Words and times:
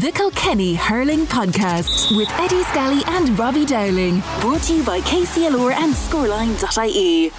The 0.00 0.12
Kilkenny 0.12 0.74
Hurling 0.74 1.24
Podcast 1.24 2.14
with 2.14 2.28
Eddie 2.38 2.62
Scally 2.64 3.02
and 3.06 3.38
Robbie 3.38 3.64
Dowling. 3.64 4.22
Brought 4.40 4.60
to 4.64 4.74
you 4.74 4.84
by 4.84 5.00
KCLR 5.00 5.72
and 5.72 5.94
Scoreline.ie. 5.94 7.32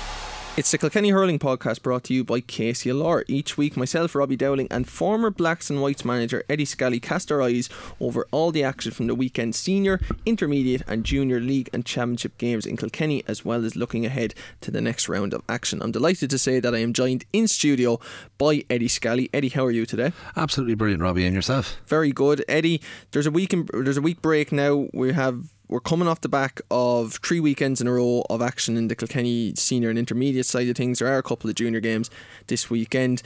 It's 0.57 0.71
the 0.71 0.79
Kilkenny 0.79 1.11
Hurling 1.11 1.37
Podcast 1.37 1.83
brought 1.83 2.05
to 2.05 2.15
you 2.15 2.23
by 2.23 2.41
KCLR. 2.41 3.25
Each 3.27 3.59
week, 3.59 3.77
myself, 3.77 4.15
Robbie 4.15 4.35
Dowling, 4.35 4.67
and 4.71 4.89
former 4.89 5.29
Blacks 5.29 5.69
and 5.69 5.83
Whites 5.83 6.03
manager 6.03 6.43
Eddie 6.49 6.65
Scally 6.65 6.99
cast 6.99 7.31
our 7.31 7.43
eyes 7.43 7.69
over 7.99 8.25
all 8.31 8.51
the 8.51 8.63
action 8.63 8.91
from 8.91 9.05
the 9.05 9.13
weekend 9.13 9.53
senior, 9.53 10.01
intermediate, 10.25 10.81
and 10.87 11.03
junior 11.03 11.39
league 11.39 11.69
and 11.73 11.85
championship 11.85 12.39
games 12.39 12.65
in 12.65 12.75
Kilkenny, 12.75 13.23
as 13.27 13.45
well 13.45 13.63
as 13.65 13.75
looking 13.75 14.03
ahead 14.03 14.33
to 14.61 14.71
the 14.71 14.81
next 14.81 15.07
round 15.07 15.31
of 15.31 15.43
action. 15.47 15.79
I'm 15.79 15.91
delighted 15.91 16.31
to 16.31 16.39
say 16.39 16.59
that 16.59 16.73
I 16.73 16.79
am 16.79 16.91
joined 16.91 17.25
in 17.31 17.47
studio 17.47 17.99
by 18.39 18.65
Eddie 18.67 18.87
Scally. 18.87 19.29
Eddie, 19.35 19.49
how 19.49 19.63
are 19.63 19.69
you 19.69 19.85
today? 19.85 20.11
Absolutely 20.35 20.73
brilliant, 20.73 21.03
Robbie, 21.03 21.27
and 21.27 21.35
yourself? 21.35 21.77
Very 21.85 22.11
good, 22.11 22.43
Eddie. 22.47 22.81
There's 23.11 23.27
a 23.27 23.31
week. 23.31 23.53
In, 23.53 23.69
there's 23.73 23.97
a 23.97 24.01
week 24.01 24.23
break 24.23 24.51
now. 24.51 24.87
We 24.91 25.13
have 25.13 25.53
we're 25.67 25.79
coming 25.79 26.07
off 26.07 26.21
the 26.21 26.29
back 26.29 26.61
of 26.71 27.19
three 27.23 27.39
weekends 27.39 27.81
in 27.81 27.87
a 27.87 27.93
row 27.93 28.23
of 28.29 28.41
action 28.41 28.77
in 28.77 28.87
the 28.87 28.95
Kilkenny 28.95 29.53
senior 29.55 29.89
and 29.89 29.99
intermediate 29.99 30.45
side 30.45 30.69
of 30.69 30.77
things. 30.77 30.99
There 30.99 31.07
are 31.07 31.17
a 31.17 31.23
couple 31.23 31.49
of 31.49 31.55
junior 31.55 31.79
games 31.79 32.09
this 32.47 32.69
weekend. 32.69 33.21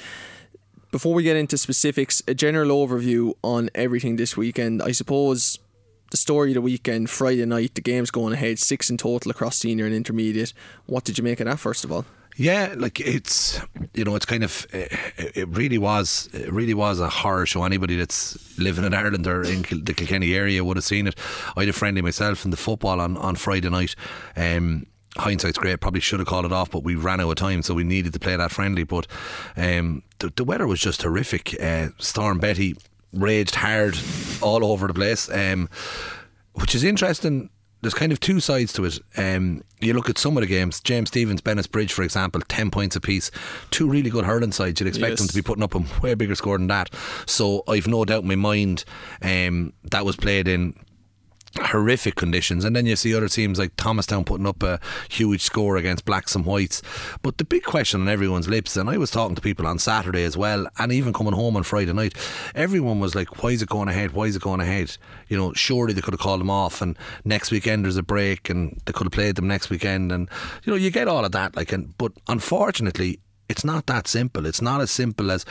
Before 0.92 1.14
we 1.14 1.24
get 1.24 1.38
into 1.38 1.58
specifics, 1.58 2.22
a 2.28 2.34
general 2.34 2.70
overview 2.70 3.34
on 3.44 3.70
everything 3.76 4.16
this 4.16 4.36
weekend. 4.36 4.82
I 4.82 4.92
suppose 4.92 5.60
the 6.10 6.18
story 6.18 6.52
of 6.52 6.56
the 6.56 6.62
weekend, 6.62 7.10
Friday 7.10 7.46
night, 7.46 7.76
the 7.76 7.82
game's 7.82 8.12
going 8.12 8.34
ahead, 8.34 8.60
six 8.60 8.90
in 8.90 8.98
total 8.98 9.32
across 9.32 9.58
senior 9.58 9.86
and 9.86 9.96
intermediate. 9.96 10.54
What 10.88 11.06
did 11.06 11.18
you 11.18 11.24
make 11.24 11.40
of 11.40 11.46
that, 11.46 11.60
first 11.60 11.86
of 11.86 11.92
all? 11.92 12.06
Yeah, 12.38 12.74
like 12.78 13.00
it's 13.00 13.60
you 13.94 14.04
know 14.04 14.16
it's 14.16 14.26
kind 14.26 14.44
of 14.44 14.66
it 14.72 15.48
really 15.50 15.78
was 15.78 16.30
it 16.34 16.52
really 16.52 16.74
was 16.74 17.00
a 17.00 17.10
horror 17.10 17.46
show. 17.46 17.64
Anybody 17.64 17.98
that's 17.98 18.58
living 18.58 18.86
in 18.86 18.94
Ireland 18.94 19.28
or 19.28 19.44
in 19.44 19.62
the 19.62 19.94
Kilkenny 19.94 20.34
area 20.34 20.64
would 20.64 20.78
have 20.78 20.84
seen 20.84 21.08
it. 21.08 21.16
I 21.56 21.62
had 21.62 21.70
a 21.70 21.74
friendly 21.74 22.02
myself 22.02 22.46
in 22.46 22.52
the 22.52 22.58
football 22.58 23.00
on 23.02 23.18
on 23.18 23.36
Friday 23.36 23.70
night. 23.70 23.96
Um, 24.36 24.88
hindsight's 25.18 25.58
great. 25.58 25.80
Probably 25.82 26.00
should 26.00 26.20
have 26.20 26.28
called 26.28 26.46
it 26.46 26.54
off, 26.54 26.72
but 26.72 26.84
we 26.84 26.96
ran 26.96 27.20
out 27.20 27.30
of 27.30 27.36
time, 27.36 27.62
so 27.62 27.74
we 27.74 27.84
needed 27.84 28.14
to 28.14 28.20
play 28.20 28.36
that 28.36 28.52
friendly. 28.52 28.84
But 28.84 29.08
um, 29.58 30.04
the, 30.20 30.32
the 30.36 30.44
weather 30.44 30.68
was 30.68 30.80
just 30.80 31.02
horrific. 31.02 31.56
Uh, 31.62 31.90
Storm 31.98 32.40
Betty 32.40 32.76
raged 33.14 33.56
hard 33.56 33.98
all 34.42 34.64
over 34.64 34.88
the 34.88 34.94
place, 34.94 35.30
um, 35.30 35.70
which 36.54 36.74
is 36.74 36.84
interesting 36.84 37.50
there's 37.82 37.94
kind 37.94 38.12
of 38.12 38.20
two 38.20 38.40
sides 38.40 38.74
to 38.74 38.86
it. 38.86 39.00
Um, 39.18 39.64
you 39.80 39.94
look 39.94 40.10
at 40.10 40.18
some 40.18 40.38
of 40.38 40.42
the 40.42 40.48
games, 40.48 40.80
James 40.80 41.10
Stephens, 41.10 41.42
Bennettsbridge, 41.42 41.92
for 41.92 42.04
example, 42.04 42.42
10 42.48 42.72
points 42.72 42.96
apiece. 42.96 43.32
Two 43.72 43.90
really 43.90 44.10
good 44.10 44.26
hurling 44.26 44.52
sides. 44.52 44.80
You'd 44.80 44.88
expect 44.88 45.12
yes. 45.12 45.20
them 45.20 45.28
to 45.28 45.34
be 45.34 45.42
putting 45.42 45.64
up 45.64 45.76
a 45.76 45.84
way 46.02 46.14
bigger 46.14 46.36
score 46.36 46.58
than 46.58 46.68
that. 46.68 46.90
So 47.26 47.64
I've 47.68 47.88
no 47.88 48.06
doubt 48.06 48.24
in 48.24 48.28
my 48.28 48.36
mind 48.36 48.86
um, 49.22 49.74
that 49.86 50.06
was 50.06 50.16
played 50.16 50.48
in 50.48 50.76
horrific 51.60 52.16
conditions. 52.16 52.64
And 52.64 52.76
then 52.76 52.86
you 52.86 52.96
see 52.96 53.16
other 53.16 53.28
teams 53.28 53.60
like 53.60 53.76
Thomastown 53.76 54.24
putting 54.24 54.48
up 54.48 54.64
a 54.64 54.80
huge 55.10 55.42
score 55.42 55.78
against 55.78 56.06
blacks 56.06 56.36
and 56.36 56.46
whites. 56.46 56.82
But 57.22 57.38
the 57.38 57.44
big 57.44 57.64
question 57.64 58.02
on 58.02 58.08
everyone's 58.08 58.48
lips 58.48 58.78
and 58.78 58.90
I 58.90 58.98
was 58.98 59.12
talking 59.12 59.36
to 59.36 59.42
people 59.42 59.68
on 59.68 59.80
Saturday 59.80 60.24
as 60.24 60.38
well 60.38 60.68
and 60.78 60.92
even 60.92 61.14
coming 61.14 61.34
home 61.34 61.56
on 61.58 61.64
Friday 61.64 61.94
night 61.94 62.16
everyone 62.56 63.00
was 63.00 63.16
like 63.16 63.44
why 63.44 63.52
is 63.52 63.62
it 63.62 63.70
going 63.70 63.90
ahead? 63.90 64.12
Why 64.12 64.26
is 64.26 64.36
it 64.36 64.42
going 64.42 64.62
ahead? 64.62 64.98
You 65.28 65.38
know 65.38 65.54
surely 65.54 65.94
they 65.94 66.02
could 66.02 66.14
have 66.14 66.22
called 66.22 66.40
them 66.40 66.50
off 66.50 66.82
and 66.82 66.98
next 67.26 67.52
weekend 67.52 67.86
there's 67.86 67.98
a 67.98 68.04
break 68.04 68.50
and 68.50 68.82
they 68.86 68.94
could 68.94 69.06
have 69.06 69.14
played 69.14 69.36
them 69.36 69.48
next 69.48 69.70
weekend 69.70 70.12
and 70.12 70.30
you 70.64 70.72
know 70.72 70.78
you 70.78 70.92
get 70.92 71.08
all 71.08 71.26
of 71.26 71.32
that 71.34 71.56
like 71.56 71.72
and 71.72 71.98
but 71.98 72.12
unfortunately 72.28 73.20
it's 73.52 73.66
not 73.66 73.86
that 73.88 74.08
simple. 74.08 74.46
It's 74.46 74.62
not 74.62 74.80
as 74.80 74.90
simple 74.90 75.30
as 75.30 75.46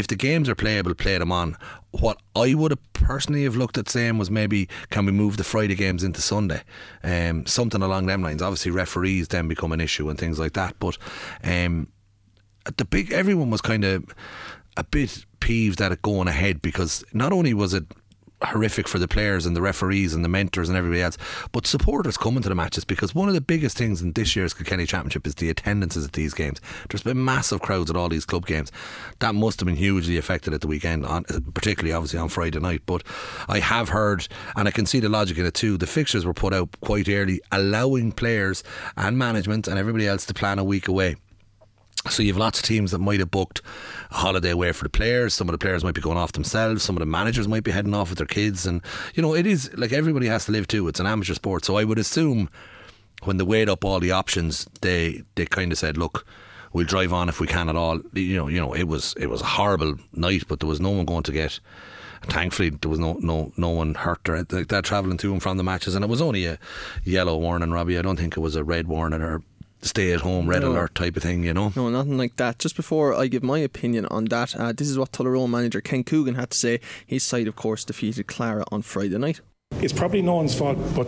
if 0.00 0.08
the 0.08 0.16
games 0.16 0.48
are 0.48 0.54
playable, 0.54 0.94
play 0.94 1.18
them 1.18 1.30
on. 1.30 1.56
What 1.92 2.20
I 2.34 2.54
would 2.54 2.72
have 2.72 2.92
personally 2.94 3.44
have 3.44 3.54
looked 3.54 3.78
at 3.78 3.88
saying 3.88 4.18
was 4.18 4.30
maybe 4.30 4.68
can 4.88 5.06
we 5.06 5.12
move 5.12 5.36
the 5.36 5.44
Friday 5.44 5.74
games 5.74 6.02
into 6.02 6.22
Sunday, 6.22 6.62
um, 7.04 7.46
something 7.46 7.82
along 7.82 8.06
them 8.06 8.22
lines. 8.22 8.42
Obviously, 8.42 8.72
referees 8.72 9.28
then 9.28 9.46
become 9.46 9.72
an 9.72 9.80
issue 9.80 10.08
and 10.08 10.18
things 10.18 10.38
like 10.38 10.54
that. 10.54 10.74
But 10.80 10.96
um, 11.44 11.88
the 12.76 12.84
big 12.84 13.12
everyone 13.12 13.50
was 13.50 13.60
kind 13.60 13.84
of 13.84 14.04
a 14.76 14.84
bit 14.84 15.24
peeved 15.40 15.80
at 15.80 15.92
it 15.92 16.02
going 16.02 16.28
ahead 16.28 16.62
because 16.62 17.04
not 17.12 17.32
only 17.32 17.52
was 17.52 17.74
it 17.74 17.84
horrific 18.42 18.88
for 18.88 18.98
the 18.98 19.08
players 19.08 19.46
and 19.46 19.56
the 19.56 19.62
referees 19.62 20.14
and 20.14 20.24
the 20.24 20.28
mentors 20.28 20.68
and 20.68 20.76
everybody 20.76 21.02
else. 21.02 21.18
But 21.52 21.66
supporters 21.66 22.16
coming 22.16 22.42
to 22.42 22.48
the 22.48 22.54
matches 22.54 22.84
because 22.84 23.14
one 23.14 23.28
of 23.28 23.34
the 23.34 23.40
biggest 23.40 23.76
things 23.76 24.02
in 24.02 24.12
this 24.12 24.34
year's 24.34 24.54
Kilkenny 24.54 24.86
Championship 24.86 25.26
is 25.26 25.34
the 25.34 25.50
attendances 25.50 26.04
at 26.04 26.12
these 26.12 26.34
games. 26.34 26.60
There's 26.88 27.02
been 27.02 27.24
massive 27.24 27.60
crowds 27.60 27.90
at 27.90 27.96
all 27.96 28.08
these 28.08 28.24
club 28.24 28.46
games. 28.46 28.72
That 29.18 29.34
must 29.34 29.60
have 29.60 29.66
been 29.66 29.76
hugely 29.76 30.16
affected 30.16 30.54
at 30.54 30.60
the 30.60 30.66
weekend, 30.66 31.04
on, 31.04 31.24
uh, 31.28 31.40
particularly 31.54 31.92
obviously 31.92 32.18
on 32.18 32.28
Friday 32.28 32.60
night. 32.60 32.82
But 32.86 33.02
I 33.48 33.58
have 33.60 33.90
heard, 33.90 34.26
and 34.56 34.66
I 34.68 34.70
can 34.70 34.86
see 34.86 35.00
the 35.00 35.08
logic 35.08 35.38
in 35.38 35.46
it 35.46 35.54
too, 35.54 35.76
the 35.76 35.86
fixtures 35.86 36.24
were 36.24 36.34
put 36.34 36.54
out 36.54 36.68
quite 36.80 37.08
early, 37.08 37.40
allowing 37.52 38.12
players 38.12 38.62
and 38.96 39.18
management 39.18 39.68
and 39.68 39.78
everybody 39.78 40.06
else 40.06 40.26
to 40.26 40.34
plan 40.34 40.58
a 40.58 40.64
week 40.64 40.88
away. 40.88 41.16
So 42.08 42.22
you 42.22 42.32
have 42.32 42.38
lots 42.38 42.58
of 42.58 42.64
teams 42.64 42.92
that 42.92 42.98
might 42.98 43.20
have 43.20 43.30
booked 43.30 43.60
a 44.10 44.14
holiday 44.14 44.50
away 44.50 44.72
for 44.72 44.84
the 44.84 44.90
players. 44.90 45.34
Some 45.34 45.48
of 45.48 45.52
the 45.52 45.58
players 45.58 45.84
might 45.84 45.94
be 45.94 46.00
going 46.00 46.16
off 46.16 46.32
themselves. 46.32 46.82
Some 46.82 46.96
of 46.96 47.00
the 47.00 47.06
managers 47.06 47.46
might 47.46 47.62
be 47.62 47.72
heading 47.72 47.94
off 47.94 48.08
with 48.08 48.18
their 48.18 48.26
kids. 48.26 48.64
And, 48.66 48.80
you 49.14 49.22
know, 49.22 49.34
it 49.34 49.46
is 49.46 49.70
like 49.76 49.92
everybody 49.92 50.26
has 50.26 50.46
to 50.46 50.52
live 50.52 50.66
too. 50.66 50.88
It's 50.88 50.98
an 50.98 51.06
amateur 51.06 51.34
sport. 51.34 51.66
So 51.66 51.76
I 51.76 51.84
would 51.84 51.98
assume 51.98 52.48
when 53.24 53.36
they 53.36 53.44
weighed 53.44 53.68
up 53.68 53.84
all 53.84 54.00
the 54.00 54.12
options, 54.12 54.66
they, 54.80 55.24
they 55.34 55.44
kind 55.44 55.72
of 55.72 55.78
said, 55.78 55.98
look, 55.98 56.24
we'll 56.72 56.86
drive 56.86 57.12
on 57.12 57.28
if 57.28 57.40
we 57.40 57.46
can 57.46 57.68
at 57.68 57.76
all. 57.76 58.00
You 58.14 58.36
know, 58.36 58.48
you 58.48 58.60
know, 58.60 58.72
it 58.72 58.84
was 58.84 59.14
it 59.18 59.28
was 59.28 59.40
a 59.40 59.46
horrible 59.46 59.96
night, 60.12 60.44
but 60.48 60.60
there 60.60 60.68
was 60.68 60.80
no 60.80 60.90
one 60.90 61.04
going 61.04 61.24
to 61.24 61.32
get. 61.32 61.60
Thankfully, 62.22 62.70
there 62.70 62.90
was 62.90 62.98
no 62.98 63.14
no 63.20 63.52
no 63.56 63.70
one 63.70 63.94
hurt 63.94 64.28
or 64.28 64.42
that 64.42 64.84
travelling 64.84 65.16
to 65.18 65.32
and 65.32 65.42
from 65.42 65.56
the 65.56 65.62
matches, 65.62 65.94
and 65.94 66.04
it 66.04 66.08
was 66.08 66.20
only 66.20 66.46
a 66.46 66.58
yellow 67.04 67.36
warning, 67.36 67.70
Robbie. 67.70 67.98
I 67.98 68.02
don't 68.02 68.18
think 68.18 68.36
it 68.36 68.40
was 68.40 68.56
a 68.56 68.64
red 68.64 68.88
warning 68.88 69.22
or 69.22 69.42
stay 69.82 70.12
at 70.12 70.20
home, 70.20 70.48
red 70.48 70.62
no. 70.62 70.72
alert 70.72 70.94
type 70.94 71.16
of 71.16 71.22
thing, 71.22 71.44
you 71.44 71.54
know? 71.54 71.72
No, 71.74 71.88
nothing 71.88 72.18
like 72.18 72.36
that. 72.36 72.58
Just 72.58 72.76
before 72.76 73.14
I 73.14 73.26
give 73.26 73.42
my 73.42 73.58
opinion 73.58 74.06
on 74.06 74.26
that, 74.26 74.56
uh, 74.56 74.72
this 74.72 74.88
is 74.88 74.98
what 74.98 75.12
Tullaroan 75.12 75.50
manager 75.50 75.80
Ken 75.80 76.04
Coogan 76.04 76.34
had 76.34 76.50
to 76.50 76.58
say. 76.58 76.80
His 77.06 77.22
side, 77.22 77.48
of 77.48 77.56
course, 77.56 77.84
defeated 77.84 78.26
Clara 78.26 78.64
on 78.70 78.82
Friday 78.82 79.18
night. 79.18 79.40
It's 79.72 79.92
probably 79.92 80.22
no 80.22 80.36
one's 80.36 80.54
fault, 80.54 80.78
but 80.94 81.06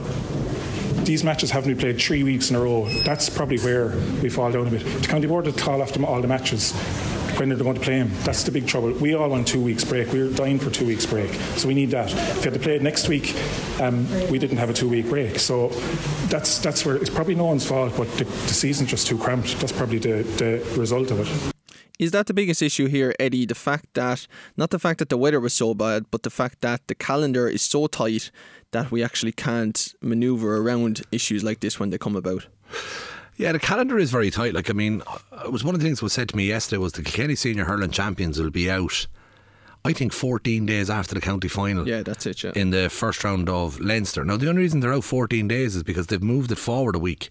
these 1.04 1.24
matches 1.24 1.50
haven't 1.50 1.70
been 1.70 1.78
played 1.78 2.00
three 2.00 2.22
weeks 2.22 2.50
in 2.50 2.56
a 2.56 2.60
row. 2.60 2.88
That's 3.04 3.28
probably 3.28 3.58
where 3.58 3.88
we 4.22 4.28
fall 4.28 4.52
down 4.52 4.68
a 4.68 4.70
bit. 4.70 4.84
The 4.84 5.08
county 5.08 5.26
board 5.26 5.46
will 5.46 5.52
call 5.52 5.82
off 5.82 5.92
them 5.92 6.04
all 6.04 6.20
the 6.20 6.28
matches 6.28 6.72
when 7.38 7.48
they're 7.48 7.58
going 7.58 7.74
to 7.74 7.80
play 7.80 7.96
him. 7.96 8.10
That's 8.24 8.42
the 8.44 8.50
big 8.50 8.66
trouble. 8.66 8.92
We 8.92 9.14
all 9.14 9.28
want 9.28 9.46
two 9.46 9.60
weeks 9.60 9.84
break. 9.84 10.12
We 10.12 10.20
are 10.20 10.30
dying 10.30 10.58
for 10.58 10.70
two 10.70 10.86
weeks 10.86 11.06
break, 11.06 11.32
so 11.56 11.68
we 11.68 11.74
need 11.74 11.90
that. 11.90 12.12
If 12.12 12.44
you 12.44 12.50
had 12.50 12.54
to 12.54 12.60
play 12.60 12.76
it 12.76 12.82
next 12.82 13.08
week, 13.08 13.36
um, 13.80 14.08
we 14.30 14.38
didn't 14.38 14.58
have 14.58 14.70
a 14.70 14.72
two 14.72 14.88
week 14.88 15.08
break. 15.08 15.38
So 15.38 15.68
that's 16.28 16.58
that's 16.58 16.84
where 16.84 16.96
it's 16.96 17.10
probably 17.10 17.34
no 17.34 17.46
one's 17.46 17.66
fault, 17.66 17.94
but 17.96 18.10
the, 18.18 18.24
the 18.24 18.54
season's 18.54 18.90
just 18.90 19.06
too 19.06 19.18
cramped. 19.18 19.58
That's 19.60 19.72
probably 19.72 19.98
the, 19.98 20.22
the 20.38 20.78
result 20.78 21.10
of 21.10 21.20
it. 21.20 21.52
Is 21.98 22.10
that 22.10 22.26
the 22.26 22.34
biggest 22.34 22.62
issue 22.62 22.86
here, 22.86 23.14
Eddie? 23.20 23.46
The 23.46 23.54
fact 23.54 23.94
that, 23.94 24.26
not 24.56 24.70
the 24.70 24.78
fact 24.78 24.98
that 24.98 25.08
the 25.08 25.16
weather 25.16 25.38
was 25.38 25.52
so 25.52 25.72
bad, 25.72 26.06
but 26.10 26.24
the 26.24 26.30
fact 26.30 26.60
that 26.62 26.88
the 26.88 26.94
calendar 26.94 27.46
is 27.46 27.62
so 27.62 27.86
tight 27.86 28.30
that 28.72 28.90
we 28.90 29.04
actually 29.04 29.32
can't 29.32 29.94
manoeuvre 30.00 30.60
around 30.60 31.02
issues 31.12 31.44
like 31.44 31.60
this 31.60 31.78
when 31.78 31.90
they 31.90 31.98
come 31.98 32.16
about? 32.16 32.48
Yeah, 33.42 33.52
the 33.52 33.58
calendar 33.58 33.98
is 33.98 34.10
very 34.10 34.30
tight. 34.30 34.54
Like, 34.54 34.70
I 34.70 34.72
mean, 34.72 35.02
it 35.44 35.52
was 35.52 35.64
one 35.64 35.74
of 35.74 35.80
the 35.80 35.86
things 35.86 35.98
that 35.98 36.04
was 36.04 36.12
said 36.12 36.28
to 36.28 36.36
me 36.36 36.46
yesterday 36.46 36.78
was 36.78 36.92
the 36.92 37.02
Kilkenny 37.02 37.34
Senior 37.34 37.64
Hurling 37.64 37.90
Champions 37.90 38.40
will 38.40 38.50
be 38.50 38.70
out. 38.70 39.06
I 39.84 39.92
think 39.92 40.12
14 40.12 40.64
days 40.64 40.88
after 40.88 41.14
the 41.14 41.20
county 41.20 41.48
final. 41.48 41.88
Yeah, 41.88 42.04
that's 42.04 42.24
it. 42.24 42.42
Yeah. 42.44 42.52
In 42.54 42.70
the 42.70 42.88
first 42.88 43.24
round 43.24 43.48
of 43.48 43.80
Leinster. 43.80 44.24
Now, 44.24 44.36
the 44.36 44.48
only 44.48 44.62
reason 44.62 44.78
they're 44.78 44.92
out 44.92 45.02
14 45.02 45.48
days 45.48 45.74
is 45.74 45.82
because 45.82 46.06
they've 46.06 46.22
moved 46.22 46.52
it 46.52 46.58
forward 46.58 46.94
a 46.94 47.00
week. 47.00 47.30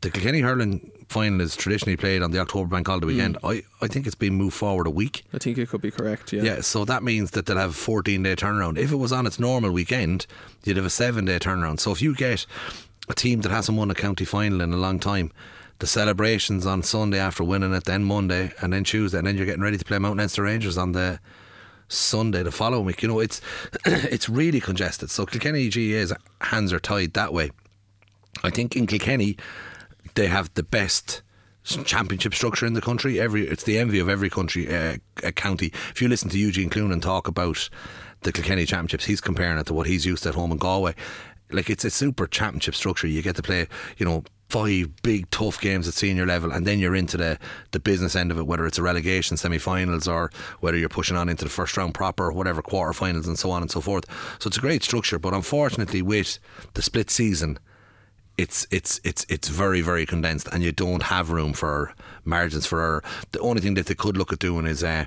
The 0.00 0.10
Kilkenny 0.10 0.40
Hurling 0.40 0.90
final 1.08 1.40
is 1.40 1.56
traditionally 1.56 1.96
played 1.96 2.22
on 2.22 2.32
the 2.32 2.40
October 2.40 2.68
Bank 2.68 2.86
Holiday 2.86 3.06
weekend. 3.06 3.38
Mm. 3.40 3.62
I, 3.80 3.84
I 3.84 3.88
think 3.88 4.06
it's 4.06 4.16
been 4.16 4.34
moved 4.34 4.54
forward 4.54 4.86
a 4.86 4.90
week. 4.90 5.24
I 5.32 5.38
think 5.38 5.58
it 5.58 5.68
could 5.68 5.80
be 5.80 5.90
correct, 5.90 6.32
yeah. 6.32 6.42
Yeah, 6.42 6.60
so 6.60 6.84
that 6.84 7.02
means 7.02 7.30
that 7.32 7.46
they'll 7.46 7.56
have 7.56 7.70
a 7.70 7.74
14 7.74 8.22
day 8.22 8.34
turnaround. 8.34 8.78
If 8.78 8.92
it 8.92 8.96
was 8.96 9.12
on 9.12 9.26
its 9.26 9.38
normal 9.38 9.70
weekend, 9.70 10.26
you'd 10.64 10.76
have 10.76 10.86
a 10.86 10.90
seven 10.90 11.24
day 11.24 11.38
turnaround. 11.38 11.80
So 11.80 11.92
if 11.92 12.02
you 12.02 12.14
get 12.14 12.46
a 13.08 13.14
team 13.14 13.40
that 13.42 13.52
hasn't 13.52 13.78
won 13.78 13.90
a 13.90 13.94
county 13.94 14.24
final 14.24 14.60
in 14.60 14.72
a 14.72 14.76
long 14.76 14.98
time, 14.98 15.32
the 15.78 15.86
celebrations 15.86 16.66
on 16.66 16.82
Sunday 16.82 17.18
after 17.18 17.44
winning 17.44 17.74
it, 17.74 17.84
then 17.84 18.04
Monday, 18.04 18.52
and 18.60 18.72
then 18.72 18.84
Tuesday, 18.84 19.18
and 19.18 19.26
then 19.26 19.36
you're 19.36 19.46
getting 19.46 19.62
ready 19.62 19.76
to 19.76 19.84
play 19.84 19.98
Mount 19.98 20.18
Leinster 20.18 20.42
Rangers 20.42 20.78
on 20.78 20.92
the 20.92 21.20
Sunday 21.88 22.42
the 22.42 22.50
following 22.50 22.84
week. 22.84 23.02
You 23.02 23.08
know, 23.08 23.20
it's 23.20 23.40
it's 23.84 24.28
really 24.28 24.60
congested. 24.60 25.10
So 25.10 25.26
Kilkenny 25.26 25.68
GAA's 25.68 26.12
hands 26.40 26.72
are 26.72 26.80
tied 26.80 27.12
that 27.14 27.32
way. 27.32 27.50
I 28.42 28.50
think 28.50 28.76
in 28.76 28.86
Kilkenny 28.86 29.36
they 30.14 30.26
have 30.26 30.52
the 30.54 30.62
best 30.62 31.22
championship 31.64 32.34
structure 32.34 32.66
in 32.66 32.72
the 32.72 32.80
country. 32.80 33.20
Every 33.20 33.46
it's 33.46 33.64
the 33.64 33.78
envy 33.78 33.98
of 33.98 34.08
every 34.08 34.30
country 34.30 34.72
uh, 34.74 34.96
county. 35.32 35.72
If 35.90 36.00
you 36.00 36.08
listen 36.08 36.30
to 36.30 36.38
Eugene 36.38 36.70
Cloonan 36.70 37.02
talk 37.02 37.28
about 37.28 37.68
the 38.22 38.32
Kilkenny 38.32 38.66
Championships, 38.66 39.04
he's 39.04 39.20
comparing 39.20 39.58
it 39.58 39.66
to 39.66 39.74
what 39.74 39.86
he's 39.86 40.06
used 40.06 40.26
at 40.26 40.34
home 40.34 40.52
in 40.52 40.58
Galway 40.58 40.94
like 41.50 41.70
it's 41.70 41.84
a 41.84 41.90
super 41.90 42.26
championship 42.26 42.74
structure. 42.74 43.06
You 43.06 43.22
get 43.22 43.36
to 43.36 43.42
play, 43.42 43.68
you 43.98 44.06
know, 44.06 44.24
five 44.48 45.02
big 45.02 45.28
tough 45.30 45.60
games 45.60 45.88
at 45.88 45.94
senior 45.94 46.24
level 46.24 46.52
and 46.52 46.64
then 46.64 46.78
you're 46.78 46.94
into 46.94 47.16
the, 47.16 47.36
the 47.72 47.80
business 47.80 48.14
end 48.14 48.30
of 48.30 48.38
it 48.38 48.46
whether 48.46 48.64
it's 48.64 48.78
a 48.78 48.82
relegation 48.82 49.36
semi-finals 49.36 50.06
or 50.06 50.30
whether 50.60 50.76
you're 50.78 50.88
pushing 50.88 51.16
on 51.16 51.28
into 51.28 51.42
the 51.44 51.50
first 51.50 51.76
round 51.76 51.94
proper 51.94 52.30
whatever 52.30 52.62
quarter-finals 52.62 53.26
and 53.26 53.38
so 53.38 53.50
on 53.50 53.60
and 53.60 53.72
so 53.72 53.80
forth. 53.80 54.04
So 54.38 54.46
it's 54.46 54.56
a 54.56 54.60
great 54.60 54.84
structure 54.84 55.18
but 55.18 55.34
unfortunately 55.34 56.00
with 56.00 56.38
the 56.74 56.82
split 56.82 57.10
season 57.10 57.58
it's 58.38 58.66
it's 58.70 59.00
it's 59.02 59.26
it's 59.28 59.48
very 59.48 59.80
very 59.80 60.06
condensed 60.06 60.46
and 60.52 60.62
you 60.62 60.70
don't 60.70 61.02
have 61.02 61.30
room 61.30 61.52
for 61.52 61.92
margins 62.24 62.66
for 62.66 63.02
the 63.32 63.40
only 63.40 63.60
thing 63.60 63.74
that 63.74 63.86
they 63.86 63.94
could 63.94 64.16
look 64.16 64.32
at 64.32 64.38
doing 64.38 64.66
is 64.66 64.84
uh, 64.84 65.06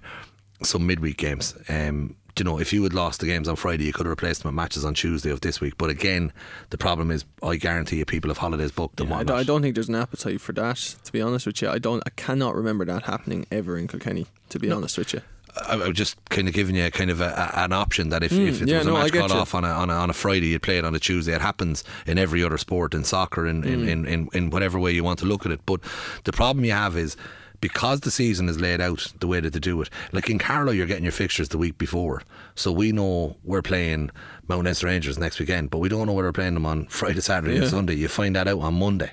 some 0.63 0.85
midweek 0.85 1.17
games. 1.17 1.55
Um, 1.69 2.15
you 2.39 2.45
know, 2.45 2.59
if 2.59 2.71
you 2.73 2.81
had 2.83 2.93
lost 2.93 3.19
the 3.19 3.25
games 3.25 3.47
on 3.47 3.55
Friday, 3.55 3.83
you 3.85 3.93
could 3.93 4.05
have 4.05 4.11
replaced 4.11 4.43
them 4.43 4.49
with 4.49 4.55
matches 4.55 4.85
on 4.85 4.93
Tuesday 4.93 5.29
of 5.29 5.41
this 5.41 5.59
week. 5.61 5.73
But 5.77 5.89
again, 5.89 6.31
the 6.69 6.77
problem 6.77 7.11
is, 7.11 7.25
I 7.43 7.55
guarantee 7.57 7.97
you, 7.97 8.05
people 8.05 8.29
have 8.29 8.37
holidays 8.39 8.71
booked 8.71 8.99
and 8.99 9.09
Yeah, 9.09 9.15
I, 9.15 9.17
whatnot. 9.19 9.27
don't, 9.35 9.39
I 9.39 9.43
don't 9.43 9.61
think 9.61 9.75
there's 9.75 9.89
an 9.89 9.95
appetite 9.95 10.41
for 10.41 10.53
that. 10.53 10.77
To 11.03 11.11
be 11.11 11.21
honest 11.21 11.45
with 11.45 11.61
you, 11.61 11.69
I 11.69 11.79
don't. 11.79 12.01
I 12.05 12.09
cannot 12.11 12.55
remember 12.55 12.85
that 12.85 13.03
happening 13.03 13.45
ever 13.51 13.77
in 13.77 13.87
Kilkenny. 13.87 14.27
To 14.49 14.59
be 14.59 14.71
honest 14.71 14.97
with 14.97 15.13
you, 15.13 15.21
I'm 15.67 15.93
just 15.93 16.15
kind 16.29 16.47
of 16.47 16.53
giving 16.53 16.75
you 16.75 16.85
a 16.85 16.91
kind 16.91 17.09
of 17.11 17.21
a, 17.21 17.25
a, 17.55 17.59
an 17.65 17.73
option 17.73 18.09
that 18.09 18.23
if, 18.23 18.31
if 18.31 18.61
it 18.61 18.65
Mm, 18.65 18.69
yeah, 18.69 18.77
was 18.79 18.87
a 18.87 18.89
no, 18.89 18.97
match 18.97 19.11
called 19.11 19.31
you. 19.31 19.37
off 19.37 19.53
on 19.55 19.63
a, 19.63 19.67
on 19.69 19.89
a 19.89 19.93
on 19.93 20.09
a 20.09 20.13
Friday, 20.13 20.47
you'd 20.47 20.61
play 20.61 20.77
it 20.77 20.85
on 20.85 20.95
a 20.95 20.99
Tuesday. 20.99 21.33
It 21.33 21.41
happens 21.41 21.83
in 22.07 22.17
every 22.17 22.43
other 22.43 22.57
sport, 22.57 22.93
in 22.93 23.03
soccer, 23.03 23.45
in 23.47 23.63
in, 23.63 23.79
Mm. 23.81 23.87
in, 23.89 24.05
in, 24.07 24.29
in 24.33 24.49
whatever 24.49 24.79
way 24.79 24.91
you 24.91 25.03
want 25.03 25.19
to 25.19 25.25
look 25.25 25.45
at 25.45 25.51
it. 25.51 25.59
But 25.65 25.81
the 26.23 26.31
problem 26.31 26.63
you 26.65 26.71
have 26.71 26.95
is. 26.97 27.17
Because 27.61 28.01
the 28.01 28.11
season 28.11 28.47
is 28.49 28.59
laid 28.61 28.79
out 28.81 29.11
the 29.19 29.27
way 29.27 29.39
that 29.39 29.53
they 29.53 29.59
do 29.59 29.81
it, 29.81 29.89
like 30.11 30.29
in 30.29 30.39
Carlow, 30.39 30.71
you're 30.71 30.87
getting 30.87 31.03
your 31.03 31.11
fixtures 31.11 31.49
the 31.49 31.57
week 31.57 31.77
before, 31.77 32.23
so 32.55 32.71
we 32.71 32.91
know 32.91 33.35
we're 33.43 33.61
playing 33.61 34.11
Mount 34.47 34.63
Leinster 34.65 34.87
Rangers 34.87 35.17
next 35.19 35.39
weekend, 35.39 35.69
but 35.69 35.79
we 35.79 35.89
don't 35.89 36.07
know 36.07 36.13
whether 36.13 36.29
we're 36.29 36.33
playing 36.33 36.53
them 36.53 36.65
on 36.65 36.85
Friday, 36.87 37.21
Saturday, 37.21 37.55
and 37.55 37.63
Yeah. 37.63 37.69
Sunday. 37.69 37.95
You 37.95 38.07
find 38.07 38.35
that 38.35 38.47
out 38.47 38.59
on 38.59 38.75
Monday 38.79 39.11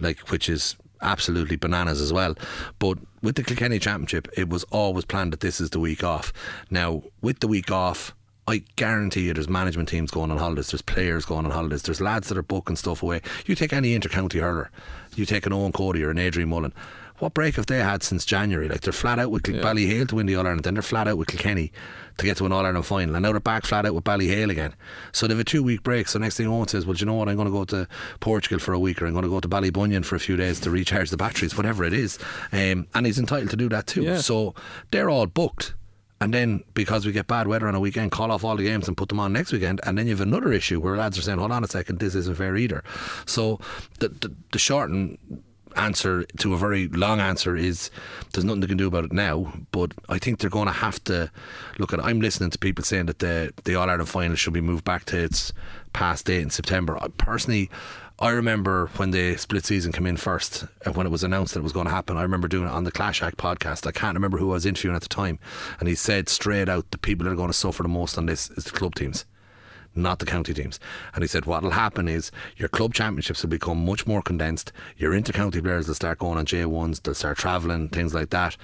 like 0.00 0.30
which 0.30 0.48
is 0.48 0.76
absolutely 1.02 1.56
bananas 1.56 2.00
as 2.00 2.12
well. 2.12 2.34
But 2.78 2.98
with 3.22 3.36
the 3.36 3.42
Kilkenny 3.42 3.78
Championship, 3.78 4.28
it 4.36 4.48
was 4.48 4.64
always 4.64 5.04
planned 5.04 5.32
that 5.32 5.40
this 5.40 5.60
is 5.60 5.70
the 5.70 5.80
week 5.80 6.02
off. 6.04 6.32
Now, 6.70 7.02
with 7.20 7.40
the 7.40 7.48
week 7.48 7.70
off, 7.70 8.14
I 8.46 8.62
guarantee 8.76 9.22
you 9.22 9.34
there's 9.34 9.48
management 9.48 9.88
teams 9.88 10.10
going 10.10 10.30
on 10.30 10.38
holidays, 10.38 10.70
there's 10.70 10.82
players 10.82 11.24
going 11.24 11.44
on 11.44 11.50
holidays, 11.50 11.82
there's 11.82 12.00
lads 12.00 12.28
that 12.28 12.38
are 12.38 12.42
booking 12.42 12.76
stuff 12.76 13.02
away. 13.02 13.20
You 13.46 13.54
take 13.54 13.72
any 13.72 13.94
inter-county 13.94 14.38
hurler, 14.38 14.70
you 15.16 15.26
take 15.26 15.44
an 15.46 15.52
Eoin 15.52 15.74
Cody 15.74 16.02
or 16.02 16.10
an 16.10 16.18
Adrian 16.18 16.48
Mullen. 16.48 16.72
What 17.18 17.34
break 17.34 17.56
have 17.56 17.66
they 17.66 17.78
had 17.78 18.02
since 18.02 18.24
January? 18.24 18.68
Like 18.68 18.82
they're 18.82 18.92
flat 18.92 19.18
out 19.18 19.30
with 19.30 19.42
Kil- 19.42 19.56
Ballyhale 19.62 20.08
to 20.08 20.14
win 20.16 20.26
the 20.26 20.36
All 20.36 20.46
Ireland, 20.46 20.64
then 20.64 20.74
they're 20.74 20.82
flat 20.82 21.08
out 21.08 21.18
with 21.18 21.28
Kilkenny 21.28 21.72
to 22.18 22.26
get 22.26 22.36
to 22.38 22.46
an 22.46 22.52
All 22.52 22.64
Ireland 22.64 22.86
final, 22.86 23.14
and 23.16 23.22
now 23.22 23.32
they're 23.32 23.40
back 23.40 23.64
flat 23.64 23.86
out 23.86 23.94
with 23.94 24.04
Ballyhale 24.04 24.50
again. 24.50 24.74
So 25.12 25.26
they've 25.26 25.38
a 25.38 25.44
two 25.44 25.62
week 25.62 25.82
break. 25.82 26.08
So 26.08 26.18
next 26.18 26.36
thing 26.36 26.46
Eoin 26.46 26.68
says, 26.68 26.86
"Well, 26.86 26.94
do 26.94 27.00
you 27.00 27.06
know 27.06 27.14
what? 27.14 27.28
I'm 27.28 27.36
going 27.36 27.46
to 27.46 27.52
go 27.52 27.64
to 27.64 27.88
Portugal 28.20 28.58
for 28.58 28.72
a 28.72 28.78
week, 28.78 29.02
or 29.02 29.06
I'm 29.06 29.12
going 29.12 29.24
to 29.24 29.28
go 29.30 29.40
to 29.40 29.48
Ballybunion 29.48 30.04
for 30.04 30.16
a 30.16 30.20
few 30.20 30.36
days 30.36 30.60
to 30.60 30.70
recharge 30.70 31.10
the 31.10 31.16
batteries, 31.16 31.56
whatever 31.56 31.84
it 31.84 31.92
is." 31.92 32.18
Um, 32.52 32.86
and 32.94 33.06
he's 33.06 33.18
entitled 33.18 33.50
to 33.50 33.56
do 33.56 33.68
that 33.70 33.86
too. 33.86 34.02
Yeah. 34.02 34.18
So 34.18 34.54
they're 34.90 35.10
all 35.10 35.26
booked. 35.26 35.74
And 36.20 36.34
then 36.34 36.64
because 36.74 37.06
we 37.06 37.12
get 37.12 37.28
bad 37.28 37.46
weather 37.46 37.68
on 37.68 37.76
a 37.76 37.80
weekend, 37.80 38.10
call 38.10 38.32
off 38.32 38.42
all 38.42 38.56
the 38.56 38.64
games 38.64 38.88
and 38.88 38.96
put 38.96 39.08
them 39.08 39.20
on 39.20 39.32
next 39.32 39.52
weekend. 39.52 39.80
And 39.84 39.96
then 39.96 40.06
you 40.08 40.12
have 40.14 40.20
another 40.20 40.52
issue 40.52 40.80
where 40.80 40.96
lads 40.96 41.16
are 41.16 41.22
saying, 41.22 41.38
"Hold 41.38 41.52
on 41.52 41.62
a 41.62 41.68
second, 41.68 42.00
this 42.00 42.16
isn't 42.16 42.36
fair 42.36 42.56
either." 42.56 42.82
So 43.24 43.60
the 44.00 44.08
the, 44.08 44.34
the 44.50 44.58
short 44.58 44.90
and 44.90 45.16
answer 45.76 46.24
to 46.38 46.54
a 46.54 46.56
very 46.56 46.88
long 46.88 47.20
answer 47.20 47.56
is 47.56 47.90
there's 48.32 48.44
nothing 48.44 48.60
they 48.60 48.66
can 48.66 48.76
do 48.76 48.86
about 48.86 49.04
it 49.04 49.12
now. 49.12 49.52
But 49.72 49.92
I 50.08 50.18
think 50.18 50.38
they're 50.38 50.50
going 50.50 50.66
to 50.66 50.72
have 50.72 51.02
to 51.04 51.30
look 51.78 51.92
at. 51.92 51.98
It. 51.98 52.04
I'm 52.04 52.20
listening 52.20 52.50
to 52.50 52.58
people 52.58 52.84
saying 52.84 53.06
that 53.06 53.18
the 53.18 53.52
the 53.64 53.74
All 53.74 53.88
Ireland 53.88 54.08
final 54.08 54.36
should 54.36 54.52
be 54.52 54.60
moved 54.60 54.84
back 54.84 55.04
to 55.06 55.18
its 55.18 55.52
past 55.92 56.26
date 56.26 56.42
in 56.42 56.50
September. 56.50 56.96
I 57.02 57.08
personally. 57.08 57.70
I 58.20 58.30
remember 58.30 58.90
when 58.96 59.12
the 59.12 59.36
split 59.36 59.64
season 59.64 59.92
came 59.92 60.04
in 60.04 60.16
first, 60.16 60.64
uh, 60.84 60.90
when 60.90 61.06
it 61.06 61.10
was 61.10 61.22
announced 61.22 61.54
that 61.54 61.60
it 61.60 61.62
was 61.62 61.70
going 61.72 61.86
to 61.86 61.92
happen. 61.92 62.16
I 62.16 62.22
remember 62.22 62.48
doing 62.48 62.66
it 62.66 62.72
on 62.72 62.82
the 62.82 62.90
Clash 62.90 63.22
Act 63.22 63.36
podcast. 63.36 63.86
I 63.86 63.92
can't 63.92 64.16
remember 64.16 64.38
who 64.38 64.50
I 64.50 64.54
was 64.54 64.66
interviewing 64.66 64.96
at 64.96 65.02
the 65.02 65.08
time, 65.08 65.38
and 65.78 65.88
he 65.88 65.94
said 65.94 66.28
straight 66.28 66.68
out 66.68 66.90
the 66.90 66.98
people 66.98 67.24
that 67.24 67.30
are 67.30 67.36
going 67.36 67.50
to 67.50 67.56
suffer 67.56 67.84
the 67.84 67.88
most 67.88 68.18
on 68.18 68.26
this 68.26 68.50
is 68.50 68.64
the 68.64 68.72
club 68.72 68.96
teams 68.96 69.24
not 70.02 70.18
the 70.18 70.26
county 70.26 70.54
teams. 70.54 70.80
And 71.14 71.22
he 71.22 71.28
said 71.28 71.46
what 71.46 71.62
will 71.62 71.70
happen 71.70 72.08
is 72.08 72.30
your 72.56 72.68
club 72.68 72.94
championships 72.94 73.42
will 73.42 73.50
become 73.50 73.84
much 73.84 74.06
more 74.06 74.22
condensed. 74.22 74.72
Your 74.96 75.14
inter-county 75.14 75.60
players 75.60 75.88
will 75.88 75.94
start 75.94 76.18
going 76.18 76.38
on 76.38 76.46
J1s, 76.46 77.02
they'll 77.02 77.14
start 77.14 77.38
travelling, 77.38 77.88
things 77.88 78.14
like 78.14 78.30
that. 78.30 78.56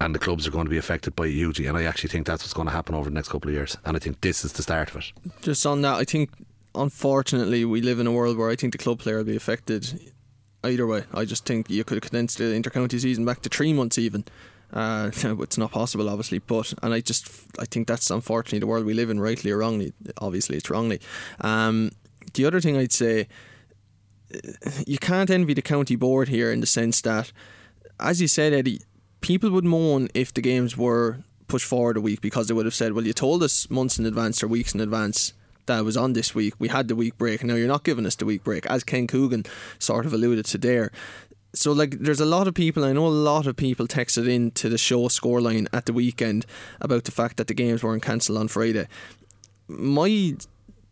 And 0.00 0.14
the 0.14 0.18
clubs 0.20 0.46
are 0.46 0.52
going 0.52 0.66
to 0.66 0.70
be 0.70 0.78
affected 0.78 1.16
by 1.16 1.26
it 1.26 1.32
hugely. 1.32 1.66
And 1.66 1.76
I 1.76 1.84
actually 1.84 2.10
think 2.10 2.26
that's 2.26 2.44
what's 2.44 2.52
going 2.52 2.68
to 2.68 2.72
happen 2.72 2.94
over 2.94 3.10
the 3.10 3.14
next 3.14 3.28
couple 3.28 3.50
of 3.50 3.54
years. 3.54 3.76
And 3.84 3.96
I 3.96 4.00
think 4.00 4.20
this 4.20 4.44
is 4.44 4.52
the 4.52 4.62
start 4.62 4.90
of 4.90 4.96
it. 4.96 5.12
just 5.42 5.66
on 5.66 5.82
that, 5.82 5.96
I 5.96 6.04
think 6.04 6.30
unfortunately 6.74 7.64
we 7.64 7.80
live 7.80 7.98
in 7.98 8.06
a 8.06 8.12
world 8.12 8.36
where 8.36 8.48
I 8.48 8.56
think 8.56 8.72
the 8.72 8.78
club 8.78 9.00
player 9.00 9.16
will 9.16 9.24
be 9.24 9.36
affected 9.36 10.12
either 10.64 10.86
way. 10.86 11.04
I 11.12 11.24
just 11.24 11.44
think 11.44 11.68
you 11.68 11.84
could 11.84 11.96
have 11.96 12.10
condensed 12.10 12.38
the 12.38 12.44
intercounty 12.44 13.00
season 13.00 13.24
back 13.24 13.42
to 13.42 13.48
three 13.48 13.72
months 13.72 13.98
even. 13.98 14.24
Uh, 14.72 15.10
it's 15.14 15.58
not 15.58 15.70
possible, 15.70 16.08
obviously, 16.08 16.38
but 16.38 16.74
and 16.82 16.92
I 16.92 17.00
just 17.00 17.28
I 17.58 17.64
think 17.64 17.88
that's 17.88 18.10
unfortunately 18.10 18.60
the 18.60 18.66
world 18.66 18.84
we 18.84 18.94
live 18.94 19.10
in, 19.10 19.20
rightly 19.20 19.50
or 19.50 19.58
wrongly. 19.58 19.92
Obviously, 20.18 20.56
it's 20.56 20.70
wrongly. 20.70 21.00
Um, 21.40 21.92
the 22.34 22.44
other 22.44 22.60
thing 22.60 22.76
I'd 22.76 22.92
say, 22.92 23.28
you 24.86 24.98
can't 24.98 25.30
envy 25.30 25.54
the 25.54 25.62
county 25.62 25.96
board 25.96 26.28
here 26.28 26.52
in 26.52 26.60
the 26.60 26.66
sense 26.66 27.00
that, 27.02 27.32
as 27.98 28.20
you 28.20 28.28
said, 28.28 28.52
Eddie, 28.52 28.82
people 29.20 29.50
would 29.50 29.64
moan 29.64 30.08
if 30.14 30.34
the 30.34 30.42
games 30.42 30.76
were 30.76 31.18
pushed 31.46 31.66
forward 31.66 31.96
a 31.96 32.00
week 32.00 32.20
because 32.20 32.48
they 32.48 32.54
would 32.54 32.66
have 32.66 32.74
said, 32.74 32.92
"Well, 32.92 33.06
you 33.06 33.14
told 33.14 33.42
us 33.42 33.70
months 33.70 33.98
in 33.98 34.06
advance 34.06 34.42
or 34.42 34.48
weeks 34.48 34.74
in 34.74 34.80
advance." 34.80 35.32
That 35.66 35.84
was 35.84 35.98
on 35.98 36.14
this 36.14 36.34
week. 36.34 36.54
We 36.58 36.68
had 36.68 36.88
the 36.88 36.96
week 36.96 37.18
break. 37.18 37.44
Now 37.44 37.54
you're 37.54 37.68
not 37.68 37.84
giving 37.84 38.06
us 38.06 38.16
the 38.16 38.24
week 38.24 38.42
break, 38.42 38.64
as 38.66 38.84
Ken 38.84 39.06
Coogan 39.06 39.44
sort 39.78 40.06
of 40.06 40.14
alluded 40.14 40.46
to 40.46 40.56
there 40.56 40.90
so 41.58 41.72
like 41.72 41.98
there's 41.98 42.20
a 42.20 42.24
lot 42.24 42.46
of 42.46 42.54
people 42.54 42.84
I 42.84 42.92
know 42.92 43.08
a 43.08 43.08
lot 43.08 43.48
of 43.48 43.56
people 43.56 43.88
texted 43.88 44.28
in 44.28 44.52
to 44.52 44.68
the 44.68 44.78
show 44.78 45.08
scoreline 45.08 45.66
at 45.72 45.86
the 45.86 45.92
weekend 45.92 46.46
about 46.80 47.02
the 47.02 47.10
fact 47.10 47.36
that 47.36 47.48
the 47.48 47.54
games 47.54 47.82
weren't 47.82 48.02
cancelled 48.02 48.38
on 48.38 48.46
Friday. 48.46 48.86
My 49.66 50.36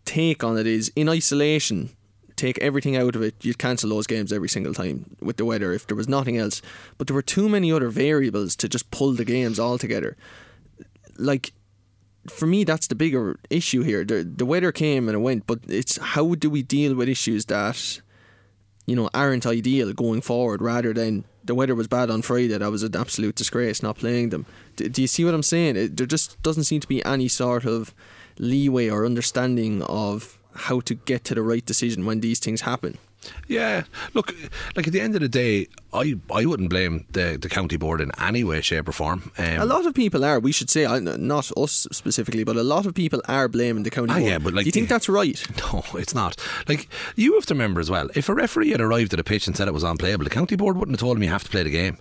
take 0.04 0.42
on 0.42 0.58
it 0.58 0.66
is 0.66 0.90
in 0.96 1.08
isolation 1.08 1.90
take 2.34 2.58
everything 2.58 2.96
out 2.96 3.14
of 3.14 3.22
it 3.22 3.44
you'd 3.44 3.58
cancel 3.58 3.90
those 3.90 4.08
games 4.08 4.32
every 4.32 4.48
single 4.48 4.74
time 4.74 5.16
with 5.20 5.36
the 5.36 5.44
weather 5.44 5.72
if 5.72 5.86
there 5.86 5.96
was 5.96 6.08
nothing 6.08 6.36
else. 6.36 6.60
But 6.98 7.06
there 7.06 7.14
were 7.14 7.22
too 7.22 7.48
many 7.48 7.70
other 7.70 7.88
variables 7.88 8.56
to 8.56 8.68
just 8.68 8.90
pull 8.90 9.12
the 9.12 9.24
games 9.24 9.60
altogether. 9.60 10.16
Like 11.16 11.52
for 12.28 12.46
me 12.46 12.64
that's 12.64 12.88
the 12.88 12.96
bigger 12.96 13.38
issue 13.50 13.82
here. 13.84 14.04
The, 14.04 14.24
the 14.24 14.44
weather 14.44 14.72
came 14.72 15.08
and 15.08 15.14
it 15.14 15.20
went 15.20 15.46
but 15.46 15.60
it's 15.68 15.96
how 15.96 16.34
do 16.34 16.50
we 16.50 16.62
deal 16.62 16.96
with 16.96 17.08
issues 17.08 17.44
that 17.44 18.00
you 18.86 18.96
know, 18.96 19.10
aren't 19.12 19.46
ideal 19.46 19.92
going 19.92 20.20
forward 20.20 20.62
rather 20.62 20.92
than 20.92 21.24
the 21.44 21.54
weather 21.54 21.74
was 21.74 21.88
bad 21.88 22.10
on 22.10 22.22
Friday. 22.22 22.56
That 22.56 22.70
was 22.70 22.82
an 22.82 22.96
absolute 22.96 23.34
disgrace 23.34 23.82
not 23.82 23.98
playing 23.98 24.30
them. 24.30 24.46
D- 24.76 24.88
do 24.88 25.02
you 25.02 25.08
see 25.08 25.24
what 25.24 25.34
I'm 25.34 25.42
saying? 25.42 25.76
It, 25.76 25.96
there 25.96 26.06
just 26.06 26.40
doesn't 26.42 26.64
seem 26.64 26.80
to 26.80 26.88
be 26.88 27.04
any 27.04 27.28
sort 27.28 27.64
of 27.64 27.94
leeway 28.38 28.88
or 28.88 29.04
understanding 29.04 29.82
of 29.82 30.38
how 30.54 30.80
to 30.80 30.94
get 30.94 31.24
to 31.24 31.34
the 31.34 31.42
right 31.42 31.64
decision 31.64 32.06
when 32.06 32.20
these 32.20 32.38
things 32.38 32.62
happen. 32.62 32.98
Yeah, 33.48 33.84
look, 34.14 34.34
like 34.76 34.86
at 34.86 34.92
the 34.92 35.00
end 35.00 35.14
of 35.16 35.20
the 35.20 35.28
day, 35.28 35.66
I 35.92 36.14
I 36.32 36.46
wouldn't 36.46 36.70
blame 36.70 37.06
the, 37.10 37.36
the 37.40 37.48
county 37.48 37.76
board 37.76 38.00
in 38.00 38.12
any 38.20 38.44
way, 38.44 38.60
shape, 38.60 38.88
or 38.88 38.92
form. 38.92 39.32
Um, 39.38 39.60
A 39.60 39.64
lot 39.64 39.84
of 39.86 39.94
people 39.94 40.24
are, 40.24 40.38
we 40.38 40.52
should 40.52 40.70
say, 40.70 40.84
not 41.00 41.50
us 41.56 41.86
specifically, 41.90 42.44
but 42.44 42.56
a 42.56 42.62
lot 42.62 42.86
of 42.86 42.94
people 42.94 43.20
are 43.28 43.48
blaming 43.48 43.82
the 43.82 43.90
county 43.90 44.12
Ah, 44.12 44.18
board. 44.18 44.30
yeah, 44.30 44.38
but 44.38 44.54
like 44.54 44.64
do 44.64 44.68
you 44.68 44.72
think 44.72 44.88
that's 44.88 45.08
right? 45.08 45.42
No, 45.72 45.82
it's 45.94 46.14
not. 46.14 46.36
Like 46.68 46.88
you 47.16 47.34
have 47.34 47.46
to 47.46 47.54
remember 47.54 47.80
as 47.80 47.90
well. 47.90 48.08
If 48.14 48.28
a 48.28 48.34
referee 48.34 48.70
had 48.70 48.80
arrived 48.80 49.12
at 49.12 49.18
a 49.20 49.24
pitch 49.24 49.46
and 49.48 49.56
said 49.56 49.66
it 49.66 49.74
was 49.74 49.82
unplayable, 49.82 50.24
the 50.24 50.30
county 50.30 50.54
board 50.56 50.76
wouldn't 50.76 50.94
have 50.96 51.00
told 51.00 51.16
him 51.16 51.22
you 51.24 51.30
have 51.30 51.44
to 51.44 51.50
play 51.50 51.64
the 51.64 51.70
game. 51.70 51.98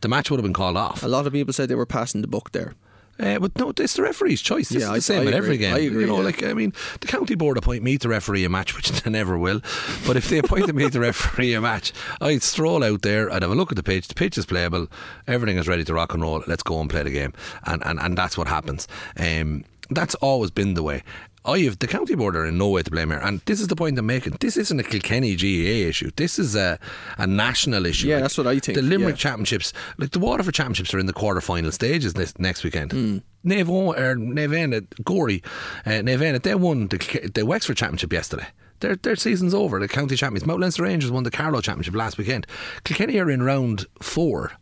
The 0.00 0.08
match 0.08 0.30
would 0.30 0.38
have 0.38 0.44
been 0.44 0.52
called 0.54 0.76
off. 0.76 1.02
A 1.04 1.08
lot 1.08 1.26
of 1.26 1.32
people 1.32 1.52
said 1.52 1.68
they 1.68 1.74
were 1.76 1.86
passing 1.86 2.20
the 2.22 2.28
buck 2.28 2.52
there. 2.52 2.74
Uh, 3.20 3.38
but 3.38 3.56
no, 3.58 3.72
it's 3.76 3.94
the 3.94 4.02
referee's 4.02 4.40
choice. 4.40 4.68
This 4.68 4.82
Yeah, 4.82 4.88
is 4.88 4.90
I- 4.90 4.94
the 4.96 5.02
same 5.02 5.20
I 5.22 5.24
with 5.26 5.34
every 5.34 5.56
game. 5.56 5.74
I 5.74 5.78
agree, 5.78 6.02
You 6.02 6.06
know, 6.06 6.18
yeah. 6.18 6.24
like 6.24 6.42
I 6.44 6.52
mean, 6.52 6.72
the 7.00 7.06
county 7.06 7.34
board 7.34 7.56
appoint 7.58 7.82
me 7.82 7.98
to 7.98 8.08
referee 8.08 8.44
a 8.44 8.48
match, 8.48 8.76
which 8.76 8.90
they 8.90 9.10
never 9.10 9.36
will. 9.36 9.60
But 10.06 10.16
if 10.16 10.28
they 10.28 10.38
appointed 10.38 10.74
me 10.74 10.88
to 10.90 11.00
referee 11.00 11.54
a 11.54 11.60
match, 11.60 11.92
I'd 12.20 12.42
stroll 12.42 12.84
out 12.84 13.02
there, 13.02 13.30
I'd 13.32 13.42
have 13.42 13.50
a 13.50 13.54
look 13.56 13.72
at 13.72 13.76
the 13.76 13.82
pitch. 13.82 14.08
The 14.08 14.14
pitch 14.14 14.38
is 14.38 14.46
playable, 14.46 14.88
everything 15.26 15.56
is 15.58 15.66
ready 15.68 15.84
to 15.84 15.94
rock 15.94 16.14
and 16.14 16.22
roll. 16.22 16.42
Let's 16.46 16.62
go 16.62 16.80
and 16.80 16.88
play 16.88 17.02
the 17.02 17.10
game, 17.10 17.32
and 17.64 17.84
and, 17.84 17.98
and 17.98 18.16
that's 18.16 18.38
what 18.38 18.48
happens. 18.48 18.86
Um, 19.18 19.64
that's 19.90 20.14
always 20.16 20.50
been 20.50 20.74
the 20.74 20.82
way. 20.82 21.02
I 21.44 21.60
have 21.60 21.78
the 21.78 21.86
county 21.86 22.14
board 22.14 22.36
are 22.36 22.44
in 22.44 22.58
no 22.58 22.68
way 22.68 22.82
to 22.82 22.90
blame 22.90 23.10
here, 23.10 23.18
and 23.18 23.40
this 23.46 23.60
is 23.60 23.68
the 23.68 23.76
point 23.76 23.98
I'm 23.98 24.06
making. 24.06 24.36
This 24.40 24.56
isn't 24.56 24.78
a 24.78 24.82
Kilkenny 24.82 25.36
GAA 25.36 25.88
issue. 25.88 26.10
This 26.16 26.38
is 26.38 26.56
a, 26.56 26.78
a 27.16 27.26
national 27.26 27.86
issue. 27.86 28.08
Yeah, 28.08 28.20
that's 28.20 28.36
what 28.36 28.46
I 28.46 28.58
think, 28.58 28.76
The 28.76 28.82
Limerick 28.82 29.16
yeah. 29.16 29.30
Championships, 29.30 29.72
like 29.98 30.10
the 30.10 30.18
Waterford 30.18 30.54
Championships, 30.54 30.92
are 30.92 30.98
in 30.98 31.06
the 31.06 31.12
quarter 31.12 31.40
final 31.40 31.72
stages 31.72 32.14
this, 32.14 32.38
next 32.38 32.64
weekend. 32.64 32.92
Hmm. 32.92 33.18
Nave 33.44 33.70
or 33.70 33.94
Gorey, 33.94 35.42
uh, 35.86 35.90
Nevena, 35.90 36.42
they 36.42 36.54
won 36.54 36.88
the, 36.88 37.30
the 37.32 37.46
Wexford 37.46 37.76
Championship 37.76 38.12
yesterday. 38.12 38.48
Their, 38.80 38.96
their 38.96 39.16
season's 39.16 39.54
over. 39.54 39.80
The 39.80 39.88
county 39.88 40.16
champions. 40.16 40.46
Mount 40.46 40.60
Leinster 40.60 40.84
Rangers 40.84 41.10
won 41.10 41.24
the 41.24 41.30
Carlow 41.30 41.60
Championship 41.60 41.94
last 41.94 42.18
weekend. 42.18 42.46
Kilkenny 42.84 43.18
are 43.18 43.30
in 43.30 43.42
round 43.42 43.86
four 44.00 44.52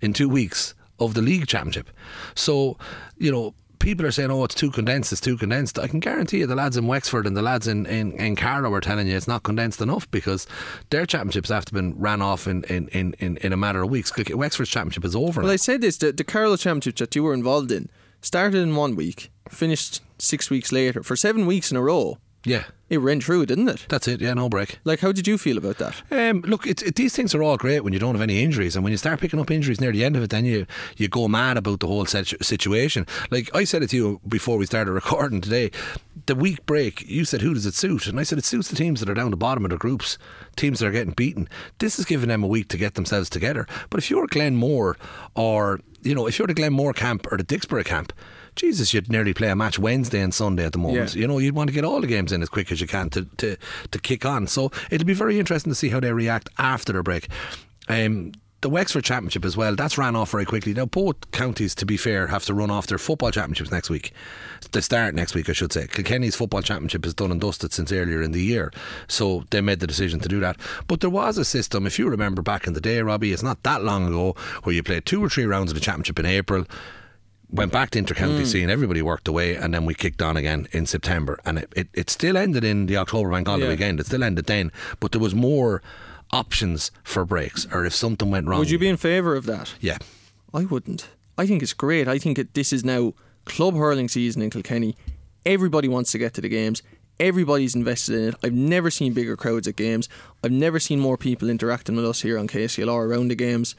in 0.00 0.12
two 0.12 0.28
weeks 0.28 0.74
of 0.98 1.14
the 1.14 1.22
league 1.22 1.46
championship. 1.46 1.90
So, 2.34 2.76
you 3.18 3.30
know, 3.30 3.54
people 3.78 4.06
are 4.06 4.10
saying, 4.10 4.30
"Oh, 4.30 4.44
it's 4.44 4.54
too 4.54 4.70
condensed. 4.70 5.12
It's 5.12 5.20
too 5.20 5.36
condensed." 5.36 5.78
I 5.78 5.86
can 5.86 6.00
guarantee 6.00 6.38
you, 6.38 6.46
the 6.46 6.54
lads 6.54 6.76
in 6.76 6.86
Wexford 6.86 7.26
and 7.26 7.36
the 7.36 7.42
lads 7.42 7.66
in 7.66 7.86
in, 7.86 8.12
in 8.12 8.36
Carlow 8.36 8.72
are 8.72 8.80
telling 8.80 9.06
you 9.06 9.16
it's 9.16 9.28
not 9.28 9.42
condensed 9.42 9.80
enough 9.80 10.10
because 10.10 10.46
their 10.90 11.06
championships 11.06 11.48
have 11.48 11.64
to 11.66 11.74
been 11.74 11.98
ran 11.98 12.22
off 12.22 12.46
in 12.46 12.64
in, 12.64 12.88
in, 12.88 13.14
in, 13.18 13.36
in 13.38 13.52
a 13.52 13.56
matter 13.56 13.82
of 13.82 13.90
weeks. 13.90 14.12
Wexford's 14.16 14.70
championship 14.70 15.04
is 15.04 15.16
over. 15.16 15.40
Well, 15.40 15.48
now. 15.48 15.52
I 15.52 15.56
said 15.56 15.80
this: 15.80 15.98
the, 15.98 16.12
the 16.12 16.24
Carlow 16.24 16.56
Championship 16.56 16.96
that 16.96 17.14
you 17.16 17.22
were 17.22 17.34
involved 17.34 17.72
in 17.72 17.88
started 18.20 18.58
in 18.58 18.74
one 18.74 18.96
week, 18.96 19.30
finished 19.48 20.02
six 20.18 20.50
weeks 20.50 20.72
later 20.72 21.02
for 21.02 21.16
seven 21.16 21.46
weeks 21.46 21.70
in 21.70 21.76
a 21.76 21.82
row. 21.82 22.18
Yeah, 22.48 22.64
It 22.88 22.98
ran 23.00 23.20
through, 23.20 23.44
didn't 23.46 23.68
it? 23.68 23.84
that's 23.88 24.08
it. 24.08 24.20
Yeah, 24.20 24.32
no 24.34 24.48
break. 24.48 24.78
Like, 24.84 25.00
how 25.00 25.12
did 25.12 25.26
you 25.26 25.36
feel 25.36 25.58
about 25.58 25.76
that? 25.78 26.02
Um, 26.10 26.40
look, 26.42 26.66
it, 26.66 26.80
it, 26.82 26.94
these 26.94 27.14
things 27.14 27.34
are 27.34 27.42
all 27.42 27.56
great 27.58 27.84
when 27.84 27.92
you 27.92 27.98
don't 27.98 28.14
have 28.14 28.22
any 28.22 28.42
injuries, 28.42 28.74
and 28.74 28.82
when 28.82 28.90
you 28.92 28.96
start 28.96 29.20
picking 29.20 29.38
up 29.38 29.50
injuries 29.50 29.80
near 29.80 29.92
the 29.92 30.04
end 30.04 30.16
of 30.16 30.22
it, 30.22 30.30
then 30.30 30.44
you 30.46 30.66
you 30.96 31.08
go 31.08 31.28
mad 31.28 31.56
about 31.58 31.80
the 31.80 31.86
whole 31.86 32.06
situation. 32.06 33.06
Like 33.30 33.54
I 33.54 33.64
said 33.64 33.82
it 33.82 33.90
to 33.90 33.96
you 33.96 34.20
before 34.26 34.56
we 34.56 34.66
started 34.66 34.92
recording 34.92 35.40
today, 35.42 35.70
the 36.26 36.34
week 36.34 36.64
break. 36.66 37.02
You 37.06 37.24
said, 37.26 37.42
"Who 37.42 37.52
does 37.54 37.66
it 37.66 37.74
suit?" 37.74 38.06
And 38.06 38.18
I 38.18 38.22
said, 38.22 38.38
"It 38.38 38.44
suits 38.46 38.68
the 38.68 38.76
teams 38.76 39.00
that 39.00 39.10
are 39.10 39.14
down 39.14 39.30
the 39.30 39.36
bottom 39.36 39.64
of 39.66 39.70
the 39.70 39.76
groups, 39.76 40.16
teams 40.56 40.78
that 40.78 40.86
are 40.86 40.92
getting 40.98 41.12
beaten. 41.14 41.48
This 41.78 41.98
is 41.98 42.04
giving 42.06 42.28
them 42.30 42.42
a 42.42 42.48
week 42.48 42.68
to 42.68 42.78
get 42.78 42.94
themselves 42.94 43.28
together. 43.28 43.66
But 43.90 43.98
if 43.98 44.08
you're 44.10 44.26
Glenmore, 44.26 44.96
or 45.34 45.80
you 46.02 46.14
know, 46.14 46.26
if 46.26 46.38
you're 46.38 46.48
the 46.48 46.54
Glenmore 46.54 46.94
camp 46.94 47.26
or 47.30 47.36
the 47.36 47.44
Dicksboro 47.44 47.84
camp." 47.84 48.12
Jesus, 48.58 48.92
you'd 48.92 49.10
nearly 49.10 49.32
play 49.32 49.48
a 49.48 49.56
match 49.56 49.78
Wednesday 49.78 50.20
and 50.20 50.34
Sunday 50.34 50.64
at 50.64 50.72
the 50.72 50.78
moment. 50.78 51.14
Yeah. 51.14 51.20
You 51.20 51.28
know, 51.28 51.38
you'd 51.38 51.54
want 51.54 51.68
to 51.68 51.74
get 51.74 51.84
all 51.84 52.00
the 52.00 52.06
games 52.06 52.32
in 52.32 52.42
as 52.42 52.48
quick 52.48 52.70
as 52.72 52.80
you 52.80 52.86
can 52.86 53.08
to, 53.10 53.24
to, 53.38 53.56
to 53.90 53.98
kick 53.98 54.26
on. 54.26 54.46
So 54.46 54.70
it'll 54.90 55.06
be 55.06 55.14
very 55.14 55.38
interesting 55.38 55.70
to 55.70 55.76
see 55.76 55.88
how 55.88 56.00
they 56.00 56.12
react 56.12 56.48
after 56.58 56.92
their 56.92 57.02
break. 57.02 57.28
Um, 57.88 58.32
the 58.60 58.68
Wexford 58.68 59.04
Championship 59.04 59.44
as 59.44 59.56
well, 59.56 59.76
that's 59.76 59.96
ran 59.96 60.16
off 60.16 60.32
very 60.32 60.44
quickly. 60.44 60.74
Now, 60.74 60.86
both 60.86 61.30
counties, 61.30 61.76
to 61.76 61.86
be 61.86 61.96
fair, 61.96 62.26
have 62.26 62.44
to 62.46 62.54
run 62.54 62.72
off 62.72 62.88
their 62.88 62.98
football 62.98 63.30
championships 63.30 63.70
next 63.70 63.88
week. 63.88 64.12
They 64.72 64.80
start 64.80 65.14
next 65.14 65.36
week, 65.36 65.48
I 65.48 65.52
should 65.52 65.72
say. 65.72 65.86
Kilkenny's 65.86 66.34
football 66.34 66.62
championship 66.62 67.06
is 67.06 67.14
done 67.14 67.30
and 67.30 67.40
dusted 67.40 67.72
since 67.72 67.92
earlier 67.92 68.20
in 68.20 68.32
the 68.32 68.42
year, 68.42 68.72
so 69.06 69.44
they 69.50 69.60
made 69.60 69.78
the 69.78 69.86
decision 69.86 70.18
to 70.20 70.28
do 70.28 70.40
that. 70.40 70.56
But 70.88 70.98
there 71.00 71.08
was 71.08 71.38
a 71.38 71.44
system, 71.44 71.86
if 71.86 72.00
you 72.00 72.08
remember 72.08 72.42
back 72.42 72.66
in 72.66 72.72
the 72.72 72.80
day, 72.80 73.00
Robbie, 73.00 73.32
it's 73.32 73.44
not 73.44 73.62
that 73.62 73.84
long 73.84 74.08
ago, 74.08 74.34
where 74.64 74.74
you 74.74 74.82
played 74.82 75.06
two 75.06 75.24
or 75.24 75.28
three 75.28 75.46
rounds 75.46 75.70
of 75.70 75.76
the 75.76 75.80
championship 75.80 76.18
in 76.18 76.26
April 76.26 76.66
went 77.50 77.72
back 77.72 77.90
to 77.90 78.02
intercounty 78.02 78.40
hmm. 78.40 78.44
scene, 78.44 78.70
everybody 78.70 79.02
worked 79.02 79.28
away, 79.28 79.54
and 79.54 79.72
then 79.72 79.84
we 79.86 79.94
kicked 79.94 80.22
on 80.22 80.36
again 80.36 80.68
in 80.72 80.86
September. 80.86 81.38
And 81.44 81.58
it, 81.58 81.72
it, 81.74 81.88
it 81.94 82.10
still 82.10 82.36
ended 82.36 82.64
in 82.64 82.86
the 82.86 82.96
October 82.96 83.30
bank 83.30 83.46
holiday 83.46 83.66
Yeah. 83.66 83.70
weekend. 83.72 84.00
It 84.00 84.06
still 84.06 84.22
ended 84.22 84.46
then, 84.46 84.70
but 85.00 85.12
there 85.12 85.20
was 85.20 85.34
more 85.34 85.82
options 86.30 86.90
for 87.02 87.24
breaks, 87.24 87.66
or 87.72 87.84
if 87.84 87.94
something 87.94 88.30
went 88.30 88.46
wrong. 88.46 88.58
Would 88.58 88.70
you 88.70 88.78
be 88.78 88.88
in 88.88 88.96
favour 88.96 89.34
of 89.34 89.46
that? 89.46 89.74
Yeah. 89.80 89.98
I 90.52 90.64
wouldn't. 90.64 91.08
I 91.36 91.46
think 91.46 91.62
it's 91.62 91.72
great. 91.72 92.08
I 92.08 92.18
think 92.18 92.38
it, 92.38 92.54
this 92.54 92.72
is 92.72 92.84
now 92.84 93.14
club 93.44 93.74
hurling 93.74 94.08
season 94.08 94.42
in 94.42 94.50
Kilkenny. 94.50 94.96
Everybody 95.46 95.88
wants 95.88 96.12
to 96.12 96.18
get 96.18 96.34
to 96.34 96.40
the 96.40 96.48
games. 96.48 96.82
Everybody's 97.20 97.74
invested 97.74 98.14
in 98.14 98.28
it. 98.28 98.34
I've 98.42 98.52
never 98.52 98.90
seen 98.90 99.12
bigger 99.12 99.36
crowds 99.36 99.66
at 99.66 99.76
games. 99.76 100.08
I've 100.44 100.52
never 100.52 100.78
seen 100.78 101.00
more 101.00 101.16
people 101.16 101.50
interacting 101.50 101.96
with 101.96 102.04
us 102.04 102.22
here 102.22 102.38
on 102.38 102.46
KCLR 102.46 103.08
around 103.08 103.28
the 103.28 103.34
games. 103.34 103.74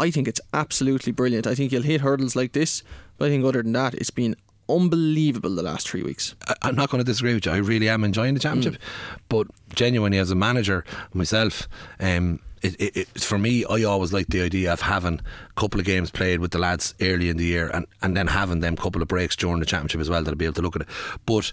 I 0.00 0.10
think 0.10 0.26
it's 0.26 0.40
absolutely 0.52 1.12
brilliant. 1.12 1.46
I 1.46 1.54
think 1.54 1.70
you'll 1.72 1.82
hit 1.82 2.00
hurdles 2.00 2.34
like 2.34 2.52
this, 2.52 2.82
but 3.18 3.26
I 3.26 3.28
think 3.28 3.44
other 3.44 3.62
than 3.62 3.72
that, 3.74 3.94
it's 3.94 4.10
been 4.10 4.34
unbelievable 4.68 5.54
the 5.54 5.62
last 5.62 5.88
three 5.88 6.02
weeks. 6.02 6.34
I- 6.48 6.54
I'm 6.62 6.76
not 6.76 6.90
going 6.90 7.00
to 7.00 7.04
disagree 7.04 7.34
with 7.34 7.46
you. 7.46 7.52
I 7.52 7.56
really 7.58 7.88
am 7.88 8.04
enjoying 8.04 8.34
the 8.34 8.40
championship, 8.40 8.80
but 9.28 9.46
genuinely, 9.74 10.18
as 10.18 10.30
a 10.30 10.34
manager 10.34 10.84
myself, 11.12 11.68
um, 11.98 12.40
it, 12.62 12.80
it, 12.80 12.96
it, 12.96 13.20
for 13.20 13.38
me, 13.38 13.64
I 13.64 13.82
always 13.84 14.12
like 14.12 14.28
the 14.28 14.42
idea 14.42 14.72
of 14.72 14.82
having 14.82 15.20
a 15.20 15.60
couple 15.60 15.80
of 15.80 15.86
games 15.86 16.10
played 16.10 16.40
with 16.40 16.50
the 16.52 16.58
lads 16.58 16.94
early 17.00 17.28
in 17.28 17.36
the 17.36 17.44
year, 17.44 17.68
and, 17.68 17.86
and 18.02 18.16
then 18.16 18.26
having 18.28 18.60
them 18.60 18.74
a 18.74 18.76
couple 18.76 19.02
of 19.02 19.08
breaks 19.08 19.34
during 19.36 19.60
the 19.60 19.66
championship 19.66 20.00
as 20.00 20.10
well 20.10 20.22
that 20.22 20.30
I'll 20.30 20.36
be 20.36 20.44
able 20.44 20.54
to 20.54 20.62
look 20.62 20.76
at 20.76 20.82
it. 20.82 20.88
But 21.26 21.52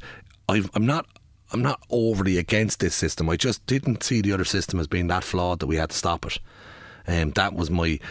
I've, 0.50 0.70
I'm 0.74 0.86
not. 0.86 1.06
I'm 1.54 1.62
not 1.62 1.82
overly 1.90 2.38
against 2.38 2.82
this 2.82 2.94
system. 2.94 3.30
I 3.30 3.38
just 3.38 3.66
didn't 3.68 4.04
see 4.04 4.20
the 4.22 4.34
other 4.34 4.44
system 4.44 4.82
as 4.82 4.88
being 4.88 5.08
that 5.08 5.24
flawed 5.24 5.60
that 5.62 5.68
we 5.68 5.78
had 5.78 5.92
to 5.92 5.96
stop 5.96 6.26
it. 6.26 6.40
Um, 7.08 7.32
that 7.32 7.54
was 7.54 7.72
my 7.72 8.02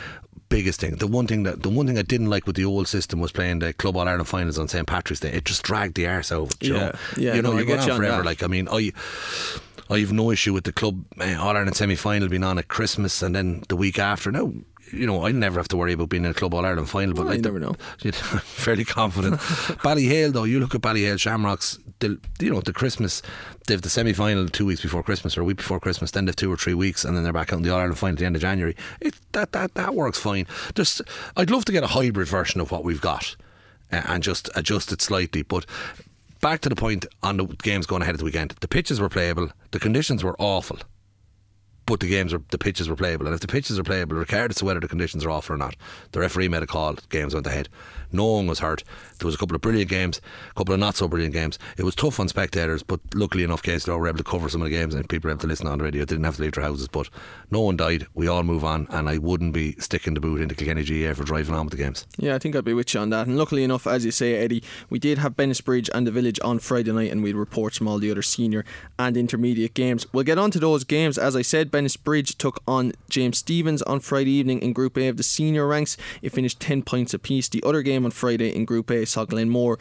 biggest 0.49 0.81
thing. 0.81 0.97
The 0.97 1.07
one 1.07 1.26
thing 1.26 1.43
that 1.45 1.62
the 1.62 1.69
one 1.71 1.87
thing 1.87 1.99
I 1.99 2.03
didn't 2.03 2.31
like 2.31 2.47
with 2.47 2.57
the 2.57 2.65
old 2.65 2.88
system 2.88 3.21
was 3.21 3.33
playing 3.33 3.61
the 3.61 3.73
Club 3.73 3.97
All 3.97 4.07
Ireland 4.09 4.29
finals 4.29 4.59
on 4.59 4.69
St 4.69 4.87
Patrick's 4.87 5.21
Day. 5.21 5.31
It 5.33 5.45
just 5.45 5.62
dragged 5.62 5.95
the 5.95 6.07
arse 6.07 6.33
out 6.33 6.55
you 6.61 6.75
Yeah, 6.75 6.79
know? 6.81 6.93
yeah, 7.17 7.35
you 7.35 7.43
know, 7.43 7.50
no, 7.53 7.57
you're 7.59 7.67
get 7.67 7.76
going 7.76 7.87
you 7.88 7.93
on 7.93 7.97
on 7.97 7.97
forever. 7.99 8.17
that. 8.19 8.25
Like 8.26 8.43
I 8.43 8.47
mean, 8.47 8.69
I. 8.71 8.93
I 9.88 10.00
have 10.00 10.12
no 10.12 10.33
issue 10.33 10.53
with 10.53 10.65
the 10.65 10.73
club 10.73 11.05
uh, 11.21 11.37
All 11.38 11.57
Ireland 11.57 11.76
semi 11.76 11.95
final 11.95 12.26
being 12.29 12.43
on 12.43 12.59
at 12.59 12.67
Christmas 12.67 13.23
and 13.23 13.37
then 13.37 13.62
the 13.69 13.76
week 13.76 14.00
after. 14.00 14.33
No, 14.33 14.53
you 14.93 15.07
know, 15.07 15.26
I 15.26 15.33
never 15.33 15.59
have 15.59 15.69
to 15.69 15.76
worry 15.76 15.93
about 15.93 16.09
being 16.09 16.25
in 16.25 16.31
a 16.31 16.35
Club 16.35 16.55
All 16.55 16.64
Ireland 16.64 16.88
final. 16.88 17.14
But 17.14 17.23
Well, 17.23 17.31
like 17.31 17.37
you 17.38 17.43
never 17.43 17.59
know. 17.59 17.75
I'm 18.05 18.12
fairly 18.12 18.85
confident. 18.85 19.37
Ballyhale, 19.83 20.33
though, 20.33 20.45
you 20.45 20.61
look 20.61 20.75
at 20.75 20.81
Ballyhale 20.81 21.19
Shamrocks. 21.19 21.78
The, 21.99 22.19
you 22.40 22.50
know, 22.50 22.61
the 22.61 22.73
Christmas, 22.73 23.23
they've 23.66 23.81
the 23.81 23.88
semi 23.88 24.12
final 24.12 24.49
two 24.49 24.66
weeks 24.66 24.83
before 24.83 25.02
Christmas 25.02 25.37
or 25.37 25.40
a 25.40 25.45
week 25.45 25.57
before 25.57 25.81
Christmas. 25.81 26.11
Then 26.11 26.26
they've 26.26 26.37
two 26.37 26.52
or 26.52 26.57
three 26.57 26.75
weeks, 26.75 27.05
and 27.05 27.16
then 27.16 27.25
they're 27.25 27.33
back 27.33 27.52
out 27.52 27.57
in 27.57 27.62
the 27.62 27.71
All 27.71 27.78
Ireland 27.78 27.99
final 27.99 28.14
at 28.14 28.19
the 28.19 28.26
end 28.26 28.37
of 28.37 28.43
January. 28.43 28.76
It, 29.00 29.14
that 29.33 29.52
that 29.52 29.75
that 29.75 29.95
works 29.95 30.19
fine. 30.19 30.47
Just, 30.75 31.02
I'd 31.37 31.50
love 31.50 31.64
to 31.66 31.73
get 31.73 31.83
a 31.83 31.88
hybrid 31.88 32.28
version 32.28 32.61
of 32.61 32.71
what 32.71 32.85
we've 32.85 33.00
got, 33.00 33.35
uh, 33.90 34.02
and 34.07 34.23
just 34.23 34.50
adjust 34.55 34.93
it 34.93 35.00
slightly. 35.00 35.43
But 35.43 35.66
back 36.40 36.61
to 36.61 36.69
the 36.69 36.76
point 36.76 37.07
on 37.23 37.38
the 37.38 37.47
games 37.47 37.87
going 37.87 38.02
ahead 38.02 38.14
of 38.14 38.19
the 38.19 38.25
weekend. 38.25 38.55
The 38.61 38.69
pitches 38.69 39.00
were 39.00 39.09
playable. 39.09 39.50
The 39.71 39.81
conditions 39.81 40.23
were 40.23 40.37
awful 40.38 40.78
but 41.87 42.00
the 42.00 42.09
games 42.09 42.33
were 42.33 42.43
the 42.50 42.59
pitches 42.59 42.88
were 42.88 42.97
playable, 42.97 43.26
and 43.26 43.35
if 43.35 43.40
the 43.40 43.47
pitches 43.47 43.78
are 43.78 43.85
playable, 43.85 44.16
regardless 44.16 44.61
of 44.61 44.66
whether 44.66 44.81
the 44.81 44.88
conditions 44.88 45.25
are 45.25 45.31
awful 45.31 45.55
or 45.55 45.59
not, 45.59 45.76
the 46.12 46.21
referee 46.21 46.49
made 46.49 46.62
a 46.62 46.66
call. 46.66 46.97
Games 47.09 47.35
went 47.35 47.47
ahead. 47.47 47.69
No 48.13 48.27
one 48.27 48.47
was 48.47 48.61
hurt. 48.61 48.85
There 49.19 49.27
was 49.27 49.35
a 49.35 49.39
couple 49.39 49.55
of 49.55 49.63
brilliant 49.63 49.91
games, 49.91 50.21
a 50.51 50.55
couple 50.55 50.75
of 50.75 50.81
not 50.81 50.97
so 50.97 51.09
brilliant 51.09 51.35
games. 51.35 51.59
It 51.77 51.85
was 51.85 51.95
tough 51.95 52.21
on 52.21 52.29
spectators, 52.29 52.83
but 52.83 53.01
luckily 53.15 53.45
enough, 53.45 53.63
KCLR 53.63 53.99
were 53.99 54.09
able 54.09 54.19
to 54.19 54.25
cover 54.25 54.49
some 54.49 54.63
of 54.63 54.67
the 54.67 54.77
games, 54.77 54.95
and 54.95 55.09
people 55.09 55.29
were 55.29 55.33
able 55.33 55.41
to 55.43 55.47
listen 55.47 55.67
on 55.67 55.79
the 55.79 55.85
radio. 55.85 56.05
Didn't 56.05 56.25
have 56.25 56.37
to 56.37 56.43
leave 56.43 56.53
their 56.53 56.65
houses, 56.65 56.89
but 56.89 57.09
no 57.51 57.61
one 57.61 57.77
died. 57.77 58.07
We 58.15 58.29
all 58.29 58.43
move 58.43 58.65
on, 58.65 58.87
and 58.91 59.09
I 59.09 59.19
wouldn't 59.19 59.53
be 59.53 59.73
sticking 59.79 60.15
the 60.15 60.21
boot 60.21 60.41
into 60.41 60.55
Kilkenny 60.55 60.85
GAA 60.85 61.15
for 61.15 61.25
driving 61.25 61.55
on 61.55 61.67
with 61.67 61.73
the 61.73 61.83
games. 61.83 62.07
Yeah, 62.19 62.35
I 62.35 62.39
think 62.39 62.55
I'd 62.55 62.65
be 62.65 62.75
with 62.75 62.93
you 62.95 63.01
on 63.01 63.11
that. 63.11 63.27
And 63.27 63.39
luckily 63.39 63.65
enough, 63.65 63.87
as 63.87 64.05
you 64.05 64.11
say, 64.11 64.35
Eddie, 64.35 64.63
we 64.91 64.99
did 64.99 65.19
have 65.19 65.37
Bennettsbridge 65.37 65.89
and 65.95 66.07
the 66.07 66.11
Village 66.11 66.39
on 66.45 66.59
Friday 66.59 66.93
night, 66.93 67.11
and 67.11 67.23
we 67.23 67.31
had 67.31 67.37
report 67.37 67.75
from 67.75 67.89
all 67.89 67.99
the 67.99 68.11
other 68.11 68.23
senior 68.23 68.65
and 68.99 69.17
intermediate 69.17 69.75
games. 69.75 70.07
We'll 70.13 70.25
get 70.25 70.39
on 70.39 70.51
to 70.53 70.59
those 70.59 70.85
games. 70.85 71.19
As 71.19 71.35
I 71.35 71.43
said, 71.43 71.71
Bennettsbridge 71.71 72.37
took 72.37 72.63
on 72.67 72.93
James 73.09 73.39
Stephens 73.39 73.83
on 73.83 74.01
Friday 74.01 74.33
evening 74.33 74.61
in 74.61 74.73
Group 74.73 74.97
A 74.99 75.09
of 75.09 75.17
the 75.17 75.23
senior 75.23 75.67
ranks. 75.67 75.97
It 76.23 76.33
finished 76.33 76.61
10 76.61 76.83
points 76.83 77.15
apiece. 77.15 77.49
The 77.49 77.63
other 77.65 77.83
game 77.83 77.96
on 78.05 78.11
Friday 78.11 78.55
in 78.55 78.65
Group 78.65 78.91
A 78.91 79.07
saw 79.07 79.25
Glenmore 79.25 79.79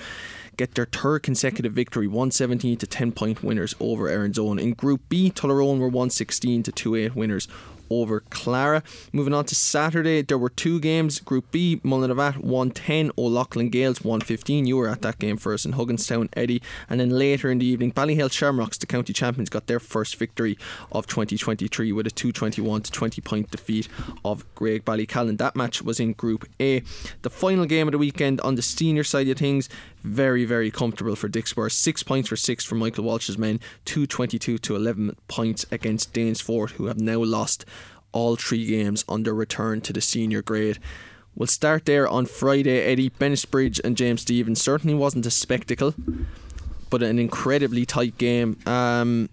get 0.58 0.76
their 0.76 0.86
third 0.86 1.24
consecutive 1.24 1.74
victory, 1.74 2.08
117 2.08 2.78
to 2.78 2.88
10 2.88 3.12
point 3.12 3.44
winners 3.44 3.76
over 3.80 4.08
Erin's 4.08 4.40
Own. 4.40 4.60
In 4.60 4.74
Group 4.74 5.02
B, 5.10 5.32
Tullaroan 5.32 5.80
were 5.80 5.88
116 5.88 6.64
to 6.64 6.72
28 6.72 7.16
winners 7.16 7.48
over 7.90 8.22
Clara. 8.30 8.84
Moving 9.12 9.34
on 9.34 9.46
to 9.46 9.56
Saturday, 9.56 10.22
there 10.22 10.38
were 10.38 10.50
two 10.50 10.80
games. 10.80 11.20
Group 11.20 11.52
B, 11.52 11.82
Mullinavat 11.84 12.38
110, 12.38 13.12
O'Loughlin 13.18 13.70
Gales 13.70 14.04
115. 14.04 14.66
You 14.66 14.78
were 14.78 14.90
at 14.90 15.02
that 15.02 15.20
game 15.20 15.38
first 15.38 15.66
in 15.66 15.74
Hugginstown, 15.74 16.30
Eddie. 16.34 16.62
And 16.90 17.00
then 17.00 17.10
later 17.10 17.52
in 17.52 17.60
the 17.60 17.66
evening, 17.66 17.92
Ballyhale 17.92 18.32
Shamrocks, 18.32 18.78
the 18.78 18.86
county 18.86 19.14
champions, 19.14 19.50
got 19.50 19.68
their 19.68 19.80
first 19.80 20.16
victory 20.16 20.58
of 20.92 21.08
2023 21.08 21.92
with 21.92 22.08
a 22.08 22.12
221 22.12 22.82
to 22.82 22.92
20 22.92 23.22
point 23.22 23.52
defeat 23.52 23.88
of 24.24 24.46
Graigue-Ballycallan. 24.56 25.38
That 25.38 25.56
match 25.56 25.82
was 25.82 26.00
in 26.00 26.14
Group 26.14 26.48
A. 26.60 26.82
The 27.22 27.30
final 27.30 27.66
game 27.66 27.88
of 27.88 27.92
the 27.92 27.98
weekend 27.98 28.42
on 28.42 28.56
the 28.56 28.62
senior 28.62 29.04
side 29.04 29.28
of 29.28 29.38
things, 29.38 29.70
very, 30.06 30.46
very 30.46 30.72
comfortable 30.72 31.16
for 31.16 31.28
Dicksboro. 31.28 31.72
Six 31.72 32.04
points 32.04 32.30
for 32.30 32.36
six 32.36 32.64
for 32.64 32.76
Michael 32.76 33.04
Walsh's 33.04 33.38
men, 33.38 33.60
222 33.86 34.58
to 34.60 34.76
11 34.76 35.16
points 35.28 35.66
against 35.72 36.14
Danesfort, 36.14 36.72
who 36.72 36.86
have 36.86 37.00
now 37.00 37.24
lost 37.24 37.66
all 38.12 38.36
three 38.36 38.66
games 38.66 39.04
on 39.10 39.24
their 39.24 39.34
return 39.34 39.82
to 39.82 39.92
the 39.92 40.02
senior 40.02 40.42
grade. 40.42 40.80
We'll 41.36 41.48
start 41.48 41.86
there 41.86 42.08
on 42.08 42.28
Friday. 42.28 42.82
Eddie 42.82 43.10
Bennettsbridge 43.10 43.82
and 43.84 43.98
James 43.98 44.22
Stephens 44.22 44.62
certainly 44.62 44.96
wasn't 44.96 45.26
a 45.26 45.32
spectacle, 45.32 45.94
but 46.90 47.04
an 47.04 47.20
incredibly 47.20 47.86
tight 47.86 48.18
game. 48.18 48.58
Um, 48.66 49.30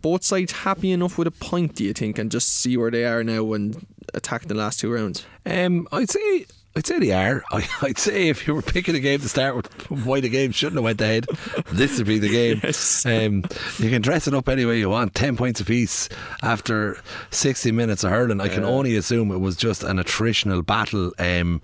both 0.00 0.24
sides 0.24 0.50
happy 0.52 0.90
enough 0.90 1.16
with 1.16 1.28
a 1.28 1.32
point, 1.32 1.76
do 1.76 1.84
you 1.84 1.92
think, 1.92 2.18
and 2.18 2.30
just 2.30 2.48
see 2.48 2.76
where 2.76 2.90
they 2.90 3.04
are 3.04 3.22
now 3.22 3.52
and 3.52 3.86
attack 4.14 4.46
the 4.46 4.54
last 4.54 4.80
two 4.80 4.92
rounds? 4.92 5.24
Um, 5.46 5.86
I'd 5.92 6.10
say. 6.10 6.46
I'd 6.74 6.86
say 6.86 6.98
they 6.98 7.12
are. 7.12 7.42
I, 7.52 7.66
I'd 7.82 7.98
say 7.98 8.28
if 8.28 8.46
you 8.46 8.54
were 8.54 8.62
picking 8.62 8.94
a 8.94 9.00
game 9.00 9.20
to 9.20 9.28
start 9.28 9.56
with, 9.56 9.90
why 9.90 10.20
the 10.20 10.28
game 10.28 10.52
shouldn't 10.52 10.76
have 10.76 10.84
went 10.84 11.00
ahead, 11.00 11.26
this 11.72 11.98
would 11.98 12.06
be 12.06 12.18
the 12.18 12.28
game. 12.28 12.60
Yes. 12.62 13.04
Um, 13.04 13.44
you 13.78 13.90
can 13.90 14.02
dress 14.02 14.26
it 14.26 14.34
up 14.34 14.48
any 14.48 14.64
way 14.64 14.78
you 14.78 14.88
want. 14.88 15.14
Ten 15.14 15.36
points 15.36 15.60
apiece 15.60 16.08
after 16.42 16.98
sixty 17.30 17.72
minutes 17.72 18.04
of 18.04 18.10
hurling. 18.10 18.40
I 18.40 18.48
can 18.48 18.64
only 18.64 18.96
assume 18.96 19.30
it 19.30 19.38
was 19.38 19.56
just 19.56 19.82
an 19.82 19.98
attritional 19.98 20.64
battle. 20.64 21.12
Um, 21.18 21.60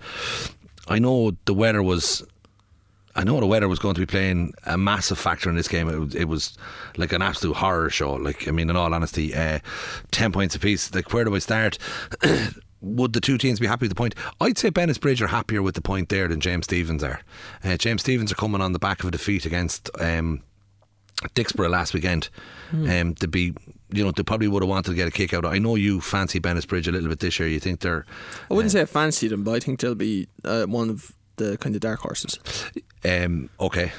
I 0.89 0.99
know 0.99 1.33
the 1.45 1.55
weather 1.55 1.83
was 1.83 2.25
I 3.19 3.25
know 3.25 3.41
the 3.41 3.47
weather 3.47 3.67
was 3.67 3.81
going 3.81 3.97
to 3.97 4.01
be 4.01 4.07
playing 4.07 4.55
a 4.65 4.79
massive 4.79 5.19
factor 5.19 5.51
in 5.51 5.57
this 5.57 5.67
game. 5.67 5.89
It 5.89 5.99
was, 5.99 6.15
it 6.15 6.25
was 6.27 6.57
like 6.97 7.13
an 7.13 7.21
absolute 7.21 7.57
horror 7.57 7.91
show. 7.91 8.15
Like, 8.15 8.47
I 8.47 8.53
mean, 8.53 8.71
in 8.71 8.77
all 8.77 8.95
honesty, 8.95 9.35
uh, 9.35 9.59
10 10.13 10.31
points 10.31 10.55
apiece. 10.55 10.95
Like, 10.95 11.13
where 11.13 11.25
do 11.25 11.35
I 11.35 11.41
start? 11.41 11.79
would 12.81 13.13
the 13.13 13.21
two 13.21 13.39
teams 13.39 13.59
be 13.61 13.67
happy 13.67 13.85
with 13.85 13.91
the 13.91 13.97
point? 13.97 14.15
I'd 14.41 14.59
say 14.59 14.71
Bennettsbridge 14.71 15.21
are 15.21 15.29
happier 15.29 15.63
with 15.63 15.75
the 15.75 15.83
point 15.83 16.09
there 16.09 16.29
than 16.29 16.41
James 16.41 16.67
Stephens 16.67 17.03
are. 17.03 17.21
Uh, 17.65 17.77
James 17.77 18.03
Stephens 18.03 18.31
are 18.33 18.37
coming 18.37 18.61
on 18.61 18.73
the 18.73 18.79
back 18.79 19.01
of 19.01 19.09
a 19.09 19.11
defeat 19.11 19.47
against 19.47 19.91
um, 20.01 20.43
Dicksboro 21.35 21.69
last 21.71 21.95
weekend. 21.95 22.29
Um, 22.71 23.15
to 23.15 23.27
be, 23.27 23.55
you 23.91 24.05
know, 24.05 24.13
they 24.13 24.23
probably 24.23 24.47
would 24.47 24.63
have 24.63 24.69
wanted 24.69 24.91
to 24.91 24.95
get 24.95 25.09
a 25.09 25.11
kick 25.11 25.33
out. 25.33 25.47
I 25.47 25.59
know 25.59 25.75
you 25.75 26.01
fancy 26.03 26.39
Bennettsbridge 26.39 26.87
a 26.87 26.93
little 26.93 27.09
bit 27.09 27.21
this 27.21 27.39
year. 27.39 27.49
You 27.49 27.61
think 27.61 27.81
they're 27.81 28.05
I 28.51 28.55
wouldn't 28.55 28.73
say 28.73 28.83
I 28.83 28.85
fancy 28.85 29.27
them, 29.27 29.43
but 29.43 29.53
I 29.53 29.61
think 29.61 29.81
they'll 29.81 29.95
be 29.95 30.29
uh, 30.45 30.67
one 30.67 30.91
of 30.91 31.13
the 31.37 31.57
kind 31.57 31.75
of 31.75 31.81
dark 31.81 32.01
horses. 32.01 32.39
um, 33.05 33.49
okay, 33.59 33.91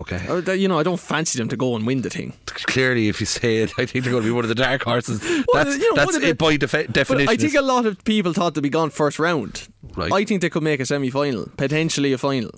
okay. 0.00 0.20
Oh, 0.28 0.40
they- 0.40 0.56
You 0.56 0.68
know, 0.68 0.78
I 0.78 0.82
don't 0.82 1.00
fancy 1.00 1.38
them 1.38 1.48
to 1.48 1.56
go 1.56 1.76
and 1.76 1.86
win 1.86 2.02
the 2.02 2.10
thing. 2.10 2.32
Clearly, 2.46 3.08
if 3.08 3.20
you 3.20 3.26
say 3.26 3.58
it, 3.58 3.72
I 3.78 3.86
think 3.86 4.04
they're 4.04 4.12
going 4.12 4.22
to 4.24 4.28
be 4.28 4.32
one 4.34 4.44
of 4.44 4.48
the 4.48 4.54
dark 4.54 4.82
horses. 4.82 5.20
Well, 5.22 5.64
That's 5.64 5.78
you 5.78 5.94
know, 5.94 6.04
that's 6.04 6.16
it 6.16 6.38
by 6.38 6.56
defi- 6.56 6.86
definition. 6.92 7.28
I 7.28 7.36
think 7.36 7.54
a 7.54 7.62
lot 7.62 7.86
of 7.86 8.02
people 8.04 8.32
thought 8.32 8.54
they'd 8.54 8.60
be 8.62 8.68
gone 8.70 8.90
first 8.90 9.18
round. 9.18 9.68
Right. 9.96 10.12
I 10.12 10.24
think 10.24 10.40
they 10.42 10.50
could 10.50 10.62
make 10.62 10.80
a 10.80 10.86
semi 10.86 11.10
final, 11.10 11.46
potentially 11.56 12.12
a 12.12 12.18
final, 12.18 12.50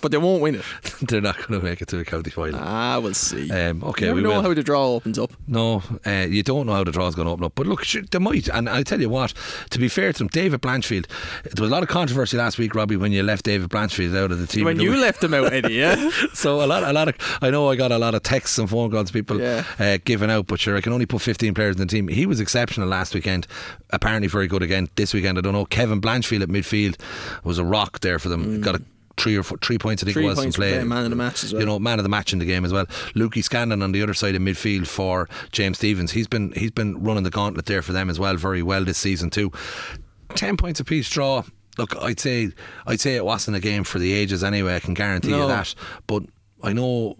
but 0.00 0.10
they 0.10 0.18
won't 0.18 0.42
win 0.42 0.56
it. 0.56 0.64
they're 1.02 1.20
not 1.20 1.36
going 1.46 1.60
to 1.60 1.64
make 1.64 1.80
it 1.80 1.88
to 1.88 1.98
a 1.98 2.04
county 2.04 2.30
final. 2.30 2.58
Ah, 2.62 2.98
we'll 3.00 3.14
see. 3.14 3.50
Um, 3.50 3.82
okay, 3.84 4.06
you 4.06 4.10
never 4.10 4.16
we 4.16 4.22
know 4.22 4.30
will. 4.36 4.42
how 4.42 4.54
the 4.54 4.62
draw 4.62 4.86
opens 4.94 5.18
up. 5.18 5.32
No, 5.46 5.82
uh, 6.06 6.26
you 6.28 6.42
don't 6.42 6.66
know 6.66 6.72
how 6.72 6.84
the 6.84 6.92
draw's 6.92 7.14
going 7.14 7.26
to 7.26 7.32
open 7.32 7.44
up. 7.44 7.52
But 7.54 7.66
look, 7.66 7.84
sure, 7.84 8.02
they 8.10 8.18
might. 8.18 8.48
And 8.48 8.68
I 8.68 8.82
tell 8.82 9.00
you 9.00 9.08
what, 9.08 9.32
to 9.70 9.78
be 9.78 9.88
fair 9.88 10.12
to 10.12 10.18
them, 10.18 10.28
David 10.28 10.60
Blanchfield, 10.60 11.06
there 11.44 11.62
was 11.62 11.70
a 11.70 11.72
lot 11.72 11.82
of 11.82 11.88
controversy 11.88 12.36
last 12.36 12.58
week, 12.58 12.74
Robbie, 12.74 12.96
when 12.96 13.12
you 13.12 13.22
left 13.22 13.44
David 13.44 13.68
Blanchfield 13.70 14.16
out 14.16 14.32
of 14.32 14.38
the 14.38 14.46
team. 14.46 14.64
When 14.64 14.76
the 14.76 14.84
you 14.84 14.90
week. 14.92 15.00
left 15.00 15.22
him 15.22 15.34
out, 15.34 15.52
Eddie, 15.52 15.74
yeah. 15.74 16.10
So 16.34 16.64
a 16.64 16.66
lot, 16.66 16.82
a 16.82 16.92
lot 16.92 17.08
of, 17.08 17.38
I 17.40 17.50
know 17.50 17.70
I 17.70 17.76
got 17.76 17.92
a 17.92 17.98
lot 17.98 18.14
of 18.14 18.22
texts 18.22 18.58
and 18.58 18.68
phone 18.68 18.90
calls, 18.90 19.10
people 19.10 19.40
Yeah. 19.40 19.64
uh, 19.78 19.98
giving 20.04 20.30
out, 20.30 20.46
but 20.46 20.58
sure, 20.60 20.76
I 20.76 20.80
can 20.80 20.92
only 20.92 21.06
put 21.06 21.20
15 21.22 21.54
players 21.54 21.76
in 21.76 21.80
the 21.80 21.86
team. 21.86 22.08
He 22.08 22.26
was 22.26 22.40
exceptional 22.40 22.88
last 22.88 23.14
weekend, 23.14 23.46
apparently 23.90 24.28
very 24.28 24.48
good 24.48 24.62
again 24.62 24.88
this 24.96 25.14
weekend. 25.14 25.38
I 25.38 25.40
don't 25.42 25.52
know. 25.52 25.64
Kevin 25.66 26.00
Blanchfield 26.00 26.42
at 26.42 26.48
midfield 26.48 26.96
was 27.44 27.58
a 27.58 27.64
rock 27.64 28.00
there 28.00 28.18
for 28.18 28.28
them. 28.28 28.60
Got 28.60 28.76
a 28.76 28.82
three 29.22 29.36
or 29.36 29.42
four, 29.42 29.58
three 29.58 29.78
points, 29.78 30.02
I 30.02 30.06
think. 30.06 30.14
Three 30.14 30.24
it 30.24 30.28
was, 30.28 30.38
points 30.38 30.56
from 30.56 30.64
play. 30.64 30.84
man 30.84 31.04
of 31.04 31.10
the 31.10 31.16
match 31.16 31.44
as 31.44 31.52
well. 31.52 31.60
You 31.60 31.66
know, 31.66 31.78
man 31.78 31.98
of 31.98 32.02
the 32.02 32.08
match 32.08 32.32
in 32.32 32.38
the 32.38 32.44
game 32.44 32.64
as 32.64 32.72
well. 32.72 32.86
Lukey 33.14 33.42
Scanlon 33.42 33.82
on 33.82 33.92
the 33.92 34.02
other 34.02 34.14
side 34.14 34.34
of 34.34 34.42
midfield 34.42 34.86
for 34.86 35.28
James 35.52 35.78
Stephens. 35.78 36.12
He's 36.12 36.26
been 36.26 36.52
he's 36.52 36.72
been 36.72 37.02
running 37.02 37.22
the 37.22 37.30
gauntlet 37.30 37.66
there 37.66 37.82
for 37.82 37.92
them 37.92 38.10
as 38.10 38.18
well, 38.18 38.36
very 38.36 38.62
well 38.62 38.84
this 38.84 38.98
season 38.98 39.30
too. 39.30 39.52
Ten 40.34 40.56
points 40.56 40.80
apiece 40.80 41.08
draw. 41.08 41.44
Look, 41.78 41.96
I'd 41.96 42.20
say 42.20 42.50
I'd 42.86 43.00
say 43.00 43.16
it 43.16 43.24
wasn't 43.24 43.56
a 43.56 43.60
game 43.60 43.84
for 43.84 43.98
the 43.98 44.12
ages 44.12 44.42
anyway. 44.42 44.76
I 44.76 44.80
can 44.80 44.94
guarantee 44.94 45.30
you 45.30 45.46
that. 45.46 45.74
But 46.06 46.24
I 46.62 46.72
know 46.72 47.16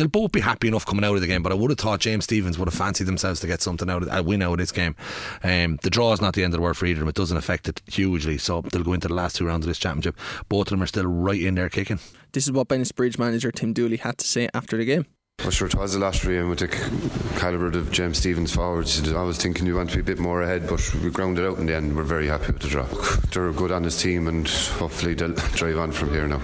they'll 0.00 0.08
both 0.08 0.32
be 0.32 0.40
happy 0.40 0.68
enough 0.68 0.86
coming 0.86 1.04
out 1.04 1.14
of 1.14 1.20
the 1.20 1.26
game. 1.26 1.42
But 1.42 1.52
I 1.52 1.54
would 1.54 1.70
have 1.70 1.78
thought 1.78 2.00
James 2.00 2.24
Stephens 2.24 2.58
would 2.58 2.68
have 2.68 2.74
fancied 2.74 3.04
themselves 3.04 3.40
to 3.40 3.46
get 3.46 3.60
something 3.60 3.88
out 3.90 4.02
of 4.02 4.08
a 4.10 4.22
win 4.22 4.42
out 4.42 4.52
of 4.52 4.58
this 4.58 4.72
game. 4.72 4.96
Um, 5.44 5.78
the 5.82 5.90
draw 5.90 6.12
is 6.12 6.20
not 6.20 6.34
the 6.34 6.42
end 6.42 6.54
of 6.54 6.58
the 6.58 6.62
world 6.62 6.76
for 6.78 6.86
either 6.86 6.96
of 6.96 7.00
them. 7.00 7.08
It 7.08 7.14
doesn't 7.14 7.36
affect 7.36 7.68
it 7.68 7.82
hugely. 7.86 8.38
So 8.38 8.62
they'll 8.62 8.82
go 8.82 8.94
into 8.94 9.08
the 9.08 9.14
last 9.14 9.36
two 9.36 9.46
rounds 9.46 9.66
of 9.66 9.68
this 9.68 9.78
championship. 9.78 10.16
Both 10.48 10.68
of 10.68 10.70
them 10.70 10.82
are 10.82 10.86
still 10.86 11.06
right 11.06 11.40
in 11.40 11.54
there 11.54 11.68
kicking. 11.68 12.00
This 12.32 12.46
is 12.46 12.52
what 12.52 12.68
Bennettsbridge 12.68 13.18
manager 13.18 13.50
Tim 13.52 13.72
Dooley 13.72 13.98
had 13.98 14.18
to 14.18 14.26
say 14.26 14.48
after 14.54 14.76
the 14.76 14.84
game. 14.84 15.06
Well, 15.40 15.50
sure, 15.50 15.68
it 15.68 15.74
was 15.74 15.94
a 15.94 15.98
lottery, 15.98 16.38
and 16.38 16.50
with 16.50 16.58
the 16.58 16.68
c- 16.70 17.38
calibre 17.38 17.68
of 17.68 17.90
James 17.90 18.18
Stephens 18.18 18.54
forwards, 18.54 19.10
I 19.10 19.22
was 19.22 19.38
thinking 19.38 19.64
we 19.64 19.72
want 19.72 19.88
to 19.90 19.96
be 19.96 20.02
a 20.02 20.04
bit 20.04 20.18
more 20.18 20.42
ahead, 20.42 20.68
but 20.68 20.94
we 21.02 21.10
grounded 21.10 21.46
out 21.46 21.56
in 21.56 21.64
the 21.64 21.74
end. 21.74 21.96
We're 21.96 22.02
very 22.02 22.26
happy 22.26 22.52
with 22.52 22.60
the 22.60 22.68
draw. 22.68 22.84
They're 23.32 23.48
a 23.48 23.52
good, 23.52 23.72
honest 23.72 24.00
team, 24.00 24.28
and 24.28 24.46
hopefully 24.46 25.14
they'll 25.14 25.32
drive 25.54 25.78
on 25.78 25.92
from 25.92 26.10
here 26.10 26.28
now. 26.28 26.42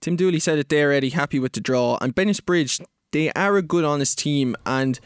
Tim 0.00 0.16
Dooley 0.16 0.38
said 0.38 0.58
it 0.58 0.70
there, 0.70 0.92
Eddie, 0.92 1.10
happy 1.10 1.38
with 1.38 1.52
the 1.52 1.60
draw. 1.60 1.98
And 2.00 2.14
Bennettsbridge, 2.14 2.82
they 3.12 3.30
are 3.32 3.56
a 3.56 3.62
good, 3.62 3.84
honest 3.84 4.18
team. 4.18 4.56
And 4.64 4.98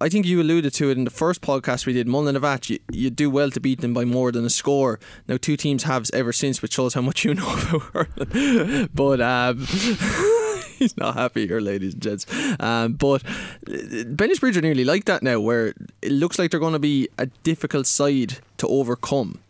I 0.00 0.08
think 0.08 0.26
you 0.26 0.40
alluded 0.40 0.72
to 0.74 0.90
it 0.90 0.96
in 0.96 1.04
the 1.04 1.10
first 1.10 1.42
podcast 1.42 1.84
we 1.84 1.92
did. 1.92 2.06
Mullinavat, 2.06 2.70
you, 2.70 2.78
you 2.90 3.10
do 3.10 3.28
well 3.28 3.50
to 3.50 3.60
beat 3.60 3.82
them 3.82 3.92
by 3.92 4.04
more 4.04 4.32
than 4.32 4.44
a 4.46 4.50
score. 4.50 4.98
Now, 5.28 5.36
two 5.36 5.56
teams 5.56 5.82
have 5.82 6.06
ever 6.14 6.32
since, 6.32 6.62
which 6.62 6.72
shows 6.72 6.94
how 6.94 7.02
much 7.02 7.24
you 7.24 7.34
know 7.34 7.52
about 7.52 8.08
hurling. 8.16 8.88
But 8.94 9.20
um, 9.20 9.58
he's 10.78 10.96
not 10.96 11.14
happy 11.14 11.46
here, 11.46 11.60
ladies 11.60 11.92
and 11.92 12.02
gents. 12.02 12.26
Um, 12.60 12.94
but 12.94 13.22
Bennettsbridge 13.66 14.56
are 14.56 14.62
nearly 14.62 14.84
like 14.84 15.04
that 15.04 15.22
now, 15.22 15.38
where 15.38 15.74
it 16.00 16.12
looks 16.12 16.38
like 16.38 16.50
they're 16.50 16.60
going 16.60 16.72
to 16.72 16.78
be 16.78 17.08
a 17.18 17.26
difficult 17.26 17.86
side 17.86 18.38
to 18.56 18.66
overcome. 18.68 19.40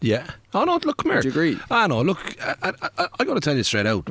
Yeah. 0.00 0.30
Oh 0.54 0.64
no, 0.64 0.78
look, 0.84 0.98
come 0.98 1.10
here. 1.10 1.16
Would 1.16 1.24
you 1.24 1.30
agree? 1.30 1.58
Ah 1.70 1.86
no, 1.86 2.00
look, 2.02 2.36
I, 2.42 2.54
I, 2.62 2.88
I, 2.98 3.08
I 3.20 3.24
got 3.24 3.34
to 3.34 3.40
tell 3.40 3.56
you 3.56 3.62
straight 3.64 3.86
out. 3.86 4.08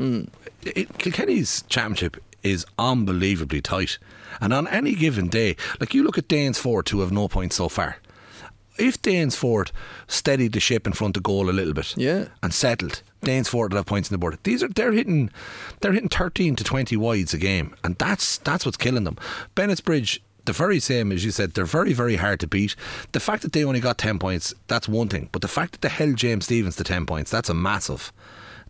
It, 0.63 0.97
Kilkenny's 0.97 1.63
championship 1.69 2.17
is 2.43 2.65
unbelievably 2.77 3.61
tight, 3.61 3.97
and 4.41 4.53
on 4.53 4.67
any 4.67 4.93
given 4.95 5.27
day, 5.29 5.55
like 5.79 5.93
you 5.93 6.03
look 6.03 6.17
at 6.17 6.27
Danesfort, 6.27 6.89
who 6.89 6.99
have 7.01 7.11
no 7.11 7.27
points 7.27 7.55
so 7.55 7.69
far. 7.69 7.97
If 8.77 8.99
Danesfort 9.01 9.71
steadied 10.07 10.53
the 10.53 10.59
ship 10.59 10.87
in 10.87 10.93
front 10.93 11.15
of 11.15 11.21
goal 11.23 11.47
a 11.49 11.51
little 11.51 11.73
bit, 11.75 11.95
Yeah. 11.95 12.25
and 12.41 12.51
settled, 12.53 13.03
Danesfort 13.23 13.69
will 13.69 13.77
have 13.77 13.85
points 13.85 14.09
on 14.09 14.15
the 14.15 14.17
board. 14.17 14.37
These 14.43 14.63
are 14.63 14.67
they're 14.67 14.91
hitting, 14.91 15.29
they're 15.81 15.93
hitting 15.93 16.09
thirteen 16.09 16.55
to 16.57 16.63
twenty 16.63 16.97
wides 16.97 17.33
a 17.33 17.37
game, 17.37 17.75
and 17.83 17.95
that's 17.97 18.39
that's 18.39 18.65
what's 18.65 18.77
killing 18.77 19.03
them. 19.05 19.17
Bennettsbridge 19.55 20.19
the 20.45 20.53
very 20.53 20.79
same 20.79 21.11
as 21.11 21.23
you 21.23 21.31
said, 21.31 21.53
they're 21.53 21.65
very, 21.65 21.93
very 21.93 22.15
hard 22.17 22.39
to 22.41 22.47
beat. 22.47 22.75
The 23.11 23.19
fact 23.19 23.43
that 23.43 23.53
they 23.53 23.63
only 23.63 23.79
got 23.79 23.97
10 23.97 24.19
points, 24.19 24.53
that's 24.67 24.87
one 24.87 25.09
thing. 25.09 25.29
But 25.31 25.41
the 25.41 25.47
fact 25.47 25.73
that 25.73 25.81
they 25.81 25.89
held 25.89 26.17
James 26.17 26.45
Stephens 26.45 26.75
to 26.77 26.83
10 26.83 27.05
points, 27.05 27.31
that's 27.31 27.49
a 27.49 27.53
massive. 27.53 28.11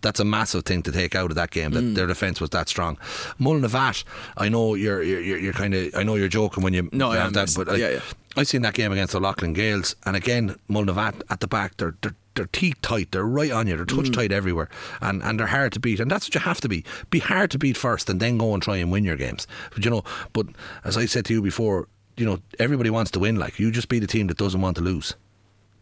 That's 0.03 0.19
a 0.19 0.25
massive 0.25 0.63
thing 0.65 0.83
to 0.83 0.91
take 0.91 1.15
out 1.15 1.31
of 1.31 1.35
that 1.35 1.49
game. 1.49 1.71
That 1.71 1.95
their 1.95 2.05
defence 2.07 2.39
was 2.39 2.51
that 2.51 2.69
strong. 2.69 2.97
Mullinavat, 3.39 4.03
I 4.37 4.49
know 4.49 4.75
you're 4.75 5.01
you're, 5.01 5.19
you're, 5.21 5.37
you're 5.39 5.53
kind 5.53 5.73
of 5.73 5.95
I 5.95 6.03
know 6.03 6.15
you're 6.15 6.27
joking 6.27 6.63
when 6.63 6.73
you 6.73 6.89
No, 6.91 7.09
I 7.11 7.15
have 7.17 7.27
am. 7.27 7.33
that, 7.33 7.53
but 7.55 7.77
Yeah, 7.79 7.89
yeah. 7.89 7.99
I 8.37 8.43
seen 8.43 8.61
that 8.63 8.73
game 8.75 8.91
against 8.91 9.13
the 9.13 9.19
Loughlin 9.19 9.53
Gales, 9.53 9.95
and 10.05 10.15
again 10.15 10.55
Mullinavat 10.69 11.21
at 11.29 11.39
the 11.39 11.47
back, 11.47 11.77
they're 11.77 11.95
they're 12.01 12.15
they're 12.35 12.47
teeth 12.51 12.81
tight, 12.81 13.11
they're 13.11 13.23
right 13.25 13.51
on 13.51 13.67
you, 13.67 13.75
they're 13.77 13.85
touch 13.85 14.07
Mm. 14.09 14.13
tight 14.13 14.31
everywhere, 14.31 14.69
and 15.01 15.23
and 15.23 15.39
they're 15.39 15.47
hard 15.47 15.71
to 15.73 15.79
beat, 15.79 15.99
and 15.99 16.09
that's 16.11 16.27
what 16.27 16.35
you 16.35 16.41
have 16.41 16.61
to 16.61 16.69
be. 16.69 16.83
Be 17.09 17.19
hard 17.19 17.49
to 17.51 17.57
beat 17.59 17.77
first, 17.77 18.09
and 18.09 18.19
then 18.19 18.37
go 18.37 18.53
and 18.53 18.61
try 18.63 18.77
and 18.77 18.91
win 18.91 19.03
your 19.03 19.15
games. 19.17 19.47
But 19.73 19.85
you 19.85 19.91
know, 19.91 20.03
but 20.33 20.47
as 20.83 20.97
I 20.97 21.05
said 21.05 21.25
to 21.25 21.33
you 21.33 21.41
before, 21.41 21.87
you 22.17 22.25
know, 22.25 22.39
everybody 22.59 22.89
wants 22.89 23.11
to 23.11 23.19
win. 23.19 23.35
Like 23.37 23.59
you 23.59 23.71
just 23.71 23.87
be 23.87 23.99
the 23.99 24.07
team 24.07 24.27
that 24.27 24.37
doesn't 24.37 24.61
want 24.61 24.75
to 24.77 24.83
lose. 24.83 25.15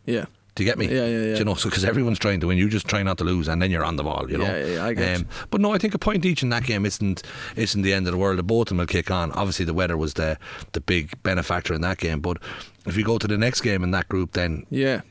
Yeah. 0.06 0.26
Do 0.56 0.64
you 0.64 0.70
get 0.70 0.78
me? 0.78 0.86
Yeah, 0.88 1.06
yeah, 1.06 1.08
yeah. 1.08 1.34
Do 1.34 1.40
you 1.40 1.46
know, 1.46 1.54
so 1.56 1.70
because 1.70 1.86
everyone's 1.86 2.20
trying 2.20 2.42
to 2.42 2.48
win, 2.48 2.58
you 2.58 2.68
just 2.70 2.88
try 2.88 3.02
not 3.04 3.18
to 3.20 3.24
lose, 3.24 3.48
and 3.48 3.62
then 3.62 3.72
you're 3.72 3.86
on 3.86 3.96
the 3.96 4.04
ball. 4.04 4.30
You 4.30 4.38
know. 4.38 4.46
Um, 4.46 4.52
Yeah, 4.52 4.66
yeah, 4.66 4.86
I 4.86 4.94
get 4.94 5.20
you. 5.20 5.26
But 5.50 5.62
no, 5.62 5.74
I 5.74 5.78
think 5.78 5.94
a 5.94 6.00
point 6.00 6.26
each 6.26 6.44
in 6.44 6.50
that 6.50 6.64
game 6.66 6.86
isn't 6.86 7.24
isn't 7.56 7.82
the 7.84 7.94
end 7.94 8.06
of 8.08 8.12
the 8.12 8.18
world. 8.18 8.46
Both 8.46 8.64
of 8.64 8.68
them 8.70 8.78
will 8.80 8.86
kick 8.86 9.10
on. 9.10 9.32
Obviously, 9.32 9.64
the 9.66 9.74
weather 9.74 9.96
was 9.96 10.16
the 10.16 10.38
the 10.74 10.82
big 10.82 11.12
benefactor 11.24 11.74
in 11.74 11.82
that 11.82 12.00
game. 12.00 12.20
But 12.20 12.38
if 12.86 12.98
you 12.98 13.04
go 13.06 13.18
to 13.18 13.28
the 13.28 13.38
next 13.38 13.62
game 13.62 13.82
in 13.84 13.92
that 13.92 14.10
group, 14.10 14.34
then 14.34 14.66
Yeah. 14.70 15.02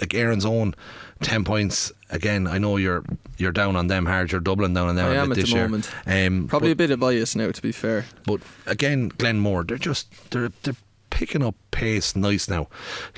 like 0.00 0.12
Erin's 0.12 0.44
Own 0.44 0.74
ten 1.22 1.44
points 1.44 1.92
again. 2.10 2.48
I 2.48 2.58
know 2.58 2.76
you're 2.76 3.04
you're 3.38 3.52
down 3.52 3.76
on 3.76 3.86
them 3.86 4.06
hard. 4.06 4.32
You're 4.32 4.40
doubling 4.40 4.74
down 4.74 4.88
on 4.88 4.96
them 4.96 5.06
I 5.06 5.14
a 5.14 5.22
am 5.22 5.28
bit 5.28 5.38
at 5.38 5.42
this 5.42 5.50
the 5.50 5.56
year. 5.56 5.68
moment. 5.68 5.88
Um, 6.04 6.48
Probably 6.48 6.70
but- 6.70 6.72
a 6.72 6.88
bit 6.88 6.90
of 6.90 6.98
bias 7.00 7.36
now, 7.36 7.52
to 7.52 7.62
be 7.62 7.70
fair. 7.70 8.06
but 8.26 8.40
again, 8.66 9.12
Glenmore, 9.18 9.62
they're 9.62 9.78
just 9.78 10.08
they're 10.32 10.50
they're 10.64 10.74
picking 11.20 11.42
up 11.42 11.54
pace 11.70 12.16
nice 12.16 12.48
now. 12.48 12.66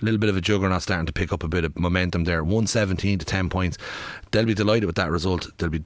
A 0.00 0.04
little 0.04 0.18
bit 0.18 0.28
of 0.28 0.36
a 0.36 0.40
juggernaut 0.40 0.82
starting 0.82 1.06
to 1.06 1.12
pick 1.12 1.32
up 1.32 1.44
a 1.44 1.48
bit 1.48 1.64
of 1.64 1.78
momentum 1.78 2.24
there. 2.24 2.42
One 2.42 2.66
seventeen 2.66 3.20
to 3.20 3.24
ten 3.24 3.48
points. 3.48 3.78
They'll 4.32 4.44
be 4.44 4.54
delighted 4.54 4.86
with 4.86 4.96
that 4.96 5.08
result. 5.08 5.56
They'll 5.58 5.70
be 5.70 5.84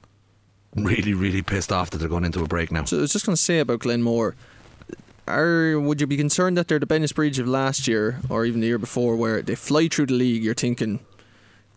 really, 0.75 1.13
really 1.13 1.43
pissed 1.43 1.71
off 1.71 1.91
that 1.91 1.99
they're 1.99 2.09
going 2.09 2.25
into 2.25 2.43
a 2.43 2.47
break 2.47 2.71
now. 2.71 2.85
So 2.85 2.97
I 2.97 3.01
was 3.01 3.13
just 3.13 3.27
going 3.27 3.35
to 3.35 3.41
say 3.41 3.59
about 3.59 3.81
Glenmore. 3.81 4.35
Are 5.27 5.79
would 5.79 6.01
you 6.01 6.07
be 6.07 6.17
concerned 6.17 6.57
that 6.57 6.67
they're 6.67 6.79
the 6.79 6.87
Bennettsbridge 6.87 7.37
of 7.37 7.47
last 7.47 7.87
year 7.87 8.19
or 8.29 8.45
even 8.45 8.61
the 8.61 8.67
year 8.67 8.79
before, 8.79 9.15
where 9.15 9.43
they 9.43 9.53
fly 9.53 9.87
through 9.87 10.07
the 10.07 10.15
league? 10.15 10.43
You're 10.43 10.55
thinking, 10.55 10.99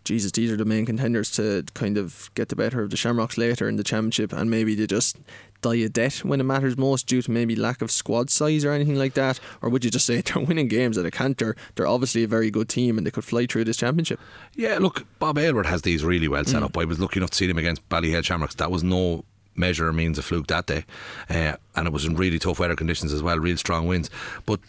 Jesus, 0.03 0.31
these 0.31 0.51
are 0.51 0.57
the 0.57 0.65
main 0.65 0.85
contenders 0.85 1.29
to 1.31 1.63
kind 1.73 1.97
of 1.97 2.31
get 2.33 2.49
the 2.49 2.55
better 2.55 2.81
of 2.81 2.89
the 2.89 2.97
Shamrocks 2.97 3.37
later 3.37 3.69
in 3.69 3.75
the 3.75 3.83
championship, 3.83 4.33
and 4.33 4.49
maybe 4.49 4.73
they 4.73 4.87
just 4.87 5.17
die 5.61 5.75
a 5.75 5.89
death 5.89 6.25
when 6.25 6.39
it 6.39 6.43
matters 6.43 6.77
most 6.77 7.07
due 7.07 7.21
to 7.21 7.31
maybe 7.31 7.55
lack 7.55 7.81
of 7.81 7.91
squad 7.91 8.29
size 8.29 8.65
or 8.65 8.71
anything 8.71 8.95
like 8.95 9.13
that? 9.13 9.39
Or 9.61 9.69
would 9.69 9.85
you 9.85 9.91
just 9.91 10.05
say 10.05 10.21
they're 10.25 10.43
winning 10.43 10.67
games 10.67 10.97
at 10.97 11.05
a 11.05 11.11
canter? 11.11 11.55
They're 11.75 11.87
obviously 11.87 12.23
a 12.23 12.27
very 12.27 12.51
good 12.51 12.69
team 12.69 12.97
and 12.97 13.05
they 13.05 13.11
could 13.11 13.23
fly 13.23 13.45
through 13.45 13.65
this 13.65 13.77
championship. 13.77 14.19
Yeah, 14.55 14.79
look, 14.79 15.05
Bob 15.19 15.37
Aylward 15.37 15.67
has 15.67 15.83
these 15.83 16.03
really 16.03 16.27
well 16.27 16.43
set 16.45 16.63
up. 16.63 16.77
I 16.77 16.85
was 16.85 16.99
lucky 16.99 17.19
enough 17.19 17.31
to 17.31 17.37
see 17.37 17.47
them 17.47 17.57
against 17.57 17.87
Ballyhale 17.89 18.23
Shamrocks. 18.23 18.55
That 18.55 18.71
was 18.71 18.83
no 18.83 19.23
measure 19.55 19.87
or 19.87 19.93
means 19.93 20.17
of 20.17 20.25
fluke 20.25 20.47
that 20.47 20.65
day. 20.65 20.85
Uh, 21.29 21.55
and 21.75 21.87
it 21.87 21.93
was 21.93 22.05
in 22.05 22.15
really 22.15 22.39
tough 22.39 22.59
weather 22.59 22.75
conditions 22.75 23.13
as 23.13 23.21
well, 23.21 23.37
real 23.37 23.57
strong 23.57 23.87
winds. 23.87 24.09
But 24.45 24.59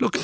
look, 0.00 0.16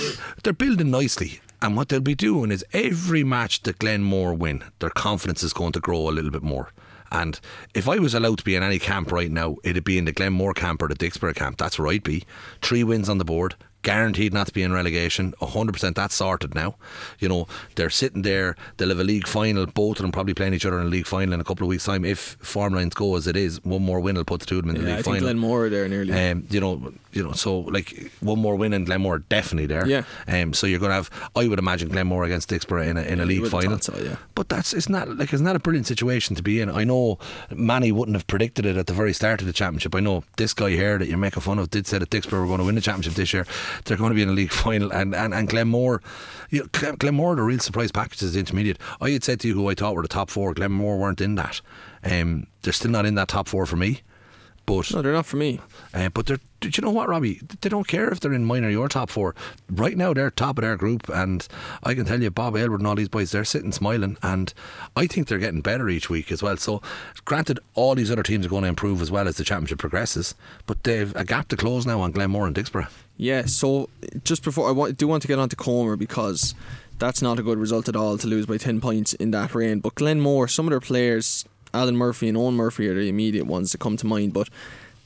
they're 0.43 0.53
building 0.53 0.91
nicely. 0.91 1.41
And 1.65 1.79
what 1.79 1.89
they'll 1.89 2.01
be 2.01 2.15
doing 2.15 2.51
is 2.51 2.63
every 2.75 3.25
match 3.25 3.63
that 3.63 3.79
Glenmore 3.79 4.35
win, 4.35 4.65
their 4.81 4.91
confidence 4.91 5.43
is 5.43 5.55
going 5.55 5.73
to 5.73 5.81
grow 5.81 6.11
a 6.11 6.13
little 6.13 6.31
bit 6.31 6.43
more. 6.43 6.73
And 7.11 7.41
if 7.73 7.89
I 7.89 7.97
was 7.99 8.13
allowed 8.13 8.37
to 8.37 8.45
be 8.45 8.55
in 8.55 8.63
any 8.63 8.79
camp 8.79 9.11
right 9.11 9.31
now, 9.31 9.57
it'd 9.65 9.83
be 9.83 9.97
in 9.97 10.05
the 10.05 10.13
Glenmore 10.13 10.53
camp 10.53 10.83
or 10.83 10.89
the 10.89 10.95
Dicksboro 10.95 11.35
camp. 11.35 11.57
That's 11.57 11.79
where 11.79 11.89
I'd 11.89 12.03
be. 12.03 12.25
Three 12.61 12.85
wins 12.85 13.09
on 13.09 13.17
the 13.17 13.25
board, 13.25 13.55
guaranteed 13.85 14.33
not 14.35 14.49
to 14.49 14.53
be 14.53 14.63
in 14.65 14.73
relegation. 14.73 15.33
100% 15.41 15.95
that's 15.95 16.15
sorted 16.17 16.55
now. 16.55 16.75
You 17.21 17.29
know, 17.29 17.47
they're 17.77 17.91
sitting 17.91 18.23
there, 18.23 18.57
they'll 18.77 18.89
have 18.89 18.99
a 18.99 19.05
league 19.05 19.29
final, 19.29 19.67
both 19.67 19.99
of 19.99 20.03
them 20.03 20.11
probably 20.11 20.35
playing 20.35 20.55
each 20.55 20.67
other 20.67 20.81
in 20.81 20.87
a 20.87 20.91
league 20.91 21.07
final 21.07 21.33
in 21.35 21.41
a 21.41 21.45
couple 21.45 21.65
of 21.65 21.69
weeks' 21.69 21.85
time. 21.85 22.05
If 22.05 22.37
form 22.41 22.75
lines 22.75 22.95
go 22.95 23.15
as 23.15 23.27
it 23.29 23.37
is, 23.37 23.63
one 23.65 23.83
more 23.83 24.01
win 24.01 24.17
will 24.17 24.25
put 24.25 24.41
the 24.41 24.47
two 24.47 24.59
of 24.59 24.67
them 24.67 24.75
in 24.75 24.83
the 24.83 24.89
Yeah, 24.89 24.97
league 24.97 25.01
I 25.01 25.03
think 25.03 25.17
final. 25.17 25.29
Glenmore 25.29 25.67
are 25.67 25.71
there 25.71 25.89
nearly. 25.89 26.13
Um, 26.13 26.47
you 26.51 26.61
know, 26.61 26.93
you 27.13 27.23
know, 27.23 27.33
so 27.33 27.61
like 27.61 28.11
one 28.21 28.41
more 28.41 28.57
win 28.57 28.73
and 28.73 28.87
Glenmore 28.87 29.17
are 29.17 29.19
definitely 29.21 29.67
there. 29.67 29.87
Yeah. 29.87 30.03
Um, 30.27 30.53
so 30.55 30.67
you're 30.67 30.81
going 30.81 30.91
to 30.91 30.95
have, 30.97 31.11
I 31.37 31.47
would 31.47 31.59
imagine 31.61 31.89
Glenmore 31.91 32.25
against 32.25 32.51
Dicksboro 32.51 32.87
in 32.89 32.97
a, 32.97 33.03
in 33.03 33.21
a 33.21 33.25
league 33.27 33.47
final. 33.47 33.79
so, 33.79 33.97
yeah. 34.03 34.17
But 34.35 34.49
that's 34.49 34.73
it's 34.73 34.89
not 34.89 35.09
like 35.17 35.33
it's 35.33 35.43
not 35.43 35.55
a 35.55 35.61
brilliant 35.61 35.87
situation 35.87 36.35
to 36.37 36.43
be 36.43 36.61
in. 36.61 36.69
I 36.71 36.83
know 36.85 37.19
Manny 37.51 37.93
wouldn't 37.93 38.17
have 38.17 38.27
predicted 38.27 38.67
it 38.67 38.77
at 38.77 38.87
the 38.87 38.93
very 38.95 39.13
start 39.13 39.41
of 39.41 39.47
the 39.47 39.53
championship. 39.53 39.95
I 39.95 40.01
know 40.01 40.25
this 40.39 40.55
guy 40.55 40.71
here 40.71 40.99
that 40.99 41.07
you're 41.07 41.19
making 41.19 41.43
fun 41.43 41.59
of 41.59 41.71
did 41.71 41.87
say 41.87 41.99
that 41.99 42.11
Dicksboro 42.11 42.41
were 42.41 42.47
going 42.47 42.59
to 42.59 42.65
win 42.65 42.75
the 42.75 42.81
championship 42.81 43.15
this 43.15 43.33
year. 43.33 43.47
They're 43.85 43.97
going 43.97 44.11
to 44.11 44.15
be 44.15 44.23
in 44.23 44.29
a 44.29 44.33
league 44.33 44.53
final, 44.65 44.93
and 44.93 45.15
and, 45.15 45.35
and 45.35 45.49
Glenmore, 45.49 46.03
you 46.51 46.61
know, 46.61 46.69
Glen- 46.73 46.97
Glenmore, 46.97 47.37
the 47.37 47.43
real 47.43 47.59
surprise 47.59 47.93
package 47.93 48.23
is 48.23 48.33
the 48.35 48.41
intermediate. 48.41 48.79
I 49.01 49.11
had 49.11 49.25
said 49.25 49.41
to 49.41 49.49
you 49.49 49.55
who 49.55 49.69
I 49.69 49.75
thought 49.75 49.95
were 49.95 50.03
the 50.03 50.09
top 50.09 50.31
four. 50.31 50.55
Glenmore 50.55 50.99
weren't 50.99 51.21
in 51.21 51.35
that. 51.37 51.61
Um, 52.03 52.47
they're 52.63 52.73
still 52.73 52.91
not 52.91 53.07
in 53.07 53.15
that 53.17 53.29
top 53.29 53.49
four 53.49 53.67
for 53.67 53.77
me. 53.77 54.03
But 54.67 54.91
no, 54.95 55.03
they're 55.03 55.13
not 55.13 55.27
for 55.27 55.37
me. 55.37 55.61
uh, 55.93 56.09
but 56.09 56.25
they're, 56.25 56.39
do 56.61 56.71
you 56.75 56.81
know 56.83 56.91
what, 56.91 57.11
Robbie? 57.11 57.39
They 57.61 57.69
don't 57.69 57.87
care 57.87 58.09
if 58.09 58.21
they're 58.21 58.33
in 58.33 58.47
mine 58.47 58.65
or 58.65 58.71
your 58.71 58.89
top 58.89 59.11
four. 59.11 59.35
Right 59.71 59.95
now, 59.95 60.15
they're 60.15 60.31
top 60.31 60.57
of 60.57 60.63
their 60.63 60.75
group, 60.77 61.07
and 61.11 61.47
I 61.83 61.93
can 61.93 62.07
tell 62.07 62.23
you, 62.23 62.31
Bob 62.31 62.57
Aylward 62.57 62.81
and 62.81 62.87
all 62.87 62.95
these 62.95 63.11
boys, 63.11 63.31
they're 63.31 63.45
sitting 63.45 63.73
smiling, 63.73 64.17
and 64.23 64.55
I 64.97 65.07
think 65.07 65.29
they're 65.29 65.37
getting 65.37 65.61
better 65.61 65.91
each 65.91 66.09
week 66.09 66.33
as 66.33 66.43
well. 66.43 66.57
So, 66.57 66.81
granted, 67.27 67.61
all 67.75 67.95
these 67.95 68.11
other 68.11 68.23
teams 68.23 68.47
are 68.47 68.49
going 68.49 68.63
to 68.63 68.69
improve 68.71 69.03
as 69.03 69.11
well 69.11 69.29
as 69.29 69.37
the 69.37 69.45
championship 69.45 69.81
progresses, 69.81 70.35
but 70.65 70.83
they've 70.85 71.15
a 71.15 71.27
gap 71.27 71.49
to 71.49 71.59
close 71.59 71.85
now 71.85 72.01
on 72.01 72.13
Glenmore 72.13 72.47
and 72.47 72.57
Dicksboro. 72.57 72.89
Yeah, 73.17 73.45
so 73.47 73.89
just 74.25 74.43
before 74.43 74.71
I 74.71 74.91
do 74.91 75.07
want 75.07 75.23
to 75.23 75.29
get 75.29 75.39
on 75.39 75.49
to 75.49 75.57
Comer 75.57 75.97
because 75.97 76.55
that's 76.99 77.23
not 77.23 77.39
a 77.39 77.43
good 77.43 77.59
result 77.59 77.89
at 77.89 77.97
all 77.97 78.19
to 78.19 78.27
lose 78.27 78.47
by 78.47 78.57
10 78.57 78.81
points 78.81 79.13
in 79.15 79.31
that 79.31 79.55
rain. 79.55 79.81
But 79.81 79.95
Glenmore, 79.95 80.49
some 80.49 80.67
of 80.67 80.71
their 80.71 80.81
players, 80.81 81.45
Alan 81.73 81.97
Murphy 81.97 82.29
and 82.29 82.37
Owen 82.37 82.55
Murphy, 82.55 82.89
are 82.89 82.95
the 82.95 83.09
immediate 83.09 83.47
ones 83.47 83.73
that 83.73 83.79
come 83.79 83.97
to 83.99 84.07
mind. 84.07 84.33
But 84.33 84.49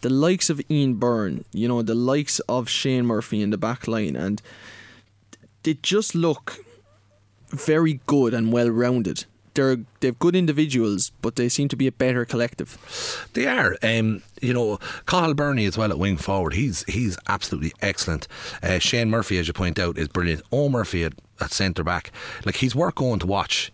the 0.00 0.10
likes 0.10 0.48
of 0.48 0.60
Ian 0.70 0.94
Byrne, 0.94 1.44
you 1.52 1.68
know, 1.68 1.82
the 1.82 1.94
likes 1.94 2.40
of 2.40 2.68
Shane 2.68 3.06
Murphy 3.06 3.42
in 3.42 3.50
the 3.50 3.58
back 3.58 3.86
line, 3.88 4.16
and 4.16 4.40
they 5.62 5.74
just 5.74 6.14
look 6.14 6.58
very 7.48 8.00
good 8.06 8.32
and 8.32 8.52
well 8.52 8.70
rounded. 8.70 9.24
They're 9.58 9.78
they've 9.98 10.16
good 10.16 10.36
individuals, 10.36 11.10
but 11.20 11.34
they 11.34 11.48
seem 11.48 11.66
to 11.66 11.74
be 11.74 11.88
a 11.88 11.92
better 11.92 12.24
collective. 12.24 12.78
They 13.32 13.48
are. 13.48 13.76
Um, 13.82 14.22
you 14.40 14.54
know, 14.54 14.78
Cahill 15.04 15.34
Burney 15.34 15.64
as 15.64 15.76
well 15.76 15.90
at 15.90 15.98
wing 15.98 16.16
forward. 16.16 16.54
He's 16.54 16.84
he's 16.84 17.18
absolutely 17.26 17.72
excellent. 17.82 18.28
Uh, 18.62 18.78
Shane 18.78 19.10
Murphy, 19.10 19.36
as 19.36 19.48
you 19.48 19.52
point 19.52 19.80
out, 19.80 19.98
is 19.98 20.06
brilliant. 20.06 20.42
O 20.52 20.68
Murphy 20.68 21.02
at, 21.02 21.14
at 21.40 21.52
centre 21.52 21.82
back. 21.82 22.12
Like 22.44 22.54
he's 22.58 22.76
worth 22.76 22.94
going 22.94 23.18
to 23.18 23.26
watch. 23.26 23.72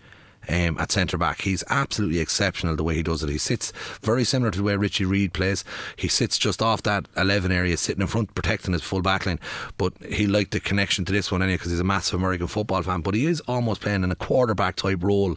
Um, 0.48 0.78
at 0.78 0.92
centre 0.92 1.16
back, 1.18 1.40
he's 1.42 1.64
absolutely 1.70 2.20
exceptional 2.20 2.76
the 2.76 2.84
way 2.84 2.94
he 2.94 3.02
does 3.02 3.22
it. 3.22 3.30
He 3.30 3.38
sits 3.38 3.72
very 4.02 4.24
similar 4.24 4.50
to 4.50 4.58
the 4.58 4.64
way 4.64 4.76
Richie 4.76 5.04
Reid 5.04 5.32
plays. 5.32 5.64
He 5.96 6.08
sits 6.08 6.36
just 6.38 6.60
off 6.62 6.82
that 6.82 7.06
11 7.16 7.50
area, 7.52 7.76
sitting 7.76 8.02
in 8.02 8.06
front, 8.08 8.34
protecting 8.34 8.72
his 8.72 8.82
full 8.82 9.02
back 9.02 9.26
line. 9.26 9.40
But 9.78 9.92
he 10.08 10.26
liked 10.26 10.50
the 10.52 10.60
connection 10.60 11.04
to 11.06 11.12
this 11.12 11.32
one 11.32 11.42
anyway 11.42 11.56
because 11.56 11.70
he's 11.70 11.80
a 11.80 11.84
massive 11.84 12.18
American 12.20 12.46
football 12.46 12.82
fan. 12.82 13.00
But 13.00 13.14
he 13.14 13.26
is 13.26 13.40
almost 13.48 13.80
playing 13.80 14.04
in 14.04 14.10
a 14.10 14.16
quarterback 14.16 14.76
type 14.76 15.02
role 15.02 15.36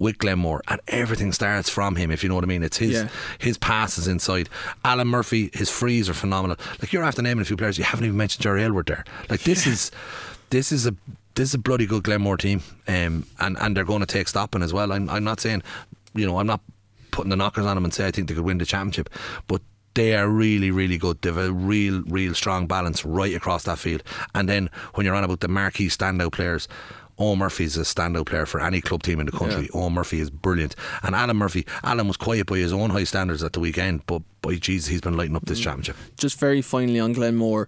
with 0.00 0.16
Glenmore, 0.18 0.62
and 0.68 0.80
everything 0.86 1.32
starts 1.32 1.68
from 1.68 1.96
him. 1.96 2.12
If 2.12 2.22
you 2.22 2.28
know 2.28 2.36
what 2.36 2.44
I 2.44 2.46
mean, 2.46 2.62
it's 2.62 2.76
his 2.76 2.92
Yeah. 2.92 3.08
his 3.40 3.58
passes 3.58 4.06
inside. 4.06 4.48
Alan 4.84 5.08
Murphy, 5.08 5.50
his 5.52 5.68
frees 5.70 6.08
are 6.08 6.14
phenomenal. 6.14 6.56
Like 6.80 6.92
you're 6.92 7.02
after 7.02 7.20
naming 7.20 7.42
a 7.42 7.44
few 7.44 7.56
players, 7.56 7.78
you 7.78 7.82
haven't 7.84 8.04
even 8.04 8.16
mentioned 8.16 8.42
Jerry 8.44 8.62
Aylward 8.62 8.86
there. 8.86 9.04
Like 9.28 9.42
this 9.42 9.66
is 9.66 9.90
this 10.50 10.70
is 10.70 10.86
a 10.86 10.94
this 11.38 11.50
is 11.50 11.54
a 11.54 11.58
bloody 11.58 11.86
good 11.86 12.02
Glenmore 12.02 12.36
team, 12.36 12.62
um, 12.88 13.24
and 13.38 13.56
and 13.60 13.76
they're 13.76 13.84
going 13.84 14.00
to 14.00 14.06
take 14.06 14.26
stopping 14.26 14.62
as 14.62 14.72
well. 14.72 14.92
I'm 14.92 15.08
I'm 15.08 15.22
not 15.22 15.40
saying, 15.40 15.62
you 16.12 16.26
know, 16.26 16.38
I'm 16.38 16.48
not 16.48 16.60
putting 17.12 17.30
the 17.30 17.36
knockers 17.36 17.64
on 17.64 17.76
them 17.76 17.84
and 17.84 17.94
say 17.94 18.06
I 18.06 18.10
think 18.10 18.28
they 18.28 18.34
could 18.34 18.44
win 18.44 18.58
the 18.58 18.66
championship, 18.66 19.08
but. 19.46 19.62
They 19.94 20.14
are 20.14 20.28
really, 20.28 20.70
really 20.70 20.96
good. 20.96 21.20
They've 21.22 21.36
a 21.36 21.50
real, 21.50 22.04
real 22.06 22.32
strong 22.32 22.68
balance 22.68 23.04
right 23.04 23.34
across 23.34 23.64
that 23.64 23.80
field. 23.80 24.04
And 24.32 24.48
then 24.48 24.70
when 24.94 25.04
you're 25.04 25.14
on 25.16 25.24
about 25.24 25.40
the 25.40 25.48
marquee 25.48 25.88
standout 25.88 26.30
players, 26.30 26.68
O 27.18 27.34
Murphy's 27.34 27.76
a 27.76 27.80
standout 27.80 28.26
player 28.26 28.46
for 28.46 28.60
any 28.60 28.80
club 28.80 29.02
team 29.02 29.18
in 29.18 29.26
the 29.26 29.32
country. 29.32 29.68
O 29.74 29.90
Murphy 29.90 30.20
is 30.20 30.30
brilliant. 30.30 30.76
And 31.02 31.16
Alan 31.16 31.36
Murphy, 31.36 31.66
Alan 31.82 32.06
was 32.06 32.16
quiet 32.16 32.46
by 32.46 32.58
his 32.58 32.72
own 32.72 32.90
high 32.90 33.02
standards 33.02 33.42
at 33.42 33.54
the 33.54 33.60
weekend, 33.60 34.06
but 34.06 34.22
by 34.40 34.54
Jesus, 34.54 34.88
he's 34.88 35.00
been 35.00 35.16
lighting 35.16 35.34
up 35.34 35.46
this 35.46 35.58
championship. 35.58 35.96
just 36.16 36.38
very 36.38 36.62
finally 36.62 37.00
on 37.00 37.12
Glenmore, 37.12 37.66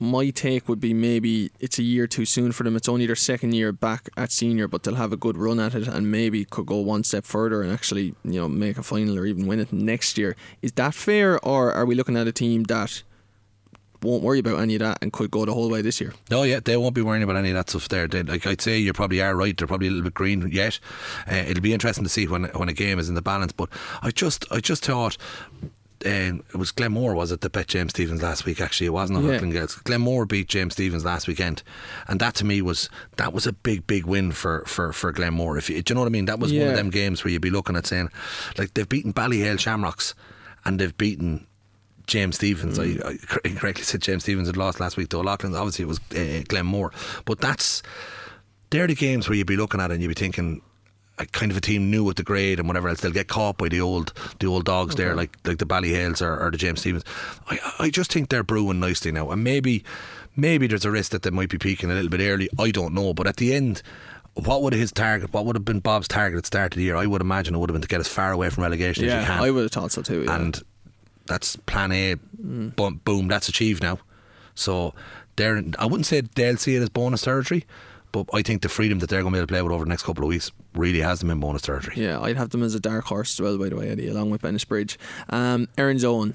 my 0.00 0.30
take 0.30 0.68
would 0.68 0.80
be 0.80 0.92
maybe 0.92 1.50
it's 1.60 1.78
a 1.78 1.82
year 1.82 2.06
too 2.06 2.24
soon 2.24 2.52
for 2.52 2.64
them. 2.64 2.76
It's 2.76 2.88
only 2.88 3.06
their 3.06 3.16
second 3.16 3.54
year 3.54 3.72
back 3.72 4.08
at 4.16 4.32
senior, 4.32 4.66
but 4.66 4.82
they'll 4.82 4.96
have 4.96 5.12
a 5.12 5.16
good 5.16 5.36
run 5.36 5.60
at 5.60 5.74
it 5.74 5.86
and 5.86 6.10
maybe 6.10 6.44
could 6.44 6.66
go 6.66 6.78
one 6.78 7.04
step 7.04 7.24
further 7.24 7.62
and 7.62 7.72
actually, 7.72 8.14
you 8.24 8.40
know, 8.40 8.48
make 8.48 8.76
a 8.76 8.82
final 8.82 9.18
or 9.18 9.26
even 9.26 9.46
win 9.46 9.60
it 9.60 9.72
next 9.72 10.18
year. 10.18 10.36
Is 10.62 10.72
that 10.72 10.94
fair, 10.94 11.38
or 11.44 11.72
are 11.72 11.86
we 11.86 11.94
looking 11.94 12.16
at 12.16 12.26
a 12.26 12.32
team 12.32 12.64
that 12.64 13.02
won't 14.02 14.22
worry 14.22 14.40
about 14.40 14.58
any 14.58 14.74
of 14.74 14.80
that 14.80 14.98
and 15.00 15.12
could 15.12 15.30
go 15.30 15.44
the 15.46 15.54
whole 15.54 15.70
way 15.70 15.80
this 15.80 16.00
year? 16.00 16.12
No, 16.30 16.42
yeah, 16.42 16.60
they 16.62 16.76
won't 16.76 16.94
be 16.94 17.02
worrying 17.02 17.22
about 17.22 17.36
any 17.36 17.50
of 17.50 17.54
that 17.54 17.70
stuff 17.70 17.88
there. 17.88 18.06
They, 18.08 18.22
like 18.22 18.46
I'd 18.46 18.60
say, 18.60 18.78
you 18.78 18.92
probably 18.92 19.22
are 19.22 19.34
right. 19.34 19.56
They're 19.56 19.66
probably 19.66 19.86
a 19.86 19.90
little 19.90 20.04
bit 20.04 20.14
green 20.14 20.46
yet. 20.50 20.78
Uh, 21.30 21.36
it'll 21.36 21.62
be 21.62 21.72
interesting 21.72 22.04
to 22.04 22.10
see 22.10 22.26
when 22.26 22.44
when 22.46 22.68
a 22.68 22.74
game 22.74 22.98
is 22.98 23.08
in 23.08 23.14
the 23.14 23.22
balance. 23.22 23.52
But 23.52 23.70
I 24.02 24.10
just, 24.10 24.44
I 24.50 24.60
just 24.60 24.84
thought. 24.84 25.16
Um, 26.04 26.44
it 26.50 26.56
was 26.56 26.70
Glenmore, 26.70 27.14
was 27.14 27.32
it, 27.32 27.40
that 27.40 27.52
bet 27.52 27.68
James 27.68 27.92
Stephens 27.92 28.22
last 28.22 28.44
week? 28.44 28.60
Actually, 28.60 28.88
it 28.88 28.90
wasn't. 28.90 29.24
Yeah. 29.24 29.38
Girls. 29.38 29.76
Glenmore 29.76 30.26
beat 30.26 30.48
James 30.48 30.74
Stephens 30.74 31.04
last 31.04 31.26
weekend, 31.26 31.62
and 32.08 32.20
that 32.20 32.34
to 32.36 32.44
me 32.44 32.60
was 32.60 32.90
that 33.16 33.32
was 33.32 33.46
a 33.46 33.52
big, 33.52 33.86
big 33.86 34.04
win 34.04 34.32
for 34.32 34.64
for 34.66 34.92
for 34.92 35.12
Glenmore. 35.12 35.56
If 35.56 35.70
you, 35.70 35.80
do 35.82 35.92
you 35.92 35.94
know 35.94 36.02
what 36.02 36.06
I 36.06 36.10
mean? 36.10 36.26
That 36.26 36.38
was 36.38 36.52
one 36.52 36.68
of 36.68 36.76
them 36.76 36.90
games 36.90 37.24
where 37.24 37.32
you'd 37.32 37.42
be 37.42 37.50
looking 37.50 37.76
at 37.76 37.86
saying, 37.86 38.10
like 38.58 38.74
they've 38.74 38.88
beaten 38.88 39.12
Ballyhale 39.12 39.58
Shamrocks, 39.58 40.14
and 40.64 40.78
they've 40.78 40.96
beaten 40.96 41.46
James 42.06 42.36
Stephens. 42.36 42.78
I, 42.78 42.98
I 43.04 43.18
incorrectly 43.44 43.84
said 43.84 44.02
James 44.02 44.24
Stephens 44.24 44.48
had 44.48 44.58
lost 44.58 44.80
last 44.80 44.96
week 44.98 45.08
to 45.10 45.18
O'Loughlin. 45.18 45.54
Obviously, 45.54 45.84
it 45.84 45.88
was 45.88 46.00
uh, 46.14 46.42
Glenmore. 46.48 46.92
But 47.24 47.40
that's 47.40 47.82
they're 48.70 48.86
the 48.86 48.94
games 48.94 49.28
where 49.28 49.36
you'd 49.36 49.46
be 49.46 49.56
looking 49.56 49.80
at 49.80 49.90
it 49.90 49.94
and 49.94 50.02
you'd 50.02 50.08
be 50.08 50.14
thinking. 50.14 50.60
A 51.18 51.26
kind 51.26 51.52
of 51.52 51.56
a 51.56 51.60
team 51.60 51.90
new 51.90 52.02
with 52.02 52.16
the 52.16 52.24
grade 52.24 52.58
and 52.58 52.66
whatever 52.66 52.88
else 52.88 53.00
they'll 53.00 53.12
get 53.12 53.28
caught 53.28 53.56
by 53.56 53.68
the 53.68 53.80
old 53.80 54.12
the 54.40 54.46
old 54.46 54.64
dogs 54.64 54.96
there 54.96 55.14
like 55.14 55.36
like 55.44 55.58
the 55.58 55.66
Ballyhales 55.66 56.20
or, 56.20 56.38
or 56.44 56.50
the 56.50 56.56
James 56.56 56.80
Stephens 56.80 57.04
I, 57.48 57.58
I 57.78 57.90
just 57.90 58.12
think 58.12 58.30
they're 58.30 58.42
brewing 58.42 58.80
nicely 58.80 59.12
now 59.12 59.30
and 59.30 59.44
maybe 59.44 59.84
maybe 60.34 60.66
there's 60.66 60.84
a 60.84 60.90
risk 60.90 61.12
that 61.12 61.22
they 61.22 61.30
might 61.30 61.50
be 61.50 61.58
peaking 61.58 61.90
a 61.90 61.94
little 61.94 62.10
bit 62.10 62.20
early 62.20 62.48
I 62.58 62.72
don't 62.72 62.94
know 62.94 63.14
but 63.14 63.28
at 63.28 63.36
the 63.36 63.54
end 63.54 63.80
what 64.34 64.62
would 64.62 64.72
his 64.72 64.90
target 64.90 65.32
what 65.32 65.46
would 65.46 65.54
have 65.54 65.64
been 65.64 65.78
Bob's 65.78 66.08
target 66.08 66.36
at 66.38 66.42
the 66.42 66.46
start 66.48 66.74
of 66.74 66.78
the 66.78 66.84
year 66.84 66.96
I 66.96 67.06
would 67.06 67.20
imagine 67.20 67.54
it 67.54 67.58
would 67.58 67.70
have 67.70 67.74
been 67.74 67.82
to 67.82 67.88
get 67.88 68.00
as 68.00 68.08
far 68.08 68.32
away 68.32 68.50
from 68.50 68.64
relegation 68.64 69.04
as 69.04 69.12
you 69.20 69.26
can 69.26 69.40
I 69.40 69.50
would 69.52 69.62
have 69.62 69.70
thought 69.70 69.92
so 69.92 70.02
too. 70.02 70.24
Yeah. 70.24 70.34
and 70.34 70.60
that's 71.26 71.56
plan 71.56 71.92
A. 71.92 72.14
Hmm. 72.14 72.68
Boom, 72.70 73.00
boom, 73.04 73.28
that's 73.28 73.48
achieved 73.48 73.82
now. 73.82 73.98
So 74.54 74.94
they're. 75.36 75.62
I 75.78 75.86
wouldn't 75.86 76.06
say 76.06 76.20
they'll 76.20 76.58
see 76.58 76.76
it 76.76 76.82
as 76.82 76.90
bonus 76.90 77.22
territory, 77.22 77.64
but 78.14 78.28
I 78.32 78.42
think 78.42 78.62
the 78.62 78.68
freedom 78.68 79.00
that 79.00 79.10
they're 79.10 79.22
going 79.22 79.32
to 79.32 79.36
be 79.36 79.40
able 79.40 79.48
to 79.48 79.52
play 79.52 79.60
with 79.60 79.72
over 79.72 79.84
the 79.84 79.88
next 79.88 80.04
couple 80.04 80.22
of 80.22 80.28
weeks 80.28 80.52
really 80.76 81.00
has 81.00 81.18
them 81.18 81.30
in 81.30 81.40
bonus 81.40 81.62
territory. 81.62 81.96
Yeah, 81.96 82.20
I'd 82.20 82.36
have 82.36 82.50
them 82.50 82.62
as 82.62 82.72
a 82.72 82.78
dark 82.78 83.06
horse 83.06 83.34
as 83.34 83.40
well, 83.42 83.58
by 83.58 83.68
the 83.68 83.74
way, 83.74 83.88
Eddie, 83.88 84.06
along 84.06 84.30
with 84.30 84.40
Bennett 84.40 84.96
Um, 85.30 85.66
Erin's 85.76 86.04
Own. 86.04 86.34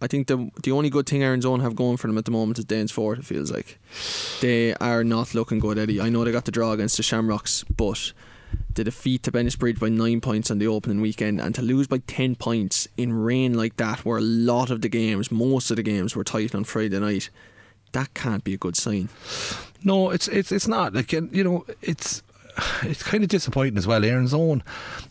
I 0.00 0.06
think 0.06 0.28
the 0.28 0.48
the 0.62 0.70
only 0.70 0.90
good 0.90 1.06
thing 1.08 1.24
Erin's 1.24 1.44
Own 1.44 1.58
have 1.58 1.74
going 1.74 1.96
for 1.96 2.06
them 2.06 2.18
at 2.18 2.24
the 2.24 2.30
moment 2.30 2.60
is 2.60 2.64
Danes 2.64 2.92
Fort, 2.92 3.18
it 3.18 3.24
feels 3.24 3.50
like. 3.50 3.80
They 4.40 4.74
are 4.74 5.02
not 5.02 5.34
looking 5.34 5.58
good, 5.58 5.76
Eddie. 5.76 6.00
I 6.00 6.08
know 6.08 6.22
they 6.22 6.30
got 6.30 6.44
the 6.44 6.52
draw 6.52 6.70
against 6.70 6.96
the 6.98 7.02
Shamrocks, 7.02 7.64
but 7.64 8.12
the 8.74 8.84
defeat 8.84 9.24
to 9.24 9.32
Bennett 9.32 9.58
by 9.80 9.88
nine 9.88 10.20
points 10.20 10.52
on 10.52 10.58
the 10.58 10.68
opening 10.68 11.00
weekend 11.00 11.40
and 11.40 11.52
to 11.56 11.62
lose 11.62 11.88
by 11.88 11.98
10 11.98 12.36
points 12.36 12.86
in 12.96 13.12
rain 13.12 13.54
like 13.54 13.76
that, 13.76 14.04
where 14.04 14.18
a 14.18 14.22
lot 14.22 14.70
of 14.70 14.82
the 14.82 14.88
games, 14.88 15.32
most 15.32 15.70
of 15.70 15.76
the 15.76 15.82
games, 15.82 16.14
were 16.14 16.24
tight 16.24 16.54
on 16.54 16.64
Friday 16.64 16.98
night, 16.98 17.28
that 17.92 18.14
can't 18.14 18.44
be 18.44 18.54
a 18.54 18.58
good 18.58 18.76
sign. 18.76 19.08
No, 19.84 20.10
it's 20.10 20.28
it's 20.28 20.52
it's 20.52 20.68
not 20.68 20.94
like 20.94 21.12
you 21.12 21.44
know 21.44 21.64
it's. 21.82 22.22
It's 22.82 23.02
kind 23.02 23.24
of 23.24 23.30
disappointing 23.30 23.78
as 23.78 23.86
well. 23.86 24.04
Erin's 24.04 24.34
Own 24.34 24.62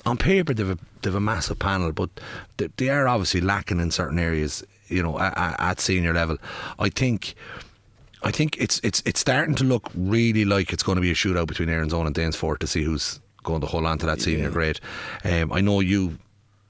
on 0.05 0.15
paper 0.15 0.53
they've 0.53 0.69
a, 0.69 0.77
they've 1.01 1.15
a 1.15 1.19
massive 1.19 1.57
panel, 1.57 1.91
but 1.91 2.11
they, 2.57 2.67
they 2.77 2.89
are 2.89 3.07
obviously 3.07 3.41
lacking 3.41 3.79
in 3.79 3.89
certain 3.89 4.19
areas. 4.19 4.63
You 4.89 5.01
know, 5.01 5.17
at, 5.19 5.59
at- 5.59 5.79
senior 5.79 6.13
level, 6.13 6.37
I 6.77 6.89
think. 6.89 7.33
I 8.21 8.29
think 8.29 8.57
it's 8.59 8.79
it's 8.83 9.01
it's 9.07 9.19
starting 9.21 9.55
to 9.55 9.63
look 9.63 9.89
really 9.95 10.45
like 10.45 10.71
it's 10.71 10.83
going 10.83 10.97
to 10.97 11.01
be 11.01 11.09
a 11.09 11.15
shootout 11.15 11.47
between 11.47 11.67
Erin's 11.69 11.95
Own 11.95 12.05
and 12.05 12.15
Danesfort 12.15 12.59
to 12.59 12.67
see 12.67 12.83
who's 12.83 13.19
going 13.43 13.61
to 13.61 13.67
hold 13.67 13.87
on 13.87 13.97
to 13.97 14.05
that 14.05 14.21
senior 14.21 14.43
Yeah. 14.45 14.49
grade. 14.51 14.79
Um, 15.23 15.51
I 15.51 15.61
know 15.61 15.79
you 15.79 16.19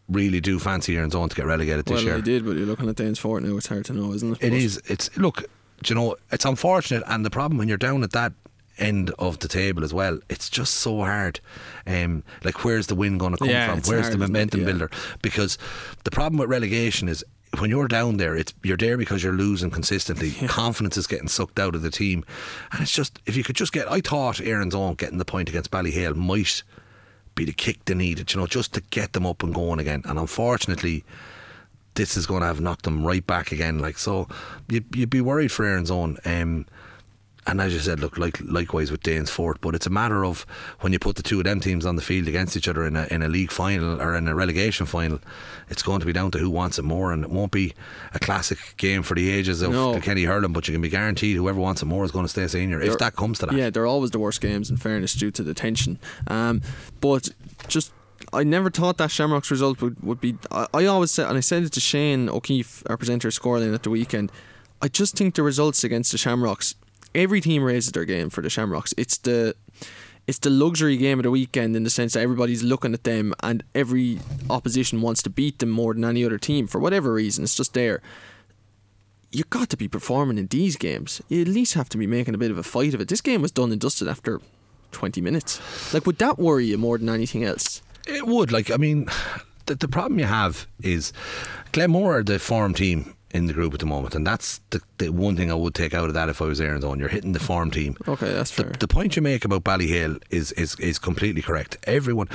really 0.07 0.39
do 0.39 0.57
fancy 0.57 0.95
Erin's 0.95 1.15
Own 1.15 1.27
to 1.27 1.35
get 1.35 1.45
relegated 1.45 1.83
this 1.85 1.95
well, 1.95 2.03
year. 2.03 2.15
I 2.15 2.21
did, 2.21 2.45
but 2.45 2.55
you're 2.55 2.65
looking 2.65 2.87
at 2.87 2.95
Danes 2.95 3.19
Fort 3.19 3.43
now, 3.43 3.57
it's 3.57 3.67
hard 3.67 3.83
to 3.85 3.93
know, 3.93 4.13
isn't 4.13 4.31
it? 4.31 4.37
It 4.45 4.49
But- 4.51 4.57
is. 4.57 4.81
It's 4.85 5.17
look. 5.17 5.43
Do 5.83 5.93
You 5.93 5.95
know, 5.99 6.15
it's 6.31 6.45
unfortunate, 6.45 7.03
and 7.07 7.25
the 7.25 7.29
problem 7.29 7.57
when 7.57 7.67
you're 7.67 7.77
down 7.77 8.03
at 8.03 8.11
that 8.11 8.33
end 8.77 9.11
of 9.19 9.39
the 9.39 9.47
table 9.47 9.83
as 9.83 9.93
well, 9.93 10.19
it's 10.29 10.49
just 10.49 10.75
so 10.75 10.99
hard. 10.99 11.39
Um, 11.85 12.23
like, 12.43 12.63
where's 12.63 12.87
the 12.87 12.95
win 12.95 13.17
going 13.17 13.33
to 13.33 13.37
come 13.37 13.49
Yeah, 13.49 13.65
from? 13.65 13.81
Where's 13.81 14.03
hard, 14.07 14.13
the 14.13 14.17
momentum 14.17 14.61
Yeah. 14.61 14.65
builder? 14.67 14.89
Because 15.21 15.57
the 16.03 16.11
problem 16.11 16.39
with 16.39 16.49
relegation 16.49 17.07
is 17.09 17.23
when 17.59 17.69
you're 17.69 17.87
down 17.87 18.17
there, 18.17 18.35
it's 18.35 18.53
you're 18.63 18.77
there 18.77 18.97
because 18.97 19.23
you're 19.23 19.33
losing 19.33 19.71
consistently. 19.71 20.31
Confidence 20.47 20.97
is 20.97 21.05
getting 21.07 21.27
sucked 21.27 21.59
out 21.59 21.75
of 21.75 21.81
the 21.81 21.91
team, 21.91 22.23
and 22.71 22.81
it's 22.81 22.93
just 22.93 23.19
if 23.25 23.35
you 23.35 23.43
could 23.43 23.55
just 23.55 23.73
get. 23.73 23.91
I 23.91 24.01
thought 24.01 24.39
Erin's 24.39 24.73
Own 24.75 24.93
getting 24.95 25.17
the 25.17 25.25
point 25.25 25.49
against 25.49 25.69
Ballyhale 25.71 26.15
might 26.15 26.63
be 27.35 27.45
the 27.45 27.53
kick 27.53 27.83
they 27.85 27.93
needed, 27.93 28.33
you 28.33 28.39
know, 28.39 28.47
just 28.47 28.73
to 28.73 28.81
get 28.89 29.13
them 29.13 29.25
up 29.25 29.41
and 29.43 29.53
going 29.53 29.79
again. 29.79 30.01
And 30.05 30.17
unfortunately, 30.19 31.03
this 31.95 32.15
is 32.17 32.25
going 32.25 32.41
to 32.41 32.47
have 32.47 32.61
knocked 32.61 32.83
them 32.83 33.05
right 33.05 33.25
back 33.25 33.51
again. 33.51 33.79
Like 33.79 33.97
so, 33.97 34.27
you'd, 34.69 34.85
you'd 34.95 35.09
be 35.09 35.21
worried 35.21 35.51
for 35.51 35.65
Erin's 35.65 35.91
Own. 35.91 36.17
Um, 36.25 36.65
and 37.47 37.59
as 37.59 37.73
you 37.73 37.79
said, 37.79 37.99
look, 37.99 38.19
like 38.19 38.39
likewise 38.41 38.91
with 38.91 39.01
Danesfort, 39.01 39.55
but 39.61 39.73
it's 39.73 39.87
a 39.87 39.89
matter 39.89 40.23
of 40.23 40.45
when 40.81 40.93
you 40.93 40.99
put 40.99 41.15
the 41.15 41.23
two 41.23 41.39
of 41.39 41.45
them 41.45 41.59
teams 41.59 41.87
on 41.87 41.95
the 41.95 42.01
field 42.03 42.27
against 42.27 42.55
each 42.55 42.67
other 42.67 42.85
in 42.85 42.95
a 42.95 43.07
in 43.09 43.23
a 43.23 43.27
league 43.27 43.51
final 43.51 43.99
or 43.99 44.15
in 44.15 44.27
a 44.27 44.35
relegation 44.35 44.85
final, 44.85 45.19
it's 45.67 45.81
going 45.81 45.99
to 46.01 46.05
be 46.05 46.13
down 46.13 46.29
to 46.31 46.37
who 46.37 46.51
wants 46.51 46.77
it 46.77 46.83
more, 46.83 47.11
and 47.11 47.23
it 47.23 47.31
won't 47.31 47.51
be 47.51 47.73
a 48.13 48.19
classic 48.19 48.59
game 48.77 49.01
for 49.01 49.15
the 49.15 49.31
ages 49.31 49.63
of 49.63 49.71
No. 49.71 49.99
Kenny 49.99 50.23
hurling. 50.25 50.53
But 50.53 50.67
you 50.67 50.71
can 50.75 50.83
be 50.83 50.89
guaranteed 50.89 51.35
whoever 51.35 51.59
wants 51.59 51.81
it 51.81 51.85
more 51.87 52.05
is 52.05 52.11
going 52.11 52.25
to 52.25 52.29
stay 52.29 52.47
senior 52.47 52.79
if 52.79 52.89
They're- 52.89 52.97
that 52.97 53.15
comes 53.15 53.39
to 53.39 53.47
that. 53.47 53.55
Yeah, 53.55 53.71
they're 53.71 53.87
always 53.87 54.11
the 54.11 54.19
worst 54.19 54.39
games 54.39 54.69
in 54.69 54.77
fairness 54.77 55.15
due 55.15 55.31
to 55.31 55.41
the 55.41 55.55
tension. 55.55 55.97
Um, 56.27 56.61
but 57.01 57.29
just 57.67 57.91
I 58.33 58.43
never 58.43 58.69
thought 58.69 58.97
that 58.97 59.11
Shamrocks 59.11 59.51
result 59.51 59.81
would, 59.81 60.01
would 60.03 60.21
be. 60.21 60.37
I, 60.51 60.67
I 60.73 60.85
always 60.85 61.11
said, 61.11 61.27
and 61.27 61.37
I 61.37 61.41
said 61.41 61.63
it 61.63 61.73
to 61.73 61.79
Shane 61.79 62.29
O'Keefe, 62.29 62.83
our 62.87 62.97
presenter, 62.97 63.31
scoring 63.31 63.73
at 63.73 63.83
the 63.83 63.89
weekend. 63.89 64.31
I 64.81 64.87
just 64.87 65.15
think 65.17 65.35
the 65.35 65.43
results 65.43 65.83
against 65.83 66.11
the 66.11 66.17
Shamrocks. 66.17 66.75
Every 67.13 67.41
team 67.41 67.63
raises 67.63 67.91
their 67.91 68.05
game 68.05 68.29
for 68.29 68.41
the 68.41 68.49
Shamrocks. 68.49 68.93
It's 68.97 69.17
the 69.17 69.55
it's 70.27 70.39
the 70.39 70.49
luxury 70.49 70.97
game 70.97 71.19
of 71.19 71.23
the 71.23 71.31
weekend 71.31 71.75
in 71.75 71.83
the 71.83 71.89
sense 71.89 72.13
that 72.13 72.21
everybody's 72.21 72.63
looking 72.63 72.93
at 72.93 73.03
them 73.03 73.33
and 73.41 73.63
every 73.73 74.19
opposition 74.49 75.01
wants 75.01 75.21
to 75.23 75.29
beat 75.29 75.59
them 75.59 75.69
more 75.69 75.93
than 75.93 76.05
any 76.05 76.23
other 76.23 76.37
team 76.37 76.67
for 76.67 76.79
whatever 76.79 77.13
reason. 77.13 77.43
It's 77.43 77.55
just 77.55 77.73
there 77.73 78.01
you 79.31 79.43
got 79.49 79.69
to 79.69 79.77
be 79.77 79.87
performing 79.87 80.37
in 80.37 80.47
these 80.47 80.75
games. 80.75 81.21
You 81.29 81.41
at 81.41 81.47
least 81.47 81.73
have 81.75 81.89
to 81.89 81.97
be 81.97 82.07
making 82.07 82.35
a 82.35 82.37
bit 82.37 82.51
of 82.51 82.57
a 82.57 82.63
fight 82.63 82.93
of 82.93 83.01
it. 83.01 83.07
This 83.07 83.21
game 83.21 83.41
was 83.41 83.51
done 83.51 83.71
and 83.71 83.79
dusted 83.79 84.07
after 84.07 84.41
20 84.91 85.21
minutes. 85.21 85.93
Like, 85.93 86.05
would 86.05 86.17
that 86.17 86.37
worry 86.37 86.65
you 86.65 86.77
more 86.77 86.97
than 86.97 87.09
anything 87.09 87.43
else? 87.43 87.81
It 88.07 88.25
would. 88.27 88.51
Like, 88.51 88.71
I 88.71 88.77
mean, 88.77 89.07
the, 89.65 89.75
the 89.75 89.87
problem 89.87 90.19
you 90.19 90.25
have 90.25 90.67
is 90.81 91.13
Glenmore 91.71 92.17
are 92.17 92.23
the 92.23 92.39
form 92.39 92.73
team 92.73 93.15
in 93.33 93.45
the 93.45 93.53
group 93.53 93.73
at 93.73 93.79
the 93.79 93.85
moment, 93.85 94.13
and 94.13 94.27
that's 94.27 94.59
the, 94.71 94.81
the 94.97 95.09
one 95.09 95.37
thing 95.37 95.49
I 95.49 95.53
would 95.53 95.73
take 95.73 95.93
out 95.93 96.09
of 96.09 96.13
that 96.15 96.27
if 96.27 96.41
I 96.41 96.45
was 96.45 96.59
Erin's 96.59 96.83
Own. 96.83 96.99
You're 96.99 97.07
hitting 97.07 97.31
the 97.31 97.39
form 97.39 97.71
team. 97.71 97.95
Okay, 98.07 98.29
that's 98.33 98.53
The, 98.55 98.63
fair. 98.63 98.73
the 98.73 98.87
point 98.89 99.15
you 99.15 99.21
make 99.21 99.45
about 99.45 99.63
Ballyhale 99.63 100.21
is, 100.29 100.51
is 100.53 100.75
is 100.79 100.99
completely 100.99 101.41
correct. 101.41 101.77
Everyone, 101.83 102.27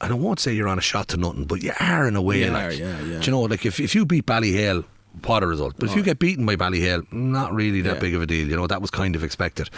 and 0.00 0.10
I 0.10 0.16
won't 0.16 0.40
say 0.40 0.54
you're 0.54 0.68
on 0.68 0.78
a 0.78 0.82
shot 0.82 1.08
to 1.08 1.18
nothing, 1.18 1.44
but 1.44 1.62
you 1.62 1.72
are 1.80 2.08
in 2.08 2.16
a 2.16 2.22
way. 2.22 2.44
You 2.44 2.50
like, 2.50 2.64
are, 2.68 2.72
yeah, 2.72 2.98
yeah. 3.02 3.18
Do 3.20 3.26
you 3.26 3.30
know, 3.32 3.42
like 3.42 3.66
if, 3.66 3.78
if 3.78 3.94
you 3.94 4.06
beat 4.06 4.24
Ballyhale, 4.24 4.84
what 5.26 5.42
a 5.42 5.46
result. 5.46 5.74
But 5.78 5.90
if 5.90 5.96
you 5.96 6.02
get 6.02 6.18
beaten 6.18 6.46
by 6.46 6.56
Ballyhale, 6.56 7.12
not 7.12 7.52
really 7.52 7.82
that 7.82 7.94
Yeah. 7.94 8.00
big 8.00 8.14
of 8.14 8.22
a 8.22 8.26
deal. 8.26 8.48
You 8.48 8.56
know, 8.56 8.66
that 8.68 8.80
was 8.80 8.90
kind 8.90 9.16
of 9.16 9.22
expected. 9.24 9.68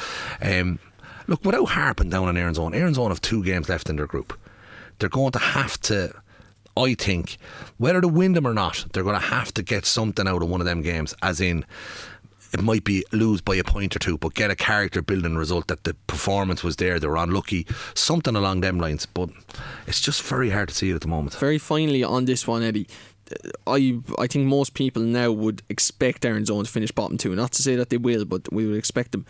Um, 0.41 0.79
look, 1.27 1.45
without 1.45 1.65
harping 1.71 2.11
down 2.11 2.29
on 2.29 2.37
Erin's 2.37 2.59
Own, 2.61 2.75
Erin's 2.75 2.99
Own 2.99 3.11
have 3.11 3.21
two 3.23 3.43
games 3.43 3.69
left 3.69 3.89
in 3.91 3.97
their 3.97 4.07
group. 4.07 4.39
They're 5.01 5.09
going 5.09 5.33
to 5.33 5.39
have 5.41 5.81
to. 5.83 6.15
I 6.77 6.95
think 6.95 7.37
whether 7.79 8.01
to 8.01 8.09
win 8.09 8.35
them 8.35 8.47
or 8.47 8.55
not, 8.55 8.87
they're 8.93 9.03
going 9.03 9.21
to 9.21 9.27
have 9.27 9.53
to 9.55 9.63
get 9.63 9.85
something 9.85 10.29
out 10.29 10.43
of 10.43 10.49
one 10.49 10.61
of 10.61 10.67
them 10.67 10.83
games. 10.83 11.15
As 11.21 11.41
in, 11.41 11.65
it 12.53 12.63
might 12.63 12.85
be 12.85 13.05
lose 13.13 13.41
by 13.41 13.57
a 13.57 13.65
point 13.65 13.95
or 13.97 13.99
two, 13.99 14.19
but 14.19 14.35
get 14.35 14.51
a 14.51 14.57
character 14.57 15.03
building 15.03 15.37
result 15.37 15.67
that 15.67 15.85
the 15.85 15.95
performance 16.07 16.63
was 16.63 16.77
there, 16.77 16.99
they 16.99 17.07
were 17.07 17.17
unlucky, 17.17 17.67
something 17.95 18.37
along 18.37 18.61
them 18.61 18.79
lines. 18.79 19.05
But 19.07 19.31
it's 19.87 20.01
just 20.01 20.23
very 20.23 20.51
hard 20.51 20.69
to 20.69 20.75
see 20.75 20.91
it 20.91 20.95
at 20.95 21.01
the 21.01 21.09
moment. 21.09 21.35
Very 21.35 21.59
finally 21.59 22.05
on 22.05 22.25
this 22.25 22.47
one, 22.47 22.63
Eddie. 22.63 22.87
uh, 23.33 23.51
I 23.67 23.99
I 24.19 24.27
think 24.27 24.47
most 24.47 24.75
people 24.75 25.03
now 25.03 25.33
would 25.33 25.63
expect 25.69 26.25
Erin's 26.25 26.51
Own 26.51 26.65
to 26.65 26.71
finish 26.71 26.93
bottom 26.93 27.19
two. 27.19 27.35
Not 27.35 27.53
to 27.53 27.63
say 27.63 27.77
that 27.77 27.91
they 27.91 27.99
will, 27.99 28.25
but 28.25 28.53
we 28.53 28.67
would 28.67 28.79
expect 28.79 29.13
them. 29.13 29.27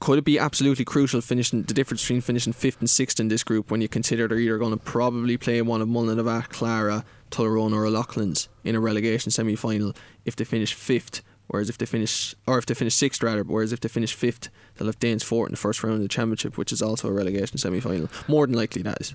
Could 0.00 0.18
it 0.18 0.24
be 0.24 0.38
absolutely 0.38 0.84
crucial 0.86 1.20
finishing 1.20 1.62
the 1.62 1.74
difference 1.74 2.02
between 2.02 2.22
finishing 2.22 2.54
fifth 2.54 2.80
and 2.80 2.88
sixth 2.88 3.20
in 3.20 3.28
this 3.28 3.44
group 3.44 3.70
when 3.70 3.82
you 3.82 3.88
consider 3.88 4.26
they're 4.26 4.38
either 4.38 4.56
going 4.58 4.72
to 4.72 4.78
probably 4.78 5.36
play 5.36 5.60
one 5.60 5.82
of 5.82 5.88
Mullinavat, 5.88 6.48
Clara, 6.48 7.04
Tullaroan, 7.30 7.74
or 7.74 7.88
Loughlin's 7.90 8.48
in 8.64 8.74
a 8.74 8.80
relegation 8.80 9.30
semi 9.30 9.54
final 9.56 9.94
if 10.24 10.36
they 10.36 10.44
finish 10.44 10.72
fifth, 10.72 11.20
whereas 11.48 11.68
if 11.68 11.76
they 11.76 11.84
finish 11.86 12.34
or 12.46 12.56
if 12.56 12.64
they 12.64 12.72
finish 12.74 12.94
sixth 12.94 13.22
rather, 13.22 13.42
whereas 13.44 13.72
if 13.74 13.80
they 13.80 13.88
finish 13.90 14.14
fifth, 14.14 14.48
they'll 14.76 14.86
have 14.88 14.98
Danes 15.00 15.22
Fort 15.22 15.48
in 15.50 15.52
the 15.52 15.58
first 15.58 15.82
round 15.84 15.96
of 15.96 16.02
the 16.02 16.08
championship, 16.08 16.56
which 16.56 16.72
is 16.72 16.80
also 16.80 17.08
a 17.08 17.12
relegation 17.12 17.58
semi 17.58 17.80
final. 17.80 18.08
More 18.26 18.46
than 18.46 18.56
likely 18.56 18.80
that 18.82 19.02
is. 19.02 19.14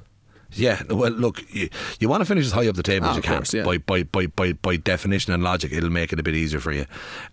Yeah, 0.52 0.84
well, 0.88 1.10
look, 1.12 1.43
you, 1.54 1.69
you 2.00 2.08
want 2.08 2.21
to 2.21 2.26
finish 2.26 2.45
as 2.45 2.52
high 2.52 2.67
up 2.67 2.76
the 2.76 2.84
table 2.84 3.08
Ah, 3.08 3.12
as 3.12 3.15
you 3.17 3.24
can. 3.24 3.38
course, 3.38 3.54
yeah. 3.56 3.63
by, 3.63 3.80
by, 3.80 4.04
by, 4.04 4.28
by, 4.28 4.54
by 4.54 4.78
definition 4.78 5.34
and 5.34 5.43
logic, 5.43 5.74
it'll 5.74 5.89
make 5.89 6.13
it 6.13 6.19
a 6.19 6.24
bit 6.24 6.36
easier 6.36 6.60
for 6.60 6.71
you. 6.71 6.86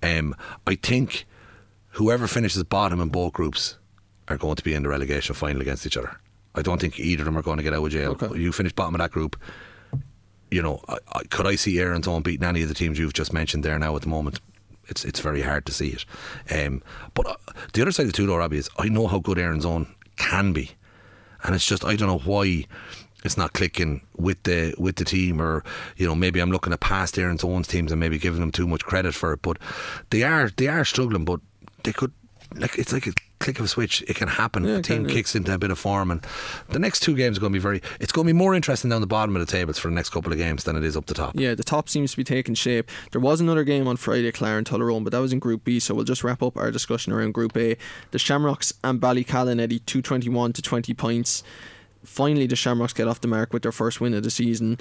Um, 0.03 0.35
I 0.67 0.75
think 0.77 1.27
whoever 1.93 2.27
finishes 2.27 2.63
bottom 2.65 3.01
in 3.01 3.09
both 3.09 3.33
groups 3.33 3.79
are 4.29 4.37
going 4.37 4.57
to 4.57 4.65
be 4.65 4.75
in 4.75 4.83
the 4.83 4.89
relegation 4.89 5.35
final 5.35 5.63
against 5.63 5.87
each 5.87 5.97
other. 5.97 6.19
I 6.55 6.63
don't 6.63 6.81
think 6.81 7.01
either 7.01 7.23
of 7.23 7.27
them 7.27 7.39
are 7.39 7.43
going 7.43 7.57
to 7.57 7.63
get 7.63 7.73
out 7.73 7.85
of 7.85 7.91
jail. 7.91 8.13
Okay. 8.13 8.39
You 8.39 8.53
finish 8.53 8.73
bottom 8.73 8.95
of 8.95 9.01
that 9.01 9.11
group. 9.11 9.41
You 10.51 10.63
know, 10.63 10.85
I, 10.89 10.99
I, 11.13 11.23
could 11.25 11.47
I 11.47 11.55
see 11.55 11.79
Erin's 11.81 12.07
Own 12.07 12.23
beating 12.23 12.47
any 12.47 12.63
of 12.63 12.69
the 12.69 12.75
teams 12.75 12.99
you've 12.99 13.15
just 13.15 13.33
mentioned 13.33 13.65
there 13.65 13.79
now 13.79 13.97
at 13.97 14.03
the 14.03 14.09
moment? 14.09 14.41
It's 14.89 15.05
it's 15.05 15.21
very 15.21 15.41
hard 15.41 15.65
to 15.67 15.73
see 15.73 15.91
it. 15.91 16.05
Um, 16.51 16.83
but 17.15 17.27
uh, 17.27 17.37
the 17.73 17.83
other 17.83 17.93
side 17.93 18.07
of 18.07 18.13
the 18.13 18.17
two, 18.17 18.27
though, 18.27 18.37
Robbie, 18.37 18.59
is 18.59 18.69
I 18.77 18.89
know 18.89 19.07
how 19.07 19.21
good 19.21 19.39
Erin's 19.39 19.65
Own 19.65 19.87
can 20.17 20.53
be 20.53 20.73
and 21.43 21.55
it's 21.55 21.67
just 21.67 21.85
I 21.85 21.97
don't 21.97 22.09
know 22.09 22.19
why 22.19 22.67
it's 23.25 23.37
not 23.37 23.53
clicking 23.53 24.07
with 24.17 24.43
the 24.45 24.75
with 24.79 24.97
the 24.97 25.05
team 25.05 25.41
or 25.41 25.65
you 25.97 26.07
know 26.07 26.15
maybe 26.15 26.41
I'm 26.41 26.51
looking 26.51 26.73
at 26.73 26.81
past 26.81 27.19
Erin's 27.19 27.45
Own 27.45 27.63
teams 27.63 27.93
and 27.93 28.01
maybe 28.01 28.19
giving 28.19 28.41
them 28.41 28.53
too 28.53 28.67
much 28.67 28.85
credit 28.85 29.15
for 29.15 29.33
it 29.33 29.43
but 29.43 29.59
they 30.11 30.23
are 30.23 30.51
they 30.57 30.69
are 30.69 30.85
struggling 30.85 31.25
but 31.25 31.41
they 31.85 31.93
could 31.93 32.13
like 32.55 32.79
it's 32.79 32.93
like 32.93 33.07
a 33.07 33.13
click 33.39 33.59
of 33.59 33.65
a 33.65 33.69
switch 33.69 34.03
it 34.07 34.15
can 34.15 34.29
happen 34.29 34.63
Yeah, 34.65 34.77
a 34.77 34.83
team 34.83 35.05
kicks 35.07 35.35
into 35.35 35.53
a 35.53 35.59
bit 35.59 35.71
of 35.73 35.79
form 35.79 36.11
and 36.13 36.25
the 36.69 36.79
next 36.79 37.01
two 37.01 37.17
games 37.17 37.39
are 37.39 37.41
going 37.41 37.53
to 37.53 37.59
be 37.59 37.63
very 37.63 37.83
it's 37.99 38.13
going 38.13 38.27
to 38.27 38.33
be 38.33 38.37
more 38.39 38.55
interesting 38.55 38.89
down 38.91 39.01
the 39.01 39.07
bottom 39.07 39.35
of 39.35 39.41
the 39.45 39.51
tables 39.51 39.79
for 39.79 39.89
the 39.89 39.95
next 39.95 40.11
couple 40.11 40.31
of 40.31 40.39
games 40.39 40.63
than 40.65 40.77
it 40.77 40.85
is 40.85 40.97
up 40.97 41.07
the 41.07 41.15
top 41.15 41.33
Yeah, 41.35 41.55
the 41.55 41.65
top 41.65 41.89
seems 41.89 42.13
to 42.13 42.17
be 42.19 42.25
taking 42.25 42.55
shape. 42.55 42.89
There 43.11 43.21
was 43.21 43.41
another 43.41 43.65
game 43.65 43.89
on 43.89 43.97
Friday, 43.97 44.31
Clara 44.33 44.59
and 44.59 44.67
Tullaroan, 44.67 45.03
but 45.03 45.11
that 45.11 45.19
was 45.21 45.33
in 45.33 45.39
Group 45.41 45.65
B, 45.65 45.81
so 45.81 45.95
we'll 45.95 46.05
just 46.05 46.23
wrap 46.23 46.41
up 46.43 46.57
our 46.57 46.71
discussion 46.71 47.13
around 47.13 47.33
Group 47.33 47.57
A. 47.57 47.77
The 48.13 48.19
Shamrocks 48.19 48.73
and 48.85 49.01
Ballycallan, 49.01 49.61
Eddie, 49.61 49.81
221 49.81 50.53
to 50.53 50.63
20 50.63 50.95
points. 50.95 51.43
Finally, 52.05 52.47
the 52.49 52.57
Shamrocks 52.57 52.93
get 52.93 53.07
off 53.09 53.21
the 53.21 53.29
mark 53.29 53.53
with 53.53 53.63
their 53.63 53.73
first 53.73 54.01
win 54.01 54.13
of 54.15 54.23
the 54.25 54.31
season. 54.31 54.77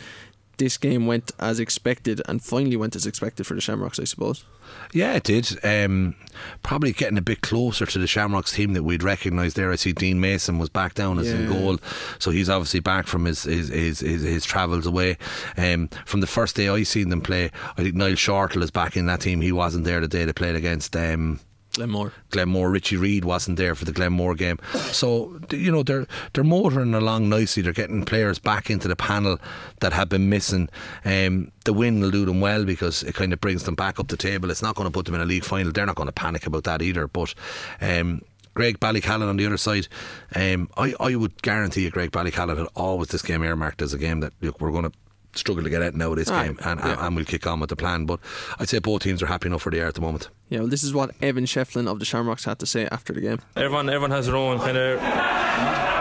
This 0.62 0.78
game 0.78 1.08
went 1.08 1.32
as 1.40 1.60
expected 1.60 2.22
and 2.28 2.40
finally 2.40 2.78
went 2.78 2.96
as 2.96 3.08
expected 3.08 3.48
for 3.48 3.56
the 3.56 3.62
Shamrocks, 3.62 4.00
I 4.00 4.04
suppose. 4.04 4.46
Yeah, 4.94 5.16
it 5.16 5.24
did. 5.24 5.58
Um, 5.66 6.16
probably 6.62 6.92
getting 6.92 7.18
a 7.18 7.22
bit 7.24 7.42
closer 7.42 7.88
to 7.88 7.98
the 7.98 8.06
Shamrocks 8.06 8.52
team 8.52 8.74
that 8.74 8.84
we'd 8.84 9.02
recognised 9.02 9.56
there. 9.56 9.72
I 9.72 9.76
see 9.76 9.92
Dean 9.92 10.22
Mason 10.22 10.60
was 10.60 10.70
back 10.70 10.94
down 10.94 11.18
as 11.18 11.32
in 11.32 11.50
goal, 11.50 11.80
so 12.20 12.30
he's 12.30 12.48
obviously 12.48 12.80
back 12.80 13.08
from 13.08 13.26
his 13.26 13.42
his, 13.42 13.70
his, 13.70 14.02
his, 14.02 14.22
his 14.22 14.46
travels 14.46 14.86
away. 14.86 15.18
Um, 15.58 15.90
from 16.06 16.22
the 16.22 16.28
first 16.28 16.56
day 16.56 16.70
I 16.70 16.84
seen 16.84 17.10
them 17.10 17.22
play, 17.22 17.50
I 17.76 17.82
think 17.82 17.96
Niall 17.96 18.12
Shortall 18.12 18.62
is 18.62 18.70
back 18.70 18.96
in 18.96 19.08
that 19.08 19.22
team. 19.22 19.42
He 19.42 19.52
wasn't 19.52 19.86
there 19.86 20.00
the 20.00 20.08
day 20.08 20.26
they 20.26 20.34
played 20.34 20.56
against. 20.56 20.96
Um, 20.96 21.40
Glenmore. 21.74 22.12
Glenmore. 22.32 22.70
Richie 22.70 22.98
Reid 22.98 23.26
wasn't 23.26 23.58
there 23.58 23.76
for 23.76 23.86
the 23.86 23.92
Glenmore 23.92 24.36
game, 24.36 24.60
so 24.92 25.40
you 25.52 25.72
know 25.72 25.84
they're 25.84 26.06
they're 26.34 26.44
motoring 26.44 26.94
along 26.94 27.30
nicely. 27.30 27.64
They're 27.64 27.74
getting 27.74 28.04
players 28.04 28.40
back 28.40 28.70
into 28.70 28.88
the 28.88 28.96
panel 28.96 29.40
that 29.80 29.94
have 29.94 30.10
been 30.10 30.30
missing. 30.30 30.70
Um, 31.06 31.52
the 31.64 31.74
win 31.74 32.02
will 32.02 32.12
do 32.12 32.26
them 32.26 32.42
well 32.42 32.66
because 32.66 33.04
it 33.04 33.16
kind 33.16 33.32
of 33.34 33.40
brings 33.40 33.64
them 33.64 33.76
back 33.76 34.00
up 34.00 34.10
the 34.10 34.18
table. 34.18 34.52
It's 34.52 34.62
not 34.62 34.76
going 34.76 34.88
to 34.88 34.94
put 34.94 35.06
them 35.06 35.16
in 35.16 35.22
a 35.22 35.26
league 35.26 35.46
final. 35.46 35.72
They're 35.72 35.86
not 35.86 35.96
going 35.96 36.08
to 36.08 36.14
panic 36.14 36.46
about 36.46 36.66
that 36.66 36.82
either. 36.82 37.08
But 37.08 37.34
um, 37.80 38.22
Graigue-Ballycallan 38.56 39.30
on 39.30 39.38
the 39.38 39.46
other 39.46 39.58
side, 39.58 39.88
um, 40.36 40.70
I 40.76 40.94
I 41.00 41.16
would 41.16 41.42
guarantee 41.42 41.84
you 41.84 41.92
Graigue-Ballycallan 41.92 42.58
had 42.58 42.68
always 42.76 43.10
this 43.10 43.22
game 43.22 43.44
earmarked 43.44 43.82
as 43.82 43.94
a 43.94 43.98
game 43.98 44.20
that 44.20 44.34
look 44.42 44.60
we're 44.60 44.72
going 44.72 44.90
to. 44.90 44.92
Struggle 45.34 45.64
to 45.64 45.70
get 45.70 45.82
out 45.82 45.96
now 45.96 46.12
of 46.12 46.18
this 46.18 46.30
Aye, 46.30 46.48
game, 46.48 46.60
and, 46.64 46.80
yeah. 46.80 47.06
and 47.06 47.16
we'll 47.16 47.24
kick 47.26 47.48
on 47.48 47.60
with 47.60 47.70
the 47.70 47.76
plan. 47.76 48.06
But 48.06 48.20
I'd 48.60 48.68
say 48.70 48.80
both 48.80 49.04
teams 49.04 49.24
are 49.24 49.28
happy 49.28 49.48
enough 49.48 49.66
where 49.66 49.72
they 49.72 49.80
are 49.82 49.88
at 49.88 49.96
the 49.96 50.02
moment. 50.02 50.30
Yeah, 50.50 50.60
well, 50.60 50.68
this 50.68 50.84
is 50.84 50.94
what 50.94 51.12
Evan 51.22 51.46
Shefflin 51.46 51.88
of 51.90 52.00
the 52.00 52.06
Shamrocks 52.06 52.44
had 52.46 52.60
to 52.60 52.66
say 52.66 52.88
after 52.92 53.14
the 53.14 53.22
game. 53.22 53.40
everyone 53.56 53.88
everyone 53.90 54.12
has 54.12 54.26
their 54.28 54.36
own 54.36 54.60
kind 54.60 54.78
of 54.78 55.00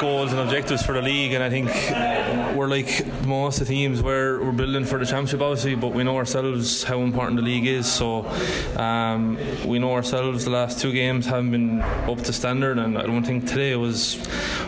goals 0.00 0.32
and 0.32 0.40
objectives 0.40 0.82
for 0.82 0.94
the 0.94 1.02
league 1.02 1.32
and 1.34 1.42
I 1.44 1.50
think 1.50 1.68
we're 2.56 2.68
like 2.68 3.06
most 3.26 3.60
of 3.60 3.66
the 3.66 3.74
teams 3.74 4.02
where 4.02 4.40
we're 4.40 4.52
building 4.52 4.84
for 4.86 4.98
the 4.98 5.04
championship 5.04 5.42
obviously 5.42 5.74
but 5.74 5.88
we 5.88 6.02
know 6.02 6.16
ourselves 6.16 6.82
how 6.82 7.00
important 7.00 7.36
the 7.36 7.42
league 7.42 7.66
is. 7.66 7.90
So 7.90 8.26
um, 8.76 9.38
we 9.66 9.78
know 9.78 9.92
ourselves 9.92 10.44
the 10.44 10.50
last 10.50 10.80
two 10.80 10.92
games 10.92 11.26
haven't 11.26 11.50
been 11.50 11.82
up 11.82 12.18
to 12.22 12.32
standard 12.32 12.78
and 12.78 12.96
I 12.96 13.02
don't 13.02 13.24
think 13.24 13.46
today 13.46 13.76
was 13.76 14.16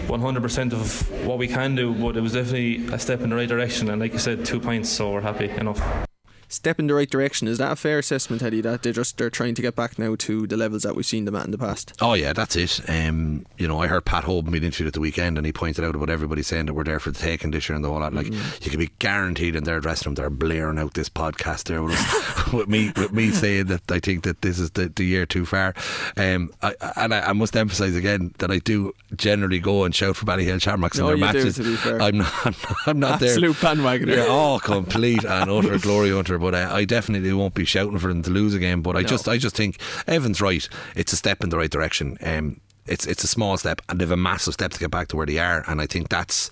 100% 0.06 0.72
of 0.74 1.26
what 1.26 1.38
we 1.38 1.48
can 1.48 1.74
do 1.74 1.94
but 1.94 2.16
it 2.16 2.20
was 2.20 2.34
definitely 2.34 2.86
a 2.92 2.98
step 2.98 3.22
in 3.22 3.30
the 3.30 3.36
right 3.36 3.48
direction 3.48 3.88
and 3.88 4.00
like 4.00 4.12
you 4.12 4.18
said 4.18 4.44
two 4.44 4.60
points 4.60 4.90
so 4.90 5.12
we're 5.12 5.22
happy 5.22 5.48
enough 5.48 6.11
step 6.52 6.78
in 6.78 6.86
the 6.86 6.94
right 6.94 7.08
direction. 7.10 7.48
Is 7.48 7.58
that 7.58 7.72
a 7.72 7.76
fair 7.76 7.98
assessment, 7.98 8.42
Eddie? 8.42 8.60
That 8.60 8.82
they're 8.82 8.92
just 8.92 9.18
they're 9.18 9.30
trying 9.30 9.54
to 9.54 9.62
get 9.62 9.74
back 9.74 9.98
now 9.98 10.14
to 10.16 10.46
the 10.46 10.56
levels 10.56 10.82
that 10.82 10.94
we've 10.94 11.06
seen 11.06 11.24
them 11.24 11.34
at 11.36 11.44
in 11.44 11.50
the 11.50 11.58
past. 11.58 11.92
Oh 12.00 12.14
yeah, 12.14 12.32
that's 12.32 12.56
it. 12.56 12.80
Um, 12.88 13.46
you 13.58 13.66
know, 13.68 13.80
I 13.80 13.86
heard 13.86 14.04
Pat 14.04 14.24
Hoban 14.24 14.50
being 14.50 14.64
interviewed 14.64 14.88
at 14.88 14.94
the 14.94 15.00
weekend, 15.00 15.36
and 15.38 15.46
he 15.46 15.52
pointed 15.52 15.84
out 15.84 15.94
about 15.94 16.10
everybody 16.10 16.42
saying 16.42 16.66
that 16.66 16.74
we're 16.74 16.84
there 16.84 17.00
for 17.00 17.10
the 17.10 17.18
taking 17.18 17.50
this 17.50 17.68
year 17.68 17.76
and 17.76 17.84
the 17.84 17.88
whole 17.88 18.00
lot. 18.00 18.12
Like 18.14 18.26
Mm-hmm. 18.26 18.64
you 18.64 18.70
can 18.70 18.78
be 18.80 18.90
guaranteed 18.98 19.56
in 19.56 19.64
their 19.64 19.80
dressing 19.80 20.10
room 20.10 20.14
they're 20.14 20.30
blaring 20.30 20.78
out 20.78 20.94
this 20.94 21.08
podcast 21.08 21.64
there 21.64 21.82
with, 21.82 21.94
us, 21.94 22.52
with 22.52 22.68
me 22.68 22.92
with 22.96 23.12
me 23.12 23.30
saying 23.30 23.66
that 23.66 23.90
I 23.90 23.98
think 24.00 24.22
that 24.24 24.42
this 24.42 24.58
is 24.58 24.70
the, 24.72 24.88
the 24.94 25.04
year 25.04 25.26
too 25.26 25.44
far. 25.44 25.74
Um, 26.16 26.52
I, 26.62 26.74
and 26.96 27.12
I, 27.14 27.30
I 27.30 27.32
must 27.32 27.56
emphasise 27.56 27.94
again 27.96 28.32
that 28.38 28.50
I 28.50 28.58
do 28.58 28.92
generally 29.16 29.58
go 29.58 29.84
and 29.84 29.94
shout 29.94 30.16
for 30.16 30.24
Ballyhale 30.26 30.60
Shamrocks 30.62 30.98
No, 30.98 31.08
in 31.10 31.20
their 31.20 31.32
do, 31.32 31.38
matches. 31.38 31.80
fair. 31.80 32.00
I'm 32.00 32.18
not. 32.18 32.32
I'm 32.46 32.52
not, 32.62 32.76
I'm 32.86 33.00
not 33.00 33.20
there. 33.20 33.30
Absolute 33.30 33.56
bandwagoner. 33.56 34.16
Yeah, 34.16 34.26
oh, 34.28 34.58
complete 34.62 35.24
and 35.24 35.50
utter 35.50 35.78
glory 35.78 36.10
hunter. 36.10 36.38
But 36.42 36.54
uh, 36.54 36.68
I 36.70 36.84
definitely 36.84 37.32
won't 37.32 37.54
be 37.54 37.64
shouting 37.64 37.98
for 37.98 38.08
them 38.08 38.22
to 38.24 38.30
lose 38.30 38.52
again. 38.54 38.82
But 38.82 38.96
I 38.96 39.00
No. 39.00 39.08
just, 39.08 39.28
I 39.28 39.38
just 39.38 39.56
think 39.56 39.78
Evan's 40.06 40.40
right. 40.42 40.68
It's 40.94 41.12
a 41.14 41.16
step 41.16 41.42
in 41.42 41.48
the 41.48 41.56
right 41.56 41.70
direction. 41.70 42.18
Um, 42.22 42.60
it's 42.84 43.06
it's 43.06 43.24
a 43.24 43.28
small 43.28 43.56
step, 43.56 43.80
and 43.88 43.98
they've 44.00 44.10
a 44.10 44.16
massive 44.16 44.52
step 44.54 44.72
to 44.72 44.78
get 44.80 44.90
back 44.90 45.08
to 45.08 45.16
where 45.16 45.24
they 45.26 45.38
are. 45.38 45.64
And 45.68 45.80
I 45.80 45.86
think 45.86 46.08
that's 46.10 46.50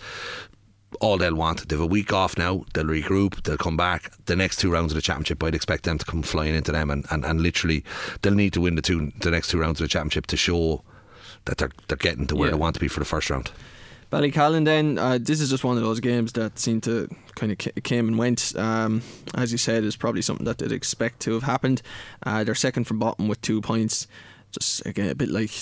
all 1.00 1.18
they'll 1.18 1.34
want. 1.34 1.68
They've 1.68 1.80
a 1.80 1.86
week 1.86 2.12
off 2.12 2.36
now. 2.38 2.64
They'll 2.74 2.84
regroup. 2.84 3.42
They'll 3.42 3.56
come 3.56 3.76
back. 3.76 4.12
The 4.26 4.36
next 4.36 4.56
two 4.60 4.70
rounds 4.72 4.92
of 4.92 4.96
the 4.96 5.02
championship, 5.02 5.42
I'd 5.42 5.54
expect 5.54 5.84
them 5.84 5.98
to 5.98 6.04
come 6.04 6.22
flying 6.22 6.54
into 6.54 6.72
them, 6.72 6.90
and, 6.90 7.04
and, 7.10 7.24
and 7.24 7.40
literally 7.40 7.84
they'll 8.22 8.34
need 8.34 8.52
to 8.54 8.60
win 8.60 8.74
the 8.76 8.82
two 8.82 9.12
the 9.20 9.30
next 9.30 9.48
two 9.50 9.58
rounds 9.58 9.80
of 9.80 9.84
the 9.84 9.88
championship 9.88 10.26
to 10.28 10.36
show 10.36 10.82
that 11.46 11.58
they're 11.58 11.70
they're 11.88 11.96
getting 11.96 12.26
to 12.28 12.36
where 12.36 12.48
Yeah. 12.48 12.52
they 12.54 12.60
want 12.60 12.74
to 12.74 12.80
be 12.80 12.88
for 12.88 13.00
the 13.00 13.06
first 13.06 13.30
round. 13.30 13.50
Ballycallan 14.10 14.64
then, 14.64 14.98
uh, 14.98 15.18
this 15.20 15.40
is 15.40 15.50
just 15.50 15.62
one 15.62 15.76
of 15.76 15.82
those 15.82 16.00
games 16.00 16.32
that 16.32 16.58
seemed 16.58 16.82
to 16.82 17.08
kind 17.36 17.52
of 17.52 17.58
came 17.84 18.08
and 18.08 18.18
went. 18.18 18.54
Um, 18.56 19.02
as 19.34 19.52
you 19.52 19.58
said, 19.58 19.84
is 19.84 19.96
probably 19.96 20.22
something 20.22 20.46
that 20.46 20.58
they'd 20.58 20.72
expect 20.72 21.20
to 21.20 21.34
have 21.34 21.44
happened. 21.44 21.80
Uh, 22.24 22.42
they're 22.42 22.54
second 22.54 22.84
from 22.84 22.98
bottom 22.98 23.28
with 23.28 23.40
two 23.40 23.60
points. 23.60 24.08
Just 24.50 24.84
again, 24.84 25.08
a 25.08 25.14
bit 25.14 25.28
like 25.28 25.52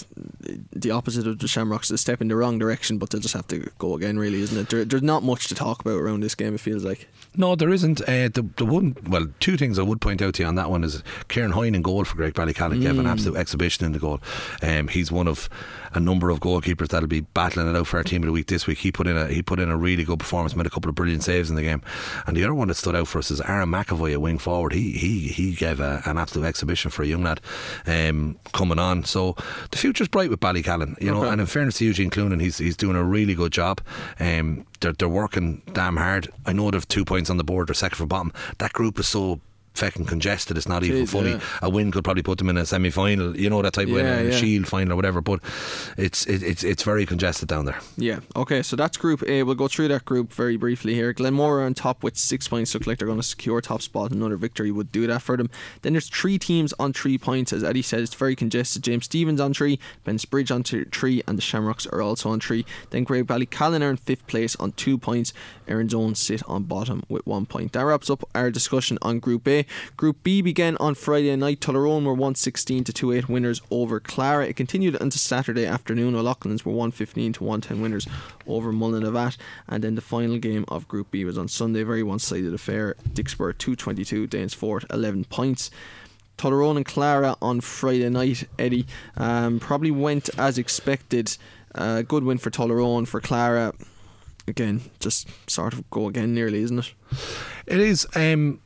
the 0.72 0.92
opposite 0.92 1.26
of 1.26 1.40
the 1.40 1.46
Shamrocks, 1.46 1.90
a 1.90 1.98
step 1.98 2.22
in 2.22 2.28
the 2.28 2.36
wrong 2.36 2.58
direction, 2.58 2.96
but 2.96 3.10
they'll 3.10 3.20
just 3.20 3.34
have 3.34 3.46
to 3.48 3.70
go 3.76 3.94
again, 3.94 4.18
really, 4.18 4.40
isn't 4.40 4.56
it? 4.56 4.70
There, 4.70 4.82
there's 4.86 5.02
not 5.02 5.22
much 5.22 5.48
to 5.48 5.54
talk 5.54 5.82
about 5.82 5.98
around 5.98 6.20
this 6.20 6.34
game, 6.34 6.54
it 6.54 6.60
feels 6.60 6.84
like. 6.84 7.06
No, 7.36 7.54
there 7.54 7.68
isn't. 7.68 8.00
Uh, 8.00 8.28
the, 8.28 8.48
the 8.56 8.64
one, 8.64 8.96
well, 9.06 9.26
two 9.40 9.58
things 9.58 9.78
I 9.78 9.82
would 9.82 10.00
point 10.00 10.22
out 10.22 10.32
to 10.36 10.42
you 10.42 10.48
on 10.48 10.54
that 10.54 10.70
one 10.70 10.84
is 10.84 11.02
Kieran 11.28 11.52
Hine 11.52 11.74
in 11.74 11.82
goal 11.82 12.06
for 12.06 12.16
Graigue-Ballycallan 12.16 12.80
gave 12.80 12.98
an 12.98 13.06
absolute 13.06 13.36
exhibition 13.36 13.84
in 13.84 13.92
the 13.92 13.98
goal. 13.98 14.20
Um, 14.62 14.88
he's 14.88 15.12
one 15.12 15.28
of 15.28 15.50
a 15.92 16.00
number 16.00 16.30
of 16.30 16.40
goalkeepers 16.40 16.88
that'll 16.88 17.08
be 17.08 17.20
battling 17.20 17.68
it 17.68 17.76
out 17.76 17.86
for 17.86 17.98
our 17.98 18.04
team 18.04 18.22
of 18.22 18.26
the 18.26 18.32
week 18.32 18.46
this 18.46 18.66
week. 18.66 18.78
He 18.78 18.92
put 18.92 19.06
in 19.06 19.16
a 19.16 19.28
he 19.28 19.42
put 19.42 19.60
in 19.60 19.70
a 19.70 19.76
really 19.76 20.04
good 20.04 20.18
performance, 20.18 20.54
made 20.56 20.66
a 20.66 20.70
couple 20.70 20.88
of 20.88 20.94
brilliant 20.94 21.22
saves 21.22 21.50
in 21.50 21.56
the 21.56 21.62
game. 21.62 21.82
And 22.26 22.36
the 22.36 22.44
other 22.44 22.54
one 22.54 22.68
that 22.68 22.74
stood 22.74 22.96
out 22.96 23.08
for 23.08 23.18
us 23.18 23.30
is 23.30 23.40
Aaron 23.42 23.70
McAvoy 23.70 24.14
a 24.14 24.20
wing 24.20 24.38
forward. 24.38 24.72
He 24.72 24.92
he 24.92 25.28
he 25.28 25.54
gave 25.54 25.80
a, 25.80 26.02
an 26.04 26.18
absolute 26.18 26.46
exhibition 26.46 26.90
for 26.90 27.02
a 27.02 27.06
young 27.06 27.22
lad 27.22 27.40
um, 27.86 28.38
coming 28.52 28.78
on. 28.78 29.04
So 29.04 29.36
the 29.70 29.78
future's 29.78 30.08
bright 30.08 30.30
with 30.30 30.40
Ballycallan, 30.40 31.00
you 31.00 31.10
know. 31.10 31.22
Okay. 31.22 31.30
And 31.30 31.40
in 31.40 31.46
fairness 31.46 31.78
to 31.78 31.84
Eugene 31.84 32.10
Cloonan, 32.10 32.40
he's 32.40 32.58
he's 32.58 32.76
doing 32.76 32.96
a 32.96 33.04
really 33.04 33.34
good 33.34 33.52
job. 33.52 33.80
Um, 34.20 34.66
they're 34.80 34.92
they're 34.92 35.08
working 35.08 35.62
damn 35.72 35.96
hard. 35.96 36.28
I 36.46 36.52
know 36.52 36.70
they've 36.70 36.86
two 36.88 37.04
points 37.04 37.30
on 37.30 37.36
the 37.36 37.44
board. 37.44 37.68
They're 37.68 37.74
second 37.74 37.96
from 37.96 38.08
bottom. 38.08 38.32
That 38.58 38.72
group 38.72 38.98
is 38.98 39.08
so 39.08 39.40
fucking 39.78 40.06
congested. 40.06 40.56
It's 40.56 40.68
not 40.68 40.84
even 40.84 41.06
funny. 41.06 41.30
yeah. 41.30 41.40
A 41.62 41.70
win 41.70 41.90
could 41.90 42.04
probably 42.04 42.22
put 42.22 42.38
them 42.38 42.48
in 42.50 42.56
a 42.56 42.66
semi 42.66 42.90
final. 42.90 43.36
You 43.36 43.50
know 43.50 43.62
that 43.62 43.72
type 43.72 43.88
of 43.88 43.94
win, 43.94 44.04
Yeah, 44.04 44.30
shield 44.36 44.66
final 44.66 44.92
or 44.92 44.96
whatever. 44.96 45.20
But 45.20 45.40
it's 45.96 46.26
it, 46.26 46.42
it's 46.42 46.64
it's 46.64 46.82
very 46.82 47.06
congested 47.06 47.48
down 47.48 47.64
there. 47.64 47.80
Yeah, 47.96 48.20
okay, 48.36 48.62
so 48.62 48.76
that's 48.76 48.96
Group 48.96 49.22
A. 49.26 49.42
We'll 49.42 49.54
go 49.54 49.68
through 49.68 49.88
that 49.88 50.04
group 50.04 50.32
very 50.32 50.56
briefly 50.56 50.94
here. 50.94 51.12
Glenmore 51.12 51.60
are 51.60 51.64
on 51.64 51.74
top 51.74 52.02
with 52.02 52.16
six 52.16 52.48
points, 52.48 52.74
look 52.74 52.86
like 52.86 52.98
they're 52.98 53.06
going 53.08 53.20
to 53.20 53.26
secure 53.26 53.60
top 53.60 53.82
spot. 53.82 54.10
Another 54.10 54.36
victory 54.36 54.70
would 54.70 54.92
do 54.92 55.06
that 55.06 55.22
for 55.22 55.36
them. 55.36 55.50
Then 55.82 55.92
there's 55.94 56.08
three 56.08 56.38
teams 56.38 56.74
on 56.78 56.92
three 56.92 57.18
points. 57.18 57.52
As 57.52 57.64
Eddie 57.64 57.82
said, 57.82 58.00
it's 58.00 58.14
very 58.14 58.36
congested. 58.36 58.82
James 58.82 59.04
Stephens 59.06 59.40
on 59.40 59.54
three, 59.54 59.78
Bridge 60.30 60.50
on 60.50 60.62
two, 60.62 60.84
three, 60.86 61.22
and 61.26 61.38
the 61.38 61.42
Shamrocks 61.42 61.86
are 61.86 62.02
also 62.02 62.30
on 62.30 62.40
three. 62.40 62.64
Then 62.90 63.04
Graigue-Ballycallan 63.04 63.82
are 63.82 63.90
in 63.90 63.96
fifth 63.96 64.26
place 64.26 64.56
on 64.56 64.72
two 64.72 64.98
points. 64.98 65.32
Erin's 65.66 65.94
Own 65.94 66.14
sit 66.14 66.42
on 66.48 66.64
bottom 66.64 67.02
with 67.08 67.26
one 67.26 67.46
point. 67.46 67.72
That 67.72 67.82
wraps 67.84 68.10
up 68.10 68.24
our 68.34 68.50
discussion 68.50 68.98
on 69.02 69.18
Group 69.20 69.46
A. 69.48 69.64
Group 69.96 70.22
B 70.22 70.42
began 70.42 70.76
on 70.78 70.94
Friday 70.94 71.34
night. 71.36 71.60
Tullaroan 71.60 72.04
were 72.04 72.12
116 72.12 72.84
to 72.84 72.92
28 72.92 73.28
winners 73.28 73.60
over 73.70 74.00
Clara. 74.00 74.46
It 74.46 74.56
continued 74.56 74.96
into 74.96 75.18
Saturday 75.18 75.66
afternoon. 75.66 76.14
O'Loughlin's 76.14 76.64
were 76.64 76.72
115 76.72 77.34
to 77.34 77.44
110 77.44 77.80
winners 77.80 78.06
over 78.46 78.72
Mullinavat. 78.72 79.36
And 79.68 79.84
then 79.84 79.94
the 79.94 80.00
final 80.00 80.38
game 80.38 80.64
of 80.68 80.88
Group 80.88 81.10
B 81.10 81.24
was 81.24 81.38
on 81.38 81.48
Sunday. 81.48 81.82
Very 81.82 82.02
one 82.02 82.18
sided 82.18 82.54
affair. 82.54 82.96
Dicksboro 83.10 83.56
222, 83.56 84.28
Danesfort 84.28 84.84
11 84.92 85.24
points. 85.24 85.70
Tullaroan 86.38 86.76
and 86.76 86.86
Clara 86.86 87.36
on 87.42 87.60
Friday 87.60 88.08
night, 88.08 88.44
Eddie, 88.58 88.86
um, 89.16 89.58
probably 89.58 89.90
went 89.90 90.30
as 90.38 90.56
expected. 90.56 91.36
Uh, 91.74 92.02
good 92.02 92.24
win 92.24 92.38
for 92.38 92.50
Tullaroan. 92.50 93.06
For 93.06 93.20
Clara, 93.20 93.74
again, 94.46 94.82
just 95.00 95.28
sort 95.50 95.74
of 95.74 95.88
go 95.90 96.06
again 96.06 96.34
nearly, 96.34 96.62
isn't 96.62 96.78
it? 96.78 96.94
It 97.66 97.80
is 97.80 98.06
um, 98.14 98.60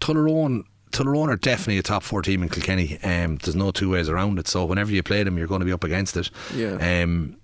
Tullaroan. 0.00 0.64
Tullaroan 0.92 1.28
are 1.28 1.36
definitely 1.36 1.78
a 1.78 1.82
top 1.82 2.02
four 2.02 2.22
team 2.22 2.42
in 2.42 2.48
Kilkenny. 2.48 2.98
Um, 3.02 3.36
there's 3.36 3.56
no 3.56 3.70
two 3.70 3.90
ways 3.90 4.08
around 4.08 4.38
it. 4.38 4.48
So 4.48 4.64
whenever 4.64 4.92
you 4.92 5.02
play 5.02 5.22
them, 5.24 5.36
you're 5.36 5.46
going 5.46 5.60
to 5.60 5.66
be 5.66 5.72
up 5.72 5.84
against 5.84 6.16
it. 6.16 6.30
Yeah. 6.54 7.02
Um, 7.02 7.36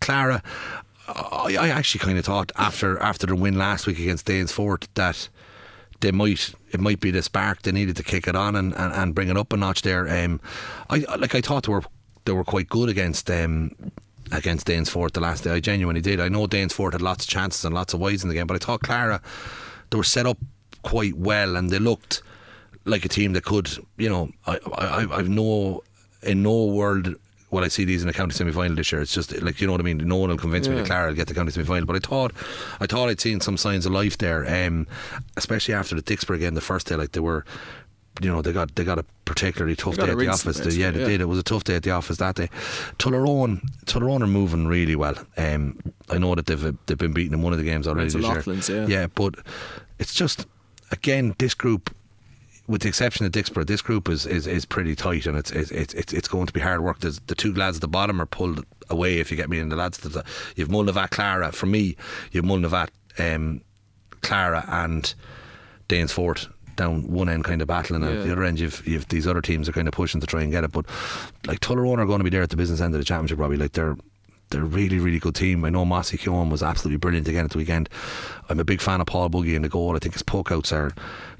Clara, 0.00 0.42
I, 1.06 1.56
I 1.58 1.68
actually 1.68 2.00
kind 2.00 2.18
of 2.18 2.24
thought 2.24 2.50
after 2.56 2.98
after 2.98 3.26
the 3.26 3.36
win 3.36 3.56
last 3.56 3.86
week 3.86 3.98
against 3.98 4.26
Danesfort 4.26 4.86
that 4.94 5.28
they 6.00 6.10
might 6.10 6.54
it 6.72 6.80
might 6.80 7.00
be 7.00 7.10
the 7.10 7.22
spark 7.22 7.62
they 7.62 7.72
needed 7.72 7.96
to 7.96 8.02
kick 8.02 8.26
it 8.26 8.34
on 8.34 8.56
and, 8.56 8.74
and, 8.74 8.92
and 8.92 9.14
bring 9.14 9.28
it 9.28 9.36
up 9.36 9.52
a 9.52 9.56
notch 9.56 9.82
there. 9.82 10.08
Um, 10.08 10.40
I 10.90 10.98
like 11.18 11.34
I 11.34 11.40
thought 11.40 11.64
they 11.64 11.72
were 11.72 11.84
they 12.24 12.32
were 12.32 12.44
quite 12.44 12.68
good 12.68 12.88
against 12.88 13.30
um, 13.30 13.72
against 14.30 14.66
Danesfort 14.66 15.12
the 15.12 15.20
last 15.20 15.44
day. 15.44 15.50
I 15.50 15.60
genuinely 15.60 16.00
did. 16.00 16.20
I 16.20 16.28
know 16.28 16.46
Danesfort 16.46 16.92
had 16.92 17.02
lots 17.02 17.24
of 17.24 17.30
chances 17.30 17.64
and 17.64 17.74
lots 17.74 17.94
of 17.94 18.00
wides 18.00 18.22
in 18.22 18.28
the 18.28 18.34
game, 18.34 18.46
but 18.46 18.54
I 18.54 18.58
thought 18.58 18.80
Clara 18.80 19.20
they 19.90 19.96
were 19.96 20.04
set 20.04 20.26
up 20.26 20.38
quite 20.82 21.14
well 21.16 21.56
and 21.56 21.70
they 21.70 21.78
looked 21.78 22.22
like 22.84 23.04
a 23.04 23.08
team 23.08 23.32
that 23.34 23.44
could. 23.44 23.70
You 23.96 24.08
know, 24.08 24.30
I 24.46 24.58
I 24.74 25.06
I've 25.18 25.28
no 25.28 25.82
in 26.22 26.42
no 26.42 26.66
world. 26.66 27.14
Will 27.50 27.62
I 27.64 27.68
see 27.68 27.84
these 27.84 28.02
in 28.02 28.08
a 28.08 28.14
county 28.14 28.32
semi 28.32 28.50
final 28.50 28.74
this 28.76 28.90
year? 28.92 29.02
It's 29.02 29.12
just 29.12 29.40
like 29.42 29.60
you 29.60 29.66
know 29.66 29.72
what 29.74 29.80
I 29.80 29.84
mean. 29.84 29.98
No 29.98 30.16
one 30.16 30.30
will 30.30 30.38
convince 30.38 30.68
me 30.68 30.74
Yeah. 30.74 30.80
that 30.82 30.86
Clara 30.86 31.08
will 31.08 31.14
get 31.14 31.28
the 31.28 31.34
county 31.34 31.50
semi 31.52 31.66
final. 31.66 31.84
But 31.86 31.96
I 31.96 31.98
thought, 31.98 32.32
I 32.80 32.86
thought 32.86 33.08
I'd 33.10 33.20
seen 33.20 33.40
some 33.40 33.56
signs 33.58 33.84
of 33.84 33.92
life 33.92 34.16
there, 34.18 34.66
um, 34.66 34.86
especially 35.36 35.74
after 35.74 35.94
the 35.94 36.02
Dicksboro 36.02 36.38
game 36.40 36.54
the 36.54 36.62
first 36.62 36.86
day. 36.86 36.96
Like 36.96 37.12
they 37.12 37.20
were, 37.20 37.44
you 38.22 38.30
know, 38.30 38.40
they 38.40 38.52
got 38.54 38.74
they 38.74 38.84
got 38.84 38.98
a 38.98 39.04
particularly 39.26 39.76
tough 39.76 39.96
day 39.96 40.08
at 40.10 40.16
the 40.16 40.28
office. 40.28 40.44
basically, 40.44 40.76
yeah, 40.80 40.90
they 40.92 41.00
yeah. 41.00 41.06
did. 41.08 41.20
It 41.20 41.26
was 41.26 41.38
a 41.38 41.42
tough 41.42 41.64
day 41.64 41.74
at 41.76 41.82
the 41.82 41.90
office 41.90 42.16
that 42.16 42.36
day. 42.36 42.48
Tullaroan, 42.98 43.60
Tullaroan 43.84 44.22
are 44.22 44.26
moving 44.26 44.66
really 44.66 44.96
well. 44.96 45.14
Um, 45.36 45.78
I 46.08 46.16
know 46.18 46.34
that 46.34 46.46
they've 46.46 46.74
they've 46.86 46.96
been 46.98 47.12
beaten 47.12 47.34
in 47.34 47.42
one 47.42 47.52
of 47.52 47.58
the 47.58 47.64
games 47.66 47.86
already 47.86 48.08
this 48.10 48.68
year. 48.68 48.80
Yeah. 48.80 48.86
yeah, 48.86 49.06
but 49.14 49.34
it's 49.98 50.14
just 50.14 50.46
again 50.92 51.34
this 51.38 51.54
group 51.54 51.94
with 52.68 52.82
the 52.82 52.88
exception 52.88 53.26
of 53.26 53.32
Dicksboro, 53.32 53.66
this 53.66 53.82
group 53.82 54.08
is, 54.08 54.24
is, 54.24 54.46
is 54.46 54.64
pretty 54.64 54.94
tight 54.94 55.26
and 55.26 55.36
it's, 55.36 55.50
it's 55.50 55.72
it's 55.72 56.12
it's 56.12 56.28
going 56.28 56.46
to 56.46 56.52
be 56.52 56.60
hard 56.60 56.80
work. 56.80 57.00
There's, 57.00 57.18
the 57.26 57.34
two 57.34 57.52
lads 57.52 57.78
at 57.78 57.80
the 57.80 57.88
bottom 57.88 58.20
are 58.22 58.26
pulled 58.26 58.64
away, 58.88 59.18
if 59.18 59.30
you 59.32 59.36
get 59.36 59.50
me. 59.50 59.58
And 59.58 59.70
the 59.70 59.76
lads, 59.76 59.98
the, 59.98 60.24
you've 60.54 60.68
Mullinavat, 60.68 61.10
Clara. 61.10 61.50
For 61.50 61.66
me, 61.66 61.96
you've 62.30 62.44
Mullinavat, 62.44 62.88
um, 63.18 63.62
Clara, 64.20 64.64
and 64.68 65.12
Danesfort 65.88 66.48
down 66.76 67.10
one 67.10 67.28
end, 67.28 67.44
kind 67.44 67.60
of 67.60 67.68
battling, 67.68 68.04
and 68.04 68.14
Yeah. 68.18 68.22
the 68.22 68.32
other 68.32 68.44
end, 68.44 68.60
you've 68.60 68.86
you've 68.86 69.08
these 69.08 69.26
other 69.26 69.42
teams 69.42 69.68
are 69.68 69.72
kind 69.72 69.88
of 69.88 69.92
pushing 69.92 70.20
to 70.20 70.26
try 70.26 70.42
and 70.42 70.52
get 70.52 70.62
it. 70.64 70.70
But 70.72 70.86
like 71.46 71.58
Tullaroan 71.60 71.98
are 71.98 72.06
going 72.06 72.20
to 72.20 72.24
be 72.24 72.30
there 72.30 72.42
at 72.42 72.50
the 72.50 72.56
business 72.56 72.80
end 72.80 72.94
of 72.94 73.00
the 73.00 73.04
championship, 73.04 73.38
probably. 73.38 73.56
Like 73.56 73.72
they're 73.72 73.96
they're 74.52 74.62
a 74.62 74.64
really, 74.64 74.98
really 75.00 75.18
good 75.18 75.34
team. 75.34 75.64
I 75.64 75.70
know 75.70 75.84
Mossy 75.84 76.16
Keown 76.16 76.48
was 76.50 76.62
absolutely 76.62 76.98
brilliant 76.98 77.26
again 77.28 77.44
at 77.44 77.50
the 77.50 77.58
weekend. 77.58 77.88
I'm 78.48 78.60
a 78.60 78.64
big 78.64 78.80
fan 78.80 79.00
of 79.00 79.06
Paul 79.08 79.28
Buggy 79.28 79.54
in 79.56 79.62
the 79.62 79.68
goal. 79.68 79.96
I 79.96 79.98
think 79.98 80.14
his 80.14 80.22
pokeouts 80.22 80.72
are, 80.72 80.92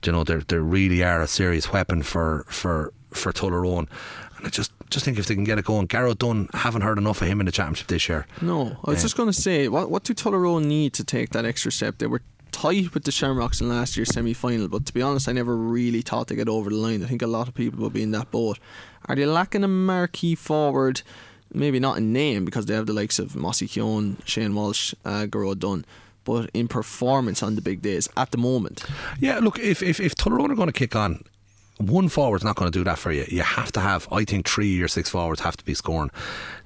you 0.04 0.10
know, 0.12 0.24
they 0.24 0.36
they 0.36 0.56
really 0.58 1.02
are 1.04 1.22
a 1.22 1.26
serious 1.28 1.72
weapon 1.72 2.02
for 2.02 2.44
for 2.48 2.92
for 3.12 3.32
Tullaroan. 3.32 3.86
And 4.38 4.46
I 4.46 4.48
just 4.50 4.72
just 4.90 5.04
think 5.04 5.18
if 5.18 5.26
they 5.26 5.34
can 5.34 5.44
get 5.44 5.58
it 5.58 5.64
going, 5.64 5.86
Garrett 5.86 6.18
Dunn 6.18 6.48
haven't 6.54 6.82
heard 6.82 6.98
enough 6.98 7.22
of 7.22 7.28
him 7.28 7.38
in 7.40 7.46
the 7.46 7.52
championship 7.52 7.86
this 7.86 8.08
year. 8.08 8.26
No, 8.40 8.76
I 8.84 8.90
was 8.90 8.98
Yeah. 8.98 9.02
just 9.02 9.16
going 9.16 9.28
to 9.30 9.40
say, 9.40 9.68
what 9.68 9.90
what 9.90 10.02
do 10.04 10.12
Tullaroan 10.14 10.64
need 10.66 10.92
to 10.94 11.04
take 11.04 11.30
that 11.30 11.44
extra 11.44 11.70
step? 11.70 11.98
They 11.98 12.06
were 12.08 12.22
tight 12.50 12.92
with 12.92 13.04
the 13.04 13.10
Shamrocks 13.12 13.60
in 13.62 13.68
last 13.68 13.96
year's 13.96 14.12
semi 14.12 14.34
final, 14.34 14.68
but 14.68 14.84
to 14.86 14.92
be 14.92 15.00
honest, 15.02 15.28
I 15.28 15.32
never 15.32 15.56
really 15.56 16.02
thought 16.02 16.26
they'd 16.28 16.36
get 16.36 16.48
over 16.48 16.68
the 16.70 16.76
line. 16.76 17.02
I 17.02 17.06
think 17.06 17.22
a 17.22 17.26
lot 17.26 17.48
of 17.48 17.54
people 17.54 17.80
will 17.80 17.90
be 17.90 18.02
in 18.02 18.10
that 18.12 18.30
boat. 18.30 18.58
Are 19.06 19.16
they 19.16 19.24
lacking 19.26 19.64
a 19.64 19.68
marquee 19.68 20.34
forward? 20.34 21.02
Maybe 21.54 21.78
not 21.78 21.98
in 21.98 22.12
name 22.12 22.44
because 22.44 22.66
they 22.66 22.74
have 22.74 22.86
the 22.86 22.92
likes 22.92 23.18
of 23.18 23.36
Mossy 23.36 23.68
Keown, 23.68 24.16
Shane 24.24 24.54
Walsh, 24.54 24.94
uh, 25.04 25.26
Garo 25.28 25.58
Dunn, 25.58 25.84
but 26.24 26.50
in 26.54 26.68
performance 26.68 27.42
on 27.42 27.56
the 27.56 27.62
big 27.62 27.82
days 27.82 28.08
at 28.16 28.30
the 28.30 28.38
moment. 28.38 28.84
Yeah, 29.20 29.38
look, 29.38 29.58
if 29.58 29.82
if, 29.82 30.00
if 30.00 30.14
Tullaroan 30.14 30.50
are 30.50 30.54
going 30.54 30.68
to 30.68 30.72
kick 30.72 30.96
on, 30.96 31.24
one 31.78 32.08
forward's 32.08 32.44
not 32.44 32.56
going 32.56 32.70
to 32.70 32.78
do 32.78 32.84
that 32.84 32.98
for 32.98 33.12
you. 33.12 33.24
You 33.28 33.42
have 33.42 33.72
to 33.72 33.80
have, 33.80 34.08
I 34.12 34.24
think, 34.24 34.48
three 34.48 34.80
or 34.80 34.88
six 34.88 35.10
forwards 35.10 35.40
have 35.40 35.56
to 35.56 35.64
be 35.64 35.74
scoring. 35.74 36.10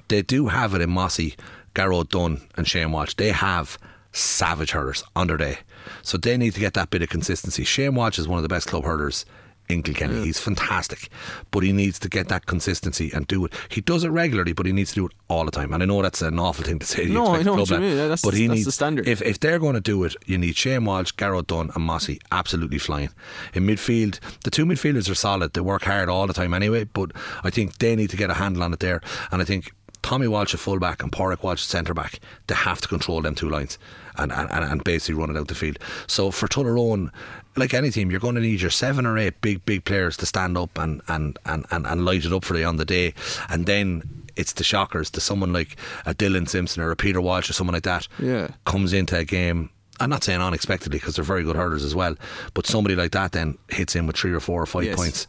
They 0.09 0.23
do 0.23 0.49
have 0.49 0.75
it 0.75 0.81
in 0.81 0.91
Mossy, 0.91 1.37
Garrod 1.75 2.09
Dunn, 2.11 2.43
and 2.57 2.69
Shane 2.69 2.93
Walsh. 2.93 3.15
They 3.15 3.33
have 3.33 3.79
savage 4.13 4.71
hurlers 4.71 5.05
on 5.15 5.27
their 5.27 5.37
day. 5.37 5.59
So 6.03 6.17
they 6.17 6.37
need 6.37 6.55
to 6.55 6.61
get 6.61 6.75
that 6.75 6.91
bit 6.91 7.03
of 7.03 7.09
consistency. 7.09 7.65
Shane 7.65 7.95
Walsh 7.95 8.19
is 8.19 8.29
one 8.29 8.39
of 8.39 8.43
the 8.43 8.49
best 8.49 8.67
club 8.67 8.85
hurlers 8.85 9.25
in 9.69 9.83
Kilkenny. 9.83 10.15
Mm. 10.15 10.25
He's 10.25 10.39
fantastic, 10.39 11.09
but 11.51 11.63
he 11.63 11.73
needs 11.73 11.99
to 12.01 12.09
get 12.09 12.29
that 12.29 12.47
consistency 12.47 13.11
and 13.15 13.27
do 13.27 13.45
it. 13.45 13.53
He 13.69 13.81
does 13.81 14.05
it 14.05 14.09
regularly, 14.09 14.53
but 14.53 14.67
he 14.67 14.73
needs 14.73 14.91
to 14.91 14.95
do 14.97 15.07
it 15.07 15.13
all 15.29 15.45
the 15.45 15.51
time. 15.51 15.73
And 15.73 15.83
I 15.83 15.87
know 15.87 16.03
that's 16.03 16.23
an 16.23 16.39
awful 16.39 16.65
thing 16.65 16.79
to 16.79 16.87
say. 16.87 17.07
No, 17.07 17.29
I 17.35 17.43
know 17.43 17.55
what 17.55 17.71
you 17.71 17.79
mean. 17.79 17.91
Yeah, 17.91 17.97
that's- 18.09 18.23
but 18.23 18.35
he 18.35 18.47
that's 18.47 18.61
the 18.61 18.65
needs 18.65 18.75
standard. 18.75 19.09
If 19.09 19.23
if 19.23 19.41
they're 19.41 19.59
going 19.59 19.75
to 19.75 19.81
do 19.81 20.05
it, 20.05 20.15
you 20.27 20.39
need 20.39 20.57
Shane 20.57 20.85
Walsh, 20.85 21.13
Garrod 21.13 21.47
Dunn, 21.49 21.71
and 21.75 21.85
Mossy 21.85 22.21
absolutely 22.31 22.79
flying 22.79 23.11
in 23.55 23.67
midfield. 23.67 24.19
The 24.45 24.51
two 24.51 24.65
midfielders 24.67 25.11
are 25.11 25.15
solid. 25.15 25.53
They 25.53 25.61
work 25.61 25.83
hard 25.83 26.09
all 26.09 26.27
the 26.27 26.33
time 26.35 26.55
anyway. 26.55 26.85
But 26.85 27.13
I 27.45 27.51
think 27.51 27.79
they 27.79 27.97
need 27.97 28.11
to 28.11 28.17
get 28.17 28.31
a 28.31 28.35
handle 28.35 28.63
on 28.63 28.73
it 28.73 28.81
there. 28.81 29.01
And 29.31 29.43
I 29.43 29.45
think. 29.45 29.73
Tommy 30.03 30.29
Walsh 30.29 30.55
at 30.55 30.61
fullback 30.61 31.03
and 31.03 31.11
Padraig 31.11 31.43
Walsh 31.43 31.63
at 31.63 31.69
centre 31.69 31.93
back. 31.93 32.21
They 32.47 32.55
have 32.55 32.81
to 32.81 32.87
control 32.87 33.23
them 33.23 33.35
two 33.35 33.51
lines 33.51 33.77
and, 34.17 34.31
and, 34.31 34.49
and 34.53 34.65
and 34.65 34.85
basically 34.85 35.17
run 35.21 35.31
it 35.35 35.37
out 35.37 35.49
the 35.49 35.55
field. 35.57 35.81
So 36.07 36.31
for 36.31 36.47
Tullaroan, 36.47 37.11
like 37.57 37.75
any 37.75 37.91
team, 37.91 38.11
you're 38.11 38.21
going 38.21 38.35
to 38.35 38.41
need 38.41 38.61
your 38.61 38.71
seven 38.71 39.07
or 39.07 39.17
eight 39.19 39.41
big, 39.41 39.65
big 39.65 39.85
players 39.85 40.17
to 40.19 40.27
stand 40.27 40.57
up 40.59 40.77
and, 40.79 41.01
and, 41.09 41.39
and, 41.47 41.65
and, 41.71 41.87
and 41.87 42.05
light 42.05 42.25
it 42.25 42.33
up 42.33 42.45
for 42.45 42.57
you 42.57 42.65
on 42.67 42.77
the 42.77 42.85
day. 42.85 43.15
And 43.49 43.67
then 43.67 44.03
it's 44.37 44.53
the 44.55 44.65
shockers 44.65 45.11
to 45.11 45.21
someone 45.21 45.53
like 45.53 45.77
a 46.05 46.15
Dylan 46.15 46.49
Simpson 46.49 46.83
or 46.83 46.91
a 46.91 46.97
Peter 46.97 47.21
Walsh 47.21 47.49
or 47.49 47.53
someone 47.55 47.75
like 47.75 47.85
that 47.85 48.07
Yeah. 48.19 48.49
comes 48.67 48.93
into 48.93 49.17
a 49.17 49.25
game. 49.25 49.71
I'm 49.99 50.11
not 50.11 50.25
saying 50.25 50.43
unexpectedly 50.43 50.99
because 50.99 51.17
they're 51.17 51.25
very 51.25 51.43
good 51.43 51.57
hurlers 51.57 51.83
as 51.83 51.95
well, 51.95 52.17
but 52.53 52.67
somebody 52.67 52.95
like 52.95 53.13
that 53.13 53.33
then 53.33 53.57
hits 53.71 53.97
in 53.97 54.07
with 54.07 54.17
three 54.17 54.33
or 54.33 54.41
four 54.41 54.61
or 54.63 54.67
five 54.67 54.85
Yes. 54.85 54.97
points. 54.97 55.27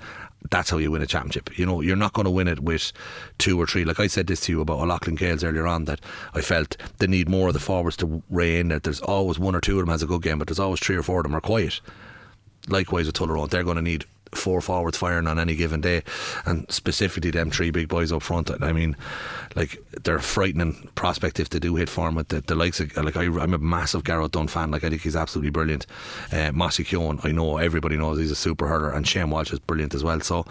That's 0.51 0.69
how 0.69 0.78
you 0.78 0.91
win 0.91 1.01
a 1.01 1.07
championship. 1.07 1.57
You 1.57 1.65
know, 1.65 1.80
you're 1.82 1.95
not 1.95 2.11
going 2.13 2.25
to 2.25 2.32
win 2.32 2.47
it 2.49 2.59
with 2.59 2.91
two 3.38 3.59
or 3.59 3.65
three. 3.65 3.86
Like 3.86 3.99
I 3.99 4.07
said 4.07 4.28
this 4.28 4.41
to 4.41 4.51
you 4.51 4.61
about 4.61 4.80
O'Loughlin 4.80 5.15
Gales 5.15 5.43
earlier 5.43 5.65
on, 5.65 5.86
that 5.86 5.99
I 6.34 6.41
felt 6.41 6.78
they 6.99 7.07
need 7.07 7.28
more 7.30 7.47
of 7.47 7.53
the 7.53 7.59
forwards 7.59 7.97
to 7.97 8.21
rein 8.30 8.59
in. 8.59 8.67
That 8.67 8.84
there's 8.84 8.99
always 9.01 9.39
one 9.39 9.55
or 9.55 9.61
two 9.61 9.80
of 9.80 9.86
them 9.86 9.91
has 9.91 10.03
a 10.03 10.07
good 10.07 10.21
game, 10.21 10.38
but 10.38 10.47
there's 10.47 10.59
always 10.59 10.80
three 10.82 10.95
or 10.97 11.03
four 11.03 11.19
of 11.21 11.23
them 11.23 11.36
are 11.36 11.41
quiet 11.41 11.80
likewise 12.68 13.07
with 13.07 13.15
Tullaroan, 13.15 13.49
they're 13.49 13.63
going 13.63 13.78
to 13.78 13.82
need 13.82 14.05
four 14.34 14.61
forwards 14.61 14.97
firing 14.97 15.28
on 15.28 15.39
any 15.39 15.55
given 15.55 15.82
day, 15.82 16.03
and 16.45 16.70
specifically 16.72 17.32
them 17.32 17.49
three 17.49 17.72
big 17.72 17.88
boys 17.88 18.11
up 18.11 18.22
front. 18.22 18.51
I 18.61 18.72
mean, 18.72 18.95
like 19.55 19.78
they're 20.03 20.18
a 20.18 20.22
frightening 20.22 20.89
prospect 20.95 21.39
if 21.39 21.49
they 21.49 21.59
do 21.59 21.76
hit 21.76 21.89
form 21.89 22.15
with 22.15 22.30
the, 22.30 22.41
the 22.41 22.55
likes 22.55 22.80
of 22.80 22.95
like 22.97 23.18
I, 23.18 23.24
I'm 23.24 23.53
a 23.53 23.57
massive 23.57 24.03
Garrett 24.03 24.32
Dunn 24.32 24.47
fan. 24.47 24.72
Like 24.72 24.84
I 24.84 24.89
think 24.89 25.01
he's 25.01 25.15
absolutely 25.15 25.51
brilliant. 25.51 25.86
Uh, 26.32 26.51
Mossy 26.53 26.84
Keown, 26.84 27.20
I 27.24 27.32
know 27.32 27.57
everybody 27.57 27.97
knows 27.97 28.20
he's 28.20 28.32
a 28.32 28.36
super 28.36 28.68
hurler, 28.68 28.91
and 28.91 29.07
Shane 29.07 29.30
Walsh 29.30 29.51
is 29.51 29.59
brilliant 29.59 29.93
as 29.95 30.03
well. 30.03 30.20
So, 30.22 30.45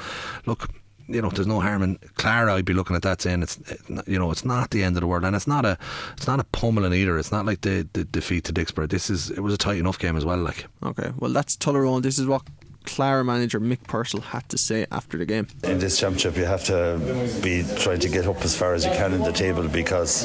look. 0.47 0.69
You 1.09 1.23
know, 1.23 1.31
there's 1.31 1.47
no 1.47 1.61
harm 1.61 1.83
in 1.83 1.99
Clara. 2.17 2.55
I'd 2.55 2.65
be 2.65 2.73
looking 2.75 2.97
at 2.97 3.03
that 3.03 3.23
saying 3.23 3.43
it's, 3.43 3.59
you 4.07 4.19
know, 4.19 4.31
it's 4.31 4.45
not 4.45 4.71
the 4.71 4.83
end 4.83 4.97
of 4.97 5.01
the 5.01 5.07
world, 5.07 5.25
and 5.25 5.37
it's 5.37 5.47
not 5.47 5.65
a, 5.65 5.79
it's 6.17 6.27
not 6.27 6.41
a 6.41 6.45
pummeling 6.45 6.93
either. 6.93 7.19
It's 7.19 7.31
not 7.33 7.47
like 7.47 7.61
the, 7.61 7.89
the 7.93 8.05
defeat 8.05 8.45
to 8.45 8.53
Dicksboro. 8.53 8.89
This 8.89 9.09
is, 9.11 9.31
it 9.31 9.41
was 9.41 9.55
a 9.55 9.59
tight 9.59 9.79
enough 9.79 9.99
game 9.99 10.17
as 10.17 10.25
well. 10.25 10.39
Like, 10.39 10.67
Okay, 10.83 11.13
well 11.19 11.33
that's 11.33 11.57
Tullaroan. 11.57 12.03
This 12.03 12.19
is 12.19 12.27
what 12.27 12.43
Clara 12.87 13.25
manager 13.25 13.61
Mick 13.61 13.83
Purcell 13.89 14.21
had 14.21 14.49
to 14.49 14.57
say 14.59 14.87
after 14.91 15.19
the 15.19 15.27
game. 15.27 15.49
In 15.65 15.79
this 15.79 15.99
championship, 15.99 16.37
you 16.37 16.45
have 16.45 16.65
to 16.65 16.99
be 17.43 17.65
trying 17.79 17.99
to 18.01 18.09
get 18.09 18.27
up 18.27 18.41
as 18.43 18.57
far 18.57 18.75
as 18.75 18.85
you 18.85 18.93
can 18.93 19.13
in 19.13 19.23
the 19.23 19.33
table 19.33 19.69
because 19.69 20.25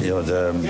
you 0.00 0.08
know 0.10 0.22
the 0.22 0.50
um, 0.50 0.62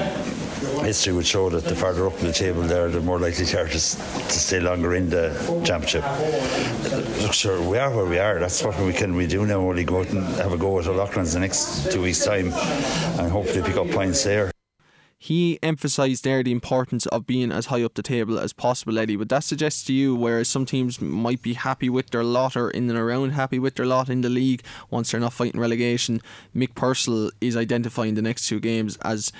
history 0.84 1.12
would 1.12 1.26
show 1.26 1.50
that 1.50 1.64
the 1.64 1.74
farther 1.74 2.06
up 2.06 2.18
in 2.20 2.26
the 2.26 2.32
table 2.32 2.62
there, 2.62 2.88
the 2.88 3.00
more 3.00 3.18
likely 3.18 3.44
they 3.44 3.58
are 3.58 3.66
to, 3.66 3.72
to 3.72 3.78
stay 3.78 4.60
longer 4.60 4.94
in 4.94 5.10
the 5.10 5.32
championship. 5.64 6.04
Look, 7.22 7.32
sure, 7.32 7.60
we 7.62 7.78
are 7.78 7.94
where 7.94 8.06
we 8.06 8.18
are. 8.18 8.38
That's 8.38 8.62
what 8.62 8.78
we 8.80 8.92
can 8.92 9.14
we 9.14 9.26
do 9.26 9.46
now. 9.46 9.60
Only 9.60 9.84
go 9.84 10.00
out 10.00 10.10
and 10.10 10.22
have 10.36 10.52
a 10.52 10.58
go 10.58 10.78
at 10.78 10.86
O'Loughlin's 10.86 11.32
the 11.32 11.40
next 11.40 11.90
two 11.90 12.02
weeks' 12.02 12.24
time, 12.24 12.52
and 13.18 13.30
hopefully 13.30 13.62
pick 13.62 13.76
up 13.76 13.90
points 13.90 14.24
there. 14.24 14.50
He 15.24 15.58
emphasised 15.62 16.22
there 16.24 16.42
the 16.42 16.52
importance 16.52 17.06
of 17.06 17.26
being 17.26 17.50
as 17.50 17.66
high 17.66 17.82
up 17.82 17.94
the 17.94 18.02
table 18.02 18.38
as 18.38 18.52
possible, 18.52 18.98
Eddie. 18.98 19.16
Would 19.16 19.30
that 19.30 19.42
suggest 19.42 19.86
to 19.86 19.94
you 19.94 20.14
whereas 20.14 20.48
some 20.48 20.66
teams 20.66 21.00
might 21.00 21.40
be 21.40 21.54
happy 21.54 21.88
with 21.88 22.10
their 22.10 22.22
lot 22.22 22.58
or 22.58 22.68
in 22.68 22.90
and 22.90 22.98
around 22.98 23.30
happy 23.30 23.58
with 23.58 23.76
their 23.76 23.86
lot 23.86 24.10
in 24.10 24.20
the 24.20 24.28
league 24.28 24.62
once 24.90 25.10
they're 25.10 25.20
not 25.20 25.32
fighting 25.32 25.58
relegation? 25.58 26.20
Mick 26.54 26.74
Purcell 26.74 27.30
is 27.40 27.56
identifying 27.56 28.16
the 28.16 28.20
next 28.20 28.48
two 28.48 28.60
games 28.60 28.98
as 28.98 29.32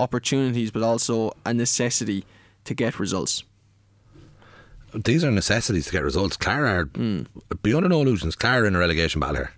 opportunities 0.00 0.70
but 0.70 0.82
also 0.82 1.32
a 1.44 1.52
necessity 1.54 2.24
to 2.64 2.74
get 2.74 2.98
results. 2.98 3.44
these 4.94 5.22
are 5.24 5.30
necessities 5.30 5.86
to 5.86 5.92
get 5.92 6.02
results. 6.02 6.36
Clara 6.36 6.70
are, 6.70 6.84
hmm. 6.84 7.22
beyond 7.62 7.88
no 7.88 8.00
illusions, 8.00 8.36
Clara 8.36 8.66
in 8.66 8.74
a 8.74 8.78
relegation 8.78 9.20
battle 9.20 9.36
here. 9.36 9.52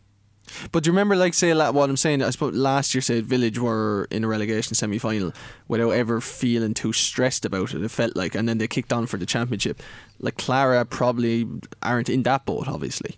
But 0.70 0.82
do 0.82 0.88
you 0.88 0.92
remember, 0.92 1.16
like, 1.16 1.34
say, 1.34 1.54
what 1.54 1.88
I'm 1.88 1.96
saying? 1.96 2.22
I 2.22 2.30
suppose 2.30 2.54
last 2.54 2.94
year, 2.94 3.00
say, 3.00 3.20
Village 3.20 3.58
were 3.58 4.06
in 4.10 4.24
a 4.24 4.28
relegation 4.28 4.74
semi 4.74 4.98
final 4.98 5.32
without 5.68 5.90
ever 5.90 6.20
feeling 6.20 6.74
too 6.74 6.92
stressed 6.92 7.44
about 7.44 7.74
it. 7.74 7.82
It 7.82 7.90
felt 7.90 8.16
like, 8.16 8.34
and 8.34 8.48
then 8.48 8.58
they 8.58 8.68
kicked 8.68 8.92
on 8.92 9.06
for 9.06 9.16
the 9.16 9.26
championship. 9.26 9.82
Like, 10.18 10.36
Clara 10.36 10.84
probably 10.84 11.48
aren't 11.82 12.08
in 12.08 12.22
that 12.24 12.44
boat, 12.44 12.68
obviously. 12.68 13.16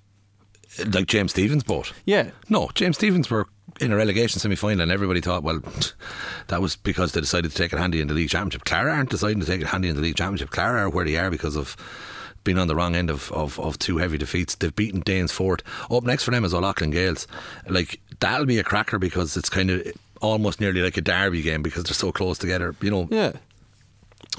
Like 0.92 1.06
James 1.06 1.32
Stephens 1.32 1.62
boat. 1.62 1.92
Yeah. 2.04 2.30
No, 2.48 2.70
James 2.74 2.96
Stephens 2.96 3.30
were 3.30 3.46
in 3.80 3.90
a 3.92 3.96
relegation 3.96 4.38
semi 4.40 4.54
final 4.56 4.82
and 4.82 4.92
everybody 4.92 5.20
thought, 5.20 5.42
well, 5.42 5.60
that 6.48 6.60
was 6.62 6.76
because 6.76 7.12
they 7.12 7.20
decided 7.20 7.50
to 7.50 7.56
take 7.56 7.72
it 7.72 7.78
handy 7.78 8.00
in 8.00 8.08
the 8.08 8.14
league 8.14 8.28
championship. 8.30 8.64
Clara 8.64 8.92
aren't 8.94 9.10
deciding 9.10 9.40
to 9.40 9.46
take 9.46 9.60
it 9.60 9.66
handy 9.68 9.88
in 9.88 9.96
the 9.96 10.02
league 10.02 10.16
championship. 10.16 10.50
Clara 10.50 10.82
are 10.86 10.90
where 10.90 11.04
they 11.04 11.16
are 11.16 11.30
because 11.30 11.56
of 11.56 11.76
being 12.44 12.58
on 12.58 12.68
the 12.68 12.76
wrong 12.76 12.94
end 12.94 13.08
of, 13.10 13.32
of, 13.32 13.58
of 13.58 13.78
two 13.78 13.96
heavy 13.98 14.18
defeats. 14.18 14.54
They've 14.54 14.74
beaten 14.74 15.02
Danesfort. 15.02 15.60
Up 15.90 16.04
next 16.04 16.24
for 16.24 16.30
them 16.30 16.44
is 16.44 16.52
O'Loughlin 16.52 16.90
Gales. 16.90 17.26
Like, 17.68 18.00
that'll 18.20 18.46
be 18.46 18.58
a 18.58 18.64
cracker 18.64 18.98
because 18.98 19.36
it's 19.36 19.48
kind 19.48 19.70
of 19.70 19.86
almost 20.20 20.60
nearly 20.60 20.82
like 20.82 20.96
a 20.96 21.00
derby 21.00 21.40
game 21.42 21.62
because 21.62 21.84
they're 21.84 21.94
so 21.94 22.12
close 22.12 22.36
together. 22.38 22.74
You 22.82 22.90
know, 22.90 23.08
Yeah. 23.10 23.32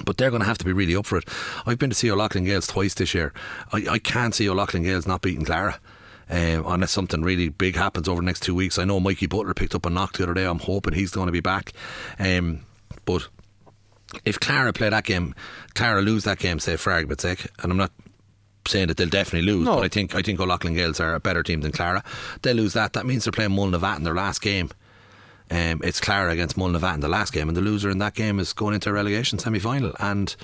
but 0.04 0.16
they're 0.18 0.30
going 0.30 0.42
to 0.42 0.46
have 0.48 0.58
to 0.58 0.64
be 0.64 0.72
really 0.72 0.94
up 0.94 1.04
for 1.06 1.18
it. 1.18 1.28
I've 1.66 1.78
been 1.78 1.90
to 1.90 1.96
see 1.96 2.10
O'Loughlin 2.10 2.44
Gales 2.44 2.66
twice 2.68 2.94
this 2.94 3.12
year. 3.12 3.32
I, 3.72 3.86
I 3.90 3.98
can't 3.98 4.34
see 4.34 4.48
O'Loughlin 4.48 4.84
Gales 4.84 5.06
not 5.06 5.20
beating 5.22 5.44
Clara. 5.44 5.78
Um, 6.28 6.64
unless 6.66 6.90
something 6.90 7.22
really 7.22 7.48
big 7.50 7.76
happens 7.76 8.08
over 8.08 8.20
the 8.20 8.26
next 8.26 8.42
two 8.42 8.54
weeks. 8.54 8.78
I 8.78 8.84
know 8.84 8.98
Mikey 8.98 9.26
Butler 9.26 9.54
picked 9.54 9.76
up 9.76 9.86
a 9.86 9.90
knock 9.90 10.16
the 10.16 10.24
other 10.24 10.34
day. 10.34 10.44
I'm 10.44 10.58
hoping 10.58 10.92
he's 10.94 11.12
going 11.12 11.26
to 11.26 11.32
be 11.32 11.40
back. 11.40 11.72
Um, 12.18 12.62
but 13.04 13.28
if 14.24 14.40
Clara 14.40 14.72
play 14.72 14.88
that 14.88 15.04
game, 15.04 15.34
Clara 15.74 16.02
lose 16.02 16.24
that 16.24 16.38
game, 16.40 16.58
say 16.58 16.76
for 16.76 16.92
argument's 16.92 17.22
sake, 17.22 17.46
and 17.62 17.70
I'm 17.70 17.78
not 17.78 17.92
saying 18.66 18.88
that 18.88 18.96
they'll 18.96 19.08
definitely 19.08 19.46
lose, 19.52 19.66
No. 19.66 19.76
but 19.76 19.84
I 19.84 19.88
think 19.88 20.16
I 20.16 20.22
think 20.22 20.40
O'Loughlin 20.40 20.74
Gales 20.74 20.98
are 20.98 21.14
a 21.14 21.20
better 21.20 21.44
team 21.44 21.60
than 21.60 21.70
Clara. 21.70 22.02
They 22.42 22.52
lose 22.54 22.72
that. 22.72 22.94
That 22.94 23.06
means 23.06 23.24
they're 23.24 23.30
playing 23.32 23.52
Mullinavat 23.52 23.96
in 23.98 24.02
their 24.02 24.14
last 24.14 24.40
game. 24.42 24.70
Um, 25.48 25.80
it's 25.84 26.00
Clara 26.00 26.32
against 26.32 26.56
Mullinavat 26.56 26.94
in 26.94 27.00
the 27.00 27.08
last 27.08 27.32
game, 27.32 27.46
and 27.46 27.56
the 27.56 27.60
loser 27.60 27.88
in 27.88 27.98
that 27.98 28.14
game 28.14 28.40
is 28.40 28.52
going 28.52 28.74
into 28.74 28.90
a 28.90 28.92
relegation 28.92 29.38
semi 29.38 29.60
final. 29.60 29.94
And 30.00 30.34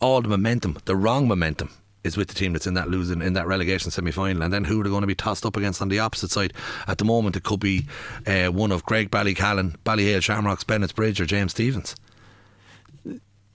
all 0.00 0.20
the 0.20 0.28
momentum, 0.28 0.78
the 0.86 0.96
wrong 0.96 1.28
momentum, 1.28 1.70
is 2.02 2.16
with 2.16 2.28
the 2.28 2.34
team 2.34 2.52
that's 2.52 2.66
in 2.66 2.74
that 2.74 2.88
losing 2.88 3.20
in 3.20 3.34
that 3.34 3.46
relegation 3.46 3.90
semi 3.90 4.10
final. 4.10 4.42
And 4.42 4.52
then 4.52 4.64
who 4.64 4.80
are 4.80 4.84
they 4.84 4.90
going 4.90 5.02
to 5.02 5.06
be 5.06 5.14
tossed 5.14 5.44
up 5.44 5.56
against 5.56 5.82
on 5.82 5.88
the 5.88 5.98
opposite 5.98 6.30
side? 6.30 6.52
At 6.86 6.98
the 6.98 7.04
moment, 7.04 7.36
it 7.36 7.42
could 7.42 7.60
be 7.60 7.86
uh, 8.26 8.48
one 8.48 8.72
of 8.72 8.86
Graigue-Ballycallan, 8.86 9.76
Ballyhale 9.84 10.22
Shamrocks, 10.22 10.64
Bennettsbridge, 10.64 11.20
or 11.20 11.26
James 11.26 11.52
Stephens. 11.52 11.94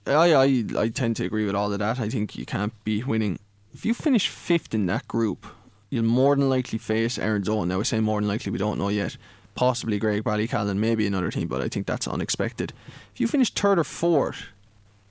I, 0.06 0.34
I, 0.34 0.64
I 0.78 0.88
tend 0.88 1.16
to 1.16 1.24
agree 1.24 1.46
with 1.46 1.56
all 1.56 1.72
of 1.72 1.78
that. 1.80 1.98
I 1.98 2.08
think 2.08 2.36
you 2.36 2.46
can't 2.46 2.72
be 2.84 3.02
winning. 3.02 3.38
If 3.74 3.84
you 3.84 3.92
finish 3.92 4.28
fifth 4.28 4.72
in 4.72 4.86
that 4.86 5.08
group, 5.08 5.46
you'll 5.90 6.04
more 6.04 6.36
than 6.36 6.48
likely 6.48 6.78
face 6.78 7.18
Erin's 7.18 7.48
Own. 7.48 7.68
Now, 7.68 7.80
I 7.80 7.82
say 7.82 8.00
more 8.00 8.20
than 8.20 8.28
likely, 8.28 8.52
we 8.52 8.58
don't 8.58 8.78
know 8.78 8.88
yet. 8.88 9.16
Possibly 9.56 9.98
Graigue-Ballycallan, 9.98 10.76
maybe 10.76 11.06
another 11.06 11.30
team, 11.30 11.48
but 11.48 11.62
I 11.62 11.68
think 11.68 11.86
that's 11.86 12.06
unexpected. 12.06 12.72
If 13.14 13.20
you 13.20 13.26
finish 13.26 13.50
third 13.50 13.78
or 13.78 13.84
fourth, 13.84 14.44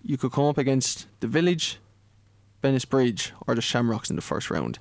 you 0.01 0.17
could 0.17 0.31
come 0.31 0.45
up 0.45 0.57
against 0.57 1.07
the 1.19 1.27
Village, 1.27 1.79
Bennettsbridge, 2.62 3.32
or 3.47 3.56
the 3.56 3.62
Shamrocks 3.62 4.10
in 4.10 4.16
the 4.16 4.22
first 4.22 4.49
round. 4.49 4.80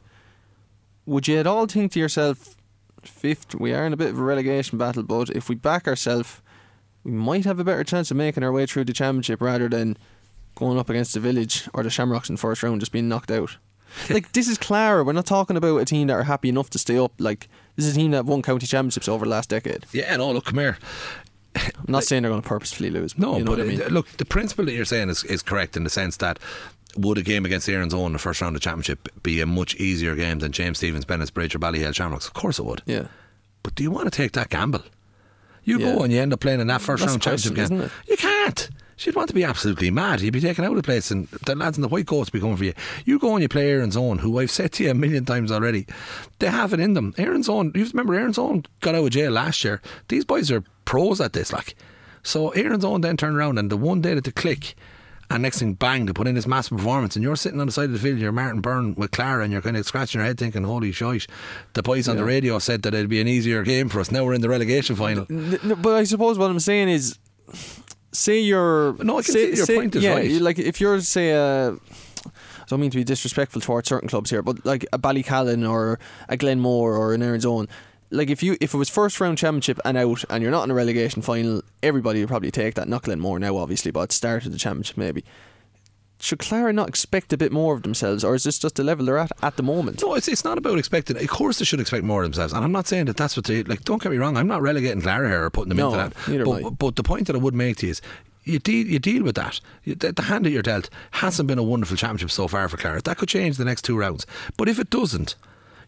Would 1.07 1.29
you 1.29 1.39
at 1.39 1.47
all 1.47 1.67
think 1.67 1.93
to 1.93 2.01
yourself, 2.01 2.57
fifth, 3.03 3.55
we 3.55 3.75
are 3.75 3.87
in 3.87 3.93
a 3.93 3.97
bit 3.97 4.11
of 4.11 4.19
a 4.19 4.23
relegation 4.23 4.79
battle, 4.79 5.03
but 5.03 5.31
if 5.31 5.49
we 5.49 5.55
back 5.55 5.87
ourselves, 5.87 6.41
we 7.03 7.13
might 7.13 7.45
have 7.45 7.61
a 7.61 7.65
better 7.65 7.85
chance 7.85 8.11
of 8.11 8.17
making 8.17 8.43
our 8.43 8.53
way 8.53 8.67
through 8.67 8.85
the 8.85 8.93
championship 8.93 9.43
rather 9.43 9.69
than 9.69 9.99
going 10.55 10.79
up 10.79 10.89
against 10.89 11.15
the 11.15 11.21
Village 11.21 11.69
or 11.75 11.83
the 11.83 11.91
Shamrocks 11.91 12.29
in 12.29 12.37
the 12.37 12.41
first 12.41 12.63
round, 12.63 12.81
just 12.81 12.93
being 12.93 13.09
knocked 13.09 13.31
out. 13.31 13.59
like 14.11 14.33
this 14.33 14.49
is 14.49 14.59
Clara. 14.59 15.05
We're 15.05 15.13
not 15.13 15.27
talking 15.27 15.57
about 15.57 15.77
a 15.77 15.85
team 15.85 16.09
that 16.09 16.15
are 16.15 16.25
happy 16.25 16.49
enough 16.49 16.71
to 16.71 16.79
stay 16.79 16.99
up. 16.99 17.13
Like 17.19 17.49
this 17.77 17.87
is 17.87 17.93
a 17.93 17.97
team 17.97 18.11
that 18.13 18.25
won 18.25 18.43
county 18.43 18.67
championships 18.67 19.09
over 19.09 19.25
the 19.25 19.31
last 19.31 19.51
decade. 19.51 19.87
Yeah, 19.93 20.17
no, 20.17 20.25
oh, 20.25 20.33
look, 20.33 20.47
come 20.47 20.59
here. 20.59 20.79
I'm 21.57 21.73
not 21.87 22.03
saying 22.03 22.23
they're 22.23 22.31
going 22.31 22.43
to 22.43 22.49
purposefully 22.49 22.91
lose. 22.91 23.17
No, 23.17 23.37
you 23.37 23.45
know 23.45 23.53
but 23.53 23.59
what 23.59 23.67
I 23.67 23.69
mean. 23.69 23.79
look, 23.89 24.09
the 24.17 24.25
principle 24.25 24.65
that 24.65 24.73
you're 24.73 24.85
saying 24.85 25.09
is, 25.09 25.23
is 25.25 25.43
correct 25.43 25.77
in 25.77 25.85
the 25.85 25.91
sense 25.91 26.17
that 26.17 26.41
would 26.97 27.19
a 27.19 27.23
game 27.23 27.45
against 27.45 27.69
Erin's 27.69 27.95
Own 27.95 28.07
in 28.07 28.13
the 28.15 28.19
first 28.19 28.41
round 28.41 28.55
of 28.57 28.61
the 28.63 28.65
championship 28.65 29.09
be 29.23 29.41
a 29.41 29.47
much 29.47 29.75
easier 29.77 30.15
game 30.15 30.39
than 30.39 30.53
James 30.53 30.79
Stephens, 30.79 31.05
Bennett's 31.05 31.31
Bridge, 31.31 31.55
or 31.55 31.59
Ballyhale 31.59 31.95
Shamrocks? 31.95 32.27
Of 32.27 32.35
course 32.35 32.59
it 32.59 32.65
would. 32.65 32.83
yeah. 32.87 33.07
But 33.63 33.75
do 33.77 33.83
you 33.83 33.91
want 33.91 34.05
to 34.05 34.11
take 34.11 34.33
that 34.33 34.51
gamble? 34.51 34.83
You 35.65 35.79
Yeah. 35.79 35.95
go 35.95 36.03
and 36.03 36.13
you 36.13 36.21
end 36.21 36.35
up 36.35 36.41
playing 36.41 36.61
in 36.61 36.67
that 36.67 36.83
first 36.83 37.01
That's 37.01 37.13
round 37.13 37.23
the 37.23 37.31
question, 37.31 37.57
championship 37.57 37.91
game. 37.91 37.91
You 38.09 38.17
can't. 38.19 38.69
She'd 38.97 39.15
want 39.17 39.29
to 39.29 39.35
be 39.35 39.43
absolutely 39.43 39.91
mad. 39.91 40.21
You'd 40.21 40.33
be 40.35 40.41
taken 40.41 40.65
out 40.65 40.71
of 40.73 40.77
the 40.77 40.83
place, 40.83 41.11
and 41.11 41.27
the 41.47 41.57
lads 41.57 41.77
in 41.79 41.83
the 41.83 41.89
white 41.89 42.07
coats 42.07 42.29
be 42.31 42.39
coming 42.41 42.57
for 42.57 42.65
you. 42.65 42.75
You 43.07 43.19
go 43.19 43.33
and 43.35 43.43
you 43.43 43.49
play 43.49 43.71
Erin's 43.71 43.97
Own, 43.97 44.19
who 44.19 44.39
I've 44.39 44.51
said 44.51 44.73
to 44.75 44.85
you 44.85 44.91
a 44.91 44.95
million 44.95 45.25
times 45.25 45.51
already. 45.51 45.87
They 46.39 46.49
have 46.49 46.73
it 46.75 46.79
in 46.81 46.93
them. 46.95 47.13
Erin's 47.19 47.49
Own. 47.49 47.73
You 47.75 47.85
remember 47.87 48.15
Erin's 48.15 48.39
Own 48.39 48.65
got 48.83 48.95
out 48.95 49.05
of 49.05 49.11
jail 49.11 49.33
last 49.33 49.65
year. 49.65 49.81
These 50.09 50.25
boys 50.27 50.51
are 50.53 50.63
pros 50.85 51.21
at 51.21 51.33
this, 51.33 51.53
like. 51.53 51.75
So 52.23 52.51
Erin's 52.51 52.85
Own 52.85 53.01
then 53.01 53.17
turned 53.17 53.37
around, 53.37 53.59
and 53.59 53.69
the 53.71 53.77
one 53.77 54.01
day 54.03 54.15
that 54.15 54.25
they 54.25 54.31
click, 54.31 54.77
and 55.35 55.43
next 55.43 55.59
thing, 55.59 55.75
bang, 55.75 56.07
they 56.07 56.13
put 56.13 56.27
in 56.27 56.35
this 56.35 56.47
massive 56.47 56.79
performance, 56.79 57.17
and 57.17 57.23
you're 57.23 57.37
sitting 57.37 57.61
on 57.61 57.67
the 57.67 57.73
side 57.73 57.87
of 57.87 57.93
the 57.93 57.99
field, 57.99 58.19
you're 58.19 58.33
Martin 58.33 58.61
Byrne 58.61 58.95
with 58.95 59.11
Clara, 59.11 59.43
and 59.45 59.53
you're 59.53 59.63
kind 59.63 59.77
of 59.77 59.85
scratching 59.85 60.21
your 60.21 60.27
head 60.27 60.39
thinking, 60.39 60.65
holy 60.65 60.93
shite. 60.93 61.27
The 61.75 61.83
boys 61.83 62.09
on 62.09 62.17
the 62.17 62.25
radio 62.25 62.59
said 62.59 62.83
that 62.83 62.95
it'd 62.95 63.11
be 63.11 63.21
an 63.21 63.29
easier 63.29 63.63
game 63.63 63.89
for 63.89 64.01
us. 64.01 64.11
Now 64.11 64.25
we're 64.25 64.35
in 64.35 64.41
the 64.41 64.49
relegation 64.49 64.97
final. 64.97 65.27
But 65.29 65.95
I 65.95 66.05
suppose 66.05 66.39
what 66.39 66.51
I'm 66.51 66.61
saying 66.61 66.89
is, 66.89 67.19
say 68.13 68.41
you're. 68.41 68.95
No, 69.03 69.19
I 69.19 69.23
can 69.23 69.33
say, 69.35 69.51
see 69.51 69.57
your 69.57 69.67
say- 69.67 69.77
point 69.77 69.97
is 69.97 70.03
yeah, 70.03 70.15
right. 70.15 70.31
Like 70.41 70.59
if 70.59 70.81
you're 70.81 71.01
say 71.01 71.31
a. 71.33 71.73
I 71.73 72.67
don't 72.69 72.81
mean 72.81 72.91
to 72.93 72.97
be 72.97 73.05
disrespectful 73.05 73.61
towards 73.61 73.89
certain 73.89 74.09
clubs 74.09 74.31
here, 74.31 74.41
but 74.43 74.65
like 74.65 74.87
a 74.91 74.99
Ballycallan 74.99 75.69
or 75.69 75.99
a 76.31 76.37
Glenmore 76.39 76.97
or 76.97 77.13
an 77.13 77.23
Erin's 77.23 77.45
Own, 77.45 77.69
like 78.15 78.31
if 78.31 78.43
you 78.43 78.57
if 78.61 78.73
it 78.73 78.79
was 78.79 78.89
first 78.89 79.21
round 79.21 79.39
championship 79.39 79.79
and 79.85 79.97
out 79.97 80.25
and 80.31 80.43
you're 80.43 80.53
not 80.53 80.65
in 80.65 80.71
a 80.71 80.75
relegation 80.75 81.23
final, 81.23 81.63
everybody 81.83 82.21
would 82.21 82.29
probably 82.29 82.51
take 82.51 82.75
that. 82.75 82.89
Not 82.89 83.07
more 83.19 83.39
now, 83.39 83.57
obviously, 83.57 83.91
but 83.91 84.13
start 84.13 84.47
of 84.47 84.53
the 84.53 84.59
championship 84.59 84.97
maybe. 84.97 85.25
Should 86.21 86.39
Clara 86.39 86.73
not 86.73 86.89
expect 86.89 87.33
a 87.33 87.37
bit 87.37 87.53
more 87.53 87.75
of 87.75 87.83
themselves, 87.83 88.25
or 88.25 88.35
is 88.35 88.45
this 88.45 88.59
just 88.59 88.77
the 88.77 88.85
level 88.85 89.05
they're 89.05 89.19
at 89.19 89.33
at 89.43 89.57
the 89.57 89.63
moment? 89.63 90.01
No, 90.01 90.15
it's, 90.15 90.29
it's 90.29 90.45
not 90.45 90.57
about 90.57 90.79
expecting. 90.79 91.19
Of 91.19 91.29
course, 91.29 91.59
they 91.59 91.65
should 91.65 91.81
expect 91.81 92.05
more 92.05 92.23
of 92.23 92.27
themselves, 92.27 92.53
and 92.55 92.65
I'm 92.65 92.73
not 92.73 92.87
saying 92.87 93.07
that 93.07 93.17
that's 93.17 93.37
what 93.37 93.45
they 93.45 93.63
like. 93.65 93.85
Don't 93.85 94.01
get 94.01 94.11
me 94.13 94.17
wrong. 94.19 94.37
I'm 94.37 94.47
not 94.47 94.63
relegating 94.63 95.03
Clara 95.03 95.29
here 95.29 95.45
or 95.45 95.51
putting 95.51 95.71
them 95.71 95.79
No, 95.79 95.93
into 95.93 96.15
that. 96.27 96.45
But, 96.45 96.79
but 96.79 96.97
the 96.97 97.03
point 97.03 97.27
that 97.27 97.37
I 97.37 97.41
would 97.41 97.55
make 97.55 97.79
to 97.79 97.87
you 97.87 97.91
is. 97.91 98.01
You 98.47 98.59
deal, 98.59 98.87
you 98.87 98.99
deal 98.99 99.23
with 99.23 99.37
that. 99.37 99.59
The, 99.87 100.13
the 100.13 100.21
hand 100.21 100.45
that 100.45 100.51
you're 100.51 100.61
dealt 100.61 100.91
hasn't 101.13 101.47
been 101.47 101.59
a 101.59 101.63
wonderful 101.63 101.97
championship 101.97 102.31
so 102.31 102.47
far 102.47 102.69
for 102.69 102.77
Clara. 102.77 103.01
That 103.01 103.17
could 103.17 103.31
change 103.31 103.57
the 103.57 103.65
next 103.65 103.87
two 103.87 103.97
rounds. 103.97 104.27
But 104.59 104.69
if 104.69 104.79
it 104.79 104.91
doesn't, 104.91 105.35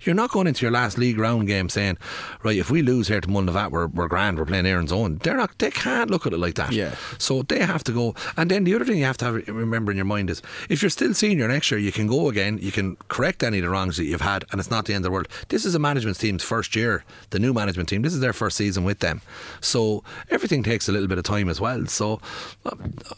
you're 0.02 0.14
not 0.14 0.30
going 0.30 0.46
into 0.46 0.62
your 0.62 0.72
last 0.72 0.98
league 0.98 1.18
round 1.18 1.46
game 1.46 1.68
saying, 1.68 1.98
right, 2.42 2.56
if 2.56 2.70
we 2.70 2.82
lose 2.82 3.08
here 3.08 3.20
to 3.20 3.28
Mullinavat, 3.28 3.70
we're, 3.70 3.86
we're 3.86 4.08
grand, 4.08 4.38
we're 4.38 4.46
playing 4.46 4.66
Erin's 4.66 4.92
Own. 4.92 5.18
They're 5.18 5.36
not. 5.36 5.58
They 5.58 5.70
can't 5.70 6.10
look 6.10 6.26
at 6.26 6.32
it 6.32 6.38
like 6.38 6.54
that. 6.54 6.72
Yeah. 6.72 6.94
So 7.18 7.42
they 7.42 7.60
have 7.60 7.84
to 7.84 7.92
go. 7.92 8.14
And 8.36 8.50
then 8.50 8.64
the 8.64 8.74
other 8.74 8.84
thing 8.84 8.98
you 8.98 9.04
have 9.04 9.16
to 9.18 9.24
have, 9.26 9.48
remember 9.48 9.90
in 9.90 9.96
your 9.96 10.06
mind 10.06 10.30
is 10.30 10.42
if 10.68 10.82
you're 10.82 10.90
still 10.90 11.14
senior 11.14 11.48
next 11.48 11.70
year, 11.70 11.78
you 11.80 11.92
can 11.92 12.06
go 12.06 12.28
again, 12.28 12.58
you 12.60 12.72
can 12.72 12.96
correct 13.08 13.42
any 13.42 13.58
of 13.58 13.64
the 13.64 13.70
wrongs 13.70 13.96
that 13.96 14.04
you've 14.04 14.20
had, 14.20 14.44
and 14.50 14.60
it's 14.60 14.70
not 14.70 14.86
the 14.86 14.94
end 14.94 15.04
of 15.04 15.10
the 15.10 15.12
world. 15.12 15.28
This 15.48 15.64
is 15.64 15.74
a 15.74 15.78
management 15.78 16.18
team's 16.18 16.42
first 16.42 16.76
year, 16.76 17.04
the 17.30 17.38
new 17.38 17.52
management 17.52 17.88
team. 17.88 18.02
This 18.02 18.14
is 18.14 18.20
their 18.20 18.32
first 18.32 18.56
season 18.56 18.84
with 18.84 19.00
them. 19.00 19.20
So 19.60 20.02
everything 20.30 20.62
takes 20.62 20.88
a 20.88 20.92
little 20.92 21.08
bit 21.08 21.18
of 21.18 21.24
time 21.24 21.48
as 21.48 21.60
well. 21.60 21.86
So 21.86 22.20
uh, 22.64 22.74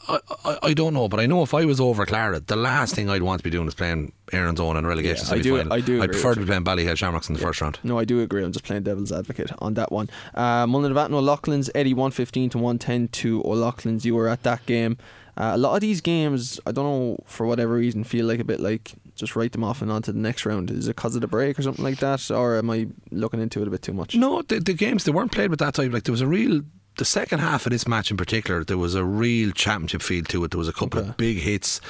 I, 0.08 0.18
I, 0.44 0.58
I 0.62 0.74
don't 0.74 0.94
know, 0.94 1.08
but 1.08 1.20
I 1.20 1.26
know 1.26 1.42
if 1.42 1.54
I 1.54 1.64
was 1.64 1.80
over 1.80 2.06
Clara, 2.06 2.40
the 2.40 2.56
last 2.56 2.94
thing 2.94 3.08
I'd 3.08 3.22
want 3.22 3.40
to 3.40 3.44
be 3.44 3.50
doing 3.50 3.68
is 3.68 3.74
playing 3.74 4.12
Erin's 4.32 4.60
Own 4.60 4.76
in 4.76 4.84
a 4.84 4.88
relegation 4.88 5.26
Yeah, 5.28 5.34
I 5.34 5.38
do-. 5.40 5.72
I 5.72 5.80
do 5.80 6.02
agree 6.02 6.08
prefer 6.12 6.34
to 6.34 6.40
be 6.40 6.46
playing 6.46 6.64
Ballyhale 6.64 6.96
Shamrocks 6.96 7.28
in 7.28 7.34
the 7.34 7.40
first 7.40 7.60
round. 7.60 7.78
No, 7.82 7.98
I 7.98 8.04
do 8.04 8.20
agree. 8.20 8.42
I'm 8.44 8.52
just 8.52 8.64
playing 8.64 8.82
devil's 8.82 9.12
advocate 9.12 9.50
on 9.60 9.74
that 9.74 9.90
one. 9.92 10.08
Uh, 10.34 10.66
Mullinavat 10.66 11.06
and 11.06 11.14
O'Loughlin's, 11.14 11.70
Eddie 11.74 11.94
115 11.94 12.50
to 12.50 12.58
110 12.58 13.08
to 13.08 13.42
O'Loughlin's. 13.44 14.04
You 14.04 14.14
were 14.14 14.28
at 14.28 14.42
that 14.44 14.64
game. 14.66 14.96
Uh, 15.36 15.52
a 15.54 15.58
lot 15.58 15.74
of 15.76 15.80
these 15.80 16.00
games, 16.00 16.58
I 16.66 16.72
don't 16.72 16.84
know, 16.84 17.18
for 17.24 17.46
whatever 17.46 17.74
reason, 17.74 18.02
feel 18.02 18.26
like 18.26 18.40
a 18.40 18.44
bit 18.44 18.58
like 18.58 18.92
just 19.14 19.36
write 19.36 19.52
them 19.52 19.62
off 19.62 19.80
and 19.82 19.90
on 19.92 20.02
to 20.02 20.12
the 20.12 20.18
next 20.18 20.44
round. 20.44 20.68
Is 20.70 20.88
it 20.88 20.96
because 20.96 21.14
of 21.14 21.20
the 21.20 21.28
break 21.28 21.58
or 21.58 21.62
something 21.62 21.84
like 21.84 21.98
that? 21.98 22.28
Or 22.30 22.56
am 22.58 22.68
I 22.70 22.88
looking 23.12 23.40
into 23.40 23.62
it 23.62 23.68
a 23.68 23.70
bit 23.70 23.82
too 23.82 23.92
much? 23.92 24.16
No, 24.16 24.42
the, 24.42 24.58
the 24.58 24.72
games 24.74 25.04
they 25.04 25.12
weren't 25.12 25.30
played 25.30 25.50
with 25.50 25.60
that 25.60 25.74
type. 25.74 25.92
Like 25.92 26.02
there 26.04 26.12
was 26.12 26.20
a 26.20 26.26
real. 26.26 26.62
The 26.96 27.04
second 27.04 27.38
half 27.38 27.64
of 27.64 27.70
this 27.70 27.86
match 27.86 28.10
in 28.10 28.16
particular, 28.16 28.64
there 28.64 28.76
was 28.78 28.96
a 28.96 29.04
real 29.04 29.52
championship 29.52 30.02
feel 30.02 30.24
to 30.24 30.42
it. 30.42 30.50
There 30.50 30.58
was 30.58 30.66
a 30.66 30.72
couple 30.72 30.98
Okay. 30.98 31.08
of 31.10 31.16
big 31.16 31.38
hits. 31.38 31.80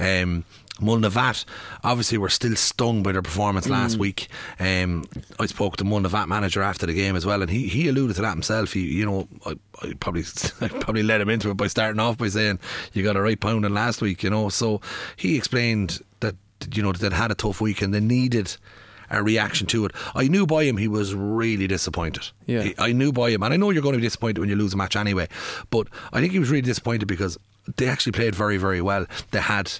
Um, 0.00 0.42
Mullinavat, 0.80 1.44
obviously, 1.82 2.18
were 2.18 2.28
still 2.28 2.54
stung 2.56 3.02
by 3.02 3.12
their 3.12 3.22
performance 3.22 3.68
last 3.68 3.96
week. 3.98 4.28
Um, 4.60 5.06
I 5.40 5.46
spoke 5.46 5.76
to 5.78 5.84
Mullinavat 5.84 6.28
manager 6.28 6.62
after 6.62 6.86
the 6.86 6.94
game 6.94 7.16
as 7.16 7.24
well, 7.24 7.40
and 7.42 7.50
he, 7.50 7.66
he 7.68 7.88
alluded 7.88 8.16
to 8.16 8.22
that 8.22 8.32
himself. 8.32 8.72
He, 8.72 8.80
you 8.82 9.06
know, 9.06 9.28
I, 9.46 9.56
I 9.82 9.94
probably 10.00 10.24
I 10.60 10.68
probably 10.68 11.02
led 11.02 11.20
him 11.20 11.30
into 11.30 11.50
it 11.50 11.56
by 11.56 11.66
starting 11.68 12.00
off 12.00 12.18
by 12.18 12.28
saying 12.28 12.58
you 12.92 13.02
got 13.02 13.16
a 13.16 13.22
right 13.22 13.40
pounding 13.40 13.72
last 13.74 14.00
week. 14.02 14.22
You 14.22 14.30
know, 14.30 14.48
so 14.50 14.80
he 15.16 15.36
explained 15.36 16.00
that 16.20 16.36
you 16.72 16.82
know 16.82 16.92
that 16.92 17.00
they'd 17.00 17.12
had 17.12 17.30
a 17.30 17.34
tough 17.34 17.60
week 17.60 17.80
and 17.82 17.94
they 17.94 18.00
needed 18.00 18.56
a 19.08 19.22
reaction 19.22 19.66
to 19.68 19.84
it. 19.86 19.92
I 20.14 20.26
knew 20.28 20.46
by 20.46 20.64
him 20.64 20.76
he 20.78 20.88
was 20.88 21.14
really 21.14 21.66
disappointed. 21.68 22.24
Yeah. 22.46 22.62
He- 22.62 22.74
I 22.76 22.92
knew 22.92 23.12
by 23.12 23.30
him, 23.30 23.42
and 23.44 23.54
I 23.54 23.56
know 23.56 23.70
you're 23.70 23.82
going 23.82 23.92
to 23.94 24.00
be 24.00 24.06
disappointed 24.06 24.40
when 24.40 24.48
you 24.48 24.56
lose 24.56 24.74
a 24.74 24.76
match 24.76 24.96
anyway. 24.96 25.28
But 25.70 25.86
I 26.12 26.20
think 26.20 26.32
he 26.32 26.38
was 26.40 26.50
really 26.50 26.62
disappointed 26.62 27.06
because 27.06 27.38
they 27.76 27.86
actually 27.88 28.12
played 28.12 28.34
very, 28.34 28.56
very 28.58 28.80
well. 28.82 29.06
They 29.30 29.40
had. 29.40 29.72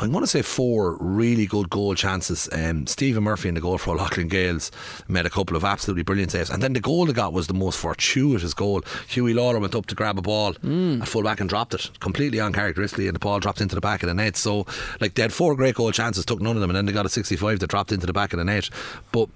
I'm 0.00 0.12
going 0.12 0.22
to 0.22 0.28
say 0.28 0.42
four 0.42 0.96
really 1.00 1.46
good 1.46 1.70
goal 1.70 1.94
chances. 1.96 2.48
Um, 2.52 2.86
Stephen 2.86 3.24
Murphy 3.24 3.48
in 3.48 3.56
the 3.56 3.60
goal 3.60 3.78
for 3.78 3.96
Loughlin 3.96 4.28
Gales 4.28 4.70
made 5.08 5.26
a 5.26 5.30
couple 5.30 5.56
of 5.56 5.64
absolutely 5.64 6.04
brilliant 6.04 6.30
saves. 6.30 6.50
And 6.50 6.62
then 6.62 6.72
the 6.72 6.80
goal 6.80 7.06
they 7.06 7.12
got 7.12 7.32
was 7.32 7.48
the 7.48 7.54
most 7.54 7.78
fortuitous 7.78 8.54
goal. 8.54 8.82
Huey 9.08 9.34
Lawlor 9.34 9.60
went 9.60 9.74
up 9.74 9.86
to 9.86 9.96
grab 9.96 10.16
a 10.16 10.22
ball 10.22 10.54
at 11.02 11.08
full 11.08 11.24
back 11.24 11.40
and 11.40 11.48
dropped 11.48 11.74
it 11.74 11.90
completely 11.98 12.38
uncharacteristically, 12.38 13.08
and 13.08 13.14
the 13.16 13.20
ball 13.20 13.40
dropped 13.40 13.60
into 13.60 13.74
the 13.74 13.80
back 13.80 14.04
of 14.04 14.08
the 14.08 14.14
net. 14.14 14.36
So, 14.36 14.66
like, 15.00 15.14
they 15.14 15.22
had 15.22 15.32
four 15.32 15.56
great 15.56 15.74
goal 15.74 15.90
chances, 15.90 16.24
took 16.24 16.40
none 16.40 16.54
of 16.56 16.60
them, 16.60 16.70
and 16.70 16.76
then 16.76 16.86
they 16.86 16.92
got 16.92 17.06
a 17.06 17.08
65 17.08 17.58
that 17.58 17.66
dropped 17.66 17.90
into 17.90 18.06
the 18.06 18.12
back 18.12 18.32
of 18.32 18.38
the 18.38 18.44
net. 18.44 18.70
But 19.10 19.28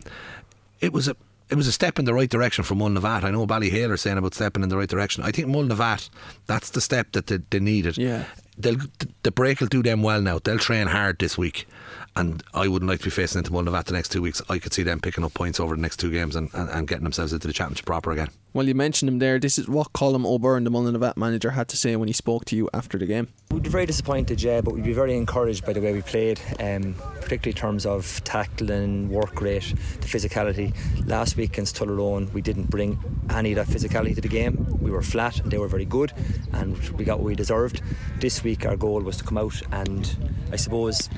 it 0.81 0.93
was 0.93 1.09
a 1.09 1.17
it 1.51 1.57
was 1.57 1.67
a 1.67 1.73
step 1.73 1.99
in 1.99 2.07
the 2.07 2.15
right 2.15 2.31
direction 2.31 2.65
for 2.65 2.75
Mullinavat. 2.75 3.25
I 3.25 3.31
know 3.31 3.47
Ballyhale 3.47 3.91
are 3.91 3.97
saying 3.99 4.17
about 4.17 4.33
stepping 4.33 4.63
in 4.63 4.71
the 4.71 4.77
right 4.79 4.89
direction. 4.89 5.23
I 5.23 5.33
think 5.33 5.49
Mullinavat, 5.49 6.09
that's 6.47 6.71
the 6.71 6.81
step 6.81 7.13
that 7.13 7.27
they, 7.27 7.41
they 7.51 7.61
needed. 7.61 7.99
Yeah. 7.99 8.25
They'll, 8.63 8.79
the 9.23 9.33
break 9.33 9.61
will 9.61 9.67
do 9.67 9.83
them 9.83 10.03
well 10.03 10.23
now. 10.23 10.39
They'll 10.39 10.59
train 10.59 10.87
hard 10.87 11.19
this 11.19 11.37
week. 11.37 11.67
And 12.15 12.43
I 12.55 12.69
wouldn't 12.69 12.91
like 12.91 13.01
to 13.01 13.05
be 13.05 13.11
facing 13.11 13.39
into 13.39 13.51
Mullinavat 13.51 13.85
the 13.85 13.95
next 13.95 14.11
two 14.11 14.23
weeks. 14.23 14.43
I 14.49 14.59
could 14.59 14.73
see 14.73 14.83
them 14.83 15.01
picking 15.01 15.25
up 15.25 15.35
points 15.35 15.59
over 15.59 15.75
the 15.75 15.81
next 15.81 15.99
two 15.99 16.11
games 16.11 16.37
and, 16.37 16.51
and, 16.53 16.69
and 16.69 16.89
getting 16.89 17.05
themselves 17.05 17.33
into 17.33 17.47
the 17.47 17.55
championship 17.55 17.87
proper 17.87 18.13
again. 18.13 18.29
Well, 18.55 18.69
you 18.69 18.75
mentioned 18.75 19.09
him 19.09 19.19
there. 19.19 19.39
This 19.39 19.59
is 19.59 19.67
what 19.67 19.95
Colin 19.95 20.27
O'Byrne, 20.27 20.65
the 20.65 20.71
Mullinavat 20.71 21.17
manager, 21.17 21.53
had 21.53 21.69
to 21.69 21.77
say 21.77 21.97
when 21.97 22.07
he 22.07 22.13
spoke 22.13 22.45
to 22.47 22.57
you 22.57 22.69
after 22.75 22.99
the 22.99 23.07
game. 23.07 23.29
We'd 23.51 23.63
be 23.63 23.71
very 23.71 23.87
disappointed, 23.87 24.43
yeah, 24.43 24.61
but 24.61 24.75
we'd 24.75 24.85
be 24.85 24.93
very 24.93 25.17
encouraged 25.17 25.65
by 25.65 25.73
the 25.73 25.81
way 25.81 25.95
we 25.95 26.03
played, 26.03 26.39
um, 26.61 26.95
particularly 27.23 27.53
in 27.53 27.57
terms 27.57 27.87
of 27.87 28.23
tackling, 28.25 29.09
work 29.09 29.41
rate, 29.41 29.73
the 30.03 30.07
physicality. 30.07 30.75
Last 31.07 31.39
week 31.39 31.55
against 31.55 31.77
Tullaroan, 31.77 32.31
we 32.35 32.43
didn't 32.43 32.69
bring 32.69 32.99
any 33.31 33.53
of 33.53 33.57
that 33.57 33.75
physicality 33.75 34.15
to 34.17 34.21
the 34.21 34.29
game. 34.29 34.67
We 34.83 34.91
were 34.91 35.01
flat 35.01 35.41
and 35.41 35.51
they 35.51 35.57
were 35.57 35.69
very 35.69 35.87
good, 35.87 36.13
and 36.53 36.77
we 36.91 37.07
got 37.07 37.21
what 37.21 37.25
we 37.25 37.35
deserved. 37.35 37.81
This 38.21 38.45
week, 38.45 38.67
our 38.67 38.77
goal 38.77 39.01
was 39.01 39.17
to 39.17 39.25
come 39.25 39.39
out 39.39 39.63
and, 39.73 40.35
I 40.53 40.57
suppose, 40.57 41.09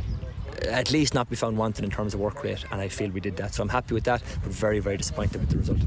at 0.68 0.92
least 0.92 1.14
not 1.14 1.28
be 1.28 1.34
found 1.34 1.58
wanting 1.58 1.84
in 1.84 1.90
terms 1.90 2.14
of 2.14 2.20
work 2.20 2.44
rate, 2.44 2.64
and 2.70 2.80
I 2.80 2.86
feel 2.86 3.10
we 3.10 3.18
did 3.18 3.36
that. 3.38 3.54
So 3.54 3.62
I'm 3.64 3.70
happy 3.70 3.92
with 3.92 4.04
that, 4.04 4.22
but 4.44 4.52
very, 4.52 4.78
very 4.78 4.98
disappointed 4.98 5.40
with 5.40 5.50
the 5.50 5.58
result. 5.58 5.80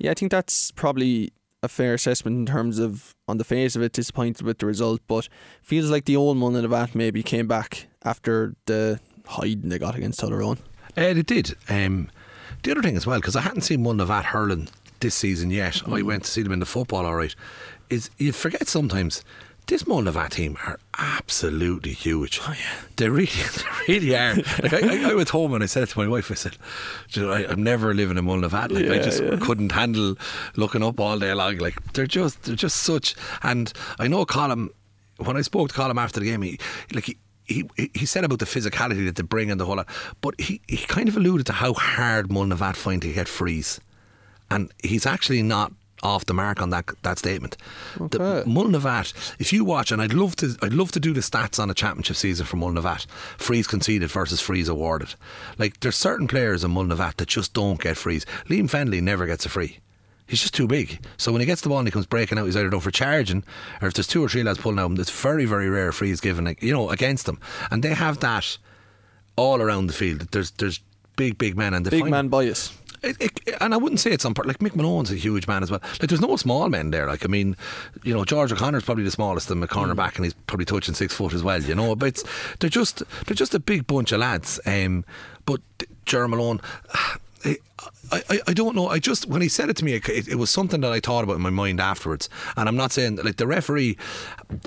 Yeah, 0.00 0.12
I 0.12 0.14
think 0.14 0.32
that's 0.32 0.70
probably 0.70 1.30
a 1.62 1.68
fair 1.68 1.92
assessment 1.92 2.36
in 2.36 2.46
terms 2.46 2.78
of, 2.78 3.14
on 3.28 3.36
the 3.36 3.44
face 3.44 3.76
of 3.76 3.82
it, 3.82 3.92
disappointed 3.92 4.46
with 4.46 4.58
the 4.58 4.66
result, 4.66 5.02
but 5.06 5.28
feels 5.62 5.90
like 5.90 6.06
the 6.06 6.16
old 6.16 6.38
Mullinavat 6.38 6.94
maybe 6.94 7.22
came 7.22 7.46
back 7.46 7.86
after 8.02 8.54
the 8.64 8.98
hiding 9.26 9.68
they 9.68 9.78
got 9.78 9.94
against 9.94 10.20
Tullaroan. 10.20 10.58
Uh, 10.96 11.02
it 11.02 11.26
did. 11.26 11.54
Um, 11.68 12.08
the 12.62 12.70
other 12.70 12.80
thing 12.80 12.96
as 12.96 13.06
well, 13.06 13.18
because 13.20 13.36
I 13.36 13.42
hadn't 13.42 13.60
seen 13.60 13.84
Mullinavat 13.84 14.24
hurling 14.24 14.68
this 15.00 15.14
season 15.14 15.50
yet. 15.50 15.86
I 15.86 16.00
went 16.00 16.24
to 16.24 16.30
see 16.30 16.42
them 16.42 16.52
in 16.52 16.60
the 16.60 16.66
football, 16.66 17.04
all 17.04 17.14
right. 17.14 17.34
Is 17.90 18.08
you 18.16 18.32
forget 18.32 18.68
sometimes 18.68 19.22
this 19.66 19.84
Mullinavat 19.84 20.30
team 20.30 20.56
are 20.66 20.78
absolutely 20.98 21.92
huge. 21.92 22.40
Oh, 22.42 22.54
yeah. 22.58 22.80
They 22.96 23.08
really, 23.08 23.26
they 23.86 23.98
really 23.98 24.16
are. 24.16 24.34
Like 24.34 24.72
I, 24.72 24.78
I, 24.78 25.10
I 25.10 25.14
went 25.14 25.28
home 25.28 25.54
and 25.54 25.62
I 25.62 25.66
said 25.66 25.82
it 25.84 25.90
to 25.90 25.98
my 25.98 26.08
wife. 26.08 26.30
I 26.30 26.34
said, 26.34 26.56
you 27.10 27.22
know, 27.22 27.32
I, 27.32 27.46
I'm 27.48 27.62
never 27.62 27.94
living 27.94 28.18
in 28.18 28.24
Mullinavat. 28.24 28.70
Like 28.70 28.90
I 28.90 29.02
just 29.02 29.22
yeah. 29.22 29.36
couldn't 29.40 29.72
handle 29.72 30.16
looking 30.56 30.82
up 30.82 30.98
all 30.98 31.18
day 31.18 31.32
long. 31.32 31.58
Like 31.58 31.92
they're 31.92 32.06
just, 32.06 32.42
they're 32.44 32.56
just 32.56 32.76
such. 32.76 33.14
And 33.42 33.72
I 33.98 34.08
know 34.08 34.24
Colin. 34.24 34.70
When 35.18 35.36
I 35.36 35.42
spoke 35.42 35.68
to 35.68 35.74
Colin 35.74 35.98
after 35.98 36.18
the 36.18 36.24
game, 36.24 36.40
he 36.40 36.58
like 36.94 37.04
he 37.04 37.18
he, 37.50 37.68
he 37.94 38.06
said 38.06 38.24
about 38.24 38.38
the 38.38 38.44
physicality 38.44 39.04
that 39.06 39.16
they 39.16 39.22
bring 39.22 39.50
and 39.50 39.60
the 39.60 39.66
whole 39.66 39.76
lot, 39.76 39.88
but 40.20 40.40
he, 40.40 40.60
he 40.68 40.78
kind 40.78 41.08
of 41.08 41.16
alluded 41.16 41.46
to 41.46 41.52
how 41.52 41.74
hard 41.74 42.28
Mullinavat 42.28 42.76
find 42.76 43.02
to 43.02 43.12
get 43.12 43.28
frees. 43.28 43.80
And 44.50 44.72
he's 44.82 45.06
actually 45.06 45.42
not 45.42 45.72
off 46.02 46.26
the 46.26 46.34
mark 46.34 46.60
on 46.60 46.70
that 46.70 46.90
that 47.02 47.18
statement. 47.18 47.56
The 47.96 48.44
Mullinavat, 48.46 49.34
if 49.38 49.52
you 49.52 49.64
watch, 49.64 49.92
and 49.92 50.00
I'd 50.00 50.12
love 50.12 50.36
to 50.36 50.56
I'd 50.62 50.72
love 50.72 50.92
to 50.92 51.00
do 51.00 51.12
the 51.12 51.20
stats 51.20 51.58
on 51.58 51.70
a 51.70 51.74
championship 51.74 52.16
season 52.16 52.46
for 52.46 52.56
Mullinavat, 52.56 53.06
frees 53.38 53.66
conceded 53.66 54.10
versus 54.10 54.40
frees 54.40 54.68
awarded. 54.68 55.14
Like 55.58 55.80
there's 55.80 55.96
certain 55.96 56.28
players 56.28 56.64
in 56.64 56.72
Mullinavat 56.72 57.16
that 57.16 57.28
just 57.28 57.54
don't 57.54 57.80
get 57.80 57.96
frees. 57.96 58.24
Liam 58.48 58.70
Fendley 58.70 59.02
never 59.02 59.26
gets 59.26 59.46
a 59.46 59.48
free. 59.48 59.78
He's 60.26 60.40
just 60.40 60.54
too 60.54 60.68
big. 60.68 61.04
So 61.16 61.32
when 61.32 61.40
he 61.40 61.46
gets 61.46 61.60
the 61.60 61.68
ball 61.68 61.80
and 61.80 61.88
he 61.88 61.92
comes 61.92 62.06
breaking 62.06 62.38
out, 62.38 62.44
he's 62.46 62.56
either 62.56 62.70
done 62.70 62.78
for 62.78 62.92
charging, 62.92 63.42
or 63.82 63.88
if 63.88 63.94
there's 63.94 64.06
two 64.06 64.22
or 64.24 64.28
three 64.28 64.44
lads 64.44 64.60
pulling 64.60 64.78
out, 64.78 64.96
it's 64.96 65.10
very, 65.10 65.44
very 65.44 65.68
rare 65.68 65.90
frees 65.90 66.20
given, 66.20 66.54
you 66.60 66.72
know, 66.72 66.88
against 66.88 67.26
them. 67.26 67.40
And 67.72 67.82
they 67.82 67.94
have 67.94 68.20
that 68.20 68.56
all 69.34 69.60
around 69.60 69.88
the 69.88 69.92
field. 69.92 70.28
There's 70.30 70.52
there's 70.52 70.78
big, 71.16 71.36
big 71.36 71.56
men, 71.56 71.74
and 71.74 71.84
they 71.84 71.90
Big 71.90 72.08
man 72.08 72.28
bias. 72.28 72.72
It, 73.02 73.16
it, 73.20 73.56
and 73.60 73.74
I 73.74 73.76
wouldn't 73.76 74.00
say 74.00 74.10
it's 74.10 74.24
on 74.24 74.34
part. 74.34 74.46
Like 74.46 74.58
Mick 74.58 74.74
Malone's 74.74 75.10
a 75.10 75.16
huge 75.16 75.46
man 75.46 75.62
as 75.62 75.70
well. 75.70 75.80
Like 76.00 76.08
there's 76.08 76.20
no 76.20 76.36
small 76.36 76.68
men 76.68 76.90
there. 76.90 77.06
Like 77.06 77.24
I 77.24 77.28
mean, 77.28 77.56
you 78.02 78.14
know, 78.14 78.24
George 78.24 78.52
O'Connor's 78.52 78.84
probably 78.84 79.04
the 79.04 79.10
smallest 79.10 79.50
in 79.50 79.60
the 79.60 79.68
cornerback, 79.68 80.16
and 80.16 80.24
he's 80.24 80.34
probably 80.34 80.66
touching 80.66 80.94
six 80.94 81.14
foot 81.14 81.32
as 81.32 81.42
well. 81.42 81.60
You 81.62 81.74
know, 81.74 81.96
but 81.96 82.06
it's, 82.06 82.24
they're 82.58 82.70
just 82.70 83.02
they're 83.26 83.34
just 83.34 83.54
a 83.54 83.60
big 83.60 83.86
bunch 83.86 84.12
of 84.12 84.20
lads. 84.20 84.60
Um, 84.66 85.04
but 85.46 85.60
Jerry 86.04 86.28
Malone. 86.28 86.60
I, 87.44 87.56
I, 88.12 88.40
I 88.48 88.52
don't 88.52 88.74
know. 88.74 88.88
I 88.88 88.98
just 88.98 89.26
when 89.26 89.40
he 89.40 89.48
said 89.48 89.70
it 89.70 89.76
to 89.78 89.84
me, 89.84 89.94
it, 89.94 90.08
it, 90.08 90.34
was 90.34 90.50
something 90.50 90.80
that 90.80 90.92
I 90.92 91.00
thought 91.00 91.24
about 91.24 91.36
in 91.36 91.42
my 91.42 91.50
mind 91.50 91.80
afterwards. 91.80 92.28
And 92.56 92.68
I'm 92.68 92.76
not 92.76 92.92
saying 92.92 93.16
like 93.16 93.36
the 93.36 93.46
referee 93.46 93.96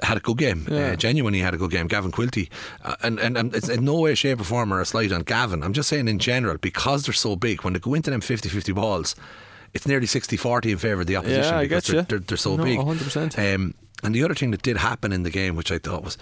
had 0.01 0.17
a 0.17 0.19
good 0.19 0.37
game, 0.37 0.67
uh, 0.69 0.73
yeah. 0.73 0.87
uh, 0.87 0.95
genuinely 0.95 1.39
had 1.39 1.53
a 1.53 1.57
good 1.57 1.71
game. 1.71 1.87
Gavin 1.87 2.11
Quilty, 2.11 2.49
uh, 2.83 2.95
and, 3.03 3.19
and 3.19 3.37
and 3.37 3.53
it's 3.53 3.69
in 3.69 3.85
no 3.85 3.99
way, 3.99 4.15
shape, 4.15 4.39
or 4.39 4.45
form 4.45 4.73
or 4.73 4.81
a 4.81 4.85
slight 4.85 5.11
on 5.11 5.21
Gavin. 5.21 5.61
I'm 5.63 5.73
just 5.73 5.89
saying 5.89 6.07
in 6.07 6.19
general 6.19 6.57
because 6.57 7.05
they're 7.05 7.13
so 7.13 7.35
big 7.35 7.63
when 7.63 7.73
they 7.73 7.79
go 7.79 7.93
into 7.93 8.09
them 8.09 8.21
50-50 8.21 8.73
balls, 8.73 9.15
it's 9.73 9.87
nearly 9.87 10.07
60-40 10.07 10.71
in 10.71 10.77
favour 10.77 11.01
of 11.01 11.07
the 11.07 11.15
opposition 11.15 11.53
yeah, 11.53 11.59
I 11.59 11.63
because 11.63 11.85
they're, 11.85 12.01
they're, 12.03 12.19
they're, 12.19 12.37
so 12.37 12.55
no, 12.55 12.63
big. 12.63 12.79
100%. 12.79 13.55
Um, 13.55 13.73
and 14.03 14.13
the 14.13 14.23
other 14.23 14.35
thing 14.35 14.51
that 14.51 14.61
did 14.61 14.77
happen 14.77 15.13
in 15.13 15.23
the 15.23 15.29
game, 15.29 15.55
which 15.55 15.71
I 15.71 15.77
thought 15.77 16.03
was, 16.03 16.17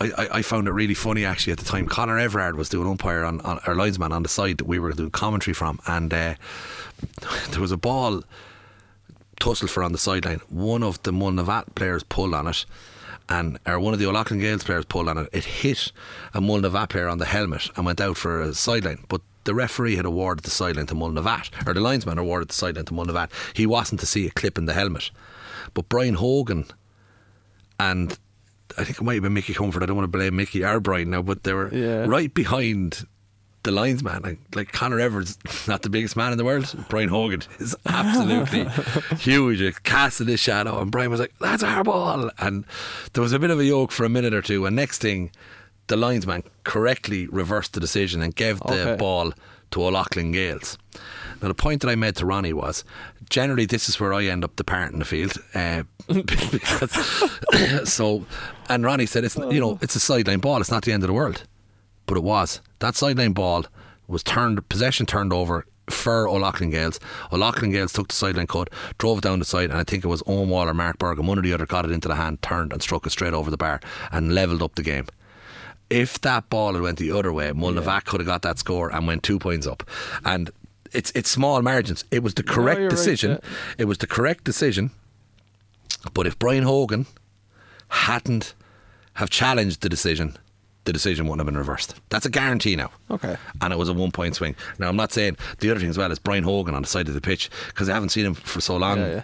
I, 0.00 0.10
I, 0.16 0.28
I 0.38 0.42
found 0.42 0.68
it 0.68 0.72
really 0.72 0.94
funny 0.94 1.24
actually 1.24 1.52
at 1.52 1.58
the 1.58 1.64
time. 1.64 1.86
Conor 1.86 2.18
Everard 2.18 2.56
was 2.56 2.68
doing 2.68 2.88
umpire 2.88 3.24
on, 3.24 3.40
on 3.42 3.58
our 3.66 3.74
linesman 3.74 4.12
on 4.12 4.22
the 4.22 4.28
side 4.28 4.58
that 4.58 4.66
we 4.66 4.78
were 4.78 4.92
doing 4.92 5.10
commentary 5.10 5.54
from, 5.54 5.80
and 5.86 6.12
uh, 6.12 6.34
there 7.50 7.60
was 7.60 7.72
a 7.72 7.76
ball 7.76 8.22
tussled 9.40 9.70
for 9.70 9.82
on 9.82 9.92
the 9.92 9.98
sideline. 9.98 10.40
One 10.48 10.82
of 10.82 11.02
the 11.02 11.10
Mullinavat 11.12 11.74
players 11.74 12.04
pulled 12.04 12.34
on 12.34 12.46
it, 12.46 12.64
and 13.28 13.58
or 13.66 13.80
one 13.80 13.92
of 13.92 13.98
the 13.98 14.06
O'Loughlin 14.06 14.40
Gaels 14.40 14.64
players 14.64 14.84
pulled 14.84 15.08
on 15.08 15.18
it. 15.18 15.28
It 15.32 15.44
hit 15.44 15.92
a 16.34 16.40
Mullinavat 16.40 16.90
player 16.90 17.08
on 17.08 17.18
the 17.18 17.24
helmet 17.24 17.68
and 17.76 17.84
went 17.84 18.00
out 18.00 18.16
for 18.16 18.40
a 18.40 18.54
sideline, 18.54 19.04
but. 19.08 19.20
The 19.44 19.56
referee 19.56 19.96
had 19.96 20.04
awarded 20.04 20.44
the 20.44 20.50
sideline 20.50 20.86
to 20.86 20.94
Mullinavat, 20.94 21.66
or 21.66 21.74
the 21.74 21.80
linesman 21.80 22.16
awarded 22.16 22.50
the 22.50 22.54
sideline 22.54 22.84
to 22.84 22.94
Mullinavat. 22.94 23.28
He 23.54 23.66
wasn't 23.66 23.98
to 23.98 24.06
see 24.06 24.24
a 24.24 24.30
clip 24.30 24.56
in 24.56 24.66
the 24.66 24.72
helmet. 24.72 25.10
But 25.74 25.88
Brian 25.88 26.14
Hogan 26.14 26.66
and 27.78 28.16
I 28.78 28.84
think 28.84 28.98
it 28.98 29.02
might 29.02 29.14
have 29.14 29.22
been 29.22 29.34
Mickey 29.34 29.54
Comfort. 29.54 29.82
I 29.82 29.86
don't 29.86 29.96
want 29.96 30.10
to 30.10 30.18
blame 30.18 30.36
Mickey 30.36 30.64
or 30.64 30.80
Brian 30.80 31.10
now, 31.10 31.22
but 31.22 31.42
they 31.44 31.52
were 31.52 31.72
yeah. 31.74 32.04
right 32.06 32.32
behind 32.32 33.06
the 33.62 33.70
linesman. 33.70 34.22
Like, 34.22 34.38
like 34.54 34.72
Conor 34.72 34.98
Everard's 34.98 35.38
not 35.68 35.82
the 35.82 35.90
biggest 35.90 36.16
man 36.16 36.32
in 36.32 36.38
the 36.38 36.44
world. 36.44 36.74
Brian 36.88 37.08
Hogan 37.08 37.42
is 37.58 37.76
absolutely 37.86 38.66
huge. 39.18 39.60
It 39.60 39.82
casted 39.82 40.28
his 40.28 40.40
shadow, 40.40 40.80
and 40.80 40.90
Brian 40.90 41.10
was 41.10 41.20
like, 41.20 41.34
"That's 41.40 41.62
our 41.62 41.84
ball." 41.84 42.30
And 42.38 42.64
there 43.12 43.22
was 43.22 43.32
a 43.32 43.38
bit 43.38 43.50
of 43.50 43.58
a 43.58 43.64
yoke 43.64 43.92
for 43.92 44.04
a 44.04 44.08
minute 44.08 44.34
or 44.34 44.42
two. 44.42 44.66
And 44.66 44.76
next 44.76 45.00
thing, 45.00 45.30
the 45.86 45.96
linesman 45.96 46.44
correctly 46.64 47.26
reversed 47.26 47.74
the 47.74 47.80
decision 47.80 48.22
and 48.22 48.34
gave 48.34 48.60
the 48.60 48.90
okay. 48.90 48.96
ball 48.96 49.32
to 49.72 49.82
O'Loughlin 49.82 50.32
Gales. 50.32 50.78
Now, 51.40 51.48
the 51.48 51.54
point 51.54 51.82
that 51.82 51.88
I 51.88 51.96
made 51.96 52.16
to 52.16 52.26
Ronnie 52.26 52.52
was 52.52 52.84
generally 53.28 53.66
this 53.66 53.88
is 53.88 53.98
where 53.98 54.12
I 54.12 54.24
end 54.24 54.44
up 54.44 54.54
departing 54.56 54.98
the 54.98 55.04
field. 55.04 55.38
Uh, 55.54 55.82
so, 57.84 58.26
and 58.68 58.84
Ronnie 58.84 59.06
said, 59.06 59.24
it's 59.24 59.36
you 59.36 59.60
know, 59.60 59.78
it's 59.80 59.94
a 59.96 60.00
sideline 60.00 60.40
ball, 60.40 60.60
it's 60.60 60.70
not 60.70 60.84
the 60.84 60.92
end 60.92 61.02
of 61.02 61.08
the 61.08 61.14
world. 61.14 61.44
But 62.06 62.16
it 62.16 62.22
was. 62.22 62.60
That 62.80 62.96
sideline 62.96 63.32
ball 63.32 63.64
was 64.08 64.22
turned, 64.22 64.68
possession 64.68 65.06
turned 65.06 65.32
over 65.32 65.66
for 65.88 66.28
O'Loughlin 66.28 66.70
Gaels. 66.70 66.98
O'Loughlin 67.32 67.72
Gaels 67.72 67.92
took 67.92 68.08
the 68.08 68.14
sideline 68.14 68.46
cut, 68.46 68.70
drove 68.98 69.20
down 69.20 69.38
the 69.38 69.44
side, 69.44 69.70
and 69.70 69.78
I 69.78 69.84
think 69.84 70.04
it 70.04 70.08
was 70.08 70.22
Owen 70.26 70.48
Wall 70.48 70.68
or 70.68 70.74
Mark 70.74 70.98
Berg, 70.98 71.18
and 71.18 71.28
one 71.28 71.38
or 71.38 71.42
the 71.42 71.52
other 71.52 71.66
got 71.66 71.84
it 71.84 71.90
into 71.90 72.08
the 72.08 72.16
hand, 72.16 72.42
turned 72.42 72.72
and 72.72 72.82
struck 72.82 73.06
it 73.06 73.10
straight 73.10 73.34
over 73.34 73.50
the 73.50 73.56
bar 73.56 73.80
and 74.10 74.34
levelled 74.34 74.62
up 74.62 74.74
the 74.74 74.82
game 74.82 75.06
if 75.92 76.18
that 76.22 76.48
ball 76.48 76.72
had 76.72 76.82
went 76.82 76.98
the 76.98 77.12
other 77.12 77.32
way, 77.32 77.50
Mullinavat 77.50 77.86
yeah. 77.86 78.00
could 78.00 78.20
have 78.20 78.26
got 78.26 78.40
that 78.42 78.58
score 78.58 78.90
and 78.90 79.06
went 79.06 79.22
two 79.22 79.38
points 79.38 79.66
up. 79.66 79.82
And 80.24 80.50
it's 80.92 81.12
it's 81.14 81.30
small 81.30 81.60
margins. 81.62 82.04
It 82.10 82.22
was 82.22 82.34
the 82.34 82.42
correct 82.42 82.80
no, 82.80 82.88
decision. 82.88 83.32
Right, 83.32 83.40
yeah. 83.44 83.74
It 83.78 83.84
was 83.84 83.98
the 83.98 84.06
correct 84.06 84.44
decision. 84.44 84.90
But 86.14 86.26
if 86.26 86.38
Brian 86.38 86.64
Hogan 86.64 87.06
hadn't 87.88 88.54
have 89.14 89.30
challenged 89.30 89.82
the 89.82 89.88
decision, 89.88 90.36
the 90.84 90.92
decision 90.92 91.26
wouldn't 91.26 91.40
have 91.40 91.46
been 91.46 91.58
reversed. 91.58 91.94
That's 92.08 92.26
a 92.26 92.30
guarantee 92.30 92.76
now. 92.76 92.90
Okay. 93.10 93.36
And 93.60 93.72
it 93.72 93.78
was 93.78 93.88
a 93.88 93.92
one 93.92 94.10
point 94.10 94.34
swing. 94.34 94.56
Now 94.78 94.88
I'm 94.88 94.96
not 94.96 95.12
saying 95.12 95.36
the 95.60 95.70
other 95.70 95.80
thing 95.80 95.90
as 95.90 95.98
well 95.98 96.10
is 96.10 96.18
Brian 96.18 96.44
Hogan 96.44 96.74
on 96.74 96.82
the 96.82 96.88
side 96.88 97.08
of 97.08 97.14
the 97.14 97.20
pitch 97.20 97.50
because 97.68 97.88
I 97.88 97.94
haven't 97.94 98.10
seen 98.10 98.26
him 98.26 98.34
for 98.34 98.60
so 98.60 98.76
long. 98.76 98.98
Yeah, 98.98 99.10
yeah. 99.10 99.22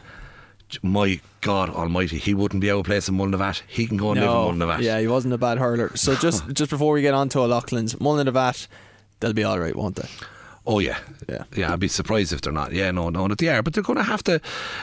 My 0.83 1.19
God 1.41 1.71
Almighty, 1.71 2.19
he 2.19 2.35
wouldn't 2.35 2.61
be 2.61 2.69
able 2.69 2.83
to 2.83 2.89
play 2.89 3.01
some 3.01 3.17
Mullinavat. 3.17 3.63
He 3.67 3.87
can 3.87 3.97
go 3.97 4.13
and 4.13 4.21
no, 4.21 4.49
live 4.49 4.55
in 4.55 4.61
Mullinavat. 4.61 4.83
Yeah, 4.83 5.01
he 5.01 5.09
wasn't 5.09 5.33
a 5.33 5.39
bad 5.39 5.57
hurler. 5.59 5.97
So 5.97 6.15
just 6.15 6.47
just 6.53 6.71
before 6.71 6.93
we 6.93 7.03
get 7.03 7.15
on 7.15 7.29
to 7.31 7.41
O'Loughlin's 7.41 7.95
Mullinavat, 7.95 8.69
they'll 9.21 9.33
be 9.33 9.45
all 9.45 9.59
right, 9.59 9.75
won't 9.75 9.97
they? 9.97 10.09
Oh 10.71 10.81
yeah, 10.81 10.99
yeah, 11.31 11.45
yeah. 11.57 11.73
I'd 11.73 11.81
be 11.81 11.89
surprised 11.89 12.31
if 12.31 12.43
they're 12.43 12.53
not. 12.53 12.73
Yeah, 12.73 12.91
no, 12.91 13.09
no, 13.09 13.27
that 13.27 13.39
they 13.39 13.49
are. 13.49 13.63
But 13.63 13.73
they're 13.73 13.83
going 13.83 13.97
to 13.97 14.03
have 14.03 14.23
to. 14.25 14.39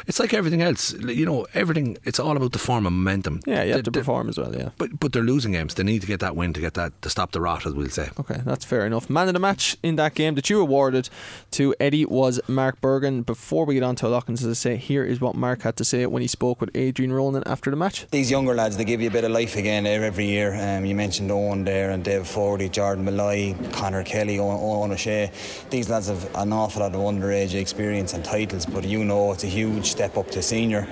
It's 0.08 0.20
like 0.20 0.34
everything 0.34 0.64
else. 0.64 0.94
You 0.94 1.28
know, 1.28 1.46
everything. 1.54 2.00
It's 2.04 2.20
all 2.20 2.36
about 2.36 2.54
the 2.54 2.60
form 2.60 2.88
and 2.88 2.96
momentum. 2.96 3.42
Yeah, 3.46 3.62
you 3.62 3.74
have 3.74 3.84
they, 3.84 3.84
to 3.84 3.92
perform 3.92 4.28
as 4.28 4.40
well. 4.40 4.56
Yeah, 4.56 4.70
but 4.80 5.00
but 5.00 5.14
they're 5.14 5.22
losing 5.22 5.52
games. 5.52 5.76
They 5.76 5.84
need 5.84 6.02
to 6.02 6.08
get 6.08 6.22
that 6.22 6.36
win 6.36 6.54
to 6.54 6.60
get 6.60 6.74
that 6.74 7.00
to 7.04 7.10
stop 7.12 7.34
the 7.34 7.40
rot, 7.40 7.68
as 7.68 7.76
we'll 7.76 7.90
say. 7.90 8.10
Okay, 8.20 8.42
that's 8.44 8.66
fair 8.66 8.84
enough. 8.88 9.12
Man 9.12 9.28
of 9.28 9.36
the 9.36 9.40
match 9.40 9.78
in 9.84 9.96
that 9.98 10.16
game 10.16 10.34
that 10.34 10.50
you 10.50 10.60
awarded 10.60 11.08
to 11.52 11.76
Eddie 11.80 12.06
was 12.06 12.42
Mark 12.48 12.82
Bergin. 12.82 13.24
Before 13.24 13.66
we 13.66 13.76
get 13.76 13.84
on 13.84 13.96
to 13.98 14.08
Lockins, 14.08 14.42
as 14.42 14.48
I 14.48 14.54
say, 14.54 14.78
here 14.78 15.06
is 15.06 15.22
what 15.22 15.36
Mark 15.36 15.62
had 15.62 15.76
to 15.78 15.86
say 15.86 16.04
when 16.08 16.24
he 16.24 16.28
spoke 16.28 16.62
with 16.62 16.72
Adrian 16.74 17.14
Ronan 17.14 17.44
after 17.46 17.70
the 17.70 17.78
match. 17.78 18.08
These 18.10 18.32
younger 18.32 18.56
lads, 18.56 18.76
they 18.78 18.86
give 18.86 19.02
you 19.02 19.10
a 19.10 19.14
bit 19.14 19.24
of 19.24 19.30
life 19.30 19.56
again 19.56 19.86
every 19.86 20.26
year. 20.26 20.56
Um, 20.56 20.84
you 20.84 20.96
mentioned 20.96 21.30
Owen 21.30 21.64
there 21.64 21.92
and 21.92 22.04
Dave 22.04 22.26
Fogarty, 22.26 22.70
Jordan 22.70 23.06
Malloy, 23.06 23.56
Connor 23.72 24.04
Kelly, 24.04 24.40
Owen, 24.40 24.58
Owen 24.60 24.92
O'Shea. 24.92 25.32
These 25.76 25.90
lads 25.90 26.08
have 26.08 26.34
an 26.36 26.54
awful 26.54 26.84
lot 26.84 26.96
of 26.96 27.02
underage 27.02 27.54
experience 27.54 28.14
and 28.14 28.24
titles, 28.24 28.66
but 28.66 28.86
you 28.86 29.04
know 29.04 29.34
it's 29.34 29.44
a 29.44 29.48
huge 29.48 29.88
step 29.88 30.16
up 30.16 30.32
to 30.32 30.42
senior. 30.42 30.88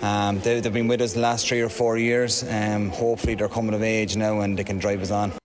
Um, 0.00 0.38
they, 0.38 0.60
have 0.60 0.72
been 0.72 0.86
with 0.86 1.00
us 1.00 1.14
the 1.14 1.18
last 1.18 1.48
three 1.48 1.60
or 1.60 1.68
four 1.68 1.98
years. 1.98 2.44
Um, 2.48 2.90
hopefully, 2.90 3.34
they're 3.34 3.48
coming 3.48 3.74
of 3.74 3.82
age 3.82 4.14
now 4.14 4.38
and 4.42 4.56
they 4.56 4.62
can 4.62 4.78
drive 4.78 5.02
us 5.02 5.10
on. 5.10 5.37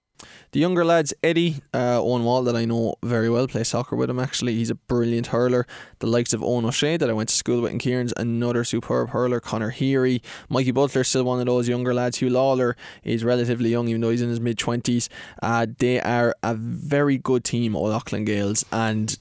The 0.53 0.59
younger 0.59 0.85
lads, 0.85 1.15
Eddie 1.23 1.63
uh, 1.73 1.99
Owen 1.99 2.25
Wall, 2.25 2.43
that 2.43 2.55
I 2.55 2.65
know 2.65 2.93
very 3.01 3.27
well, 3.27 3.47
play 3.47 3.63
soccer 3.63 3.95
with 3.95 4.07
him 4.07 4.19
actually. 4.19 4.53
He's 4.53 4.69
a 4.69 4.75
brilliant 4.75 5.27
hurler. 5.27 5.65
The 5.97 6.05
likes 6.05 6.31
of 6.31 6.43
Owen 6.43 6.63
O'Shea, 6.63 6.95
that 6.95 7.09
I 7.09 7.13
went 7.13 7.29
to 7.29 7.35
school 7.35 7.59
with 7.61 7.71
in 7.71 7.79
Kieran's, 7.79 8.13
another 8.17 8.63
superb 8.63 9.09
hurler. 9.09 9.39
Connor 9.39 9.71
Heary. 9.71 10.21
Mikey 10.49 10.69
Butler, 10.69 11.03
still 11.03 11.23
one 11.23 11.39
of 11.39 11.47
those 11.47 11.67
younger 11.67 11.91
lads. 11.91 12.19
Huw 12.19 12.29
Lawlor 12.29 12.75
is 13.03 13.23
relatively 13.23 13.71
young, 13.71 13.87
even 13.87 14.01
though 14.01 14.11
he's 14.11 14.21
in 14.21 14.29
his 14.29 14.39
mid 14.39 14.59
20s. 14.59 15.09
Uh, 15.41 15.65
they 15.79 15.99
are 15.99 16.35
a 16.43 16.53
very 16.53 17.17
good 17.17 17.43
team, 17.43 17.75
O'Loughlin 17.75 18.23
Gaels, 18.23 18.63
and 18.71 19.17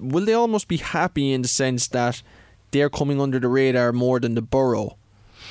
will 0.00 0.24
they 0.24 0.34
almost 0.34 0.66
be 0.66 0.78
happy 0.78 1.32
in 1.32 1.42
the 1.42 1.48
sense 1.48 1.86
that 1.86 2.24
they're 2.72 2.90
coming 2.90 3.20
under 3.20 3.38
the 3.38 3.46
radar 3.46 3.92
more 3.92 4.18
than 4.18 4.34
the 4.34 4.42
borough 4.42 4.96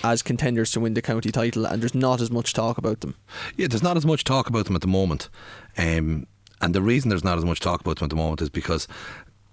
as 0.04 0.22
contenders 0.22 0.72
to 0.72 0.80
win 0.80 0.93
the 0.93 1.01
county 1.01 1.32
title, 1.32 1.66
and 1.66 1.82
there's 1.82 1.95
not 1.95 2.20
as 2.20 2.30
much 2.30 2.54
talk 2.54 2.78
about 2.78 2.99
them. 2.99 3.16
Yeah, 3.56 3.68
there's 3.68 3.84
not 3.84 3.97
as 3.97 4.06
much 4.06 4.24
talk 4.24 4.47
about 4.47 4.66
them 4.66 4.76
at 4.76 4.82
the 4.82 4.88
moment, 4.88 5.30
um, 5.78 6.28
and 6.62 6.76
the 6.76 6.82
reason 6.82 7.10
there's 7.10 7.24
not 7.24 7.38
as 7.38 7.45
much 7.45 7.60
talk 7.60 7.82
about 7.82 7.97
them 7.97 8.06
at 8.06 8.10
the 8.10 8.16
moment 8.16 8.41
is 8.41 8.49
because 8.49 8.88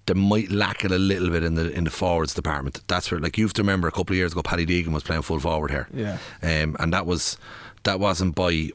they 0.07 0.15
might 0.15 0.51
lack 0.51 0.85
it 0.85 0.91
a 0.91 0.99
little 0.99 1.31
bit 1.31 1.45
in 1.45 1.55
the 1.55 1.71
in 1.71 1.85
the 1.85 1.91
forwards 1.91 2.35
department. 2.35 2.83
That's 2.89 3.11
where, 3.11 3.21
like, 3.21 3.39
you 3.39 3.45
have 3.45 3.53
to 3.55 3.63
remember 3.63 3.87
a 3.87 3.93
couple 3.93 4.15
of 4.15 4.19
years 4.19 4.33
ago, 4.33 4.43
Paddy 4.43 4.67
Deegan 4.67 4.93
was 4.93 5.05
playing 5.05 5.23
full 5.23 5.39
forward 5.39 5.71
here, 5.71 5.89
yeah, 5.95 6.19
um, 6.43 6.77
and 6.81 6.93
that 6.93 7.07
was 7.07 7.37
that 7.85 8.01
wasn't 8.01 8.35
by 8.35 8.71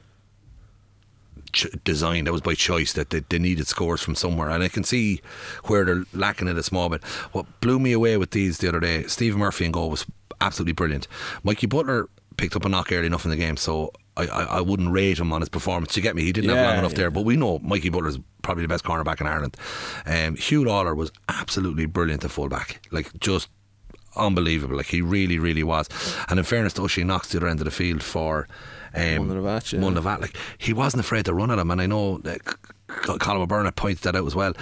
ch- 1.51 1.67
design. 1.83 2.23
That 2.23 2.31
was 2.31 2.41
by 2.41 2.53
choice 2.55 2.93
that 2.93 3.09
they, 3.09 3.19
they 3.27 3.39
needed 3.39 3.67
scores 3.67 4.01
from 4.01 4.15
somewhere, 4.15 4.49
and 4.49 4.63
I 4.63 4.69
can 4.69 4.85
see 4.85 5.21
where 5.65 5.83
they're 5.83 6.05
lacking 6.13 6.47
it 6.47 6.57
a 6.57 6.63
small 6.63 6.87
bit. 6.89 7.03
What 7.33 7.45
blew 7.59 7.79
me 7.79 7.91
away 7.91 8.15
with 8.15 8.31
these 8.31 8.59
the 8.59 8.69
other 8.69 8.79
day, 8.79 9.03
Stephen 9.07 9.39
Murphy 9.39 9.65
and 9.65 9.73
goal 9.73 9.89
was 9.89 10.05
absolutely 10.45 10.73
brilliant. 10.73 11.07
Mikey 11.43 11.67
Butler 11.67 12.07
picked 12.37 12.55
up 12.55 12.65
a 12.65 12.69
knock 12.69 12.91
early 12.91 13.07
enough 13.07 13.25
in 13.25 13.31
the 13.31 13.37
game, 13.37 13.57
so 13.57 13.91
I, 14.17 14.27
I, 14.27 14.43
I, 14.43 14.61
wouldn't 14.61 14.91
rate 14.91 15.19
him 15.19 15.31
on 15.33 15.41
his 15.41 15.49
performance. 15.49 15.95
You 15.95 16.03
get 16.03 16.15
me? 16.15 16.23
He 16.23 16.31
didn't 16.31 16.49
yeah, 16.49 16.57
have 16.57 16.65
long 16.67 16.79
enough 16.79 16.91
yeah. 16.91 16.97
there, 16.97 17.11
but 17.11 17.23
we 17.23 17.35
know 17.35 17.59
Mikey 17.59 17.89
Butler's 17.89 18.19
probably 18.41 18.63
the 18.63 18.67
best 18.67 18.83
cornerback 18.83 19.21
in 19.21 19.27
Ireland. 19.27 19.57
Um, 20.05 20.35
Huw 20.35 20.65
Lawlor 20.65 20.95
was 20.95 21.11
absolutely 21.29 21.85
brilliant 21.85 22.23
at 22.23 22.31
fullback, 22.31 22.85
like 22.91 23.17
just 23.19 23.49
unbelievable. 24.15 24.77
Like 24.77 24.87
he 24.87 25.01
really, 25.01 25.39
really 25.39 25.63
was. 25.63 25.89
And 26.29 26.39
in 26.39 26.45
fairness 26.45 26.73
to 26.73 26.83
Oisin 26.83 27.07
Knox, 27.07 27.29
the 27.29 27.37
other 27.37 27.47
end 27.47 27.59
of 27.59 27.65
the 27.65 27.71
field 27.71 28.03
for 28.03 28.47
um, 28.93 29.01
Mullinavat, 29.01 29.73
yeah. 29.73 29.79
Mullinavat, 29.79 30.21
like 30.21 30.37
he 30.57 30.73
wasn't 30.73 31.01
afraid 31.01 31.25
to 31.25 31.33
run 31.33 31.51
at 31.51 31.59
him, 31.59 31.71
and 31.71 31.81
I 31.81 31.85
know 31.85 32.21
uh, 32.25 32.35
Colin 32.87 33.41
O'Byrne 33.41 33.71
pointed 33.71 34.03
that 34.03 34.15
out 34.15 34.27
as 34.27 34.35
well. 34.35 34.53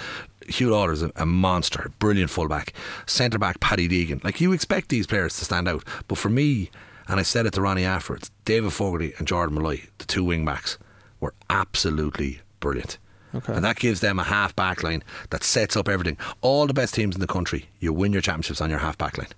Huw 0.46 0.70
Lawlor's 0.70 1.02
a, 1.02 1.10
a 1.16 1.26
monster, 1.26 1.90
brilliant 1.98 2.30
fullback, 2.30 2.72
centre 3.06 3.38
back 3.38 3.60
Paddy 3.60 3.88
Deegan. 3.88 4.22
Like 4.22 4.40
you 4.40 4.52
expect 4.52 4.88
these 4.88 5.06
players 5.06 5.36
to 5.38 5.44
stand 5.44 5.68
out, 5.68 5.84
but 6.08 6.18
for 6.18 6.28
me, 6.28 6.70
and 7.08 7.20
I 7.20 7.22
said 7.22 7.46
it 7.46 7.52
to 7.54 7.62
Ronnie 7.62 7.84
afterwards, 7.84 8.30
David 8.44 8.72
Fogarty 8.72 9.12
and 9.18 9.26
Jordan 9.26 9.56
Malloy, 9.56 9.82
the 9.98 10.04
two 10.04 10.24
wing 10.24 10.44
backs, 10.44 10.78
were 11.20 11.34
absolutely 11.50 12.40
brilliant. 12.60 12.98
Okay. 13.34 13.52
And 13.52 13.64
that 13.64 13.76
gives 13.76 14.00
them 14.00 14.18
a 14.18 14.24
half 14.24 14.54
back 14.54 14.82
line 14.82 15.02
that 15.30 15.42
sets 15.42 15.76
up 15.76 15.88
everything. 15.88 16.16
All 16.40 16.66
the 16.66 16.74
best 16.74 16.94
teams 16.94 17.16
in 17.16 17.20
the 17.20 17.26
country, 17.26 17.68
you 17.80 17.92
win 17.92 18.12
your 18.12 18.22
championships 18.22 18.60
on 18.60 18.70
your 18.70 18.78
half 18.78 18.96
back 18.96 19.18
line. 19.18 19.28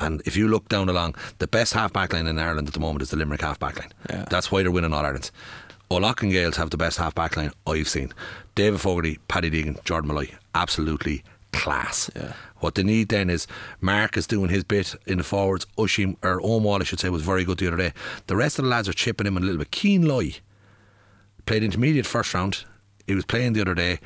And 0.00 0.22
if 0.26 0.36
you 0.36 0.48
look 0.48 0.68
down 0.68 0.88
along, 0.88 1.14
the 1.38 1.46
best 1.46 1.72
half 1.72 1.92
back 1.92 2.12
line 2.12 2.26
in 2.26 2.38
Ireland 2.38 2.68
at 2.68 2.74
the 2.74 2.80
moment 2.80 3.02
is 3.02 3.10
the 3.10 3.16
Limerick 3.16 3.40
half 3.40 3.58
back 3.58 3.78
line. 3.78 3.92
Yeah. 4.10 4.24
That's 4.28 4.50
why 4.50 4.62
they're 4.62 4.70
winning 4.70 4.92
All 4.92 5.04
Ireland. 5.04 5.30
O'Loughlin 5.90 6.30
Gales 6.30 6.56
have 6.56 6.70
the 6.70 6.76
best 6.76 6.98
half 6.98 7.14
back 7.14 7.36
line 7.36 7.52
I've 7.66 7.88
seen. 7.88 8.12
David 8.54 8.80
Fogarty, 8.80 9.18
Paddy 9.28 9.50
Deegan, 9.50 9.82
Jordan 9.84 10.08
Malloy, 10.08 10.30
absolutely 10.54 11.22
class. 11.52 12.10
Yeah. 12.14 12.32
What 12.58 12.74
they 12.74 12.82
need 12.82 13.08
then 13.08 13.30
is 13.30 13.46
Mark 13.80 14.16
is 14.16 14.26
doing 14.26 14.48
his 14.48 14.64
bit 14.64 14.94
in 15.06 15.18
the 15.18 15.24
forwards. 15.24 15.66
Ushim 15.78 16.16
or 16.22 16.40
Owen 16.42 16.82
I 16.82 16.84
should 16.84 17.00
say, 17.00 17.08
was 17.08 17.22
very 17.22 17.44
good 17.44 17.58
the 17.58 17.68
other 17.68 17.76
day. 17.76 17.92
The 18.26 18.36
rest 18.36 18.58
of 18.58 18.64
the 18.64 18.70
lads 18.70 18.88
are 18.88 18.92
chipping 18.92 19.26
him 19.26 19.36
a 19.36 19.40
little 19.40 19.58
bit. 19.58 19.74
Cian 19.74 20.06
Loy 20.06 20.34
played 21.44 21.62
intermediate 21.62 22.06
first 22.06 22.34
round. 22.34 22.64
He 23.06 23.14
was 23.14 23.24
playing 23.24 23.52
the 23.52 23.60
other 23.60 23.74
day. 23.74 24.00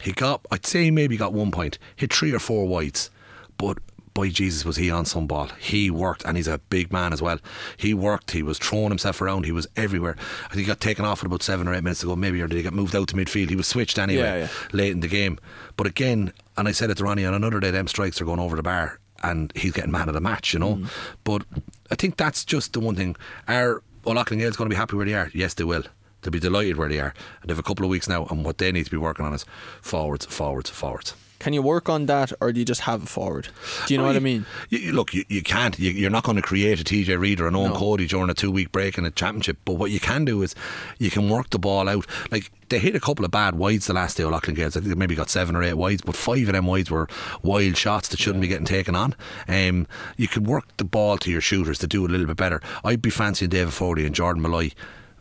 He 0.00 0.12
got, 0.12 0.44
I'd 0.50 0.66
say 0.66 0.84
he 0.84 0.90
maybe 0.90 1.16
got 1.16 1.32
one 1.32 1.50
point, 1.50 1.78
hit 1.96 2.12
three 2.12 2.32
or 2.32 2.38
four 2.38 2.68
wides, 2.68 3.10
but 3.56 3.78
by 4.16 4.30
Jesus 4.30 4.64
was 4.64 4.76
he 4.76 4.90
on 4.90 5.04
some 5.04 5.26
ball. 5.26 5.48
He 5.60 5.90
worked, 5.90 6.24
and 6.24 6.36
he's 6.36 6.48
a 6.48 6.58
big 6.58 6.90
man 6.90 7.12
as 7.12 7.20
well. 7.20 7.38
He 7.76 7.92
worked. 7.92 8.30
He 8.30 8.42
was 8.42 8.58
throwing 8.58 8.88
himself 8.88 9.20
around. 9.20 9.44
He 9.44 9.52
was 9.52 9.66
everywhere. 9.76 10.16
I 10.46 10.48
think 10.48 10.60
he 10.60 10.64
got 10.64 10.80
taken 10.80 11.04
off 11.04 11.20
at 11.20 11.26
about 11.26 11.42
seven 11.42 11.68
or 11.68 11.74
eight 11.74 11.84
minutes 11.84 12.02
ago, 12.02 12.16
maybe, 12.16 12.40
or 12.40 12.48
did 12.48 12.56
he 12.56 12.62
get 12.62 12.72
moved 12.72 12.96
out 12.96 13.08
to 13.08 13.14
midfield? 13.14 13.50
He 13.50 13.56
was 13.56 13.66
switched 13.68 13.98
anyway 13.98 14.22
Yeah, 14.22 14.36
yeah. 14.36 14.48
late 14.72 14.92
in 14.92 15.00
the 15.00 15.08
game. 15.08 15.38
But 15.76 15.86
again, 15.86 16.32
and 16.56 16.66
I 16.66 16.72
said 16.72 16.90
it 16.90 16.96
to 16.96 17.04
Ronnie 17.04 17.26
on 17.26 17.34
another 17.34 17.60
day, 17.60 17.70
them 17.70 17.86
strikes 17.88 18.20
are 18.20 18.24
going 18.24 18.40
over 18.40 18.56
the 18.56 18.62
bar, 18.62 18.98
and 19.22 19.52
he's 19.54 19.72
getting 19.72 19.92
man 19.92 20.08
of 20.08 20.14
the 20.14 20.20
match, 20.20 20.54
you 20.54 20.58
know. 20.58 20.76
Mm-hmm. 20.76 20.86
But 21.22 21.44
I 21.90 21.94
think 21.94 22.16
that's 22.16 22.44
just 22.44 22.72
the 22.72 22.80
one 22.80 22.96
thing. 22.96 23.16
Are 23.46 23.82
O'Loughlin 24.06 24.38
Gales 24.40 24.56
going 24.56 24.70
to 24.70 24.74
be 24.74 24.78
happy 24.78 24.96
where 24.96 25.04
they 25.06 25.14
are? 25.14 25.30
Yes, 25.34 25.52
they 25.54 25.64
will. 25.64 25.84
They'll 26.22 26.32
be 26.32 26.40
delighted 26.40 26.78
where 26.78 26.88
they 26.88 27.00
are. 27.00 27.12
And 27.42 27.48
they 27.48 27.52
have 27.52 27.58
a 27.58 27.62
couple 27.62 27.84
of 27.84 27.90
weeks 27.90 28.08
now, 28.08 28.24
and 28.26 28.44
what 28.44 28.56
they 28.58 28.72
need 28.72 28.84
to 28.86 28.90
be 28.90 28.96
working 28.96 29.26
on 29.26 29.34
is 29.34 29.44
forwards, 29.82 30.24
forwards, 30.26 30.70
forwards. 30.70 31.14
Can 31.38 31.52
you 31.52 31.62
work 31.62 31.88
on 31.88 32.06
that, 32.06 32.32
or 32.40 32.52
do 32.52 32.58
you 32.58 32.64
just 32.64 32.82
have 32.82 33.02
a 33.02 33.06
forward? 33.06 33.48
Do 33.86 33.94
you 33.94 33.98
know 33.98 34.04
Well, 34.04 34.14
what 34.14 34.16
I 34.16 34.20
mean? 34.24 34.46
You, 34.70 34.78
you- 34.78 34.92
look, 34.92 35.12
you, 35.14 35.24
you 35.28 35.42
can't. 35.42 35.78
You, 35.78 35.90
you're 35.90 36.10
not 36.10 36.24
going 36.24 36.36
to 36.36 36.42
create 36.42 36.80
a 36.80 36.84
TJ 36.84 37.18
Reid 37.18 37.40
or 37.40 37.46
an 37.48 37.54
Eoin 37.54 37.70
No. 37.72 37.74
Cody 37.76 38.06
during 38.06 38.30
a 38.30 38.34
two 38.34 38.50
week 38.50 38.72
break 38.72 38.96
in 38.98 39.04
a 39.04 39.10
championship. 39.10 39.58
But 39.64 39.74
what 39.74 39.90
you 39.90 40.00
can 40.00 40.24
do 40.24 40.42
is 40.42 40.54
you 40.98 41.10
can 41.10 41.28
work 41.28 41.50
the 41.50 41.58
ball 41.58 41.88
out. 41.88 42.06
Like 42.30 42.50
they 42.68 42.78
hit 42.78 42.96
a 42.96 43.00
couple 43.00 43.24
of 43.24 43.30
bad 43.30 43.54
wides 43.56 43.86
the 43.86 43.92
last 43.92 44.16
day 44.16 44.24
of 44.24 44.30
Loughlin 44.30 44.56
Gales. 44.56 44.76
I 44.76 44.80
think 44.80 44.88
they 44.88 44.98
maybe 44.98 45.14
got 45.14 45.28
seven 45.30 45.54
or 45.54 45.62
eight 45.62 45.74
wides, 45.74 46.02
but 46.02 46.16
five 46.16 46.48
of 46.48 46.54
them 46.54 46.66
wides 46.66 46.90
were 46.90 47.06
wild 47.42 47.76
shots 47.76 48.08
that 48.08 48.18
shouldn't 48.18 48.40
be 48.42 48.48
getting 48.48 48.66
taken 48.66 48.96
on. 48.96 49.14
Um, 49.46 49.86
you 50.16 50.26
could 50.28 50.46
work 50.46 50.64
the 50.78 50.84
ball 50.84 51.18
to 51.18 51.30
your 51.30 51.40
shooters 51.42 51.78
to 51.80 51.86
do 51.86 52.04
a 52.04 52.08
little 52.08 52.26
bit 52.26 52.36
better. 52.36 52.60
I'd 52.82 53.02
be 53.02 53.10
fancying 53.10 53.50
David 53.50 53.74
Foley 53.74 54.06
and 54.06 54.14
Jordan 54.14 54.42
Malloy. 54.42 54.70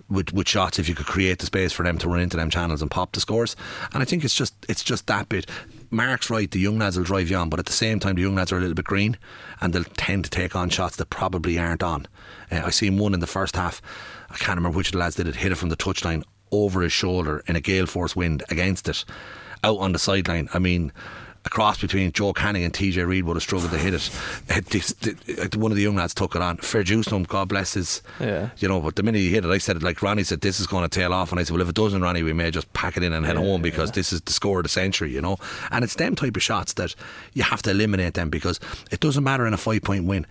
With, 0.07 0.34
with 0.34 0.47
shots, 0.47 0.78
if 0.78 0.88
you 0.88 0.93
could 0.93 1.07
create 1.07 1.39
the 1.39 1.47
space 1.47 1.74
for 1.74 1.82
them 1.82 1.97
to 1.97 2.07
run 2.07 2.20
into 2.20 2.38
them 2.38 2.51
channels 2.51 2.84
and 2.84 2.91
pop 2.91 3.13
the 3.13 3.20
scores, 3.20 3.55
and 3.91 4.03
I 4.03 4.05
think 4.05 4.24
it's 4.24 4.36
just 4.36 4.53
it's 4.70 4.84
just 4.84 5.07
that 5.07 5.30
bit. 5.30 5.49
Mark's 5.91 6.29
right. 6.29 6.49
The 6.49 6.59
young 6.59 6.79
lads 6.79 6.97
will 6.97 7.05
drive 7.05 7.29
you 7.29 7.38
on, 7.38 7.49
but 7.49 7.59
at 7.59 7.65
the 7.65 7.73
same 7.73 7.99
time, 7.99 8.15
the 8.15 8.21
young 8.21 8.36
lads 8.36 8.51
are 8.51 8.57
a 8.57 8.61
little 8.61 8.75
bit 8.75 8.86
green, 8.86 9.17
and 9.61 9.73
they'll 9.73 9.83
tend 9.83 10.23
to 10.25 10.29
take 10.29 10.55
on 10.55 10.69
shots 10.69 10.95
that 10.97 11.09
probably 11.09 11.57
aren't 11.57 11.83
on. 11.83 12.07
Uh, 12.51 12.61
I 12.65 12.69
seen 12.69 12.97
one 12.97 13.13
in 13.13 13.19
the 13.19 13.27
first 13.27 13.55
half. 13.55 13.81
I 14.29 14.38
can't 14.38 14.57
remember 14.57 14.77
which 14.77 14.88
of 14.88 14.93
the 14.93 14.99
lads 14.99 15.15
did 15.15 15.27
it. 15.27 15.36
Hit 15.38 15.51
it 15.51 15.55
from 15.55 15.69
the 15.69 15.77
touchline 15.77 16.23
over 16.51 16.81
his 16.81 16.93
shoulder 16.93 17.43
in 17.47 17.55
a 17.55 17.61
gale 17.61 17.86
force 17.86 18.15
wind 18.15 18.43
against 18.49 18.88
it, 18.88 19.05
out 19.63 19.77
on 19.77 19.91
the 19.91 19.99
sideline. 19.99 20.49
I 20.53 20.59
mean. 20.59 20.91
A 21.45 21.49
cross 21.49 21.79
between 21.79 22.11
Joe 22.11 22.33
Canning 22.33 22.63
and 22.63 22.73
TJ 22.73 23.05
Reid 23.07 23.23
would 23.25 23.35
have 23.35 23.43
struggled 23.43 23.69
to 23.71 23.77
hit 23.77 23.93
it. 23.93 24.09
Uh, 24.49 24.61
this- 24.71 24.95
One 25.55 25.71
of 25.71 25.75
the 25.77 25.83
young 25.83 25.95
lads 25.95 26.15
took 26.15 26.35
it 26.35 26.41
on. 26.41 26.57
Fair 26.57 26.81
juice 26.81 27.05
to 27.07 27.15
him, 27.15 27.23
God 27.23 27.49
bless 27.49 27.75
his. 27.75 28.01
Yeah. 28.19 28.49
You 28.57 28.67
know, 28.67 28.79
but 28.81 28.95
the 28.95 29.03
minute 29.03 29.19
he 29.19 29.29
hit 29.29 29.45
it, 29.45 29.49
I 29.51 29.59
said 29.59 29.75
it 29.75 29.83
like 29.83 30.01
Ronnie 30.01 30.23
said, 30.23 30.41
this 30.41 30.59
is 30.59 30.65
going 30.65 30.83
to 30.83 30.89
tail 30.89 31.13
off. 31.13 31.31
And 31.31 31.39
I 31.39 31.43
said, 31.43 31.53
well, 31.53 31.61
if 31.61 31.69
it 31.69 31.75
doesn't, 31.75 32.01
Ronnie, 32.01 32.23
we 32.23 32.33
may 32.33 32.49
just 32.49 32.71
pack 32.73 32.97
it 32.97 33.03
in 33.03 33.13
and 33.13 33.25
head 33.27 33.37
home 33.37 33.61
because 33.61 33.91
this 33.91 34.11
is 34.11 34.21
the 34.21 34.33
score 34.33 34.57
of 34.59 34.63
the 34.63 34.69
century, 34.69 35.11
you 35.11 35.21
know. 35.21 35.37
And 35.69 35.83
it's 35.83 35.95
them 35.95 36.15
type 36.15 36.35
of 36.35 36.41
shots 36.41 36.73
that 36.73 36.95
you 37.33 37.43
have 37.43 37.61
to 37.61 37.69
eliminate 37.71 38.15
them 38.15 38.29
because 38.31 38.59
it 38.91 38.99
doesn't 38.99 39.23
matter 39.23 39.45
in 39.45 39.53
a 39.53 39.57
five 39.57 39.83
point 39.83 40.05
win. 40.05 40.25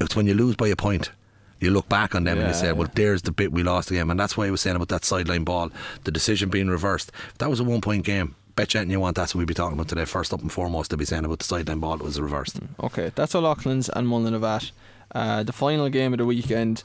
It's 0.00 0.14
when 0.14 0.28
you 0.28 0.34
lose 0.34 0.54
by 0.54 0.68
a 0.68 0.76
point. 0.76 1.10
You 1.58 1.70
look 1.72 1.88
back 1.90 2.14
on 2.14 2.24
them 2.24 2.38
and 2.38 2.46
you 2.48 2.54
say, 2.54 2.72
well, 2.72 2.88
there's 2.94 3.20
the 3.22 3.32
bit 3.32 3.52
we 3.52 3.62
lost 3.62 3.88
the 3.90 3.96
game. 3.96 4.08
And 4.10 4.18
that's 4.18 4.34
why 4.36 4.46
I 4.46 4.50
was 4.50 4.62
saying 4.62 4.76
about 4.76 4.88
that 4.88 5.04
sideline 5.04 5.44
ball, 5.44 5.70
the 6.04 6.10
decision 6.10 6.48
being 6.48 6.68
reversed. 6.68 7.10
If 7.32 7.38
that 7.38 7.50
was 7.50 7.60
a 7.60 7.64
one 7.64 7.82
point 7.82 8.06
game, 8.06 8.34
bet 8.56 8.74
you 8.74 8.80
anything 8.80 8.92
you 8.92 9.00
want, 9.00 9.16
that's 9.16 9.34
what 9.34 9.40
we'd 9.40 9.48
be 9.48 9.54
talking 9.54 9.74
about 9.74 9.88
today. 9.88 10.04
First 10.04 10.32
up 10.32 10.40
and 10.40 10.52
foremost, 10.52 10.90
to 10.90 10.96
be 10.96 11.04
saying 11.04 11.24
about 11.24 11.38
the 11.38 11.44
sideline 11.44 11.80
ball 11.80 11.96
that 11.96 12.04
was 12.04 12.20
reversed. 12.20 12.60
Okay, 12.82 13.12
that's 13.14 13.34
O'Loughlin's 13.34 13.88
and 13.88 14.06
Mullinavat. 14.06 14.72
Uh, 15.14 15.42
the 15.42 15.52
final 15.52 15.88
game 15.88 16.12
of 16.12 16.18
the 16.18 16.26
weekend. 16.26 16.82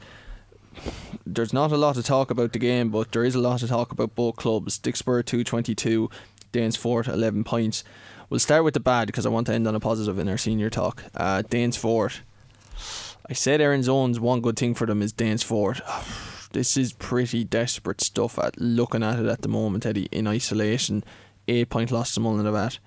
There's 1.26 1.54
not 1.54 1.72
a 1.72 1.78
lot 1.78 1.96
to 1.96 2.04
talk 2.04 2.30
about 2.30 2.54
the 2.54 2.60
game, 2.60 2.90
but 2.90 3.12
there 3.12 3.24
is 3.24 3.36
a 3.36 3.40
lot 3.40 3.60
to 3.60 3.68
talk 3.68 3.92
about 3.92 4.16
both 4.16 4.36
clubs. 4.36 4.78
Dicksboro 4.78 5.26
222, 5.26 6.10
Danesfort 6.52 7.08
11 7.08 7.44
points. 7.44 7.84
We'll 8.30 8.40
start 8.40 8.64
with 8.64 8.74
the 8.74 8.80
bad 8.80 9.08
because 9.08 9.26
I 9.26 9.30
want 9.30 9.48
to 9.48 9.54
end 9.54 9.68
on 9.68 9.76
a 9.76 9.80
positive 9.80 10.20
in 10.20 10.28
our 10.28 10.38
senior 10.38 10.70
talk. 10.70 11.04
Uh, 11.16 11.44
Danesfort. 11.44 12.20
I 13.30 13.34
said 13.34 13.62
Erin's 13.62 13.90
Own, 13.90 14.14
one 14.16 14.42
good 14.42 14.58
thing 14.58 14.76
for 14.76 14.86
them 14.86 15.02
is 15.02 15.14
Danesfort. 15.14 15.82
This 16.52 16.78
is 16.78 16.94
pretty 16.94 17.44
desperate 17.44 18.00
stuff 18.00 18.40
at 18.40 18.58
looking 18.58 19.04
at 19.04 19.20
it 19.20 19.26
at 19.26 19.42
the 19.42 19.50
moment, 19.50 19.86
Eddie, 19.86 20.08
in 20.10 20.26
isolation. 20.26 21.04
8 21.48 21.70
point 21.70 21.92
loss 21.92 22.14
to 22.14 22.20
Mullinavat. 22.20 22.80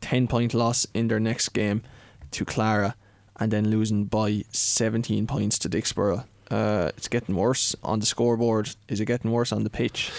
10 0.00 0.28
point 0.28 0.54
loss 0.54 0.86
in 0.94 1.08
their 1.08 1.20
next 1.20 1.50
game 1.50 1.82
to 2.30 2.44
Clara 2.44 2.94
and 3.38 3.52
then 3.52 3.68
losing 3.68 4.04
by 4.04 4.44
17 4.50 5.26
points 5.26 5.58
to 5.58 5.68
Dicksboro. 5.68 6.24
Uh, 6.50 6.92
it's 6.96 7.08
getting 7.08 7.34
worse 7.34 7.74
on 7.82 7.98
the 8.00 8.06
scoreboard. 8.06 8.70
Is 8.88 9.00
it 9.00 9.06
getting 9.06 9.32
worse 9.32 9.52
on 9.52 9.64
the 9.64 9.70
pitch? 9.70 10.10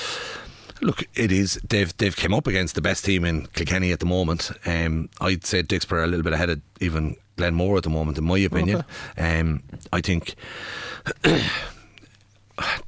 Look, 0.82 1.05
it 1.15 1.32
is. 1.32 1.59
They've 1.67 1.95
they've 1.97 2.15
come 2.15 2.34
up 2.34 2.45
against 2.45 2.75
the 2.75 2.82
best 2.82 3.03
team 3.03 3.25
in 3.25 3.47
Kilkenny 3.47 3.91
at 3.91 3.99
the 3.99 4.05
moment. 4.05 4.51
Um, 4.65 5.09
I'd 5.19 5.45
say 5.45 5.63
Dicksboro 5.63 5.93
are 5.93 6.03
a 6.03 6.07
little 6.07 6.23
bit 6.23 6.34
ahead 6.34 6.49
of 6.49 6.61
even 6.80 7.15
Glenmore 7.38 7.78
at 7.78 7.84
the 7.84 7.89
moment, 7.89 8.17
in 8.17 8.25
my 8.25 8.38
opinion. 8.38 8.84
Um, 9.17 9.63
I 9.91 10.01
think 10.01 10.36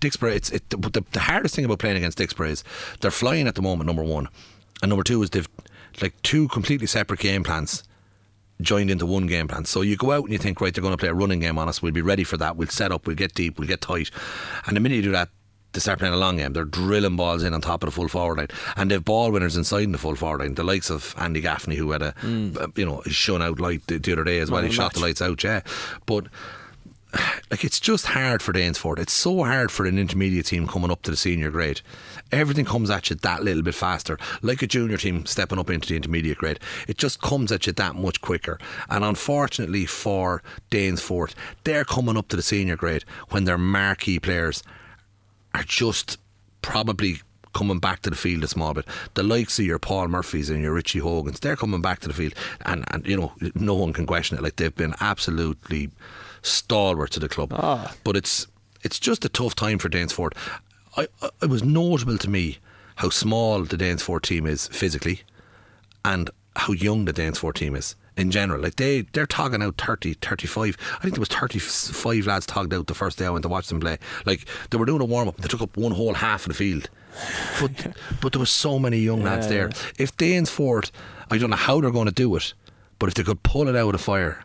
Dicksboro. 0.01 0.35
It's 0.35 0.51
it. 0.51 0.69
The, 0.69 1.03
the, 1.11 1.19
hardest 1.19 1.55
thing 1.55 1.65
about 1.65 1.79
playing 1.79 1.97
against 1.97 2.19
Dicksboro 2.19 2.49
is 2.49 2.63
they're 2.99 3.09
flying 3.09 3.47
at 3.47 3.55
the 3.55 3.61
moment. 3.61 3.87
Number 3.87 4.03
one, 4.03 4.27
and 4.81 4.89
number 4.89 5.03
two 5.03 5.21
is 5.23 5.29
they've 5.29 5.47
like 6.01 6.21
two 6.21 6.47
completely 6.49 6.87
separate 6.87 7.19
game 7.19 7.43
plans 7.43 7.83
joined 8.61 8.91
into 8.91 9.05
one 9.05 9.27
game 9.27 9.47
plan. 9.47 9.65
So 9.65 9.81
you 9.81 9.95
go 9.95 10.11
out 10.11 10.23
and 10.23 10.33
you 10.33 10.37
think, 10.37 10.59
right, 10.59 10.73
they're 10.73 10.81
going 10.81 10.93
to 10.93 10.97
play 10.97 11.09
a 11.09 11.13
running 11.13 11.39
game 11.39 11.57
on 11.57 11.69
us. 11.69 11.81
We'll 11.81 11.93
be 11.93 12.01
ready 12.01 12.23
for 12.23 12.37
that. 12.37 12.57
We'll 12.57 12.67
set 12.67 12.91
up. 12.91 13.07
We'll 13.07 13.15
get 13.15 13.33
deep. 13.33 13.57
We'll 13.57 13.67
get 13.67 13.81
tight. 13.81 14.11
And 14.65 14.75
the 14.75 14.81
minute 14.81 14.95
you 14.95 15.01
do 15.01 15.11
that, 15.11 15.29
they 15.71 15.79
start 15.79 15.99
playing 15.99 16.15
a 16.15 16.17
long 16.17 16.37
game. 16.37 16.53
They're 16.53 16.65
drilling 16.65 17.15
balls 17.15 17.43
in 17.43 17.53
on 17.53 17.61
top 17.61 17.83
of 17.83 17.87
the 17.87 17.91
full 17.91 18.07
forward 18.07 18.39
line, 18.39 18.47
and 18.75 18.89
they've 18.89 19.03
ball 19.03 19.31
winners 19.31 19.55
inside 19.55 19.83
in 19.83 19.91
the 19.91 19.99
full 19.99 20.15
forward 20.15 20.41
line. 20.41 20.55
The 20.55 20.63
likes 20.63 20.89
of 20.89 21.13
Andy 21.17 21.41
Gaffney, 21.41 21.75
who 21.75 21.91
had 21.91 22.01
a, 22.01 22.15
uh, 22.59 22.67
you 22.75 22.85
know, 22.85 23.03
shone 23.05 23.43
out 23.43 23.59
light 23.59 23.85
the, 23.85 23.99
the 23.99 24.13
other 24.13 24.23
day 24.23 24.39
as 24.39 24.49
well. 24.49 24.63
He 24.63 24.71
shot 24.71 24.93
the 24.95 24.99
lights 24.99 25.21
out, 25.21 25.43
yeah. 25.43 25.61
But 26.07 26.25
like 27.49 27.63
it's 27.63 27.79
just 27.79 28.07
hard 28.07 28.41
for 28.41 28.51
Danesfort. 28.51 28.99
It's 28.99 29.13
so 29.13 29.43
hard 29.43 29.71
for 29.71 29.85
an 29.85 29.97
intermediate 29.97 30.47
team 30.47 30.67
coming 30.67 30.91
up 30.91 31.03
to 31.03 31.11
the 31.11 31.17
senior 31.17 31.51
grade. 31.51 31.81
Everything 32.31 32.65
comes 32.65 32.89
at 32.89 33.09
you 33.09 33.15
that 33.17 33.43
little 33.43 33.63
bit 33.63 33.75
faster. 33.75 34.17
Like 34.41 34.61
a 34.61 34.67
junior 34.67 34.97
team 34.97 35.25
stepping 35.25 35.59
up 35.59 35.69
into 35.69 35.89
the 35.89 35.95
intermediate 35.95 36.37
grade. 36.37 36.59
It 36.87 36.97
just 36.97 37.21
comes 37.21 37.51
at 37.51 37.67
you 37.67 37.73
that 37.73 37.95
much 37.95 38.21
quicker. 38.21 38.59
And 38.89 39.03
unfortunately 39.03 39.85
for 39.85 40.43
Danesfort, 40.71 41.33
they're 41.63 41.85
coming 41.85 42.17
up 42.17 42.27
to 42.29 42.35
the 42.35 42.41
senior 42.41 42.75
grade 42.75 43.03
when 43.29 43.45
their 43.45 43.57
marquee 43.57 44.19
players 44.19 44.63
are 45.53 45.63
just 45.63 46.17
probably 46.61 47.21
coming 47.53 47.79
back 47.79 48.01
to 48.01 48.09
the 48.09 48.15
field 48.15 48.43
a 48.43 48.47
small 48.47 48.73
bit. 48.73 48.85
The 49.15 49.23
likes 49.23 49.59
of 49.59 49.65
your 49.65 49.79
Paul 49.79 50.07
Murphys 50.07 50.49
and 50.49 50.61
your 50.61 50.73
Richie 50.73 50.99
Hogans, 50.99 51.39
they're 51.39 51.55
coming 51.55 51.81
back 51.81 51.99
to 52.01 52.07
the 52.07 52.13
field, 52.13 52.33
and 52.61 52.85
and 52.91 53.05
you 53.05 53.17
know 53.17 53.33
no 53.55 53.73
one 53.73 53.93
can 53.93 54.05
question 54.05 54.37
it. 54.37 54.43
Like 54.43 54.57
they've 54.57 54.75
been 54.75 54.95
absolutely 54.99 55.89
stalwart 56.41 57.11
to 57.11 57.19
the 57.19 57.29
club. 57.29 57.53
Ah. 57.53 57.93
But 58.03 58.15
it's 58.15 58.47
it's 58.83 58.99
just 58.99 59.25
a 59.25 59.29
tough 59.29 59.55
time 59.55 59.79
for 59.79 59.89
Danesfort. 59.89 60.33
I, 60.99 61.07
I 61.21 61.29
it 61.41 61.49
was 61.49 61.63
notable 61.63 62.17
to 62.17 62.29
me 62.29 62.57
how 62.95 63.09
small 63.09 63.63
the 63.63 63.77
Danesfort 63.77 64.23
team 64.23 64.45
is 64.45 64.67
physically, 64.67 65.21
and 66.03 66.29
how 66.55 66.73
young 66.73 67.05
the 67.05 67.13
Danesfort 67.13 67.55
team 67.55 67.75
is 67.75 67.95
in 68.17 68.31
general. 68.31 68.61
Like 68.61 68.75
they, 68.75 69.01
they're 69.13 69.25
togging 69.25 69.63
out 69.63 69.77
30, 69.77 70.15
35. 70.15 70.77
I 70.97 71.01
think 71.01 71.15
there 71.15 71.21
was 71.21 71.29
35 71.29 72.27
lads 72.27 72.45
togged 72.45 72.73
out 72.73 72.87
the 72.87 72.93
first 72.93 73.17
day 73.17 73.25
I 73.25 73.29
went 73.29 73.43
to 73.43 73.49
watch 73.49 73.67
them 73.67 73.79
play. 73.79 73.97
Like 74.25 74.45
they 74.69 74.77
were 74.77 74.85
doing 74.85 75.01
a 75.01 75.05
warm 75.05 75.29
up. 75.29 75.37
They 75.37 75.47
took 75.47 75.61
up 75.61 75.77
one 75.77 75.93
whole 75.93 76.13
half 76.15 76.41
of 76.43 76.49
the 76.49 76.53
field. 76.53 76.89
But 77.61 77.95
but 78.21 78.33
there 78.33 78.39
was 78.39 78.51
so 78.51 78.77
many 78.77 78.97
young 78.97 79.23
lads 79.23 79.47
Yeah, 79.47 79.53
there. 79.53 79.69
If 79.97 80.15
Danesfort, 80.17 80.91
I 81.31 81.37
don't 81.37 81.49
know 81.49 81.55
how 81.55 81.79
they're 81.79 81.91
going 81.91 82.07
to 82.07 82.11
do 82.11 82.35
it, 82.35 82.53
but 82.99 83.07
if 83.07 83.15
they 83.15 83.23
could 83.23 83.43
pull 83.43 83.69
it 83.69 83.75
out 83.75 83.87
of 83.87 83.91
the 83.93 83.97
fire 83.97 84.43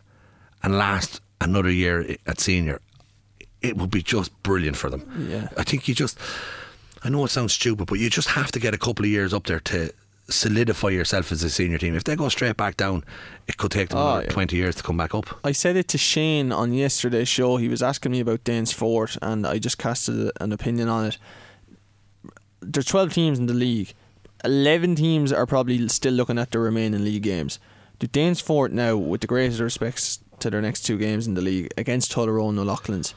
and 0.63 0.77
last 0.77 1.19
another 1.41 1.69
year 1.69 2.15
at 2.25 2.39
senior, 2.39 2.79
it 3.67 3.77
would 3.77 3.91
be 3.91 4.01
just 4.01 4.31
brilliant 4.43 4.77
for 4.77 4.89
them. 4.89 5.27
Yeah. 5.29 5.49
I 5.57 5.63
think 5.63 5.87
you 5.87 5.95
just, 5.95 6.17
I 7.03 7.09
know 7.09 7.23
it 7.25 7.29
sounds 7.31 7.53
stupid, 7.53 7.87
but 7.87 7.99
you 7.99 8.09
just 8.09 8.29
have 8.29 8.51
to 8.53 8.59
get 8.59 8.73
a 8.73 8.77
couple 8.77 9.05
of 9.05 9.11
years 9.11 9.33
up 9.33 9.45
there 9.45 9.59
to 9.61 9.91
solidify 10.27 10.89
yourself 10.89 11.31
as 11.31 11.43
a 11.43 11.49
senior 11.49 11.77
team. 11.77 11.95
If 11.95 12.03
they 12.03 12.15
go 12.15 12.29
straight 12.29 12.57
back 12.57 12.77
down, 12.77 13.03
it 13.47 13.57
could 13.57 13.71
take 13.71 13.89
them 13.89 13.99
Oh, 13.99 14.19
yeah. 14.21 14.29
20 14.29 14.55
years 14.55 14.75
to 14.75 14.83
come 14.83 14.97
back 14.97 15.13
up. 15.13 15.39
I 15.43 15.51
said 15.51 15.75
it 15.75 15.87
to 15.89 15.97
Shane 15.99 16.51
on 16.51 16.73
yesterday's 16.73 17.27
show. 17.27 17.57
He 17.57 17.67
was 17.67 17.83
asking 17.83 18.11
me 18.11 18.19
about 18.21 18.43
Danesfort, 18.43 19.17
and 19.21 19.45
I 19.45 19.59
just 19.59 19.77
casted 19.77 20.31
an 20.41 20.51
opinion 20.51 20.89
on 20.89 21.05
it. 21.05 21.17
There's 22.61 22.85
12 22.87 23.13
teams 23.13 23.37
in 23.39 23.45
the 23.45 23.53
league. 23.53 23.93
11 24.43 24.95
teams 24.95 25.31
are 25.31 25.45
probably 25.45 25.87
still 25.89 26.13
looking 26.13 26.39
at 26.39 26.51
the 26.51 26.59
remaining 26.59 27.03
league 27.03 27.23
games. 27.23 27.59
Do 27.99 28.07
Danesfort 28.07 28.71
now, 28.71 28.97
with 28.97 29.21
the 29.21 29.27
greatest 29.27 29.59
respects 29.59 30.19
to 30.39 30.49
their 30.49 30.61
next 30.61 30.81
two 30.81 30.97
games 30.97 31.27
in 31.27 31.33
the 31.35 31.41
league 31.41 31.71
against 31.77 32.11
Tullaroan 32.11 32.49
and 32.49 32.59
O'Loughlin's, 32.59 33.13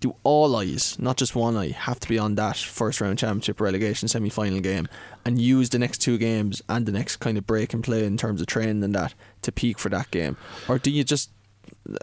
do 0.00 0.16
all 0.24 0.56
eyes, 0.56 0.98
not 0.98 1.16
just 1.18 1.36
one 1.36 1.56
eye, 1.56 1.68
have 1.70 2.00
to 2.00 2.08
be 2.08 2.18
on 2.18 2.34
that 2.36 2.56
first 2.56 3.00
round 3.00 3.18
championship 3.18 3.60
relegation 3.60 4.08
semi 4.08 4.30
final 4.30 4.60
game 4.60 4.88
and 5.24 5.40
use 5.40 5.68
the 5.68 5.78
next 5.78 5.98
two 5.98 6.16
games 6.18 6.62
and 6.68 6.86
the 6.86 6.92
next 6.92 7.16
kind 7.16 7.36
of 7.36 7.46
break 7.46 7.74
and 7.74 7.84
play 7.84 8.04
in 8.04 8.16
terms 8.16 8.40
of 8.40 8.46
training 8.46 8.82
and 8.82 8.94
that 8.94 9.14
to 9.42 9.52
peak 9.52 9.78
for 9.78 9.90
that 9.90 10.10
game? 10.10 10.36
Or 10.68 10.78
do 10.78 10.90
you 10.90 11.04
just 11.04 11.30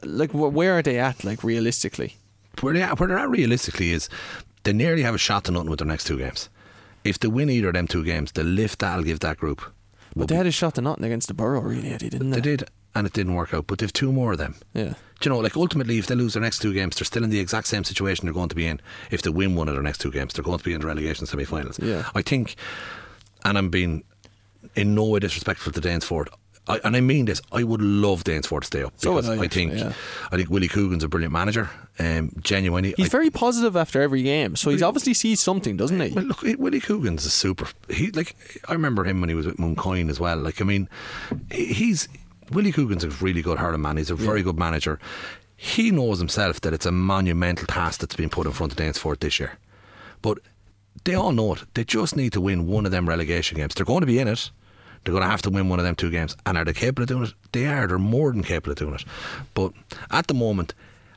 like 0.04 0.32
where 0.32 0.78
are 0.78 0.82
they 0.82 1.00
at 1.00 1.24
like 1.24 1.44
realistically? 1.44 2.16
Where, 2.62 2.74
they 2.74 2.82
at, 2.82 3.00
where 3.00 3.10
they're 3.10 3.18
at 3.18 3.30
realistically 3.30 3.92
is 3.92 4.10
they 4.64 4.74
nearly 4.74 5.02
have 5.04 5.16
a 5.16 5.20
shot 5.20 5.46
to 5.46 5.52
nothing 5.52 5.70
with 5.70 5.80
their 5.80 5.88
next 5.88 6.06
two 6.06 6.18
games. 6.18 6.50
If 7.04 7.20
they 7.20 7.28
win 7.28 7.50
either 7.50 7.70
of 7.70 7.74
them 7.74 7.88
two 7.88 8.04
games, 8.04 8.32
the 8.32 8.44
lift 8.44 8.80
that'll 8.80 9.04
give 9.04 9.20
that 9.22 9.38
group 9.38 9.62
But 10.16 10.28
they 10.28 10.36
had 10.36 10.48
a 10.48 10.52
shot 10.52 10.76
to 10.76 10.82
nothing 10.82 11.06
against 11.06 11.28
the 11.28 11.34
Borough, 11.34 11.62
really, 11.62 11.90
Eddie, 11.90 12.10
didn't 12.10 12.32
they? 12.32 12.38
They 12.38 12.42
did, 12.58 12.70
and 12.98 13.08
it 13.08 13.14
didn't 13.14 13.36
work 13.36 13.54
out. 13.54 13.68
But 13.68 13.80
they've 13.80 13.94
two 13.94 14.12
more 14.12 14.32
of 14.34 14.38
them. 14.38 14.56
Yeah. 14.74 14.94
Do 15.20 15.30
you 15.30 15.36
know, 15.36 15.40
like 15.40 15.56
ultimately, 15.58 15.98
if 15.98 16.08
they 16.08 16.16
lose 16.16 16.34
their 16.34 16.42
next 16.44 16.60
two 16.60 16.74
games, 16.74 16.96
they're 16.96 17.06
still 17.06 17.24
in 17.24 17.30
the 17.30 17.40
exact 17.40 17.68
same 17.68 17.84
situation 17.84 18.26
they're 18.26 18.34
going 18.34 18.50
to 18.50 18.56
be 18.56 18.68
in. 18.68 18.80
If 19.12 19.22
they 19.22 19.30
win 19.30 19.56
one 19.56 19.68
of 19.68 19.74
their 19.74 19.84
next 19.84 20.00
two 20.00 20.12
games, 20.12 20.34
they're 20.34 20.44
going 20.44 20.60
to 20.60 20.64
be 20.64 20.74
in 20.74 20.82
the 20.82 20.88
relegation 20.88 21.26
semi-finals. 21.26 21.80
Yeah. 21.80 22.10
I 22.14 22.22
think, 22.22 22.56
and 23.44 23.58
I'm 23.58 23.70
being 23.70 24.04
in 24.76 24.94
no 24.96 25.06
way 25.06 25.20
disrespectful 25.20 25.72
to 25.74 25.82
Danesfort. 25.82 26.28
I, 26.70 26.82
and 26.84 26.98
I 26.98 27.02
mean 27.02 27.26
this. 27.26 27.42
I 27.52 27.64
would 27.64 27.82
love 27.82 28.26
Danesfort 28.26 28.60
to 28.62 28.68
stay 28.68 28.84
up 28.84 28.94
So 28.98 29.16
because 29.16 29.30
I, 29.30 29.42
I, 29.42 29.48
think 29.48 29.74
yeah. 29.74 29.94
I 30.32 30.36
think 30.36 30.50
Willie 30.50 30.68
Coogan's 30.68 31.04
a 31.04 31.08
brilliant 31.08 31.32
manager. 31.32 31.70
Um, 31.98 32.32
genuinely, 32.42 32.94
He's 32.98 33.06
I- 33.08 33.10
very 33.10 33.30
positive 33.30 33.76
after 33.78 34.02
every 34.02 34.22
game, 34.22 34.56
so 34.58 34.70
he's 34.70 34.84
obviously 34.84 35.14
sees 35.14 35.40
something, 35.40 35.78
doesn't 35.78 36.00
he? 36.00 36.10
Well, 36.12 36.26
look, 36.26 36.42
Willie 36.60 36.82
Coogan's 36.82 37.26
a 37.26 37.30
super. 37.30 37.70
He 37.90 38.12
like 38.12 38.36
I 38.68 38.74
remember 38.74 39.06
him 39.06 39.22
when 39.22 39.30
he 39.30 39.36
was 39.36 39.46
with 39.46 39.56
Mooncoin 39.58 40.10
as 40.10 40.20
well. 40.20 40.38
Like 40.38 40.62
I 40.62 40.66
mean, 40.66 40.90
he's 41.50 42.10
Willie 42.52 42.72
Coogan's 42.72 43.04
a 43.04 43.10
really 43.10 43.42
good 43.42 43.60
hurling 43.60 43.82
man. 43.82 43.98
He's 43.98 44.10
a 44.10 44.16
very 44.16 44.42
good 44.42 44.58
manager. 44.58 45.00
He 45.56 45.92
knows 45.92 46.20
himself 46.20 46.62
that 46.62 46.74
it's 46.74 46.86
a 46.86 46.92
monumental 46.92 47.68
task 47.68 48.00
that's 48.02 48.16
been 48.16 48.30
put 48.30 48.46
in 48.46 48.54
front 48.54 48.72
of 48.72 48.78
Danesford 48.78 49.20
this 49.20 49.40
year, 49.40 49.58
but 50.22 50.40
they 51.04 51.16
all 51.16 51.32
know 51.32 51.54
it. 51.54 51.64
They 51.74 51.84
just 51.84 52.16
need 52.16 52.34
to 52.34 52.42
win 52.42 52.68
one 52.68 52.86
of 52.86 52.92
them 52.92 53.10
relegation 53.10 53.58
games. 53.58 53.74
They're 53.74 53.86
going 53.86 54.02
to 54.02 54.08
be 54.08 54.20
in 54.20 54.28
it. 54.28 54.52
They're 55.04 55.14
going 55.14 55.24
to 55.24 55.30
have 55.30 55.42
to 55.44 55.50
win 55.50 55.70
one 55.70 55.80
of 55.80 55.86
them 55.86 55.96
two 55.96 56.12
games. 56.12 56.36
And 56.46 56.58
are 56.58 56.66
they 56.66 56.74
capable 56.74 57.04
of 57.04 57.08
doing 57.08 57.24
it? 57.24 57.34
They 57.54 57.66
are. 57.66 57.88
They're 57.88 57.98
more 57.98 58.32
than 58.32 58.44
capable 58.44 58.72
of 58.74 58.78
doing 58.78 58.96
it. 58.96 59.06
But 59.54 59.74
at 60.12 60.28
the 60.28 60.34
moment, 60.34 60.74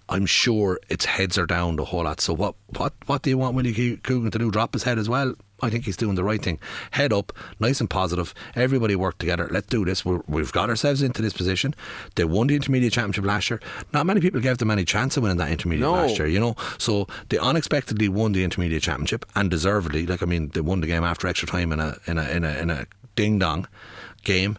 I'm 0.09 0.27
sure 0.27 0.81
its 0.89 1.05
heads 1.05 1.39
are 1.39 1.47
down 1.47 1.77
the 1.77 1.85
whole 1.85 2.05
lot. 2.05 2.21
So 2.21 2.33
what 2.35 2.55
what 2.77 2.93
what 3.07 3.23
do 3.23 3.31
you 3.31 3.39
want 3.39 3.55
Willie 3.55 3.97
Coogan 3.97 4.31
to 4.31 4.39
do? 4.39 4.51
Drop 4.51 4.75
his 4.75 4.83
head 4.83 4.99
as 4.99 5.09
well? 5.09 5.35
I 5.63 5.71
think 5.71 5.85
he's 5.85 5.97
doing 5.97 6.15
the 6.15 6.25
right 6.25 6.43
thing. 6.43 6.59
Head 6.93 7.13
up, 7.13 7.33
nice 7.59 7.81
and 7.81 7.89
positive. 7.91 8.35
Everybody 8.55 8.97
work 8.97 9.19
together. 9.19 9.49
Let's 9.51 9.67
do 9.67 9.85
this. 9.85 10.05
We're, 10.05 10.21
we've 10.27 10.53
got 10.53 10.69
ourselves 10.71 11.03
into 11.03 11.23
this 11.23 11.33
position. 11.33 11.75
They 12.15 12.25
won 12.25 12.47
the 12.47 12.57
intermediate 12.57 12.93
championship 12.93 13.25
last 13.25 13.51
year. 13.51 13.61
Not 13.93 14.07
many 14.07 14.21
people 14.21 14.41
gave 14.41 14.59
them 14.59 14.71
any 14.71 14.85
chance 14.85 15.17
of 15.17 15.23
winning 15.23 15.39
that 15.39 15.51
intermediate 15.51 15.83
No. 15.89 15.93
last 15.93 16.19
year. 16.19 16.27
You 16.29 16.41
know, 16.41 16.57
so 16.79 17.07
they 17.29 17.39
unexpectedly 17.39 18.09
won 18.09 18.33
the 18.33 18.45
intermediate 18.45 18.83
championship 18.83 19.25
and 19.35 19.51
deservedly. 19.51 20.07
Like 20.07 20.23
I 20.23 20.27
mean, 20.27 20.49
they 20.49 20.61
won 20.61 20.81
the 20.81 20.87
game 20.87 21.05
after 21.05 21.27
extra 21.27 21.49
time 21.49 21.73
in 21.73 21.81
a 21.81 21.97
in 22.07 22.19
a 22.19 22.29
in 22.31 22.45
a, 22.45 22.59
in 22.59 22.71
a 22.71 22.87
ding 23.17 23.39
dong 23.39 23.67
game. 24.25 24.59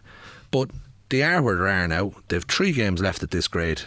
But 0.50 0.70
they 1.08 1.22
are 1.22 1.42
where 1.42 1.56
they 1.56 1.70
are 1.70 1.88
now. 1.88 2.12
They've 2.28 2.44
three 2.44 2.72
games 2.72 3.00
left 3.00 3.22
at 3.22 3.30
this 3.30 3.48
grade. 3.48 3.82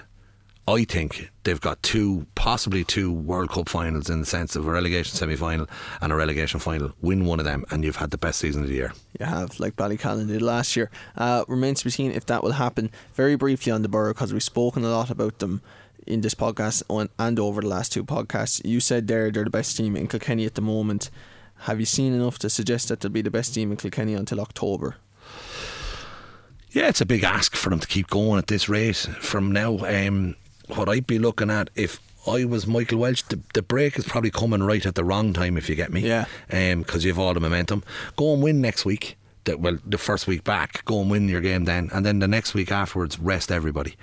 I 0.67 0.83
think 0.83 1.29
they've 1.43 1.61
got 1.61 1.83
two, 1.83 2.25
possibly 2.33 2.83
two 2.83 3.11
World 3.11 3.51
Cup 3.51 3.69
finals 3.69 4.09
in 4.09 4.19
the 4.19 4.25
sense 4.25 4.55
of 4.55 4.67
a 4.67 4.71
relegation 4.71 5.15
semi 5.15 5.35
final 5.35 5.67
and 6.01 6.11
a 6.11 6.15
relegation 6.15 6.59
final. 6.59 6.91
Win 7.01 7.25
one 7.25 7.39
of 7.39 7.45
them, 7.45 7.65
and 7.69 7.83
you've 7.83 7.97
had 7.97 8.09
the 8.09 8.17
best 8.17 8.39
season 8.39 8.63
of 8.63 8.69
the 8.69 8.75
year. 8.75 8.93
You 9.19 9.27
have, 9.27 9.59
like 9.59 9.75
Ballycallan 9.75 10.27
did 10.27 10.41
last 10.41 10.75
year. 10.75 10.89
Uh, 11.15 11.45
remains 11.47 11.79
to 11.79 11.85
be 11.85 11.91
seen 11.91 12.11
if 12.11 12.25
that 12.25 12.41
will 12.41 12.53
happen. 12.53 12.89
Very 13.13 13.35
briefly 13.35 13.71
on 13.71 13.83
the 13.83 13.89
Borough, 13.89 14.13
because 14.13 14.33
we've 14.33 14.41
spoken 14.41 14.83
a 14.83 14.89
lot 14.89 15.11
about 15.11 15.37
them 15.37 15.61
in 16.07 16.21
this 16.21 16.33
podcast 16.33 16.81
on, 16.89 17.09
and 17.19 17.39
over 17.39 17.61
the 17.61 17.67
last 17.67 17.91
two 17.91 18.03
podcasts. 18.03 18.63
You 18.65 18.79
said 18.79 19.07
they're, 19.07 19.29
they're 19.29 19.43
the 19.43 19.51
best 19.51 19.77
team 19.77 19.95
in 19.95 20.07
Kilkenny 20.07 20.45
at 20.45 20.55
the 20.55 20.61
moment. 20.61 21.11
Have 21.59 21.79
you 21.79 21.85
seen 21.85 22.13
enough 22.13 22.39
to 22.39 22.49
suggest 22.49 22.89
that 22.89 23.01
they'll 23.01 23.11
be 23.11 23.21
the 23.21 23.31
best 23.31 23.53
team 23.53 23.71
in 23.71 23.77
Kilkenny 23.77 24.15
until 24.15 24.41
October? 24.41 24.97
Yeah, 26.71 26.89
it's 26.89 27.01
a 27.01 27.05
big 27.05 27.23
ask 27.23 27.55
for 27.55 27.69
them 27.69 27.79
to 27.79 27.87
keep 27.87 28.07
going 28.07 28.39
at 28.39 28.47
this 28.47 28.67
rate 28.67 28.97
from 28.97 29.51
now. 29.51 29.77
Um, 29.85 30.35
what 30.67 30.89
I'd 30.89 31.07
be 31.07 31.19
looking 31.19 31.49
at 31.49 31.69
if 31.75 31.99
I 32.27 32.45
was 32.45 32.65
Michael 32.65 32.99
Welch, 32.99 33.23
the, 33.27 33.39
the 33.53 33.61
break 33.61 33.97
is 33.99 34.05
probably 34.05 34.31
coming 34.31 34.63
right 34.63 34.85
at 34.85 34.95
the 34.95 35.03
wrong 35.03 35.33
time, 35.33 35.57
if 35.57 35.69
you 35.69 35.75
get 35.75 35.93
me. 35.93 36.01
Yeah. 36.01 36.25
Because 36.49 37.03
you 37.05 37.11
have 37.11 37.19
all 37.19 37.33
the 37.33 37.39
momentum. 37.39 37.83
Go 38.15 38.33
and 38.33 38.41
win 38.41 38.61
next 38.61 38.85
week. 38.85 39.17
The, 39.43 39.57
well, 39.57 39.77
the 39.85 39.99
first 39.99 40.25
week 40.25 40.43
back, 40.43 40.83
go 40.85 41.01
and 41.01 41.11
win 41.11 41.29
your 41.29 41.39
game 41.39 41.65
then, 41.65 41.91
and 41.93 42.03
then 42.03 42.17
the 42.17 42.27
next 42.27 42.55
week 42.55 42.71
afterwards, 42.71 43.19
rest 43.19 43.51
everybody. 43.51 43.95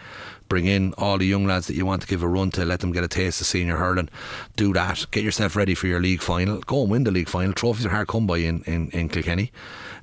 Bring 0.48 0.66
in 0.66 0.94
all 0.98 1.18
the 1.18 1.26
young 1.26 1.46
lads 1.46 1.66
that 1.66 1.74
you 1.74 1.84
want 1.84 2.02
to 2.02 2.06
give 2.06 2.22
a 2.22 2.28
run 2.28 2.52
to, 2.52 2.64
let 2.64 2.78
them 2.78 2.92
get 2.92 3.02
a 3.02 3.08
taste 3.08 3.40
of 3.40 3.48
senior 3.48 3.76
hurling. 3.76 4.08
Do 4.54 4.72
that. 4.74 5.04
Get 5.10 5.24
yourself 5.24 5.56
ready 5.56 5.74
for 5.74 5.88
your 5.88 5.98
league 5.98 6.22
final. 6.22 6.60
Go 6.60 6.82
and 6.82 6.92
win 6.92 7.02
the 7.02 7.10
league 7.10 7.28
final. 7.28 7.54
Trophies 7.54 7.86
are 7.86 7.88
hard 7.88 8.06
come 8.06 8.28
by 8.28 8.36
in, 8.38 8.62
in, 8.66 8.88
in 8.90 9.08
Kilkenny. 9.08 9.50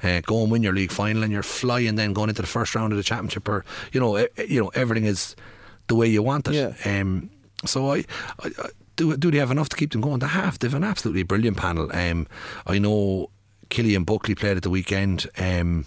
Uh, 0.04 0.20
go 0.26 0.42
and 0.42 0.52
win 0.52 0.62
your 0.62 0.74
league 0.74 0.92
final, 0.92 1.24
and 1.24 1.32
you're 1.32 1.42
flying 1.42 1.96
then 1.96 2.12
going 2.12 2.28
into 2.28 2.42
the 2.42 2.48
first 2.48 2.76
round 2.76 2.92
of 2.92 2.98
the 2.98 3.04
championship. 3.04 3.48
Or 3.48 3.64
you 3.94 4.02
know, 4.02 4.18
you 4.46 4.62
know 4.62 4.72
everything 4.76 5.06
is 5.06 5.38
the 5.90 5.96
way 5.96 6.08
you 6.08 6.24
want 6.24 6.48
it. 6.48 6.54
Yeah. 6.54 7.02
Um, 7.02 7.30
so 7.66 7.92
I, 7.92 8.06
I, 8.40 8.48
I 8.48 8.70
do. 8.96 9.18
Do 9.18 9.30
they 9.30 9.40
have 9.40 9.52
enough 9.52 9.68
to 9.70 9.76
keep 9.76 9.92
them 9.92 10.02
going? 10.02 10.20
They 10.20 10.28
have. 10.28 10.58
They've 10.60 10.74
an 10.74 10.86
absolutely 10.86 11.24
brilliant 11.24 11.58
panel. 11.58 11.90
Um, 11.94 12.28
I 12.66 12.80
know 12.80 13.30
Killian 13.70 14.06
Buckley 14.06 14.36
played 14.36 14.56
at 14.56 14.64
the 14.64 14.70
weekend. 14.70 15.28
Um, 15.38 15.86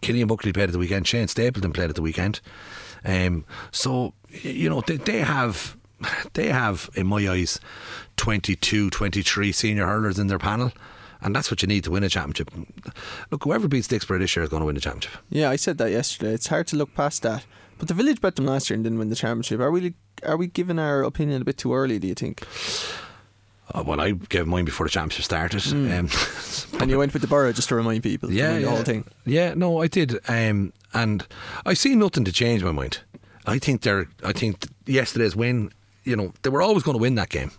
Killian 0.00 0.26
Buckley 0.26 0.52
played 0.52 0.68
at 0.70 0.72
the 0.72 0.78
weekend. 0.78 1.06
Shane 1.06 1.28
Stapleton 1.28 1.72
played 1.72 1.90
at 1.90 1.94
the 1.94 2.02
weekend. 2.02 2.40
Um, 3.04 3.44
so 3.70 4.14
you 4.30 4.68
know 4.68 4.80
they, 4.80 4.96
they 4.96 5.20
have. 5.20 5.76
They 6.32 6.48
have, 6.48 6.90
in 6.96 7.06
my 7.06 7.28
eyes, 7.28 7.60
22, 8.16 8.90
23 8.90 9.52
senior 9.52 9.86
hurlers 9.86 10.18
in 10.18 10.26
their 10.26 10.38
panel, 10.38 10.72
and 11.20 11.32
that's 11.32 11.48
what 11.48 11.62
you 11.62 11.68
need 11.68 11.84
to 11.84 11.92
win 11.92 12.02
a 12.02 12.08
championship. 12.08 12.50
Look, 13.30 13.44
whoever 13.44 13.68
beats 13.68 13.86
Dicksboro 13.86 14.18
this 14.18 14.34
year 14.34 14.42
is 14.42 14.48
going 14.48 14.62
to 14.62 14.66
win 14.66 14.74
the 14.74 14.80
championship. 14.80 15.12
Yeah, 15.30 15.48
I 15.48 15.54
said 15.54 15.78
that 15.78 15.92
yesterday. 15.92 16.32
It's 16.32 16.48
hard 16.48 16.66
to 16.68 16.76
look 16.76 16.92
past 16.96 17.22
that. 17.22 17.46
But 17.82 17.88
the 17.88 17.94
village 17.94 18.20
bet 18.20 18.36
them 18.36 18.46
last 18.46 18.70
year 18.70 18.76
and 18.76 18.84
didn't 18.84 19.00
win 19.00 19.08
the 19.08 19.16
championship. 19.16 19.58
Are 19.58 19.72
we 19.72 19.94
are 20.22 20.36
we 20.36 20.46
giving 20.46 20.78
our 20.78 21.02
opinion 21.02 21.42
a 21.42 21.44
bit 21.44 21.58
too 21.58 21.74
early? 21.74 21.98
Do 21.98 22.06
you 22.06 22.14
think? 22.14 22.46
Uh, 23.74 23.82
well, 23.84 24.00
I 24.00 24.12
gave 24.12 24.46
mine 24.46 24.64
before 24.64 24.86
the 24.86 24.90
championship 24.90 25.24
started. 25.24 25.66
Um, 25.66 26.08
And 26.80 26.88
you 26.88 26.98
went 26.98 27.12
with 27.12 27.22
the 27.22 27.28
borough 27.28 27.52
just 27.52 27.70
to 27.70 27.74
remind 27.74 28.04
people. 28.04 28.30
yeah, 28.32 28.52
win 28.52 28.54
the 28.54 28.62
yeah. 28.62 28.68
whole 28.72 28.84
thing. 28.84 29.04
Yeah, 29.26 29.54
no, 29.54 29.82
I 29.82 29.88
did, 29.88 30.20
um, 30.28 30.72
and 30.94 31.26
I 31.66 31.74
see 31.74 31.96
nothing 31.96 32.24
to 32.24 32.30
change 32.30 32.62
my 32.62 32.70
mind. 32.70 33.00
I 33.46 33.58
think 33.58 33.82
they're. 33.82 34.06
I 34.22 34.32
think 34.32 34.64
yesterday's 34.86 35.34
win. 35.34 35.72
You 36.04 36.14
know, 36.14 36.34
they 36.42 36.50
were 36.50 36.62
always 36.62 36.84
going 36.84 36.96
to 36.96 37.02
win 37.02 37.16
that 37.16 37.30
game 37.30 37.50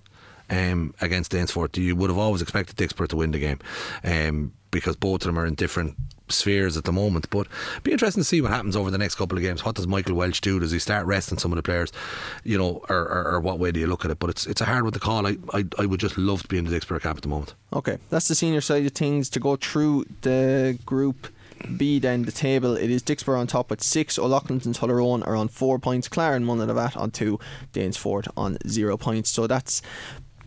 um, 0.49 0.95
against 1.01 1.33
Danesfort. 1.33 1.75
You 1.75 1.97
would 1.97 2.09
have 2.09 2.17
always 2.17 2.41
expected 2.41 2.77
Dicksboro 2.77 3.09
to 3.09 3.17
win 3.17 3.31
the 3.31 3.39
game 3.39 3.59
um, 4.05 4.53
because 4.71 4.95
both 4.95 5.23
of 5.23 5.25
them 5.25 5.37
are 5.37 5.45
in 5.45 5.55
different 5.55 5.97
spheres 6.33 6.77
at 6.77 6.83
the 6.83 6.91
moment. 6.91 7.29
But 7.29 7.47
be 7.83 7.91
interesting 7.91 8.21
to 8.21 8.25
see 8.25 8.41
what 8.41 8.51
happens 8.51 8.75
over 8.75 8.91
the 8.91 8.97
next 8.97 9.15
couple 9.15 9.37
of 9.37 9.43
games. 9.43 9.63
What 9.63 9.75
does 9.75 9.87
Michael 9.87 10.15
Welch 10.15 10.41
do? 10.41 10.59
Does 10.59 10.71
he 10.71 10.79
start 10.79 11.05
resting 11.05 11.37
some 11.37 11.51
of 11.51 11.55
the 11.55 11.63
players? 11.63 11.91
You 12.43 12.57
know, 12.57 12.83
or, 12.89 12.97
or, 12.97 13.31
or 13.33 13.39
what 13.39 13.59
way 13.59 13.71
do 13.71 13.79
you 13.79 13.87
look 13.87 14.05
at 14.05 14.11
it? 14.11 14.19
But 14.19 14.29
it's 14.29 14.45
it's 14.47 14.61
a 14.61 14.65
hard 14.65 14.83
one 14.83 14.93
to 14.93 14.99
call. 14.99 15.27
I, 15.27 15.37
I 15.53 15.65
I 15.79 15.85
would 15.85 15.99
just 15.99 16.17
love 16.17 16.41
to 16.43 16.47
be 16.47 16.57
in 16.57 16.65
the 16.65 16.71
Dicksboro 16.77 17.01
camp 17.01 17.17
at 17.17 17.23
the 17.23 17.29
moment. 17.29 17.55
Okay, 17.71 17.97
that's 18.09 18.27
the 18.27 18.35
senior 18.35 18.61
side 18.61 18.85
of 18.85 18.91
things. 18.91 19.29
To 19.29 19.39
go 19.39 19.55
through 19.55 20.05
the 20.21 20.77
group 20.85 21.27
B, 21.77 21.99
then 21.99 22.23
the 22.23 22.31
table, 22.31 22.75
it 22.75 22.89
is 22.89 23.01
Dicksboro 23.03 23.39
on 23.39 23.47
top 23.47 23.69
with 23.69 23.81
six, 23.81 24.19
O'Loughlin 24.19 24.61
and 24.65 24.75
Tullaroan 24.75 25.25
are 25.25 25.35
on 25.35 25.47
four 25.47 25.79
points, 25.79 26.07
Clare 26.07 26.35
and 26.35 26.45
Mullinavat 26.45 26.97
on 26.97 27.11
two, 27.11 27.39
Danesfort 27.73 28.27
on 28.35 28.57
zero 28.67 28.97
points. 28.97 29.29
So 29.29 29.47
that's 29.47 29.81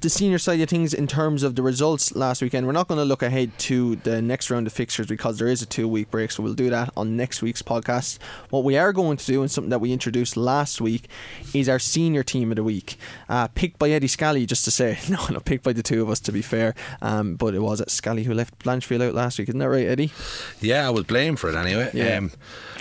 the 0.00 0.10
senior 0.10 0.38
side 0.38 0.60
of 0.60 0.68
things 0.68 0.92
in 0.92 1.06
terms 1.06 1.42
of 1.42 1.54
the 1.56 1.62
results 1.62 2.14
last 2.14 2.42
weekend. 2.42 2.66
We're 2.66 2.72
not 2.72 2.86
going 2.86 2.98
to 2.98 3.04
look 3.04 3.22
ahead 3.22 3.56
to 3.60 3.96
the 3.96 4.20
next 4.20 4.50
round 4.50 4.66
of 4.66 4.72
fixtures 4.72 5.06
because 5.06 5.38
there 5.38 5.48
is 5.48 5.62
a 5.62 5.66
two 5.66 5.88
week 5.88 6.10
break, 6.10 6.30
so 6.30 6.42
we'll 6.42 6.54
do 6.54 6.70
that 6.70 6.90
on 6.96 7.16
next 7.16 7.42
week's 7.42 7.62
podcast. 7.62 8.18
What 8.50 8.62
we 8.62 8.76
are 8.76 8.92
going 8.92 9.16
to 9.16 9.26
do, 9.26 9.40
and 9.40 9.50
something 9.50 9.70
that 9.70 9.80
we 9.80 9.92
introduced 9.92 10.36
last 10.36 10.80
week, 10.80 11.08
is 11.54 11.68
our 11.68 11.78
senior 11.78 12.22
team 12.22 12.52
of 12.52 12.56
the 12.56 12.62
week, 12.62 12.98
uh, 13.28 13.48
picked 13.48 13.78
by 13.78 13.90
Eddie 13.90 14.06
Scally, 14.08 14.44
just 14.46 14.64
to 14.66 14.70
say, 14.70 14.98
no, 15.08 15.18
no, 15.30 15.40
picked 15.40 15.64
by 15.64 15.72
the 15.72 15.82
two 15.82 16.02
of 16.02 16.10
us 16.10 16.20
to 16.20 16.32
be 16.32 16.42
fair, 16.42 16.74
um, 17.00 17.34
but 17.36 17.54
it 17.54 17.60
was 17.60 17.80
at 17.80 17.90
Scally 17.90 18.24
who 18.24 18.34
left 18.34 18.58
Blanchfield 18.58 19.02
out 19.02 19.14
last 19.14 19.38
week, 19.38 19.48
isn't 19.48 19.58
that 19.58 19.68
right, 19.68 19.86
Eddie? 19.86 20.12
Yeah, 20.60 20.86
I 20.86 20.90
was 20.90 21.04
blamed 21.04 21.40
for 21.40 21.48
it 21.48 21.56
anyway. 21.56 21.90
Yeah. 21.94 22.16
Um, 22.18 22.30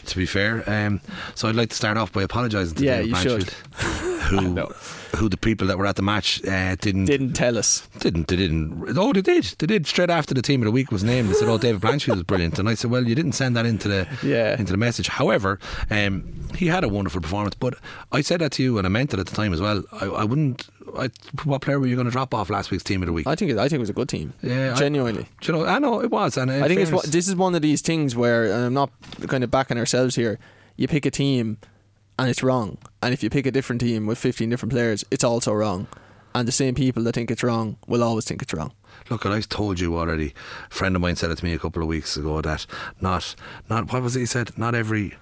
to 0.05 0.17
be 0.17 0.25
fair, 0.25 0.63
um, 0.69 1.01
so 1.33 1.47
I'd 1.47 1.55
like 1.55 1.69
to 1.69 1.75
start 1.75 1.97
off 1.97 2.11
by 2.11 2.21
apologising 2.23 2.75
to 2.75 2.83
Yeah, 2.83 2.97
David 3.01 3.09
you 3.09 3.15
should. 3.15 3.41
Blanchfield, 3.41 4.19
who 4.29 4.55
who 5.15 5.29
the 5.29 5.37
people 5.37 5.67
that 5.67 5.77
were 5.77 5.85
at 5.85 5.95
the 5.95 6.01
match 6.01 6.43
uh, 6.45 6.75
didn't 6.75 7.05
Didn't 7.05 7.33
tell 7.33 7.57
us. 7.57 7.87
didn't 7.99 8.27
they 8.27 8.35
didn't 8.35 8.97
oh 8.97 9.13
they 9.13 9.21
did 9.21 9.43
they 9.59 9.67
did 9.67 9.87
straight 9.87 10.09
after 10.09 10.33
the 10.33 10.41
team 10.41 10.61
of 10.61 10.65
the 10.65 10.71
week 10.71 10.91
was 10.91 11.03
named 11.03 11.29
they 11.29 11.33
said 11.33 11.47
oh 11.49 11.57
David 11.57 11.81
Blanchfield 11.81 12.15
was 12.15 12.23
brilliant 12.23 12.59
and 12.59 12.67
I 12.69 12.73
said 12.75 12.91
well 12.91 13.07
you 13.07 13.15
didn't 13.15 13.33
send 13.33 13.55
that 13.55 13.65
into 13.65 13.87
the 13.87 14.07
Yeah. 14.23 14.57
into 14.59 14.71
the 14.71 14.77
message 14.77 15.07
however 15.07 15.59
um, 15.89 16.23
he 16.55 16.67
had 16.67 16.83
a 16.83 16.89
wonderful 16.89 17.21
performance 17.21 17.55
but 17.55 17.75
I 18.11 18.21
said 18.21 18.41
that 18.41 18.51
to 18.53 18.63
you 18.63 18.77
and 18.77 18.85
I 18.85 18.89
meant 18.89 19.13
it 19.13 19.19
at 19.19 19.25
the 19.27 19.35
time 19.35 19.53
as 19.53 19.61
well 19.61 19.83
I, 19.91 20.05
I 20.05 20.23
wouldn't 20.23 20.67
I, 20.97 21.09
what 21.43 21.61
player 21.61 21.79
were 21.79 21.87
you 21.87 21.95
going 21.95 22.05
to 22.05 22.11
drop 22.11 22.33
off 22.33 22.49
last 22.49 22.71
week's 22.71 22.83
team 22.83 23.01
of 23.01 23.07
the 23.07 23.13
week 23.13 23.27
I 23.27 23.35
think 23.35 23.51
it, 23.51 23.57
I 23.57 23.63
think 23.67 23.73
it 23.73 23.79
was 23.79 23.89
a 23.89 23.93
good 23.93 24.07
team. 24.09 24.33
Yeah, 24.41 24.73
genuinely. 24.75 25.27
Do 25.41 25.51
you 25.51 25.57
know 25.59 25.65
I 25.65 25.79
know 25.79 26.01
it 26.01 26.11
was 26.11 26.37
and 26.37 26.49
I 26.51 26.67
think 26.67 26.79
it's 26.81 26.89
fairness- 26.91 27.09
this 27.11 27.27
is 27.27 27.35
one 27.35 27.55
of 27.55 27.61
these 27.61 27.81
things 27.81 28.15
where 28.15 28.45
and 28.45 28.65
I'm 28.65 28.73
not 28.73 28.91
kind 29.27 29.43
of 29.43 29.51
backing 29.51 29.77
ourselves 29.77 30.15
here. 30.15 30.39
You 30.77 30.87
pick 30.87 31.05
a 31.05 31.11
team 31.11 31.57
and 32.17 32.29
it's 32.29 32.43
wrong, 32.43 32.77
and 33.01 33.13
if 33.13 33.23
you 33.23 33.29
pick 33.29 33.45
a 33.45 33.51
different 33.51 33.81
team 33.81 34.05
with 34.05 34.17
15 34.17 34.49
different 34.49 34.71
players, 34.71 35.03
it's 35.11 35.23
also 35.23 35.53
wrong. 35.53 35.87
And 36.33 36.45
the 36.47 36.51
same 36.51 36.75
people 36.75 37.01
that 37.03 37.15
think 37.15 37.31
it's 37.31 37.43
wrong 37.43 37.77
will 37.87 38.03
always 38.03 38.25
think 38.25 38.41
it's 38.41 38.53
wrong. 38.53 38.73
Look, 39.09 39.23
and 39.23 39.33
I've 39.33 39.47
told 39.47 39.79
you 39.79 39.97
already. 39.97 40.33
A 40.69 40.73
friend 40.73 40.93
of 40.95 41.01
mine 41.01 41.15
said 41.15 41.31
it 41.31 41.37
to 41.37 41.45
me 41.45 41.53
a 41.53 41.59
couple 41.59 41.81
of 41.81 41.87
weeks 41.87 42.17
ago 42.17 42.41
that 42.41 42.65
not, 42.99 43.35
not 43.69 43.91
what 43.93 44.01
was 44.01 44.15
it 44.17 44.19
he 44.21 44.25
said? 44.25 44.57
Not 44.57 44.75
every. 44.75 45.15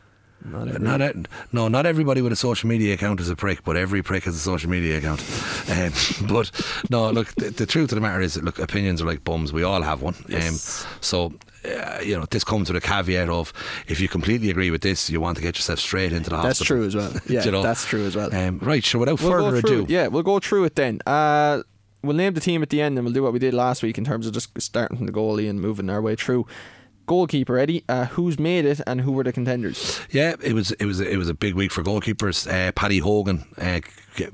Not 0.44 0.68
every- 0.70 0.80
Not 0.82 1.02
e- 1.02 1.24
no, 1.52 1.68
not 1.68 1.86
everybody 1.86 2.22
with 2.24 2.34
a 2.34 2.36
social 2.36 2.68
media 2.68 2.96
account 2.96 3.20
is 3.22 3.30
a 3.30 3.36
prick, 3.36 3.64
but 3.64 3.78
every 3.78 4.02
prick 4.02 4.24
has 4.24 4.36
a 4.36 4.40
social 4.40 4.70
media 4.72 4.98
account. 4.98 5.24
Um, 5.70 5.94
but 6.28 6.52
no, 6.90 7.10
look, 7.12 7.34
the, 7.36 7.50
the 7.52 7.66
truth 7.66 7.92
of 7.94 7.96
the 7.96 8.02
matter 8.02 8.20
is, 8.20 8.34
that, 8.34 8.44
look, 8.44 8.60
opinions 8.60 9.02
are 9.02 9.06
like 9.06 9.24
bums. 9.24 9.54
We 9.54 9.64
all 9.64 9.82
have 9.82 10.02
one. 10.02 10.16
Yes. 10.28 10.84
Um, 10.84 10.90
so 11.00 11.34
uh, 11.66 12.00
you 12.02 12.18
know, 12.18 12.26
this 12.30 12.44
comes 12.44 12.70
with 12.72 12.84
a 12.84 12.86
caveat 12.86 13.30
of 13.30 13.54
if 13.88 14.00
you 14.00 14.08
completely 14.08 14.50
agree 14.50 14.72
with 14.72 14.82
this, 14.82 15.10
you 15.10 15.20
want 15.22 15.38
to 15.38 15.44
get 15.44 15.56
yourself 15.56 15.80
straight 15.80 16.12
into 16.14 16.30
the 16.30 16.36
That's 16.38 16.60
hospital. 16.60 16.78
true 16.78 16.86
as 16.86 16.96
well. 16.96 17.14
Yeah, 17.28 17.44
you 17.46 17.52
know? 17.52 17.62
that's 17.64 17.86
true 17.86 18.06
as 18.06 18.16
well. 18.16 18.34
Um, 18.36 18.60
right, 18.60 18.84
so 18.84 19.00
without 19.00 19.20
We'll 19.22 19.32
further 19.32 19.56
ado. 19.58 19.86
Yeah, 19.90 20.08
we'll 20.08 20.24
go 20.24 20.40
through 20.40 20.66
it 20.66 20.76
then. 20.76 21.00
Uh, 21.06 21.64
we'll 22.04 22.16
name 22.18 22.34
the 22.34 22.42
team 22.42 22.62
at 22.64 22.70
the 22.70 22.82
end 22.82 22.98
and 22.98 23.06
we'll 23.06 23.14
do 23.14 23.24
what 23.24 23.34
we 23.34 23.40
did 23.40 23.54
last 23.54 23.82
week 23.84 23.98
in 23.98 24.04
terms 24.06 24.28
of 24.28 24.34
just 24.34 24.60
starting 24.62 24.98
from 24.98 25.06
the 25.06 25.12
goalie 25.14 25.50
and 25.50 25.62
moving 25.62 25.90
our 25.90 26.02
way 26.02 26.16
through. 26.16 26.46
Goalkeeper 27.06 27.58
Eddie, 27.58 27.84
uh, 27.90 28.06
who's 28.06 28.40
made 28.40 28.64
it 28.64 28.80
and 28.88 29.02
who 29.02 29.12
were 29.12 29.26
the 29.26 29.34
contenders? 29.34 30.00
Yeah, 30.10 30.36
it 30.42 30.54
was 30.54 30.72
it 30.72 30.86
was 30.86 31.02
it 31.02 31.18
was 31.18 31.28
a 31.28 31.34
big 31.34 31.54
week 31.54 31.70
for 31.74 31.84
goalkeepers. 31.84 32.48
Uh, 32.50 32.72
Paddy 32.72 33.00
Hogan, 33.00 33.44
uh, 33.58 33.82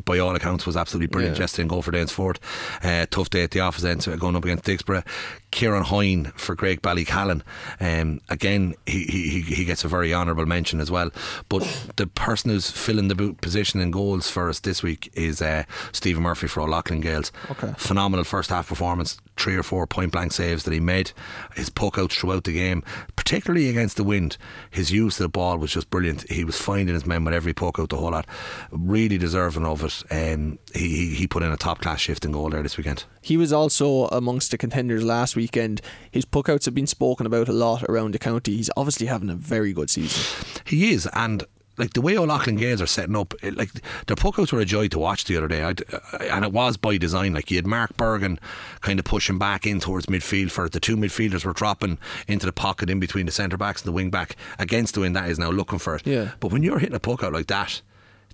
by 0.05 0.19
all 0.19 0.35
accounts, 0.35 0.67
was 0.67 0.77
absolutely 0.77 1.07
brilliant 1.07 1.37
Yeah. 1.37 1.43
yesterday 1.45 1.63
in 1.63 1.67
Goal 1.67 1.81
for 1.81 1.91
Danesfort. 1.91 2.37
Uh, 2.83 3.07
tough 3.09 3.31
day 3.31 3.41
at 3.43 3.49
the 3.51 3.59
office 3.61 3.83
end, 3.83 4.03
so 4.03 4.15
going 4.17 4.35
up 4.35 4.43
against 4.45 4.65
Dicksboro. 4.65 5.03
Kieran 5.51 5.83
Hine 5.83 6.25
for 6.35 6.55
Graigue-Ballycallan. 6.55 7.41
Um, 7.79 8.21
again, 8.29 8.75
he, 8.85 9.03
he 9.05 9.29
he- 9.41 9.55
he 9.55 9.65
gets 9.65 9.83
a 9.83 9.87
very 9.87 10.13
honourable 10.13 10.45
mention 10.45 10.79
as 10.79 10.91
well. 10.91 11.11
But 11.49 11.67
the 11.95 12.07
person 12.07 12.51
who's 12.51 12.69
filling 12.69 13.07
the 13.07 13.15
boot 13.15 13.41
position 13.41 13.79
in 13.81 13.91
goals 13.91 14.29
for 14.29 14.49
us 14.49 14.59
this 14.59 14.83
week 14.83 15.09
is 15.13 15.41
uh, 15.41 15.63
Stephen 15.91 16.23
Murphy 16.23 16.47
for 16.47 16.61
O'Loughlin 16.61 17.01
Gales. 17.01 17.31
Okay. 17.51 17.73
Phenomenal 17.77 18.23
first 18.25 18.49
half 18.51 18.67
performance. 18.69 19.17
Three 19.37 19.55
or 19.55 19.63
four 19.63 19.87
point 19.87 20.11
blank 20.11 20.33
saves 20.33 20.63
that 20.63 20.73
he 20.73 20.79
made. 20.81 21.13
His 21.55 21.69
poke 21.69 21.97
outs 21.97 22.15
throughout 22.15 22.43
the 22.43 22.53
game, 22.53 22.83
particularly 23.15 23.69
against 23.69 23.95
the 23.97 24.03
wind. 24.03 24.37
His 24.69 24.91
use 24.91 25.17
of 25.19 25.23
the 25.23 25.29
ball 25.29 25.57
was 25.57 25.71
just 25.71 25.89
brilliant. 25.89 26.29
He 26.29 26.43
was 26.43 26.57
finding 26.59 26.93
his 26.93 27.05
men 27.05 27.23
with 27.23 27.33
every 27.33 27.53
poke 27.53 27.79
out 27.79 27.89
the 27.89 27.97
whole 27.97 28.11
lot. 28.11 28.27
Really 28.71 29.17
deserving 29.17 29.65
of 29.65 29.83
it. 29.83 30.03
Um, 30.11 30.59
he, 30.73 30.87
he 30.87 31.15
he 31.15 31.27
put 31.27 31.43
in 31.43 31.51
a 31.51 31.57
top 31.57 31.81
class 31.81 31.99
shift 31.99 32.25
in 32.25 32.31
goal 32.31 32.49
there 32.49 32.63
this 32.63 32.77
weekend. 32.77 33.05
He 33.21 33.37
was 33.37 33.51
also 33.53 34.07
amongst 34.07 34.51
the 34.51 34.57
contenders 34.57 35.03
last 35.03 35.35
weekend. 35.35 35.81
His 36.11 36.25
puckouts 36.25 36.65
have 36.65 36.75
been 36.75 36.87
spoken 36.87 37.25
about 37.25 37.49
a 37.49 37.53
lot 37.53 37.83
around 37.83 38.13
the 38.13 38.19
county. 38.19 38.55
He's 38.55 38.69
obviously 38.77 39.07
having 39.07 39.29
a 39.29 39.35
very 39.35 39.73
good 39.73 39.89
season. 39.89 40.53
He 40.65 40.91
is, 40.91 41.07
and 41.13 41.45
like 41.79 41.93
the 41.93 42.01
way 42.01 42.17
O'Loughlin 42.17 42.57
Gales 42.57 42.81
are 42.81 42.87
setting 42.87 43.15
up, 43.15 43.33
it, 43.41 43.55
like 43.55 43.71
their 44.05 44.17
puckouts 44.17 44.51
were 44.51 44.59
a 44.59 44.65
joy 44.65 44.89
to 44.89 44.99
watch 44.99 45.23
the 45.23 45.37
other 45.37 45.47
day, 45.47 45.63
I'd, 45.63 45.81
uh, 45.93 45.99
and 46.23 46.43
it 46.43 46.51
was 46.51 46.77
by 46.77 46.97
design. 46.97 47.33
Like 47.33 47.49
you 47.49 47.57
had 47.57 47.65
Mark 47.65 47.95
Bergin 47.95 48.37
kind 48.81 48.99
of 48.99 49.05
pushing 49.05 49.39
back 49.39 49.65
in 49.65 49.79
towards 49.79 50.07
midfield 50.07 50.51
for 50.51 50.65
it. 50.65 50.73
The 50.73 50.79
two 50.79 50.97
midfielders 50.97 51.45
were 51.45 51.53
dropping 51.53 51.97
into 52.27 52.45
the 52.45 52.51
pocket 52.51 52.89
in 52.89 52.99
between 52.99 53.25
the 53.25 53.31
centre 53.31 53.57
backs 53.57 53.81
and 53.81 53.87
the 53.87 53.93
wing 53.93 54.09
back 54.11 54.35
against 54.59 54.95
the 54.95 54.99
wind. 54.99 55.15
That 55.15 55.29
is 55.29 55.39
now 55.39 55.51
looking 55.51 55.79
for 55.79 55.95
it. 55.95 56.05
Yeah. 56.05 56.31
But 56.41 56.51
when 56.51 56.63
you're 56.63 56.79
hitting 56.79 56.95
a 56.95 56.99
puck 56.99 57.23
out 57.23 57.33
like 57.33 57.47
that. 57.47 57.81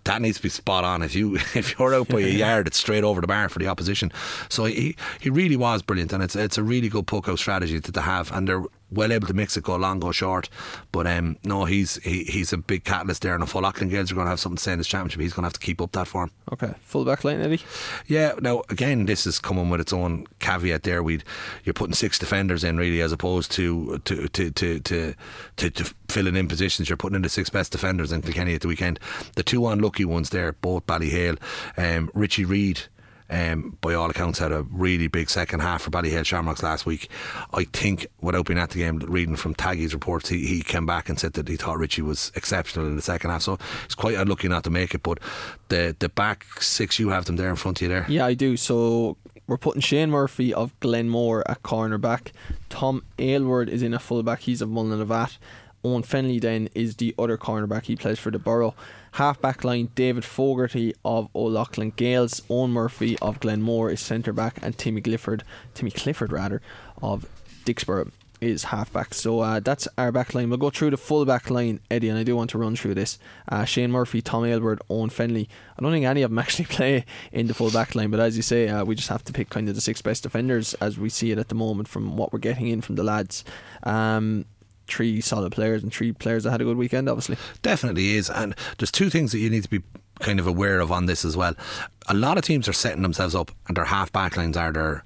That 0.05 0.21
needs 0.21 0.37
to 0.37 0.43
be 0.43 0.49
spot 0.49 0.83
on. 0.83 1.01
If 1.01 1.15
you 1.15 1.35
if 1.55 1.77
you're 1.77 1.93
out 1.93 2.07
by 2.07 2.21
a 2.21 2.27
yard, 2.27 2.67
it's 2.67 2.77
straight 2.77 3.03
over 3.03 3.21
the 3.21 3.27
bar 3.27 3.49
for 3.49 3.59
the 3.59 3.67
opposition. 3.67 4.11
So 4.49 4.65
he 4.65 4.95
he 5.19 5.29
really 5.29 5.57
was 5.57 5.81
brilliant, 5.81 6.13
and 6.13 6.23
it's 6.23 6.35
it's 6.35 6.57
a 6.57 6.63
really 6.63 6.89
good 6.89 7.07
puck 7.07 7.27
out 7.27 7.39
strategy 7.39 7.79
that 7.79 7.91
they 7.91 8.01
have, 8.01 8.31
and 8.31 8.47
they're 8.47 8.63
well 8.91 9.11
able 9.11 9.27
to 9.27 9.33
mix 9.33 9.57
it, 9.57 9.63
go 9.63 9.75
long, 9.75 9.99
go 9.99 10.11
short. 10.11 10.49
But 10.91 11.07
um, 11.07 11.37
no, 11.43 11.65
he's 11.65 11.95
he, 11.97 12.23
he's 12.23 12.53
a 12.53 12.57
big 12.57 12.83
catalyst 12.83 13.21
there, 13.21 13.33
and 13.33 13.43
if 13.43 13.55
O'Loughlin 13.55 13.89
Gaels 13.89 14.11
are 14.11 14.15
going 14.15 14.25
to 14.25 14.29
have 14.29 14.39
something 14.39 14.57
to 14.57 14.63
say 14.63 14.73
in 14.73 14.77
this 14.77 14.87
championship, 14.87 15.21
he's 15.21 15.33
going 15.33 15.43
to 15.43 15.47
have 15.47 15.53
to 15.53 15.59
keep 15.59 15.81
up 15.81 15.91
that 15.93 16.07
form. 16.07 16.31
Okay, 16.51 16.73
full 16.81 17.05
back 17.05 17.23
line, 17.23 17.41
Eddie. 17.41 17.61
Yeah. 18.07 18.33
Now 18.39 18.63
again, 18.69 19.05
this 19.05 19.25
is 19.25 19.39
coming 19.39 19.69
with 19.69 19.81
its 19.81 19.93
own 19.93 20.27
caveat. 20.39 20.83
There, 20.83 21.03
we 21.03 21.21
you're 21.63 21.73
putting 21.73 21.95
six 21.95 22.19
defenders 22.19 22.63
in 22.63 22.77
really, 22.77 23.01
as 23.01 23.11
opposed 23.11 23.51
to 23.53 23.99
to 24.05 24.27
to 24.27 24.51
to 24.51 24.79
to, 24.79 25.13
to, 25.57 25.69
to 25.69 25.93
filling 26.07 26.35
in 26.35 26.47
positions. 26.47 26.89
You're 26.89 26.97
putting 26.97 27.15
in 27.15 27.21
the 27.21 27.29
six 27.29 27.49
best 27.49 27.71
defenders 27.71 28.11
in 28.11 28.21
Kilkenny 28.21 28.55
at 28.55 28.61
the 28.61 28.67
weekend. 28.67 28.99
The 29.35 29.43
two 29.43 29.67
unlucky 29.67 30.05
ones 30.05 30.29
there, 30.29 30.53
both 30.53 30.85
Ballyhale, 30.85 31.37
um, 31.77 32.09
Richie 32.13 32.45
Reid. 32.45 32.81
Um, 33.29 33.77
by 33.81 33.95
all 33.95 34.09
accounts, 34.09 34.39
had 34.39 34.51
a 34.51 34.63
really 34.63 35.07
big 35.07 35.29
second 35.29 35.61
half 35.61 35.81
for 35.81 35.89
Ballyhale 35.89 36.25
Shamrocks 36.25 36.61
last 36.61 36.85
week. 36.85 37.09
I 37.53 37.63
think, 37.63 38.07
without 38.21 38.45
being 38.45 38.59
at 38.59 38.69
the 38.69 38.79
game, 38.79 38.99
reading 38.99 39.35
from 39.35 39.55
Taggy's 39.55 39.93
reports, 39.93 40.29
he, 40.29 40.45
he 40.45 40.61
came 40.61 40.85
back 40.85 41.09
and 41.09 41.19
said 41.19 41.33
that 41.33 41.47
he 41.47 41.55
thought 41.55 41.79
Richie 41.79 42.03
was 42.03 42.31
exceptional 42.35 42.85
in 42.85 42.95
the 42.95 43.01
second 43.01 43.31
half. 43.31 43.41
So 43.41 43.57
it's 43.83 43.95
quite 43.95 44.15
unlucky 44.15 44.47
not 44.47 44.63
to 44.65 44.69
make 44.69 44.93
it. 44.93 45.01
But 45.01 45.19
the 45.69 45.95
the 45.97 46.09
back 46.09 46.45
six, 46.61 46.99
you 46.99 47.09
have 47.09 47.25
them 47.25 47.35
there 47.35 47.49
in 47.49 47.55
front 47.55 47.79
of 47.79 47.81
you 47.83 47.87
there. 47.87 48.05
Yeah, 48.07 48.25
I 48.25 48.35
do. 48.35 48.57
So 48.57 49.17
we're 49.47 49.57
putting 49.57 49.81
Shane 49.81 50.11
Murphy 50.11 50.53
of 50.53 50.79
Glenmore 50.79 51.43
at 51.49 51.63
cornerback. 51.63 52.31
Tom 52.69 53.03
Aylward 53.17 53.69
is 53.69 53.81
in 53.81 53.93
a 53.93 53.99
fullback. 53.99 54.41
He's 54.41 54.61
of 54.61 54.69
Mullinavat. 54.69 55.37
Owen 55.83 56.01
Fenley 56.01 56.41
then 56.41 56.67
is 56.73 56.95
the 56.95 57.13
other 57.19 57.37
cornerback. 57.37 57.83
He 57.83 57.95
plays 57.95 58.17
for 58.17 58.31
the 58.31 58.39
Borough. 58.39 58.73
Half 59.15 59.39
back 59.39 59.63
line, 59.63 59.91
David 59.95 60.25
Fogarty 60.25 60.93
of 61.05 61.29
O'Loughlin 61.33 61.91
Gaels. 61.91 62.41
Eoin 62.49 62.71
Murphy 62.71 63.17
of 63.19 63.39
Glenmore 63.39 63.89
is 63.89 64.01
centre 64.01 64.33
back. 64.33 64.59
And 64.61 64.77
Timmy 64.77 64.99
Clifford, 64.99 65.45
Timmy 65.73 65.91
Clifford 65.91 66.33
rather, 66.33 66.61
of 67.01 67.25
Dicksboro 67.63 68.11
is 68.41 68.65
half 68.65 68.91
back. 68.91 69.13
So 69.13 69.39
uh, 69.39 69.61
that's 69.61 69.87
our 69.97 70.11
back 70.11 70.33
line. 70.33 70.49
We'll 70.49 70.57
go 70.57 70.69
through 70.69 70.89
the 70.89 70.97
full 70.97 71.23
back 71.23 71.49
line, 71.49 71.79
Eddie, 71.89 72.09
and 72.09 72.19
I 72.19 72.23
do 72.23 72.35
want 72.35 72.49
to 72.49 72.57
run 72.57 72.75
through 72.75 72.95
this. 72.95 73.17
Uh, 73.47 73.63
Shane 73.63 73.89
Murphy, 73.89 74.21
Tom 74.21 74.43
Aylward, 74.43 74.81
Owen 74.89 75.09
Fenley. 75.09 75.47
I 75.79 75.81
don't 75.81 75.93
think 75.93 76.05
any 76.05 76.21
of 76.21 76.31
them 76.31 76.39
actually 76.39 76.65
play 76.65 77.05
in 77.31 77.47
the 77.47 77.53
full 77.53 77.71
back 77.71 77.95
line, 77.95 78.11
but 78.11 78.19
as 78.19 78.35
you 78.35 78.43
say, 78.43 78.67
uh, 78.67 78.83
we 78.83 78.95
just 78.95 79.07
have 79.07 79.23
to 79.23 79.31
pick 79.31 79.49
kind 79.49 79.69
of 79.69 79.75
the 79.75 79.81
six 79.81 80.01
best 80.01 80.23
defenders 80.23 80.73
as 80.75 80.99
we 80.99 81.07
see 81.07 81.31
it 81.31 81.37
at 81.37 81.47
the 81.47 81.55
moment 81.55 81.87
from 81.87 82.17
what 82.17 82.33
we're 82.33 82.39
getting 82.39 82.67
in 82.67 82.81
from 82.81 82.95
the 82.95 83.03
lads. 83.03 83.45
Um, 83.83 84.43
three 84.87 85.21
solid 85.21 85.51
players 85.51 85.83
and 85.83 85.91
three 85.91 86.11
players 86.11 86.43
that 86.43 86.51
had 86.51 86.61
a 86.61 86.65
good 86.65 86.77
weekend, 86.77 87.09
obviously. 87.09 87.37
Definitely 87.61 88.15
is. 88.15 88.29
And 88.29 88.55
there's 88.77 88.91
two 88.91 89.09
things 89.09 89.31
that 89.31 89.39
you 89.39 89.49
need 89.49 89.63
to 89.63 89.69
be 89.69 89.81
kind 90.19 90.39
of 90.39 90.47
aware 90.47 90.79
of 90.79 90.91
on 90.91 91.05
this 91.07 91.25
as 91.25 91.35
well. 91.35 91.55
A 92.07 92.13
lot 92.13 92.37
of 92.37 92.43
teams 92.43 92.67
are 92.69 92.73
setting 92.73 93.01
themselves 93.01 93.35
up 93.35 93.51
and 93.67 93.75
their 93.75 93.85
half 93.85 94.11
back 94.11 94.37
lines 94.37 94.55
are 94.57 94.71
their 94.71 95.03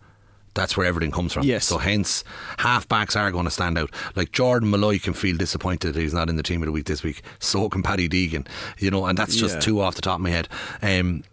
that's 0.56 0.76
where 0.76 0.88
everything 0.88 1.12
comes 1.12 1.32
from. 1.32 1.44
Yes. 1.44 1.66
So 1.66 1.78
hence 1.78 2.24
half 2.58 2.88
backs 2.88 3.16
are 3.16 3.32
going 3.32 3.46
to 3.46 3.52
stand 3.52 3.78
out. 3.78 3.92
Like 4.16 4.32
Jordan 4.32 4.70
Molloy 4.70 4.98
can 5.00 5.14
feel 5.14 5.38
disappointed 5.38 5.94
that 5.94 6.00
he's 6.02 6.14
not 6.14 6.28
in 6.28 6.36
the 6.36 6.44
team 6.44 6.62
of 6.62 6.66
the 6.66 6.72
week 6.72 6.86
this 6.86 7.04
week. 7.04 7.22
So 7.40 7.70
can 7.70 7.84
Paddy 7.84 8.10
Deegan. 8.10 8.48
You 8.80 8.92
know, 8.92 9.06
and 9.06 9.18
that's 9.18 9.36
just 9.36 9.56
Yeah. 9.56 9.60
two 9.62 9.82
off 9.82 9.96
the 9.96 10.02
top 10.02 10.16
of 10.16 10.22
my 10.22 10.32
head. 10.32 10.50
Um 10.82 11.24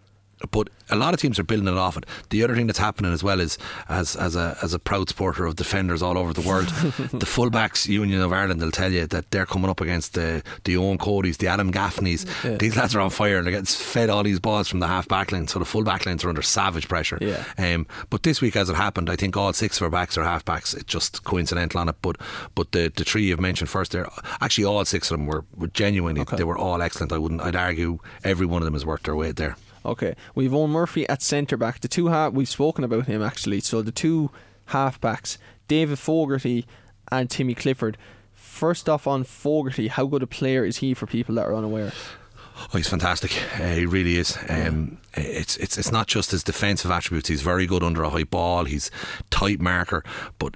but 0.51 0.69
a 0.89 0.95
lot 0.95 1.13
of 1.13 1.19
teams 1.19 1.39
are 1.39 1.43
building 1.43 1.67
it 1.67 1.73
off 1.77 1.97
it. 1.97 2.05
The 2.29 2.43
other 2.43 2.55
thing 2.55 2.67
that's 2.67 2.79
happening 2.79 3.11
as 3.11 3.23
well 3.23 3.39
is, 3.39 3.57
as 3.89 4.15
as 4.15 4.35
a 4.35 4.57
as 4.61 4.73
a 4.73 4.79
proud 4.79 5.09
supporter 5.09 5.45
of 5.45 5.55
defenders 5.55 6.01
all 6.01 6.17
over 6.17 6.33
the 6.33 6.41
world, 6.41 6.67
the 7.11 7.25
fullbacks 7.25 7.87
Union 7.87 8.21
of 8.21 8.31
Ireland 8.31 8.61
will 8.61 8.71
tell 8.71 8.91
you 8.91 9.07
that 9.07 9.31
they're 9.31 9.45
coming 9.45 9.69
up 9.69 9.81
against 9.81 10.13
the 10.13 10.43
the 10.63 10.75
Eoin 10.75 10.99
Cody's, 10.99 11.37
the 11.37 11.47
Adam 11.47 11.71
Gaffneys. 11.71 12.25
Yeah. 12.43 12.57
These 12.57 12.75
lads 12.75 12.95
are 12.95 13.01
on 13.01 13.09
fire. 13.09 13.41
They're 13.41 13.51
getting 13.51 13.65
fed 13.65 14.09
all 14.09 14.23
these 14.23 14.39
balls 14.39 14.67
from 14.67 14.79
the 14.79 14.87
half 14.87 15.07
back 15.07 15.31
line, 15.31 15.47
so 15.47 15.59
the 15.59 15.65
full 15.65 15.83
back 15.83 16.05
lines 16.05 16.23
are 16.23 16.29
under 16.29 16.41
savage 16.41 16.87
pressure. 16.87 17.17
Yeah. 17.21 17.43
Um, 17.57 17.87
but 18.09 18.23
this 18.23 18.41
week, 18.41 18.55
as 18.55 18.69
it 18.69 18.75
happened, 18.75 19.09
I 19.09 19.15
think 19.15 19.35
all 19.35 19.51
six 19.53 19.77
of 19.77 19.83
our 19.83 19.89
backs 19.89 20.17
are 20.17 20.23
half 20.23 20.45
backs. 20.45 20.73
It's 20.73 20.83
just 20.85 21.23
coincidental 21.23 21.79
on 21.81 21.89
it. 21.89 21.95
But 22.01 22.17
but 22.55 22.71
the 22.71 22.91
the 22.95 23.03
three 23.03 23.23
you've 23.23 23.39
mentioned 23.39 23.69
first 23.69 23.91
there, 23.91 24.07
actually 24.41 24.65
all 24.65 24.85
six 24.85 25.09
of 25.11 25.17
them 25.17 25.25
were, 25.27 25.45
were 25.55 25.67
genuinely 25.67 26.21
Okay. 26.21 26.37
they 26.37 26.43
were 26.43 26.57
all 26.57 26.81
excellent. 26.81 27.11
I 27.11 27.17
wouldn't. 27.17 27.41
I'd 27.41 27.55
argue 27.55 27.99
every 28.23 28.45
one 28.45 28.61
of 28.61 28.65
them 28.65 28.75
is 28.75 28.85
worth 28.85 29.03
their 29.03 29.15
weight 29.15 29.35
there. 29.37 29.55
Okay, 29.87 30.15
we've 30.35 30.51
Eoin 30.51 30.69
Murphy 30.69 31.07
at 31.07 31.21
centre 31.21 31.55
back. 31.55 31.79
The 31.79 31.87
two 31.87 32.07
half 32.07 32.33
we've 32.33 32.49
spoken 32.49 32.83
about 32.83 33.07
him 33.07 33.23
actually. 33.23 33.61
So 33.61 33.81
the 33.81 33.91
two 33.91 34.29
half 34.67 34.99
backs, 34.99 35.37
David 35.69 35.97
Fogarty 35.97 36.65
and 37.09 37.29
Timmy 37.29 37.55
Clifford. 37.55 37.97
First 38.33 38.89
off, 38.89 39.07
on 39.07 39.23
Fogarty, 39.23 39.87
how 39.87 40.05
good 40.05 40.23
a 40.23 40.27
player 40.27 40.65
is 40.65 40.77
he 40.77 40.93
for 40.93 41.05
people 41.05 41.35
that 41.35 41.45
are 41.45 41.55
unaware? 41.55 41.93
Oh, 42.59 42.77
he's 42.77 42.89
fantastic. 42.89 43.31
Uh, 43.59 43.75
he 43.75 43.85
really 43.85 44.17
is. 44.17 44.37
Um, 44.49 44.97
it's 45.13 45.57
it's 45.57 45.77
it's 45.77 45.91
not 45.91 46.07
just 46.07 46.31
his 46.31 46.43
defensive 46.43 46.91
attributes. 46.91 47.29
He's 47.29 47.41
very 47.41 47.65
good 47.65 47.83
under 47.83 48.03
a 48.03 48.09
high 48.09 48.23
ball. 48.23 48.65
He's 48.65 48.91
tight 49.29 49.61
marker, 49.61 50.03
but. 50.37 50.55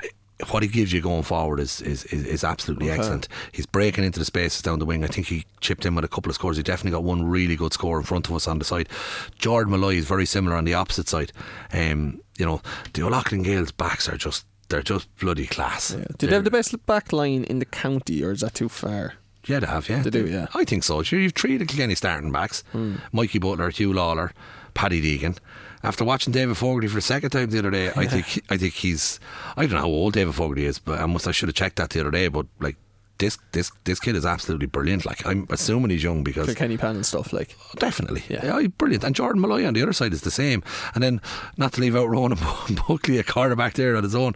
What 0.50 0.64
he 0.64 0.70
gives 0.70 0.92
you 0.92 1.02
going 1.02 1.24
forward 1.24 1.60
is 1.60 1.82
is, 1.82 2.06
is, 2.06 2.26
is 2.26 2.44
absolutely 2.44 2.90
excellent. 2.90 3.28
He's 3.52 3.66
breaking 3.66 4.04
into 4.04 4.20
the 4.20 4.26
spaces 4.26 4.62
down 4.62 4.80
the 4.80 4.86
wing. 4.86 5.04
I 5.04 5.08
think 5.08 5.28
he 5.28 5.46
chipped 5.60 5.86
in 5.86 5.96
with 5.96 6.04
a 6.04 6.08
couple 6.08 6.30
of 6.30 6.36
scores. 6.36 6.58
He 6.58 6.64
definitely 6.64 6.92
got 6.92 7.04
one 7.04 7.24
really 7.24 7.56
good 7.56 7.74
score 7.74 7.98
in 7.98 8.04
front 8.04 8.28
of 8.28 8.36
us 8.36 8.48
on 8.48 8.60
the 8.60 8.66
side. 8.66 8.90
Jordan 9.38 9.72
Molloy 9.72 9.96
is 9.96 10.06
very 10.06 10.26
similar 10.26 10.56
on 10.56 10.66
the 10.66 10.74
opposite 10.74 11.08
side. 11.08 11.32
Um, 11.74 12.22
you 12.38 12.46
know, 12.46 12.62
the 12.94 13.04
O'Loughlin 13.04 13.44
Gaels 13.44 13.72
backs 13.72 14.10
are 14.10 14.18
just 14.18 14.46
they're 14.70 14.82
just 14.82 15.14
bloody 15.20 15.46
class. 15.48 15.90
Do 16.18 16.28
they 16.28 16.34
have 16.34 16.46
the 16.46 16.52
best 16.52 16.86
back 16.86 17.12
line 17.14 17.44
in 17.44 17.60
the 17.60 17.66
county, 17.66 18.24
or 18.24 18.32
is 18.32 18.40
that 18.40 18.56
too 18.56 18.70
far? 18.70 19.14
Yeah, 19.46 19.60
they 19.60 19.68
have, 19.68 19.90
yeah. 19.90 20.02
They 20.04 20.12
do, 20.12 20.28
yeah. 20.28 20.48
I 20.54 20.64
think 20.66 20.84
so. 20.84 21.02
Sure, 21.04 21.20
you've 21.20 21.34
three 21.34 21.54
of 21.54 21.60
the 21.60 21.66
Kilkenny 21.66 21.96
starting 21.96 22.32
backs 22.32 22.64
Mikey 23.12 23.40
Butler, 23.40 23.72
Huw 23.72 23.94
Lawlor, 23.94 24.32
Paddy 24.74 25.02
Deegan. 25.02 25.38
After 25.84 26.04
watching 26.04 26.32
David 26.34 26.58
Fogarty 26.58 26.88
for 26.88 26.96
the 26.96 27.02
second 27.02 27.32
time 27.32 27.50
the 27.50 27.60
other 27.60 27.72
day, 27.72 27.92
I 27.96 28.06
think 28.06 28.44
I 28.50 28.58
think 28.58 28.74
he's 28.74 29.20
I 29.58 29.64
don't 29.64 29.72
know 29.72 29.80
how 29.80 29.88
old 29.88 30.14
David 30.14 30.36
Fogarty 30.36 30.66
is, 30.66 30.80
but 30.80 31.00
I 31.00 31.06
must 31.06 31.28
I 31.28 31.32
should 31.32 31.50
have 31.50 31.56
checked 31.56 31.78
that 31.78 31.90
the 31.92 32.02
other 32.02 32.12
day, 32.12 32.28
but 32.28 32.46
like 32.60 32.78
this 33.22 33.38
this 33.54 33.72
this 33.86 34.00
kid 34.00 34.16
is 34.16 34.26
absolutely 34.26 34.66
brilliant. 34.66 35.06
Like 35.06 35.26
I'm 35.26 35.48
assuming 35.50 35.92
he's 35.92 36.04
young 36.04 36.24
because 36.24 36.48
Kilkenny 36.48 36.76
Pan 36.78 36.96
and 36.96 37.06
stuff 37.06 37.32
like. 37.32 37.56
Oh, 37.62 37.80
definitely. 37.80 38.24
Yeah. 38.28 38.60
Yeah. 38.60 38.68
brilliant. 38.68 39.04
And 39.04 39.16
Jordan 39.16 39.42
Molloy 39.42 39.66
on 39.66 39.74
the 39.74 39.82
other 39.82 39.94
side 39.94 40.12
is 40.12 40.22
the 40.22 40.32
same. 40.32 40.64
And 40.94 41.04
then, 41.04 41.22
not 41.56 41.74
to 41.74 41.82
leave 41.82 41.96
out 41.96 42.10
Ronan 42.10 42.40
Buckley, 42.88 43.20
a 43.20 43.24
quarterback 43.24 43.76
there 43.76 43.96
on 43.96 44.04
his 44.04 44.16
own. 44.16 44.34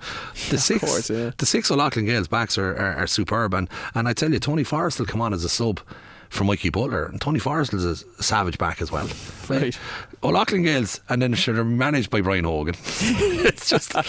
The 0.49 0.57
six, 0.57 0.79
course, 0.81 1.09
yeah. 1.09 1.31
the 1.37 1.45
six 1.45 1.69
O'Loughlin 1.69 2.05
Gaels 2.05 2.27
backs 2.27 2.57
are, 2.57 2.75
are, 2.75 2.95
are 3.03 3.07
superb. 3.07 3.53
And, 3.53 3.67
and 3.95 4.07
I 4.07 4.13
tell 4.13 4.31
you, 4.31 4.39
Tony 4.39 4.63
Forrest 4.63 4.99
will 4.99 5.07
come 5.07 5.21
on 5.21 5.33
as 5.33 5.43
a 5.43 5.49
sub. 5.49 5.81
For 6.30 6.43
Mikey 6.43 6.69
Butler. 6.69 7.05
And 7.05 7.21
Tony 7.21 7.39
Forrestal 7.39 7.76
is 7.76 7.86
a 7.86 8.23
savage 8.23 8.57
back 8.57 8.82
as 8.82 8.91
well. 8.91 9.07
Right. 9.47 9.78
O'Loughlin 10.23 10.63
Gaels, 10.63 11.01
and 11.07 11.21
then 11.21 11.36
they're 11.45 11.63
managed 11.63 12.09
by 12.09 12.21
Brian 12.21 12.45
Hogan. 12.45 12.76
it's 12.80 13.69
just, 13.69 13.93
you 13.93 13.99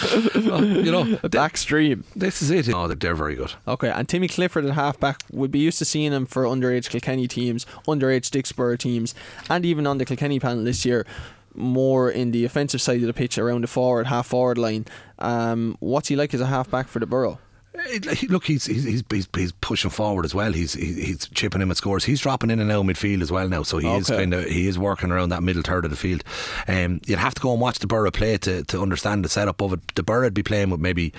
know, 0.91 1.05
Backstream. 1.27 2.03
this 2.15 2.41
is 2.41 2.49
it. 2.49 2.73
Oh, 2.73 2.87
they're, 2.87 3.15
very 3.15 3.35
good. 3.35 3.53
Okay, 3.67 3.89
and 3.89 4.09
Timmy 4.09 4.27
Clifford 4.27 4.65
at 4.65 4.73
halfback 4.73 5.21
would 5.31 5.51
be 5.51 5.59
used 5.59 5.77
to 5.79 5.85
seeing 5.85 6.11
him 6.11 6.25
for 6.25 6.43
underage 6.43 6.89
Kilkenny 6.89 7.27
teams, 7.27 7.65
underage 7.87 8.29
Dicksboro 8.31 8.77
teams, 8.77 9.13
and 9.49 9.65
even 9.65 9.85
on 9.85 9.99
the 9.99 10.05
Kilkenny 10.05 10.39
panel 10.39 10.63
this 10.63 10.85
year, 10.85 11.05
more 11.53 12.09
in 12.09 12.31
the 12.31 12.45
offensive 12.45 12.81
side 12.81 13.01
of 13.01 13.07
the 13.07 13.13
pitch 13.13 13.37
around 13.37 13.61
the 13.61 13.67
forward, 13.67 14.07
half 14.07 14.27
forward 14.27 14.57
line. 14.57 14.85
Um, 15.19 15.75
what's 15.79 16.07
he 16.07 16.15
like 16.15 16.33
as 16.33 16.41
a 16.41 16.45
halfback 16.45 16.87
for 16.87 16.99
the 16.99 17.05
Borough? 17.05 17.39
Eh, 17.79 18.15
Look, 18.29 18.45
he's 18.45 18.65
he's, 18.65 18.83
he's 18.83 19.03
he's 19.35 19.51
pushing 19.61 19.91
forward 19.91 20.25
as 20.25 20.33
well. 20.33 20.51
He's 20.53 20.73
he's 20.73 21.27
chipping 21.29 21.61
him 21.61 21.71
at 21.71 21.77
scores. 21.77 22.03
He's 22.05 22.21
dropping 22.21 22.49
in 22.49 22.59
and 22.59 22.71
out 22.71 22.85
midfield 22.85 23.21
as 23.21 23.31
well 23.31 23.47
now. 23.47 23.63
So 23.63 23.77
he 23.77 23.87
is 23.87 24.07
kind 24.07 24.33
of 24.33 24.45
he 24.45 24.67
is 24.67 24.79
working 24.79 25.11
around 25.11 25.29
that 25.29 25.43
middle 25.43 25.61
third 25.63 25.85
of 25.85 25.91
the 25.91 25.97
field. 25.97 26.23
Um, 26.67 27.01
you'd 27.05 27.19
have 27.19 27.35
to 27.35 27.41
go 27.41 27.51
and 27.51 27.61
watch 27.61 27.79
the 27.79 27.87
Borough 27.87 28.11
play 28.11 28.37
to 28.39 28.63
to 28.63 28.81
understand 28.81 29.23
the 29.25 29.29
setup 29.29 29.61
of 29.61 29.73
it. 29.73 29.95
The 29.95 30.03
Borough 30.03 30.23
would 30.25 30.33
be 30.33 30.43
playing 30.43 30.69
with 30.69 30.79
maybe. 30.79 31.13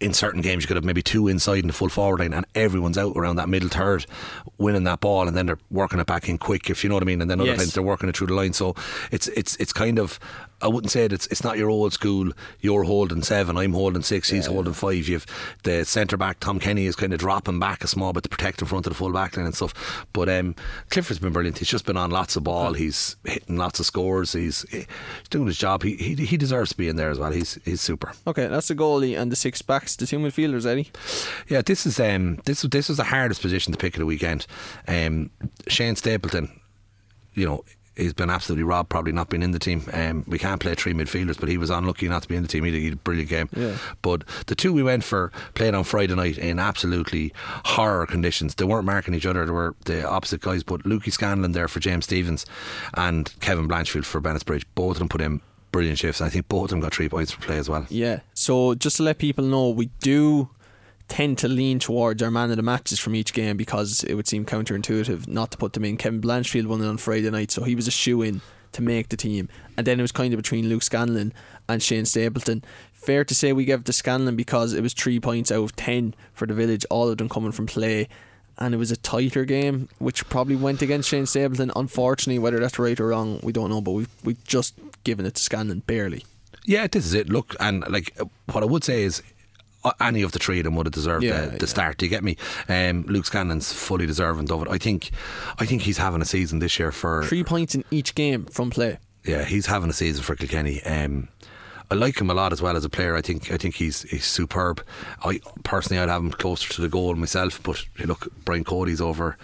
In 0.00 0.14
certain 0.14 0.40
games, 0.40 0.62
you 0.64 0.68
could 0.68 0.76
have 0.78 0.86
maybe 0.86 1.02
two 1.02 1.28
inside 1.28 1.58
in 1.58 1.66
the 1.66 1.74
full 1.74 1.90
forward 1.90 2.20
line, 2.20 2.32
and 2.32 2.46
everyone's 2.54 2.96
out 2.96 3.14
around 3.14 3.36
that 3.36 3.50
middle 3.50 3.68
third, 3.68 4.06
winning 4.56 4.84
that 4.84 5.00
ball, 5.00 5.28
and 5.28 5.36
then 5.36 5.44
they're 5.44 5.58
working 5.70 6.00
it 6.00 6.06
back 6.06 6.30
in 6.30 6.38
quick, 6.38 6.70
if 6.70 6.82
you 6.82 6.88
know 6.88 6.96
what 6.96 7.02
I 7.02 7.04
mean. 7.04 7.20
And 7.20 7.30
then 7.30 7.42
other 7.42 7.50
Yes. 7.50 7.58
times 7.58 7.74
they're 7.74 7.82
working 7.82 8.08
it 8.08 8.16
through 8.16 8.28
the 8.28 8.32
line. 8.34 8.54
So 8.54 8.74
it's 9.10 9.28
it's 9.28 9.54
it's 9.56 9.74
kind 9.74 9.98
of 9.98 10.18
I 10.62 10.68
wouldn't 10.68 10.90
say 10.90 11.02
that 11.02 11.12
it's 11.12 11.26
it's 11.26 11.44
not 11.44 11.58
your 11.58 11.68
old 11.68 11.92
school. 11.92 12.30
You're 12.60 12.84
holding 12.84 13.22
seven, 13.22 13.56
I'm 13.56 13.72
holding 13.72 14.02
six, 14.02 14.30
he's 14.30 14.46
holding 14.46 14.72
five. 14.72 15.08
You've 15.08 15.26
the 15.62 15.84
centre 15.84 16.16
back 16.16 16.40
Tom 16.40 16.58
Kenny 16.58 16.86
is 16.86 16.96
kind 16.96 17.12
of 17.12 17.18
dropping 17.18 17.58
back 17.58 17.84
a 17.84 17.86
small 17.86 18.12
bit 18.12 18.22
to 18.22 18.28
protect 18.28 18.62
in 18.62 18.68
front 18.68 18.86
of 18.86 18.92
the 18.92 18.96
full 18.96 19.12
back 19.12 19.36
line 19.36 19.46
and 19.46 19.54
stuff. 19.54 20.06
But 20.12 20.28
um, 20.28 20.54
Clifford's 20.90 21.18
been 21.18 21.32
brilliant. 21.32 21.58
He's 21.58 21.68
just 21.68 21.84
been 21.84 21.96
on 21.96 22.10
lots 22.10 22.36
of 22.36 22.44
ball. 22.44 22.72
He's 22.72 23.16
hitting 23.24 23.56
lots 23.56 23.80
of 23.80 23.86
scores. 23.86 24.32
He's, 24.32 24.62
he's 24.70 24.86
doing 25.30 25.46
his 25.46 25.58
job. 25.58 25.82
He, 25.82 25.96
he 25.96 26.14
he 26.14 26.36
deserves 26.36 26.70
to 26.70 26.76
be 26.76 26.88
in 26.88 26.96
there 26.96 27.10
as 27.10 27.18
well. 27.18 27.32
He's 27.32 27.58
he's 27.64 27.80
super. 27.80 28.12
Okay, 28.26 28.46
that's 28.46 28.68
the 28.68 28.74
goalie 28.74 29.18
and 29.18 29.30
the 29.30 29.36
six 29.36 29.60
backs, 29.62 29.96
the 29.96 30.06
two 30.06 30.18
midfielders, 30.18 30.66
Eddie. 30.66 30.90
Yeah, 31.48 31.62
this 31.62 31.84
is 31.84 32.00
um 32.00 32.36
this 32.44 32.62
this 32.62 32.88
was 32.88 32.96
the 32.96 33.04
hardest 33.04 33.42
position 33.42 33.72
to 33.72 33.78
pick 33.78 33.94
of 33.94 34.00
the 34.00 34.06
weekend. 34.06 34.46
Um, 34.88 35.30
Shane 35.68 35.96
Stapleton, 35.96 36.60
you 37.34 37.46
know. 37.46 37.64
He's 37.96 38.12
been 38.12 38.30
absolutely 38.30 38.64
robbed, 38.64 38.88
probably 38.88 39.12
not 39.12 39.28
been 39.28 39.42
in 39.42 39.52
the 39.52 39.58
team. 39.58 39.84
Um, 39.92 40.24
we 40.26 40.38
can't 40.38 40.60
play 40.60 40.74
three 40.74 40.94
midfielders, 40.94 41.38
but 41.38 41.48
he 41.48 41.58
was 41.58 41.70
unlucky 41.70 42.08
not 42.08 42.22
to 42.22 42.28
be 42.28 42.36
in 42.36 42.42
the 42.42 42.48
team. 42.48 42.64
He 42.64 42.84
had 42.84 42.92
a 42.94 42.96
brilliant 42.96 43.30
game. 43.30 43.48
Yeah. 43.56 43.76
But 44.02 44.24
the 44.46 44.54
two 44.54 44.72
we 44.72 44.82
went 44.82 45.04
for 45.04 45.30
played 45.54 45.74
on 45.74 45.84
Friday 45.84 46.14
night 46.14 46.36
in 46.38 46.58
absolutely 46.58 47.32
horror 47.64 48.06
conditions. 48.06 48.54
They 48.56 48.64
weren't 48.64 48.84
marking 48.84 49.14
each 49.14 49.26
other, 49.26 49.46
they 49.46 49.52
were 49.52 49.74
the 49.84 50.08
opposite 50.08 50.40
guys. 50.40 50.62
But 50.62 50.82
Lukey 50.82 51.12
Scanlon 51.12 51.52
there 51.52 51.68
for 51.68 51.80
James 51.80 52.04
Stephens 52.04 52.46
and 52.94 53.32
Kevin 53.40 53.68
Blanchfield 53.68 54.04
for 54.04 54.20
Bennettsbridge. 54.20 54.64
Both 54.74 54.96
of 54.96 54.98
them 54.98 55.08
put 55.08 55.20
in 55.20 55.40
brilliant 55.70 55.98
shifts. 55.98 56.20
I 56.20 56.28
think 56.28 56.48
both 56.48 56.64
of 56.64 56.70
them 56.70 56.80
got 56.80 56.94
three 56.94 57.08
points 57.08 57.32
for 57.32 57.40
play 57.42 57.58
as 57.58 57.68
well. 57.68 57.86
Yeah. 57.90 58.20
So 58.32 58.74
just 58.74 58.96
to 58.98 59.02
let 59.02 59.18
people 59.18 59.44
know, 59.44 59.70
we 59.70 59.86
do 60.00 60.48
tend 61.08 61.38
to 61.38 61.48
lean 61.48 61.78
towards 61.78 62.22
our 62.22 62.30
man 62.30 62.50
of 62.50 62.56
the 62.56 62.62
matches 62.62 62.98
from 62.98 63.14
each 63.14 63.32
game 63.32 63.56
because 63.56 64.02
it 64.04 64.14
would 64.14 64.26
seem 64.26 64.44
counterintuitive 64.44 65.28
not 65.28 65.50
to 65.50 65.58
put 65.58 65.74
them 65.74 65.84
in. 65.84 65.96
Kevin 65.96 66.20
Blanchfield 66.20 66.66
won 66.66 66.80
it 66.80 66.86
on 66.86 66.96
Friday 66.96 67.30
night, 67.30 67.50
so 67.50 67.62
he 67.62 67.74
was 67.74 67.86
a 67.86 67.90
shoe 67.90 68.22
in 68.22 68.40
to 68.72 68.82
make 68.82 69.08
the 69.08 69.16
team. 69.16 69.48
And 69.76 69.86
then 69.86 69.98
it 69.98 70.02
was 70.02 70.12
kind 70.12 70.32
of 70.32 70.38
between 70.38 70.68
Luke 70.68 70.82
Scanlon 70.82 71.32
and 71.68 71.82
Shane 71.82 72.04
Stapleton. 72.06 72.64
Fair 72.92 73.24
to 73.24 73.34
say 73.34 73.52
we 73.52 73.64
gave 73.64 73.80
it 73.80 73.86
to 73.86 73.92
Scanlon 73.92 74.36
because 74.36 74.72
it 74.72 74.82
was 74.82 74.94
three 74.94 75.20
points 75.20 75.52
out 75.52 75.62
of 75.62 75.76
ten 75.76 76.14
for 76.32 76.46
the 76.46 76.54
village, 76.54 76.86
all 76.90 77.08
of 77.08 77.18
them 77.18 77.28
coming 77.28 77.52
from 77.52 77.66
play. 77.66 78.08
And 78.56 78.72
it 78.72 78.78
was 78.78 78.90
a 78.90 78.96
tighter 78.96 79.44
game, 79.44 79.88
which 79.98 80.28
probably 80.28 80.56
went 80.56 80.80
against 80.80 81.08
Shane 81.08 81.26
Stapleton. 81.26 81.72
Unfortunately, 81.74 82.38
whether 82.38 82.60
that's 82.60 82.78
right 82.78 82.98
or 82.98 83.08
wrong, 83.08 83.40
we 83.42 83.52
don't 83.52 83.68
know. 83.68 83.80
But 83.80 83.92
we've 83.92 84.08
we 84.22 84.36
just 84.46 84.74
given 85.02 85.26
it 85.26 85.34
to 85.34 85.42
Scanlon 85.42 85.80
barely. 85.80 86.24
Yeah, 86.64 86.86
this 86.86 87.04
is 87.04 87.14
it. 87.14 87.28
Look, 87.28 87.56
and 87.60 87.84
like 87.90 88.16
what 88.52 88.62
I 88.62 88.66
would 88.66 88.84
say 88.84 89.02
is. 89.02 89.22
Any 90.00 90.22
of 90.22 90.32
the 90.32 90.38
three 90.38 90.58
of 90.60 90.64
them 90.64 90.76
would 90.76 90.86
have 90.86 90.92
deserved 90.94 91.24
Yeah, 91.24 91.42
the, 91.42 91.50
the 91.52 91.58
yeah. 91.60 91.66
start. 91.66 91.98
Do 91.98 92.06
you 92.06 92.10
get 92.10 92.24
me? 92.24 92.36
Um, 92.68 93.02
Luke 93.06 93.24
Scanlon's 93.26 93.72
fully 93.72 94.06
deserving 94.06 94.50
of 94.50 94.62
it. 94.62 94.68
I 94.70 94.78
think, 94.78 95.10
I 95.58 95.66
think 95.66 95.82
he's 95.82 95.98
having 95.98 96.22
a 96.22 96.24
season 96.24 96.58
this 96.58 96.78
year 96.78 96.90
for 96.92 97.24
Three 97.24 97.44
points 97.44 97.74
in 97.74 97.84
each 97.90 98.14
game 98.14 98.46
from 98.46 98.70
play. 98.70 98.98
yeah, 99.24 99.44
he's 99.44 99.66
having 99.66 99.90
a 99.90 99.92
season 99.92 100.22
for 100.22 100.34
Kilkenny. 100.36 100.82
Um, 100.84 101.28
I 101.90 101.94
like 101.96 102.18
him 102.20 102.30
a 102.30 102.34
lot 102.34 102.52
as 102.52 102.62
well 102.62 102.76
as 102.76 102.84
a 102.84 102.88
player. 102.88 103.14
I 103.14 103.20
think 103.20 103.52
I 103.52 103.56
think 103.56 103.74
he's 103.76 104.02
he's 104.02 104.24
superb. 104.24 104.82
I 105.24 105.40
personally 105.64 106.00
I'd 106.02 106.08
have 106.08 106.22
him 106.22 106.30
closer 106.30 106.72
to 106.72 106.80
the 106.80 106.88
goal 106.88 107.14
myself, 107.14 107.62
but 107.62 107.84
hey, 107.96 108.04
look, 108.04 108.26
Brian 108.44 108.64
Cody's 108.64 109.00
over 109.00 109.36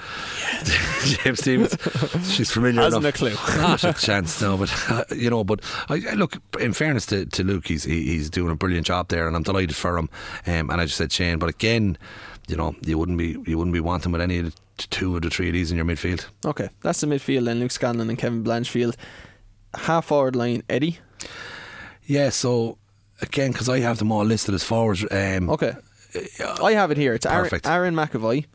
James 1.05 1.41
Stephens. 1.41 1.76
She's 2.34 2.51
familiar 2.51 2.82
Hasn't 2.82 3.05
enough. 3.05 3.14
a 3.14 3.18
clue. 3.18 3.34
Not 3.61 3.84
a 3.84 3.93
chance, 3.93 4.41
no. 4.41 4.57
But 4.57 4.72
you 5.16 5.30
know, 5.30 5.45
but 5.45 5.61
I, 5.88 6.03
I 6.11 6.14
look. 6.14 6.38
In 6.59 6.72
fairness 6.72 7.07
to, 7.07 7.26
to 7.26 7.45
Luke, 7.45 7.66
he's 7.66 7.84
he, 7.84 8.05
he's 8.05 8.30
doing 8.30 8.51
a 8.51 8.57
brilliant 8.57 8.86
job 8.86 9.09
there, 9.09 9.26
and 9.26 9.36
I'm 9.36 9.43
delighted 9.43 9.76
for 9.76 9.97
him. 9.99 10.09
Um, 10.47 10.70
and 10.70 10.80
I 10.80 10.84
just 10.86 10.97
said 10.97 11.12
Shane, 11.12 11.38
but 11.38 11.49
again, 11.51 11.99
you 12.49 12.57
know, 12.57 12.74
you 12.82 12.99
wouldn't 12.99 13.18
be 13.18 13.36
you 13.47 13.59
wouldn't 13.59 13.74
be 13.74 13.80
wanting 13.80 14.12
with 14.12 14.20
any 14.20 14.38
of 14.38 14.47
the 14.47 14.53
two 14.88 15.14
of 15.14 15.22
the 15.22 15.30
three 15.30 15.49
of 15.49 15.53
these 15.53 15.70
in 15.70 15.76
your 15.76 15.86
midfield. 15.86 16.26
Okay, 16.45 16.68
that's 16.82 17.01
the 17.01 17.07
midfield 17.07 17.45
then. 17.45 17.61
Luke 17.61 17.70
Scanlon 17.70 18.09
and 18.09 18.18
Kevin 18.18 18.43
Blanchfield. 18.43 18.97
Half 19.74 20.07
forward 20.07 20.34
line, 20.34 20.62
Eddie. 20.68 20.99
Yeah, 22.11 22.30
so 22.30 22.76
again, 23.22 23.52
because 23.52 23.68
I 23.68 23.78
have 23.80 23.98
them 23.98 24.11
all 24.11 24.24
listed 24.24 24.52
as 24.54 24.64
forwards. 24.64 25.04
Um, 25.11 25.48
Okay. 25.48 25.74
I 26.61 26.72
have 26.72 26.90
it 26.90 26.96
here. 26.96 27.14
It's 27.14 27.24
Aaron, 27.24 27.44
Perfect. 27.44 27.68
Aaron 27.68 27.94
McAvoy 27.94 28.46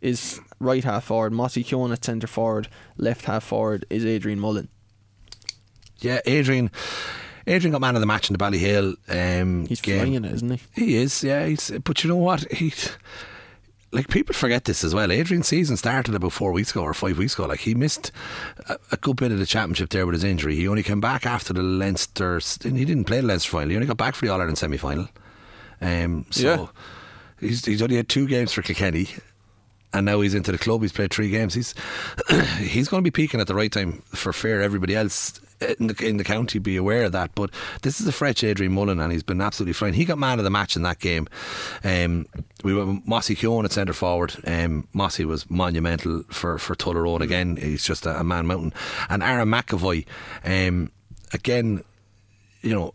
is 0.00 0.40
right 0.58 0.82
half 0.82 1.04
forward. 1.04 1.32
Mossy 1.32 1.62
Keown 1.62 1.92
at 1.92 2.04
centre 2.04 2.26
forward. 2.26 2.66
Left 2.96 3.26
half 3.26 3.44
forward 3.44 3.86
is 3.90 4.04
Adrian 4.04 4.40
Mullen. 4.40 4.68
Yeah, 6.00 6.18
Adrian. 6.26 6.72
Adrian 7.46 7.70
got 7.70 7.80
man 7.80 7.94
of 7.94 8.00
the 8.00 8.06
match 8.08 8.28
in 8.28 8.36
the 8.36 8.44
Ballyhale 8.44 8.96
um, 9.08 9.66
He's 9.66 9.80
game. 9.80 9.98
flying 9.98 10.14
it, 10.14 10.24
isn't 10.24 10.50
he? 10.50 10.60
He 10.74 10.96
is, 10.96 11.22
yeah. 11.22 11.46
He's, 11.46 11.70
but 11.84 12.02
you 12.02 12.08
know 12.08 12.16
what? 12.16 12.50
He, 12.50 12.72
like 13.92 14.08
people 14.08 14.34
forget 14.34 14.64
this 14.64 14.82
as 14.84 14.94
well. 14.94 15.10
Adrian's 15.12 15.48
season 15.48 15.76
started 15.76 16.14
about 16.14 16.32
four 16.32 16.52
weeks 16.52 16.70
ago 16.72 16.82
or 16.82 16.92
five 16.94 17.18
weeks 17.18 17.34
ago. 17.34 17.46
Like 17.46 17.60
he 17.60 17.74
missed 17.74 18.10
a, 18.68 18.76
a 18.92 18.96
good 18.96 19.16
bit 19.16 19.32
of 19.32 19.38
the 19.38 19.46
championship 19.46 19.90
there 19.90 20.04
with 20.06 20.14
his 20.14 20.24
injury. 20.24 20.56
He 20.56 20.68
only 20.68 20.82
came 20.82 21.00
back 21.00 21.24
after 21.24 21.52
the 21.52 21.62
Leinster. 21.62 22.40
He 22.62 22.84
didn't 22.84 23.04
play 23.04 23.20
the 23.20 23.26
Leinster 23.26 23.50
final. 23.50 23.70
He 23.70 23.76
only 23.76 23.86
got 23.86 23.96
back 23.96 24.14
for 24.14 24.26
the 24.26 24.32
All 24.32 24.40
Ireland 24.40 24.58
semi 24.58 24.76
final. 24.76 25.08
Um, 25.80 26.26
so 26.30 26.42
Yeah. 26.54 26.66
he's 27.48 27.64
he's 27.64 27.82
only 27.82 27.96
had 27.96 28.08
two 28.08 28.26
games 28.26 28.52
for 28.52 28.62
Kilkenny. 28.62 29.08
And 29.92 30.04
now 30.04 30.20
he's 30.20 30.34
into 30.34 30.52
the 30.52 30.58
club. 30.58 30.82
He's 30.82 30.92
played 30.92 31.10
three 31.12 31.30
games. 31.30 31.54
He's 31.54 31.74
he's 32.58 32.88
going 32.88 33.02
to 33.02 33.06
be 33.06 33.10
peaking 33.10 33.40
at 33.40 33.46
the 33.46 33.54
right 33.54 33.72
time 33.72 34.02
for 34.08 34.32
fair. 34.32 34.60
Everybody 34.60 34.94
else 34.94 35.40
in 35.78 35.86
the 35.88 36.06
in 36.06 36.16
the 36.16 36.24
county 36.24 36.58
be 36.58 36.76
aware 36.76 37.04
of 37.04 37.12
that. 37.12 37.34
But 37.34 37.50
this 37.82 38.00
is 38.00 38.06
a 38.06 38.12
fresh 38.12 38.44
Adrian 38.44 38.72
Mullen, 38.72 39.00
and 39.00 39.12
he's 39.12 39.22
been 39.22 39.40
absolutely 39.40 39.72
fine. 39.72 39.94
He 39.94 40.04
got 40.04 40.18
man 40.18 40.38
of 40.38 40.44
the 40.44 40.50
match 40.50 40.76
in 40.76 40.82
that 40.82 40.98
game. 40.98 41.28
Um, 41.84 42.26
we 42.64 42.74
went 42.74 42.88
with 42.88 43.06
Mossy 43.06 43.34
Keown 43.34 43.64
at 43.64 43.72
centre 43.72 43.92
forward. 43.92 44.34
Um, 44.46 44.88
Mossy 44.92 45.24
was 45.24 45.48
monumental 45.50 46.22
for 46.28 46.58
for 46.58 46.74
Tullaroan 46.74 47.20
again. 47.20 47.56
He's 47.56 47.84
just 47.84 48.06
a, 48.06 48.20
a 48.20 48.24
man 48.24 48.46
mountain. 48.46 48.72
And 49.08 49.22
Aaron 49.22 49.48
McAvoy, 49.48 50.06
um, 50.44 50.90
again, 51.32 51.82
you 52.62 52.74
know. 52.74 52.94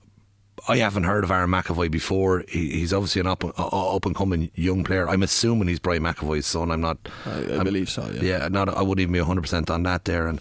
I 0.70 0.78
haven't 0.78 1.05
heard 1.05 1.24
of 1.24 1.32
Aaron 1.32 1.49
McAvoy 1.49 1.89
before. 1.89 2.43
He, 2.47 2.70
he's 2.70 2.93
obviously 2.93 3.20
an 3.20 3.26
up, 3.26 3.43
uh, 3.43 3.95
up 3.95 4.05
and 4.05 4.16
coming 4.16 4.51
young 4.53 4.84
player. 4.84 5.09
I'm 5.09 5.24
assuming 5.24 5.68
he's 5.68 5.80
Brian 5.80 6.03
McAvoy's 6.03 6.45
son. 6.45 6.70
I'm 6.70 6.82
not. 6.82 6.99
I, 7.26 7.30
I 7.32 7.34
I'm- 7.55 7.64
believe 7.64 7.89
so, 7.89 8.07
yeah. 8.12 8.22
yeah, 8.22 8.47
not 8.47 8.70
I 8.70 8.84
wouldn't 8.84 8.99
even 8.99 9.14
be 9.14 9.20
100 9.20 9.41
percent 9.41 9.72
on 9.72 9.82
that 9.84 10.05
there, 10.05 10.28
and 10.28 10.39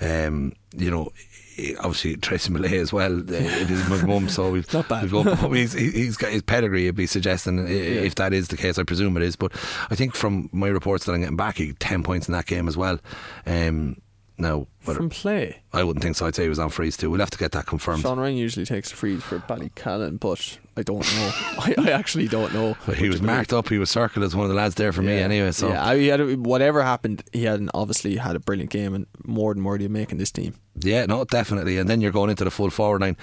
um, 0.00 0.52
you 0.76 0.88
know. 0.88 1.10
He- 1.56 1.74
Obviously, 1.76 2.16
Tracy 2.16 2.50
Millea 2.52 2.80
as 2.80 2.92
well. 2.92 3.18
It 3.18 3.70
is 3.70 3.88
my 3.88 4.02
mum, 4.04 4.28
so 4.28 4.50
we've 4.52 4.70
Not 4.74 4.88
bad. 4.88 5.10
We've 5.10 5.52
he's, 5.52 5.72
he- 5.72 5.90
he's 5.90 6.16
got 6.18 6.30
his 6.30 6.42
pedigree. 6.42 6.84
It'd 6.84 6.94
be 6.96 7.06
suggesting 7.06 7.60
i- 7.66 7.70
if 7.70 8.14
that 8.16 8.32
is 8.34 8.48
the 8.48 8.56
case. 8.56 8.78
I 8.78 8.82
presume 8.82 9.16
it 9.16 9.22
is, 9.22 9.36
but 9.36 9.52
I 9.90 9.94
think 9.94 10.14
from 10.14 10.50
my 10.52 10.68
reports 10.68 11.06
that 11.06 11.12
I'm 11.12 11.20
getting 11.20 11.36
back, 11.36 11.56
he 11.56 11.72
ten 11.72 12.02
points 12.02 12.28
in 12.28 12.32
that 12.32 12.46
game 12.46 12.68
as 12.68 12.76
well. 12.76 12.98
Um, 13.46 14.00
now, 14.38 14.66
From 14.80 15.08
play. 15.08 15.62
I 15.72 15.82
wouldn't 15.82 16.02
think 16.02 16.14
so. 16.16 16.26
I'd 16.26 16.34
say 16.34 16.42
he 16.42 16.48
was 16.50 16.58
on 16.58 16.68
freeze 16.68 16.96
too. 16.98 17.08
We'll 17.10 17.20
have 17.20 17.30
to 17.30 17.38
get 17.38 17.52
that 17.52 17.64
confirmed. 17.64 18.02
Sean 18.02 18.18
Ryan 18.18 18.36
usually 18.36 18.66
takes 18.66 18.90
the 18.90 18.96
freeze 18.96 19.22
for 19.22 19.38
Ballycallan, 19.38 20.20
but 20.20 20.58
I 20.76 20.82
don't 20.82 21.00
know. 21.00 21.30
I, 21.58 21.74
I 21.78 21.90
actually 21.90 22.28
don't 22.28 22.52
know. 22.52 22.76
But 22.84 22.98
he 22.98 23.08
was 23.08 23.22
marked 23.22 23.52
up. 23.52 23.68
He 23.68 23.78
was 23.78 23.90
circled 23.90 24.24
as 24.24 24.36
one 24.36 24.44
of 24.44 24.50
the 24.50 24.56
lads 24.56 24.74
there 24.74 24.92
for 24.92 25.02
me 25.02 25.18
anyway. 25.18 25.52
So 25.52 25.68
yeah, 25.68 25.84
I, 25.84 25.96
he 25.98 26.08
had 26.08 26.20
a, 26.20 26.34
whatever 26.34 26.82
happened, 26.82 27.24
he 27.32 27.44
had 27.44 27.60
an, 27.60 27.70
obviously 27.72 28.16
had 28.16 28.36
a 28.36 28.40
brilliant 28.40 28.70
game 28.70 28.94
and 28.94 29.06
more 29.24 29.54
than 29.54 29.64
worthy 29.64 29.86
of 29.86 29.90
making 29.90 30.18
this 30.18 30.30
team. 30.30 30.54
Yeah, 30.78 31.06
no, 31.06 31.24
definitely. 31.24 31.78
And 31.78 31.88
then 31.88 32.00
you're 32.00 32.12
going 32.12 32.30
into 32.30 32.44
the 32.44 32.50
full 32.50 32.70
forward 32.70 33.00
line. 33.00 33.16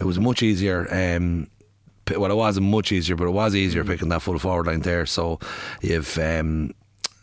It 0.00 0.04
was 0.04 0.18
much 0.18 0.42
easier. 0.42 0.88
Um, 0.90 1.48
well, 2.10 2.30
it 2.30 2.36
wasn't 2.36 2.66
much 2.66 2.92
easier, 2.92 3.16
but 3.16 3.26
it 3.26 3.30
was 3.30 3.54
easier 3.54 3.84
picking 3.84 4.08
that 4.10 4.22
full 4.22 4.38
forward 4.38 4.66
line 4.66 4.80
there. 4.80 5.06
So 5.06 5.38
you've 5.80 6.18
um, 6.18 6.74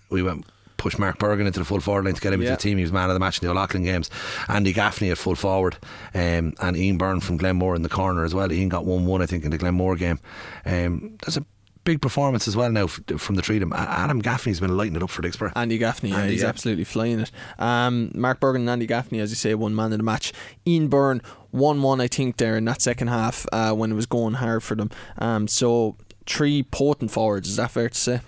we 0.09 0.21
went 0.21 0.45
push 0.81 0.97
Mark 0.97 1.19
Bergin 1.19 1.45
into 1.45 1.59
the 1.59 1.65
full 1.65 1.79
forward 1.79 2.05
line 2.05 2.15
to 2.15 2.21
get 2.21 2.33
him 2.33 2.41
Yeah. 2.41 2.49
into 2.49 2.57
the 2.57 2.69
team. 2.69 2.77
He 2.79 2.83
was 2.83 2.91
man 2.91 3.09
of 3.09 3.13
the 3.13 3.19
match 3.19 3.39
in 3.39 3.45
the 3.45 3.51
O'Loughlin 3.51 3.83
games. 3.83 4.09
Andy 4.49 4.73
Gaffney 4.73 5.11
at 5.11 5.17
full 5.19 5.35
forward, 5.35 5.77
um, 6.15 6.53
and 6.59 6.75
Ian 6.75 6.97
Byrne 6.97 7.19
from 7.19 7.37
Glenmore 7.37 7.75
in 7.75 7.83
the 7.83 7.89
corner 7.89 8.25
as 8.25 8.33
well. 8.33 8.51
Ian 8.51 8.69
got 8.69 8.83
one 8.83 9.05
one, 9.05 9.21
I 9.21 9.27
think, 9.27 9.43
in 9.45 9.51
the 9.51 9.59
Glenmore 9.59 9.95
game. 9.95 10.19
Um, 10.65 11.17
there's 11.23 11.37
a 11.37 11.45
big 11.83 12.01
performance 12.01 12.47
as 12.47 12.55
well 12.55 12.71
now 12.71 12.87
from 12.87 13.35
the 13.35 13.41
three 13.41 13.57
of 13.57 13.61
them. 13.61 13.73
Adam 13.73 14.19
Gaffney's 14.19 14.59
been 14.59 14.75
lighting 14.75 14.95
it 14.95 15.03
up 15.03 15.09
for 15.11 15.21
Dicksboro. 15.21 15.51
Andy 15.55 15.77
Gaffney, 15.77 16.09
yeah, 16.09 16.25
he's 16.25 16.41
yeah. 16.41 16.47
absolutely 16.49 16.83
flying 16.83 17.19
it. 17.19 17.31
Um, 17.59 18.11
Mark 18.15 18.39
Bergin 18.39 18.57
and 18.61 18.69
Andy 18.69 18.87
Gaffney, 18.87 19.19
as 19.19 19.29
you 19.29 19.35
say, 19.35 19.53
one 19.55 19.75
man 19.75 19.91
in 19.93 19.99
the 19.99 20.03
match. 20.03 20.33
Ian 20.67 20.87
Byrne, 20.87 21.21
1 21.51 21.81
1, 21.81 22.01
I 22.01 22.07
think, 22.07 22.37
there 22.37 22.57
in 22.57 22.65
that 22.65 22.81
second 22.81 23.07
half 23.09 23.45
uh, 23.51 23.73
when 23.73 23.91
it 23.91 23.95
was 23.95 24.05
going 24.07 24.35
hard 24.35 24.63
for 24.63 24.75
them. 24.75 24.89
Um, 25.17 25.47
so, 25.47 25.95
three 26.27 26.63
potent 26.63 27.11
forwards, 27.11 27.49
is 27.49 27.55
that 27.57 27.71
fair 27.71 27.89
to 27.89 27.97
say? 27.97 28.21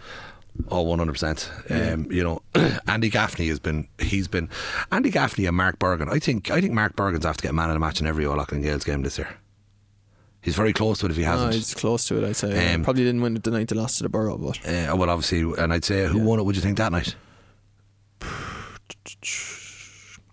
Oh, 0.70 0.82
one 0.84 1.00
hundred 1.00 1.14
percent. 1.14 1.50
Um, 1.70 2.12
you 2.12 2.24
know, 2.24 2.42
Andy 2.88 3.10
Gaffney 3.10 3.48
has 3.48 3.60
been. 3.60 3.88
He's 4.00 4.28
been. 4.28 4.50
Andy 4.92 5.10
Gaffney 5.10 5.46
and 5.46 5.58
Mark 5.58 5.80
Bergin. 5.80 6.12
I 6.12 6.20
think. 6.20 6.52
I 6.52 6.62
think 6.62 6.74
Mark 6.74 6.96
Bergin's 6.96 7.26
have 7.26 7.38
to 7.38 7.44
get 7.44 7.56
man 7.56 7.70
of 7.70 7.76
the 7.76 7.80
match 7.80 8.00
in 8.00 8.08
every 8.08 8.26
O'Loughlin 8.26 8.62
Gaels 8.62 8.84
game 8.86 9.02
this 9.02 9.18
year. 9.18 9.30
He's 10.42 10.56
very 10.56 10.74
close 10.74 11.00
to 11.00 11.06
it 11.06 11.12
if 11.12 11.18
he 11.18 11.24
hasn't. 11.24 11.54
he's 11.54 11.74
close 11.74 12.06
to 12.08 12.18
it, 12.22 12.28
I'd 12.28 12.36
say. 12.36 12.74
Um, 12.74 12.84
Probably 12.84 13.04
didn't 13.06 13.22
win 13.22 13.36
it 13.38 13.44
the 13.44 13.52
night 13.52 13.70
they 13.70 13.76
lost 13.78 13.98
to 13.98 14.04
the 14.04 14.10
Borough, 14.10 14.38
but 14.38 14.60
uh, 14.68 14.94
well, 14.96 15.10
obviously, 15.10 15.40
and 15.58 15.72
I'd 15.74 15.86
say 15.86 16.06
who 16.06 16.20
won 16.20 16.38
it? 16.40 16.44
Would 16.44 16.56
you 16.56 16.62
think 16.62 16.78
that 16.78 16.92
night? 16.92 17.16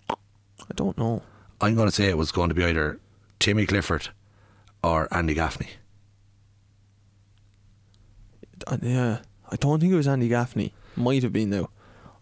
I 0.09 0.75
don't 0.75 0.99
know. 0.99 1.23
I'm 1.61 1.75
going 1.75 1.89
to 1.89 1.95
say 1.95 2.09
it 2.09 2.19
was 2.19 2.33
going 2.33 2.49
to 2.49 2.55
be 2.55 2.65
either 2.65 2.99
Timmy 3.39 3.67
Clifford 3.67 4.09
or 4.83 5.09
Andy 5.15 5.35
Gaffney. 5.35 5.69
Uh, 8.67 8.79
yeah, 8.83 9.19
I 9.51 9.57
don't 9.57 9.81
think 9.81 9.93
it 9.93 9.97
was 9.97 10.09
Andy 10.09 10.29
Gaffney. 10.29 10.73
Might 10.97 11.23
have 11.23 11.33
been, 11.33 11.51
though. 11.51 11.71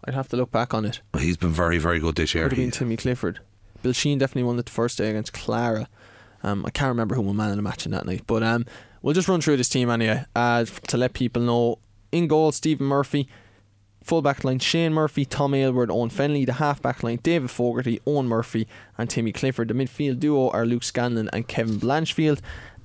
I'd 0.05 0.13
have 0.13 0.29
to 0.29 0.37
look 0.37 0.51
back 0.51 0.73
on 0.73 0.85
it. 0.85 1.01
He's 1.17 1.37
been 1.37 1.51
very, 1.51 1.77
very 1.77 1.99
good 1.99 2.15
this 2.15 2.33
year. 2.33 2.45
Could 2.45 2.57
have 2.57 2.63
been 2.65 2.71
Timmy 2.71 2.97
Clifford. 2.97 3.39
Bill 3.81 3.93
Sheen 3.93 4.17
definitely 4.17 4.43
won 4.43 4.59
it 4.59 4.65
the 4.65 4.71
first 4.71 4.97
day 4.97 5.09
against 5.09 5.33
Clara. 5.33 5.87
Um, 6.43 6.65
I 6.65 6.69
can't 6.69 6.89
remember 6.89 7.15
who 7.15 7.21
won 7.21 7.35
man 7.35 7.51
in 7.51 7.57
the 7.57 7.61
match 7.61 7.85
in 7.85 7.91
that 7.91 8.05
night, 8.05 8.23
but 8.25 8.41
um, 8.43 8.65
we'll 9.01 9.13
just 9.13 9.27
run 9.27 9.41
through 9.41 9.57
this 9.57 9.69
team 9.69 9.89
anyway 9.89 10.23
uh, 10.35 10.65
to 10.87 10.97
let 10.97 11.13
people 11.13 11.41
know. 11.41 11.79
In 12.11 12.27
goal, 12.27 12.51
Stephen 12.51 12.87
Murphy. 12.87 13.27
Full 14.03 14.21
back 14.21 14.43
line, 14.43 14.57
Shane 14.59 14.93
Murphy, 14.93 15.25
Tom 15.25 15.53
Aylward, 15.53 15.91
Owen 15.91 16.09
Fenley. 16.09 16.45
The 16.45 16.53
half 16.53 16.81
back 16.81 17.03
line, 17.03 17.19
David 17.21 17.51
Fogarty, 17.51 17.99
Eoin 18.07 18.25
Murphy, 18.25 18.67
and 18.97 19.09
Timmy 19.09 19.31
Clifford. 19.31 19.67
The 19.67 19.73
midfield 19.73 20.19
duo 20.19 20.49
are 20.49 20.65
Luke 20.65 20.83
Scanlon 20.83 21.29
and 21.31 21.47
Kevin 21.47 21.75
Blanchfield. 21.75 22.39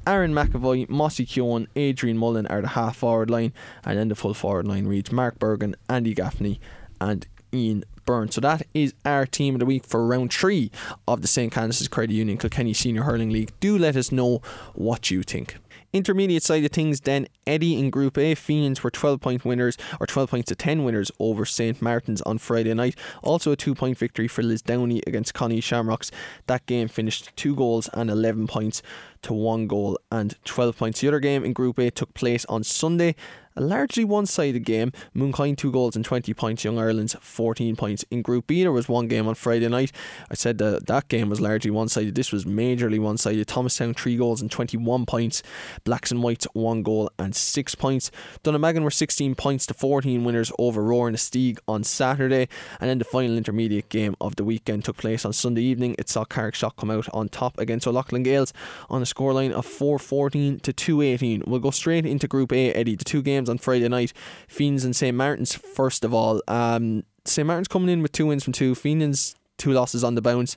Aaron 0.06 0.34
McAvoy, 0.34 0.88
Mossy 0.88 1.24
Keown, 1.24 1.66
Adrian 1.76 2.18
Mullen 2.18 2.46
are 2.48 2.60
the 2.60 2.68
half 2.68 2.96
forward 2.96 3.30
line, 3.30 3.52
and 3.84 3.98
then 3.98 4.08
the 4.08 4.14
full 4.14 4.34
forward 4.34 4.66
line 4.66 4.86
reads 4.86 5.10
Mark 5.10 5.38
Bergin, 5.38 5.74
Andy 5.88 6.14
Gaffney, 6.14 6.60
and 7.00 7.26
Ian 7.52 7.84
Byrne. 8.04 8.30
So 8.30 8.40
that 8.42 8.66
is 8.74 8.94
our 9.04 9.26
team 9.26 9.54
of 9.54 9.60
the 9.60 9.66
week 9.66 9.86
for 9.86 10.06
round 10.06 10.32
three 10.32 10.70
of 11.08 11.22
the 11.22 11.28
St. 11.28 11.52
Canice's 11.52 11.88
Credit 11.88 12.14
Union 12.14 12.36
Kilkenny 12.36 12.74
Senior 12.74 13.04
Hurling 13.04 13.30
League. 13.30 13.52
Do 13.60 13.78
let 13.78 13.96
us 13.96 14.12
know 14.12 14.42
what 14.74 15.10
you 15.10 15.22
think. 15.22 15.56
Intermediate 15.94 16.42
side 16.42 16.64
of 16.64 16.72
things, 16.72 17.02
then 17.02 17.28
Eddie 17.46 17.78
in 17.78 17.88
Group 17.88 18.18
A, 18.18 18.34
Fenians 18.34 18.82
were 18.82 18.90
12 18.90 19.20
point 19.20 19.44
winners, 19.44 19.78
or 20.00 20.08
12 20.08 20.28
points 20.28 20.48
to 20.48 20.56
10 20.56 20.82
winners 20.82 21.12
over 21.20 21.44
St. 21.44 21.80
Martin's 21.80 22.20
on 22.22 22.38
Friday 22.38 22.74
night. 22.74 22.96
Also 23.22 23.52
a 23.52 23.56
two 23.56 23.76
point 23.76 23.96
victory 23.96 24.26
for 24.26 24.42
Lisdowney 24.42 25.06
against 25.06 25.34
Connie 25.34 25.60
Shamrocks. 25.60 26.10
That 26.48 26.66
game 26.66 26.88
finished 26.88 27.30
two 27.36 27.54
goals 27.54 27.88
and 27.92 28.10
11 28.10 28.48
points 28.48 28.82
to 29.24 29.34
one 29.34 29.66
goal 29.66 29.98
and 30.10 30.34
12 30.44 30.76
points. 30.76 31.00
The 31.00 31.08
other 31.08 31.20
game 31.20 31.44
in 31.44 31.52
Group 31.52 31.78
A 31.78 31.90
took 31.90 32.14
place 32.14 32.44
on 32.46 32.62
Sunday. 32.62 33.14
A 33.56 33.60
largely 33.60 34.04
one 34.04 34.26
sided 34.26 34.64
game. 34.64 34.90
Mooncoin 35.14 35.56
2 35.56 35.70
goals 35.70 35.94
and 35.94 36.04
20 36.04 36.34
points. 36.34 36.64
Young 36.64 36.76
Ireland's 36.76 37.14
14 37.20 37.76
points. 37.76 38.04
In 38.10 38.20
Group 38.20 38.48
B, 38.48 38.62
there 38.62 38.72
was 38.72 38.88
one 38.88 39.06
game 39.06 39.28
on 39.28 39.36
Friday 39.36 39.68
night. 39.68 39.92
I 40.28 40.34
said 40.34 40.58
that 40.58 40.86
that 40.88 41.06
game 41.08 41.28
was 41.28 41.40
largely 41.40 41.70
one 41.70 41.88
sided. 41.88 42.16
This 42.16 42.32
was 42.32 42.44
majorly 42.44 42.98
one 42.98 43.16
sided. 43.16 43.46
Thomastown 43.46 43.94
3 43.94 44.16
goals 44.16 44.42
and 44.42 44.50
21 44.50 45.06
points. 45.06 45.44
Blacks 45.84 46.10
and 46.10 46.20
Whites 46.20 46.48
1 46.52 46.82
goal 46.82 47.12
and 47.16 47.36
6 47.36 47.74
points. 47.76 48.10
Dunnamaggin 48.42 48.82
were 48.82 48.90
16 48.90 49.36
points 49.36 49.66
to 49.66 49.74
14 49.74 50.24
winners 50.24 50.50
over 50.58 50.82
Rower-Inistioge 50.82 51.58
on 51.68 51.84
Saturday. 51.84 52.48
And 52.80 52.90
then 52.90 52.98
the 52.98 53.04
final 53.04 53.36
intermediate 53.36 53.88
game 53.88 54.16
of 54.20 54.34
the 54.34 54.42
weekend 54.42 54.84
took 54.84 54.96
place 54.96 55.24
on 55.24 55.32
Sunday 55.32 55.62
evening. 55.62 55.94
It 55.96 56.08
saw 56.08 56.24
Carrickshock 56.24 56.74
come 56.76 56.90
out 56.90 57.08
on 57.12 57.28
top 57.28 57.56
against 57.60 57.86
O'Loughlin 57.86 58.24
Gaels 58.24 58.52
on 58.90 59.00
a 59.00 59.04
scoreline 59.04 59.52
of 59.52 59.64
414 59.64 60.58
to 60.58 60.72
218. 60.72 61.44
We'll 61.46 61.60
go 61.60 61.70
straight 61.70 62.04
into 62.04 62.26
Group 62.26 62.52
A, 62.52 62.72
Eddie. 62.72 62.96
The 62.96 63.04
two 63.04 63.22
games 63.22 63.43
on 63.48 63.58
Friday 63.58 63.88
night 63.88 64.12
Fenians 64.48 64.84
and 64.84 64.94
St. 64.94 65.16
Martin's, 65.16 65.54
first 65.54 66.04
of 66.04 66.12
all. 66.12 66.42
Um, 66.48 67.04
St. 67.24 67.46
Martin's 67.46 67.68
coming 67.68 67.88
in 67.88 68.02
with 68.02 68.12
two 68.12 68.26
wins 68.26 68.44
from 68.44 68.52
two, 68.52 68.74
Fenians, 68.74 69.34
two 69.58 69.72
losses 69.72 70.04
on 70.04 70.14
the 70.14 70.22
bounce. 70.22 70.56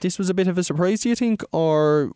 This 0.00 0.18
was 0.18 0.28
a 0.28 0.34
bit 0.34 0.46
of 0.46 0.58
a 0.58 0.64
surprise, 0.64 1.00
do 1.00 1.08
you 1.08 1.16
think, 1.16 1.42
or 1.52 2.12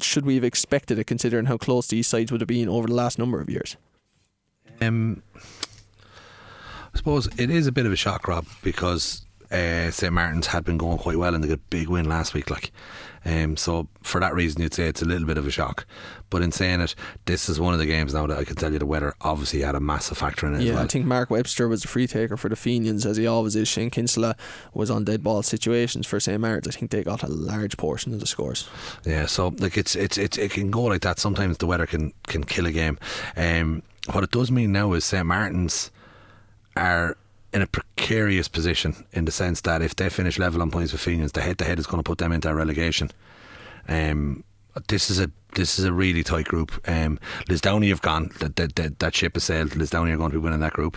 should 0.00 0.24
we 0.24 0.36
have 0.36 0.44
expected 0.44 0.98
it 0.98 1.04
considering 1.04 1.46
how 1.46 1.56
close 1.56 1.88
these 1.88 2.06
sides 2.06 2.30
would 2.30 2.40
have 2.40 2.48
been 2.48 2.68
over 2.68 2.86
the 2.86 2.94
last 2.94 3.18
number 3.18 3.40
of 3.40 3.50
years? 3.50 3.76
Um, 4.80 5.22
I 5.34 6.96
suppose 6.96 7.28
it 7.38 7.50
is 7.50 7.66
a 7.66 7.72
bit 7.72 7.86
of 7.86 7.92
a 7.92 7.96
shock, 7.96 8.28
Rob, 8.28 8.46
because 8.62 9.24
uh, 9.52 9.90
St 9.90 10.12
Martin's 10.12 10.46
had 10.48 10.64
been 10.64 10.78
going 10.78 10.98
quite 10.98 11.18
well 11.18 11.34
and 11.34 11.44
they 11.44 11.48
got 11.48 11.54
a 11.54 11.68
big 11.70 11.88
win 11.88 12.08
last 12.08 12.32
week. 12.32 12.50
Like, 12.50 12.72
um, 13.24 13.56
so 13.56 13.86
for 14.02 14.20
that 14.20 14.34
reason, 14.34 14.62
you'd 14.62 14.74
say 14.74 14.88
it's 14.88 15.02
a 15.02 15.04
little 15.04 15.26
bit 15.26 15.38
of 15.38 15.46
a 15.46 15.50
shock. 15.50 15.86
But 16.30 16.42
in 16.42 16.50
saying 16.50 16.80
it, 16.80 16.94
this 17.26 17.48
is 17.48 17.60
one 17.60 17.74
of 17.74 17.78
the 17.78 17.86
games 17.86 18.14
now 18.14 18.26
that 18.26 18.38
I 18.38 18.44
can 18.44 18.56
tell 18.56 18.72
you 18.72 18.78
the 18.78 18.86
weather 18.86 19.14
obviously 19.20 19.60
had 19.60 19.74
a 19.74 19.80
massive 19.80 20.16
factor 20.16 20.46
in 20.46 20.54
it. 20.54 20.62
Yeah, 20.62 20.74
well. 20.74 20.84
I 20.84 20.86
think 20.86 21.04
Mark 21.04 21.30
Webster 21.30 21.68
was 21.68 21.82
the 21.82 21.88
free 21.88 22.06
taker 22.06 22.36
for 22.36 22.48
the 22.48 22.56
Fenians, 22.56 23.04
as 23.04 23.18
he 23.18 23.26
always 23.26 23.54
is. 23.54 23.68
Shane 23.68 23.90
Kinsella 23.90 24.34
was 24.72 24.90
on 24.90 25.04
dead 25.04 25.22
ball 25.22 25.42
situations 25.42 26.06
for 26.06 26.18
St. 26.18 26.40
Martin's. 26.40 26.74
I 26.74 26.78
think 26.78 26.90
they 26.90 27.04
got 27.04 27.22
a 27.22 27.28
large 27.28 27.76
portion 27.76 28.14
of 28.14 28.20
the 28.20 28.26
scores. 28.26 28.68
Yeah, 29.04 29.26
so 29.26 29.48
like 29.58 29.76
it's 29.76 29.94
it's 29.94 30.16
it's 30.16 30.38
it 30.38 30.50
can 30.52 30.70
go 30.70 30.84
like 30.84 31.02
that. 31.02 31.18
Sometimes 31.18 31.58
the 31.58 31.66
weather 31.66 31.86
can 31.86 32.12
can 32.26 32.44
kill 32.44 32.66
a 32.66 32.72
game. 32.72 32.98
Um, 33.36 33.82
what 34.12 34.24
it 34.24 34.30
does 34.30 34.50
mean 34.50 34.72
now 34.72 34.94
is 34.94 35.04
St 35.04 35.26
Martin's 35.26 35.90
are 36.76 37.16
in 37.52 37.62
a 37.62 37.66
precarious 37.66 38.48
position 38.48 39.06
in 39.12 39.24
the 39.24 39.32
sense 39.32 39.60
that 39.62 39.82
if 39.82 39.94
they 39.96 40.08
finish 40.08 40.38
level 40.38 40.62
on 40.62 40.70
points 40.70 40.92
with 40.92 41.02
Fenians, 41.02 41.32
the 41.32 41.42
head 41.42 41.58
to 41.58 41.64
head 41.64 41.78
is 41.78 41.86
going 41.86 42.02
to 42.02 42.08
put 42.08 42.18
them 42.18 42.32
into 42.32 42.52
relegation. 42.54 43.10
Um, 43.88 44.44
this 44.88 45.10
is 45.10 45.20
a 45.20 45.30
this 45.54 45.78
is 45.78 45.84
a 45.84 45.92
really 45.92 46.22
tight 46.22 46.46
group. 46.46 46.72
Um, 46.88 47.18
Lisdowney 47.46 47.90
have 47.90 48.00
gone. 48.00 48.30
That, 48.40 48.56
that, 48.56 48.74
that, 48.76 48.98
that 49.00 49.14
ship 49.14 49.34
has 49.34 49.44
sailed. 49.44 49.72
Lisdowney 49.72 50.14
are 50.14 50.16
going 50.16 50.30
to 50.30 50.38
be 50.38 50.42
winning 50.42 50.60
that 50.60 50.72
group. 50.72 50.96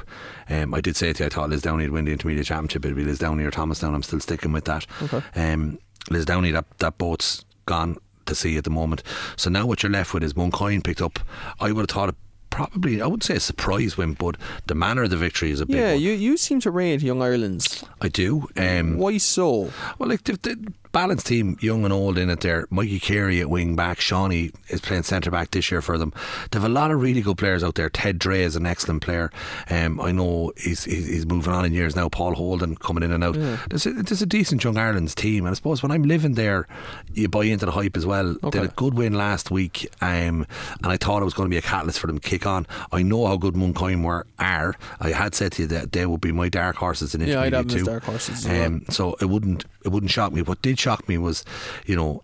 Um, 0.50 0.74
I 0.74 0.80
did 0.80 0.96
say 0.96 1.12
to 1.12 1.24
you, 1.24 1.28
I 1.28 1.30
thought 1.30 1.50
Lisdowney 1.50 1.82
would 1.82 1.92
win 1.92 2.06
the 2.06 2.14
intermediate 2.14 2.48
championship. 2.48 2.86
It'd 2.86 2.96
be 2.96 3.04
Lisdowney 3.04 3.46
or 3.46 3.52
Thomastown. 3.52 3.94
I'm 3.94 4.04
still 4.04 4.22
sticking 4.22 4.54
with 4.54 4.64
that. 4.66 4.88
Okay. 5.02 5.22
Um, 5.36 5.78
Lisdowney, 6.06 6.54
that 6.54 6.66
that 6.78 6.98
boat's 6.98 7.44
gone 7.66 7.98
to 8.28 8.36
sea 8.36 8.56
at 8.58 8.64
the 8.64 8.70
moment. 8.70 9.04
So 9.36 9.50
now 9.50 9.66
what 9.66 9.84
you're 9.84 9.92
left 9.92 10.14
with 10.14 10.24
is 10.24 10.34
Mooncoin 10.34 10.84
picked 10.84 11.02
up. 11.02 11.20
I 11.60 11.74
would 11.74 11.82
have 11.82 11.90
thought 11.90 12.10
it 12.10 12.16
probably 12.56 13.02
I 13.02 13.06
wouldn't 13.06 13.24
say 13.24 13.36
a 13.36 13.40
surprise 13.40 13.98
win, 13.98 14.14
but 14.14 14.38
the 14.68 14.76
manner 14.76 15.04
of 15.04 15.10
the 15.10 15.18
victory 15.18 15.52
is 15.52 15.60
a 15.60 15.66
big 15.66 15.76
Yeah, 15.76 15.92
one. 15.94 16.02
you, 16.02 16.12
you 16.14 16.38
seem 16.38 16.60
to 16.62 16.72
rate 16.72 17.02
Young 17.02 17.22
Ireland's. 17.22 17.84
I 18.02 18.08
do. 18.08 18.48
Um, 18.56 18.98
Why 18.98 19.18
so? 19.18 19.72
well, 20.00 20.08
like 20.10 20.24
the, 20.24 20.34
the 20.34 20.74
balanced 20.96 21.28
team, 21.28 21.58
young 21.60 21.84
and 21.84 21.92
old 21.92 22.18
in 22.18 22.30
it 22.30 22.40
there. 22.40 22.66
Mikey 22.70 23.02
Carey 23.02 23.42
at 23.42 23.50
wing 23.50 23.76
back. 23.76 24.00
Shawnee 24.00 24.52
is 24.70 24.80
playing 24.80 25.04
centre 25.04 25.30
back 25.30 25.52
this 25.52 25.70
year 25.70 25.82
for 25.82 25.98
them. 25.98 26.14
They 26.50 26.58
have 26.58 26.64
a 26.64 26.70
lot 26.74 26.90
of 26.90 27.02
really 27.02 27.22
good 27.22 27.38
players 27.38 27.66
out 27.66 27.76
there. 27.76 27.90
Ted 27.90 28.18
Dre 28.18 28.44
is 28.44 28.56
an 28.56 28.66
excellent 28.66 29.02
player. 29.02 29.30
Um, 29.70 30.00
I 30.00 30.14
know 30.14 30.54
he's, 30.56 30.86
he's 30.86 31.06
he's 31.06 31.26
moving 31.26 31.52
on 31.52 31.66
in 31.66 31.74
years 31.74 31.98
now. 31.98 32.08
Paul 32.08 32.34
Holden 32.34 32.78
coming 32.78 33.04
in 33.04 33.12
and 33.12 33.26
out. 33.26 33.36
There's, 33.70 33.86
a, 33.86 33.92
there's 33.92 34.22
a 34.22 34.26
decent 34.26 34.64
young 34.64 34.78
Ireland's 34.78 35.14
team, 35.14 35.46
and 35.46 35.52
I 35.52 35.56
suppose 35.56 35.84
when 35.84 35.92
I'm 35.92 36.04
living 36.04 36.36
there, 36.36 36.66
you 37.14 37.28
buy 37.28 37.44
into 37.44 37.66
the 37.66 37.74
hype 37.74 37.98
as 37.98 38.06
well. 38.06 38.38
Okay. 38.46 38.60
had 38.60 38.70
a 38.70 38.74
good 38.74 38.94
win 38.94 39.14
last 39.16 39.52
week, 39.52 39.90
um, 40.00 40.48
and 40.82 40.88
I 40.88 40.96
thought 40.96 41.22
it 41.22 41.26
was 41.26 41.34
going 41.34 41.50
to 41.50 41.54
be 41.54 41.58
a 41.58 41.62
catalyst 41.62 42.00
for 42.00 42.08
them 42.08 42.20
to 42.20 42.30
kick 42.30 42.46
on. 42.48 42.66
I 42.94 43.02
know 43.02 43.28
how 43.28 43.36
good 43.36 43.56
Mooncoin 43.56 44.02
were 44.02 44.26
are. 44.40 44.76
I 45.02 45.10
had 45.10 45.36
said 45.36 45.52
to 45.54 45.64
you 45.64 45.68
that 45.68 45.92
they 45.92 46.06
would 46.06 46.22
be 46.22 46.32
my 46.32 46.48
dark 46.48 46.78
horses 46.78 47.14
in 47.14 47.20
Yeah, 47.20 47.42
I'd 47.42 47.48
intermediate 47.48 47.72
have 47.72 47.80
too. 47.80 47.86
dark 47.86 48.04
horses 48.06 48.46
as 48.46 48.50
well. 48.50 48.66
Um, 48.66 48.86
so 48.90 49.18
it 49.20 49.26
wouldn't 49.26 49.66
it 49.84 49.90
wouldn't 49.90 50.12
shock 50.12 50.32
me. 50.32 50.42
What 50.42 50.62
did 50.62 50.80
shock 50.86 51.02
me 51.10 51.18
was, 51.18 51.44
you 51.86 51.96
know, 51.96 52.24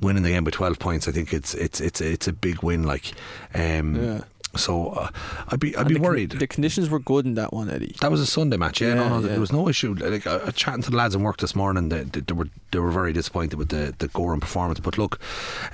winning 0.00 0.22
the 0.24 0.30
game 0.34 0.44
by 0.44 0.50
twelve 0.50 0.78
points. 0.78 1.08
I 1.08 1.12
think 1.12 1.32
it's 1.32 1.54
it's 1.54 1.80
it's 1.80 2.00
it's 2.00 2.26
a 2.28 2.32
big 2.32 2.62
win. 2.62 2.82
Like, 2.92 3.06
um, 3.54 3.94
Yeah. 3.94 4.20
so 4.56 4.72
uh, 5.00 5.08
I'd 5.50 5.60
be 5.60 5.68
I'd 5.76 5.80
And 5.80 5.88
be 5.88 5.94
the 5.94 6.00
con- 6.00 6.08
worried. 6.08 6.30
the 6.44 6.46
conditions 6.46 6.88
were 6.90 6.98
good 7.12 7.24
in 7.26 7.34
that 7.34 7.52
one, 7.52 7.68
Eddie. 7.70 7.94
that 8.00 8.10
was 8.10 8.20
a 8.20 8.26
Sunday 8.26 8.56
match, 8.56 8.80
yeah. 8.80 8.88
Yeah, 8.94 9.08
no, 9.08 9.20
yeah. 9.20 9.28
there 9.28 9.40
was 9.46 9.52
no 9.52 9.68
issue. 9.68 9.94
Like 9.94 10.26
I, 10.26 10.46
I 10.48 10.50
chatting 10.50 10.82
to 10.82 10.90
the 10.90 10.96
lads 10.96 11.14
in 11.14 11.22
work 11.22 11.38
this 11.38 11.54
morning, 11.54 11.88
they, 11.88 12.02
they, 12.04 12.20
they 12.20 12.34
were 12.34 12.48
they 12.72 12.78
were 12.80 12.90
very 13.00 13.12
disappointed 13.12 13.56
with 13.58 13.68
the 13.68 13.94
the 13.98 14.08
Gowran 14.08 14.40
performance. 14.40 14.80
But 14.80 14.98
look, 14.98 15.20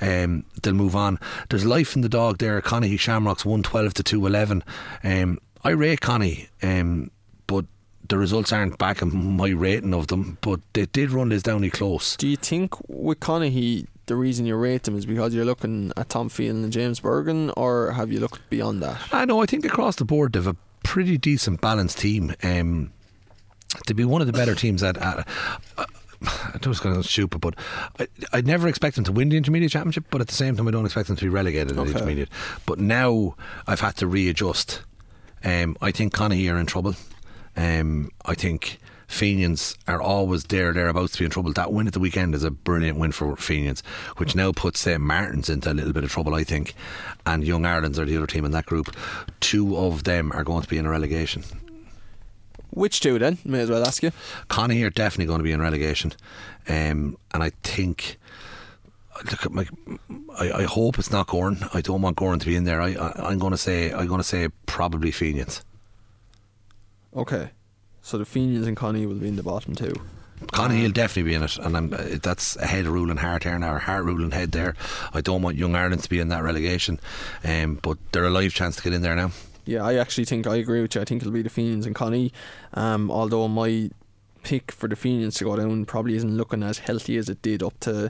um, 0.01 0.43
they'll 0.61 0.73
move 0.85 0.95
on. 0.95 1.19
There's 1.49 1.65
life 1.65 1.95
in 1.95 2.01
the 2.01 2.09
dog 2.21 2.37
there. 2.37 2.61
Connie 2.61 2.97
Shamrocks 2.97 3.45
one 3.45 3.63
twelve 3.63 3.93
to 3.95 4.03
two 4.03 4.25
eleven. 4.27 4.63
Um, 5.03 5.39
I 5.63 5.71
rate 5.71 5.99
Connie, 6.01 6.47
um, 6.63 7.11
but 7.47 7.65
the 8.07 8.17
results 8.17 8.51
aren't 8.51 8.77
back 8.77 9.01
in 9.01 9.35
my 9.35 9.49
rating 9.49 9.93
of 9.93 10.07
them. 10.07 10.37
But 10.41 10.61
they 10.73 10.85
did 10.85 11.11
run 11.11 11.29
this 11.29 11.43
Downey 11.43 11.69
close. 11.69 12.15
Do 12.17 12.27
you 12.27 12.37
think 12.37 12.75
with 12.87 13.19
Conahy, 13.19 13.87
the 14.07 14.15
reason 14.15 14.45
you 14.45 14.55
rate 14.55 14.83
them 14.83 14.97
is 14.97 15.05
because 15.05 15.33
you're 15.33 15.45
looking 15.45 15.91
at 15.95 16.09
Tom 16.09 16.29
Phelan 16.29 16.63
and 16.63 16.73
James 16.73 16.99
Bergin, 16.99 17.53
or 17.55 17.91
have 17.91 18.11
you 18.11 18.19
looked 18.19 18.49
beyond 18.49 18.81
that? 18.81 18.97
I 19.11 19.25
know. 19.25 19.41
I 19.41 19.45
think 19.45 19.65
across 19.65 19.97
the 19.97 20.05
board 20.05 20.33
they've 20.33 20.47
a 20.47 20.55
pretty 20.83 21.17
decent 21.17 21.61
balanced 21.61 21.99
team. 21.99 22.33
Um, 22.43 22.91
to 23.85 23.93
be 23.93 24.03
one 24.03 24.21
of 24.21 24.27
the 24.27 24.33
better 24.33 24.55
teams 24.55 24.81
at, 24.81 24.97
at 24.97 25.27
uh, 25.77 25.85
I 26.21 26.59
know 26.65 26.71
it's 26.71 26.79
going 26.79 26.95
to 26.95 26.95
sound 26.95 27.05
stupid, 27.05 27.39
but 27.39 27.55
I, 27.99 28.07
I'd 28.33 28.47
never 28.47 28.67
expect 28.67 28.95
them 28.95 29.05
to 29.05 29.11
win 29.11 29.29
the 29.29 29.37
intermediate 29.37 29.71
championship. 29.71 30.05
But 30.09 30.21
at 30.21 30.27
the 30.27 30.33
same 30.33 30.55
time, 30.57 30.67
I 30.67 30.71
don't 30.71 30.85
expect 30.85 31.07
them 31.07 31.17
to 31.17 31.25
be 31.25 31.29
relegated 31.29 31.71
in 31.71 31.77
the 31.77 31.91
intermediate. 31.91 32.29
But 32.65 32.79
now 32.79 33.35
I've 33.67 33.79
had 33.79 33.95
to 33.97 34.07
readjust. 34.07 34.81
Um, 35.43 35.77
I 35.81 35.91
think 35.91 36.13
Conahy 36.13 36.51
are 36.51 36.57
in 36.57 36.65
trouble. 36.65 36.95
Um, 37.59 38.09
I 38.25 38.35
think 38.35 38.79
Fenians 39.09 39.75
are 39.85 40.01
always 40.01 40.45
there, 40.45 40.71
thereabouts 40.71 41.13
to 41.13 41.19
be 41.19 41.25
in 41.25 41.31
trouble. 41.31 41.51
That 41.51 41.73
win 41.73 41.87
at 41.87 41.93
the 41.93 41.99
weekend 41.99 42.33
is 42.33 42.45
a 42.45 42.51
brilliant 42.51 42.97
win 42.97 43.11
for 43.11 43.35
Fenians, 43.35 43.81
which 44.15 44.33
now 44.33 44.53
puts 44.53 44.79
St 44.79 45.01
Martin's 45.01 45.49
into 45.49 45.69
a 45.69 45.73
little 45.73 45.91
bit 45.91 46.05
of 46.05 46.11
trouble, 46.11 46.35
I 46.35 46.45
think. 46.45 46.73
And 47.25 47.43
Young 47.43 47.65
Ireland's 47.65 47.99
are 47.99 48.05
the 48.05 48.15
other 48.15 48.27
team 48.27 48.45
in 48.45 48.51
that 48.51 48.65
group. 48.65 48.95
Two 49.41 49.75
of 49.75 50.05
them 50.05 50.31
are 50.31 50.45
going 50.45 50.61
to 50.61 50.69
be 50.69 50.77
in 50.77 50.85
a 50.85 50.89
relegation. 50.89 51.43
Which 52.69 53.01
two 53.01 53.19
then? 53.19 53.39
May 53.43 53.59
as 53.59 53.69
well 53.69 53.85
ask 53.85 54.03
you. 54.03 54.11
Conahy 54.49 54.85
are 54.85 54.89
definitely 54.89 55.25
going 55.25 55.39
to 55.39 55.43
be 55.43 55.51
in 55.51 55.61
relegation, 55.61 56.13
um, 56.69 57.17
and 57.33 57.43
I 57.43 57.49
think. 57.63 58.17
Look 59.29 59.45
at 59.45 59.51
my. 59.51 59.67
I, 60.37 60.51
I 60.51 60.63
hope 60.63 60.97
it's 60.97 61.11
not 61.11 61.27
Gowran. 61.27 61.67
I 61.75 61.81
don't 61.81 62.01
want 62.01 62.15
Gowran 62.15 62.39
to 62.39 62.45
be 62.45 62.55
in 62.55 62.63
there. 62.63 62.79
I, 62.79 62.93
I 62.93 63.31
I'm 63.31 63.39
going 63.39 63.51
to 63.51 63.57
say 63.57 63.91
I'm 63.91 64.07
going 64.07 64.21
to 64.21 64.23
say 64.23 64.47
probably 64.65 65.11
Fenians. 65.11 65.61
Okay. 67.15 67.51
So 68.01 68.17
the 68.17 68.25
Fenians 68.25 68.67
and 68.67 68.77
Connie 68.77 69.05
will 69.05 69.15
be 69.15 69.27
in 69.27 69.35
the 69.35 69.43
bottom 69.43 69.75
two. 69.75 69.93
Conahy 70.47 70.83
will 70.83 70.91
definitely 70.91 71.31
be 71.31 71.35
in 71.35 71.43
it, 71.43 71.57
and 71.57 71.75
I'm, 71.75 71.93
uh, 71.93 72.17
that's 72.23 72.55
a 72.55 72.65
head 72.65 72.85
ruling 72.85 73.17
heart 73.17 73.43
here 73.43 73.59
now, 73.59 73.77
heart 73.77 74.05
ruling 74.05 74.31
head 74.31 74.53
there. 74.53 74.73
I 75.13 75.19
don't 75.19 75.41
want 75.41 75.57
Young 75.57 75.75
Ireland 75.75 76.03
to 76.03 76.09
be 76.09 76.19
in 76.19 76.29
that 76.29 76.43
relegation, 76.43 76.99
um, 77.43 77.75
but 77.81 77.97
they're 78.11 78.25
a 78.25 78.29
live 78.29 78.53
chance 78.53 78.77
to 78.77 78.81
get 78.81 78.93
in 78.93 79.01
there 79.01 79.15
now. 79.15 79.31
Yeah, 79.65 79.83
I 79.83 79.95
actually 79.95 80.25
think 80.25 80.47
I 80.47 80.55
agree 80.55 80.81
with 80.81 80.95
you. 80.95 81.01
I 81.01 81.05
think 81.05 81.21
it'll 81.21 81.33
be 81.33 81.41
the 81.41 81.49
Fenians 81.49 81.85
and 81.85 81.93
Connie. 81.93 82.31
Um, 82.73 83.11
although 83.11 83.47
my 83.49 83.91
pick 84.43 84.71
for 84.71 84.87
the 84.87 84.95
Fenians 84.95 85.35
to 85.35 85.43
go 85.43 85.57
down 85.57 85.85
probably 85.85 86.15
isn't 86.15 86.37
looking 86.37 86.63
as 86.63 86.79
healthy 86.79 87.17
as 87.17 87.27
it 87.29 87.41
did 87.41 87.61
up 87.61 87.77
to 87.81 88.09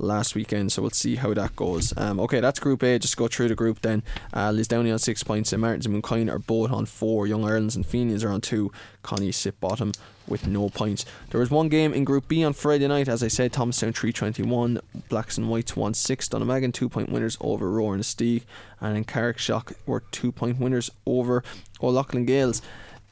last 0.00 0.34
weekend, 0.34 0.72
so 0.72 0.82
we'll 0.82 0.90
see 0.90 1.16
how 1.16 1.34
that 1.34 1.54
goes. 1.54 1.92
Um, 1.96 2.18
okay, 2.20 2.40
that's 2.40 2.58
Group 2.58 2.82
A. 2.82 2.98
Just 2.98 3.16
go 3.16 3.28
through 3.28 3.48
the 3.48 3.54
group 3.54 3.80
then. 3.82 4.02
Uh, 4.32 4.50
Lisdowney 4.50 4.92
on 4.92 4.98
six 4.98 5.22
points, 5.22 5.50
St 5.50 5.60
Martin's 5.60 5.86
and 5.86 6.02
Mooncoin 6.02 6.30
are 6.30 6.38
both 6.38 6.70
on 6.70 6.86
four. 6.86 7.26
Young 7.26 7.44
Ireland's 7.44 7.76
and 7.76 7.86
Fenians 7.86 8.24
are 8.24 8.30
on 8.30 8.40
two. 8.40 8.72
Connie 9.02 9.32
sit 9.32 9.60
bottom 9.60 9.92
with 10.26 10.46
no 10.46 10.68
points. 10.68 11.04
There 11.30 11.40
was 11.40 11.50
one 11.50 11.68
game 11.68 11.92
in 11.92 12.04
Group 12.04 12.28
B 12.28 12.44
on 12.44 12.52
Friday 12.52 12.86
night. 12.86 13.08
As 13.08 13.22
I 13.22 13.28
said, 13.28 13.52
Thomastown 13.52 13.92
321, 13.92 14.80
Blacks 15.08 15.36
and 15.36 15.50
Whites 15.50 15.76
1 15.76 15.94
6. 15.94 16.28
Dunnamaggin 16.28 16.72
two 16.72 16.88
point 16.88 17.10
winners 17.10 17.36
over 17.40 17.70
Roar 17.70 17.94
and. 17.94 18.00
And 18.20 18.96
then 18.96 19.04
Carrickshock 19.04 19.74
were 19.86 20.00
two 20.10 20.32
point 20.32 20.58
winners 20.58 20.90
over 21.06 21.42
O'Loughlin 21.82 22.26
Gaels. 22.26 22.62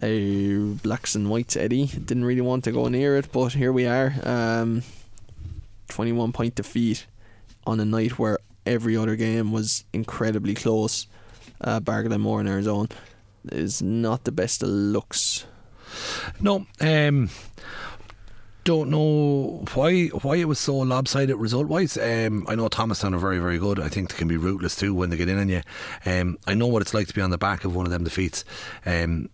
Uh, 0.01 0.79
Blacks 0.83 1.15
and 1.15 1.29
Whites 1.29 1.57
Eddie 1.57 1.87
didn't 1.87 2.25
really 2.25 2.41
want 2.41 2.65
to 2.65 2.73
go 2.73 2.89
near 2.89 3.17
it, 3.17 3.33
but 3.33 3.53
here 3.53 3.73
we 3.73 3.87
are. 3.87 4.15
Um, 4.23 4.83
21 5.89 6.33
point 6.33 6.55
defeat 6.55 7.07
on 7.67 7.81
a 7.81 7.85
night 7.85 8.19
where 8.19 8.39
every 8.67 8.97
other 8.97 9.17
game 9.17 9.53
was 9.53 9.85
incredibly 9.93 10.55
close. 10.55 11.07
Uh, 11.61 11.81
Barglen 11.81 12.21
Moore 12.21 12.41
in 12.41 12.47
Arizona 12.47 12.89
is 13.51 13.83
not 13.83 14.25
the 14.25 14.33
best 14.33 14.63
of 14.63 14.69
looks. 14.69 15.47
No, 16.41 16.67
um, 16.81 17.31
don't 18.65 18.91
know 18.91 19.65
why 19.73 20.09
why 20.09 20.37
it 20.37 20.45
was 20.45 20.59
so 20.59 20.77
lopsided 20.77 21.37
result 21.37 21.67
wise. 21.69 21.97
Um, 21.97 22.45
I 22.49 22.55
know 22.55 22.69
Thomastown 22.69 23.15
are 23.15 23.19
very 23.19 23.39
very 23.39 23.59
good. 23.59 23.81
I 23.81 23.89
think 23.89 24.11
they 24.11 24.19
can 24.19 24.29
be 24.29 24.37
ruthless 24.37 24.77
too 24.77 24.95
when 24.95 25.11
they 25.11 25.17
get 25.17 25.29
in 25.29 25.39
on 25.39 25.49
you. 25.49 25.63
Um, 26.05 26.39
I 26.47 26.55
know 26.55 26.67
what 26.67 26.83
it's 26.83 26.95
like 26.95 27.09
to 27.09 27.15
be 27.15 27.23
on 27.23 27.31
the 27.31 27.39
back 27.39 27.65
of 27.65 27.75
one 27.75 27.87
of 27.87 27.93
them 27.93 28.05
defeats. 28.05 28.45
Um, 28.85 29.31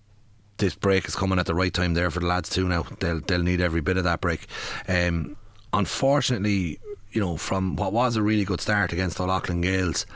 this 0.58 0.76
break 0.76 1.06
is 1.06 1.16
coming 1.16 1.40
at 1.40 1.46
the 1.46 1.54
right 1.54 1.74
time 1.74 1.94
there 1.94 2.10
for 2.12 2.20
the 2.20 2.26
lads 2.26 2.48
too. 2.48 2.68
Now 2.68 2.86
they'll 3.00 3.20
they'll 3.20 3.42
need 3.42 3.60
every 3.60 3.80
bit 3.80 3.96
of 3.96 4.04
that 4.04 4.20
break. 4.20 4.46
Um, 4.88 5.36
unfortunately, 5.74 6.78
you 7.12 7.20
know, 7.20 7.36
from 7.36 7.76
what 7.76 7.92
was 7.92 8.16
a 8.16 8.22
really 8.22 8.44
good 8.44 8.60
start 8.60 8.92
against 8.92 9.18
the 9.18 9.24
O'Loughlin 9.24 9.60
Gaels, 9.60 10.06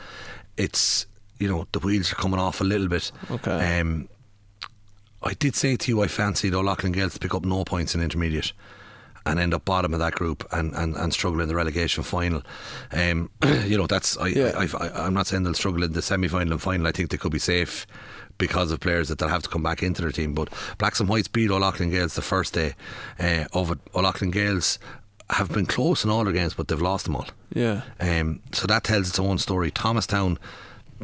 it's 0.57 1.07
you 1.39 1.49
know 1.49 1.67
the 1.73 1.79
wheels 1.79 2.13
are 2.13 2.17
coming 2.17 2.41
off 2.41 2.61
a 2.61 2.65
little 2.65 2.89
bit. 2.89 3.13
Okay. 3.31 3.81
Um, 3.81 4.09
I 5.23 5.35
did 5.35 5.55
say 5.55 5.77
to 5.77 5.91
you 5.91 6.03
I 6.03 6.09
fancied 6.09 6.55
O'Loughlin 6.55 6.93
Gaels 6.93 7.15
to 7.15 7.19
pick 7.19 7.35
up 7.35 7.45
no 7.45 7.65
points 7.65 7.95
in 7.95 8.01
intermediate 8.01 8.53
and 9.27 9.39
end 9.39 9.53
up 9.53 9.65
bottom 9.65 9.93
of 9.93 10.01
that 10.01 10.15
group 10.15 10.47
and, 10.53 10.73
and, 10.75 10.97
and 10.97 11.13
struggle 11.13 11.41
in 11.41 11.49
the 11.49 11.55
relegation 11.55 12.03
final. 12.03 12.43
Um, 12.93 13.31
you 13.67 13.77
know, 13.77 13.87
that's 13.87 14.17
I, 14.17 14.29
Yeah. 14.29 14.53
I, 14.57 14.69
I, 14.79 15.07
I'm 15.07 15.13
not 15.13 15.27
saying 15.27 15.43
they'll 15.43 15.55
struggle 15.55 15.83
in 15.83 15.93
the 15.93 16.03
semi 16.03 16.29
final 16.29 16.53
and 16.53 16.63
final. 16.63 16.87
I 16.87 16.93
think 16.93 17.11
they 17.11 17.19
could 17.19 17.33
be 17.33 17.39
safe 17.39 17.87
because 18.39 18.71
of 18.71 18.81
players 18.81 19.09
that 19.09 19.19
they'll 19.19 19.29
have 19.29 19.43
to 19.43 19.49
come 19.49 19.63
back 19.63 19.83
into 19.83 20.01
their 20.01 20.13
team. 20.13 20.33
But 20.33 20.49
Blacks 20.79 21.01
and 21.01 21.09
Whites 21.09 21.29
beat 21.29 21.51
O'Loughlin 21.51 21.91
Gaels 21.91 22.15
the 22.15 22.23
first 22.23 22.55
day 22.55 22.75
uh, 23.19 23.45
of 23.53 23.73
it. 23.73 23.79
O'Loughlin 23.95 24.31
Gaels 24.31 24.79
have 25.31 25.51
been 25.51 25.67
close 25.67 26.05
in 26.05 26.11
all 26.11 26.25
their 26.25 26.33
games, 26.33 26.55
but 26.55 26.69
they've 26.69 26.81
lost 26.81 27.05
them 27.05 27.17
all. 27.17 27.27
Yeah. 27.55 27.83
Um, 28.01 28.41
so 28.53 28.67
that 28.67 28.85
tells 28.85 29.09
its 29.09 29.19
own 29.19 29.39
story. 29.39 29.71
Thomastown, 29.71 30.39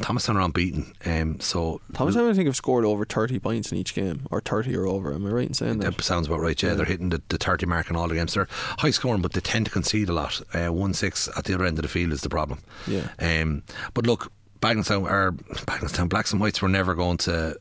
Thomastown 0.01 0.35
are 0.37 0.41
unbeaten. 0.41 0.93
Um, 1.05 1.39
so 1.39 1.79
Thomas, 1.93 2.15
I 2.15 2.33
think 2.33 2.47
have 2.47 2.55
scored 2.55 2.85
over 2.85 3.05
30 3.05 3.39
points 3.39 3.71
in 3.71 3.77
each 3.77 3.93
game, 3.93 4.25
or 4.31 4.41
30 4.41 4.75
or 4.75 4.87
over. 4.87 5.13
Am 5.13 5.25
I 5.25 5.29
right 5.29 5.47
in 5.47 5.53
saying 5.53 5.79
that? 5.79 5.95
That 5.97 6.03
sounds 6.03 6.27
about 6.27 6.39
right. 6.41 6.61
Yeah, 6.61 6.73
they're 6.73 6.85
hitting 6.85 7.09
the, 7.09 7.21
the 7.29 7.37
thirty 7.37 7.65
mark 7.65 7.89
in 7.89 7.95
all 7.95 8.07
the 8.07 8.15
games. 8.15 8.33
They're 8.33 8.47
high 8.79 8.91
scoring, 8.91 9.21
but 9.21 9.33
they 9.33 9.41
tend 9.41 9.65
to 9.67 9.71
concede 9.71 10.09
a 10.09 10.13
lot. 10.13 10.41
Uh, 10.53 10.67
One 10.73 10.93
six 10.93 11.29
at 11.37 11.45
the 11.45 11.53
other 11.53 11.65
end 11.65 11.77
of 11.77 11.83
the 11.83 11.87
field 11.87 12.11
is 12.11 12.21
the 12.21 12.29
problem. 12.29 12.59
Yeah. 12.87 13.07
Um, 13.19 13.63
but 13.93 14.05
look, 14.05 14.31
Bagnallstown 14.59 15.09
or 15.09 15.31
Bagnallstown 15.33 16.09
Blacks 16.09 16.31
and 16.31 16.41
Whites 16.41 16.61
were 16.61 16.69
never 16.69 16.95
going 16.95 17.17
to 17.19 17.57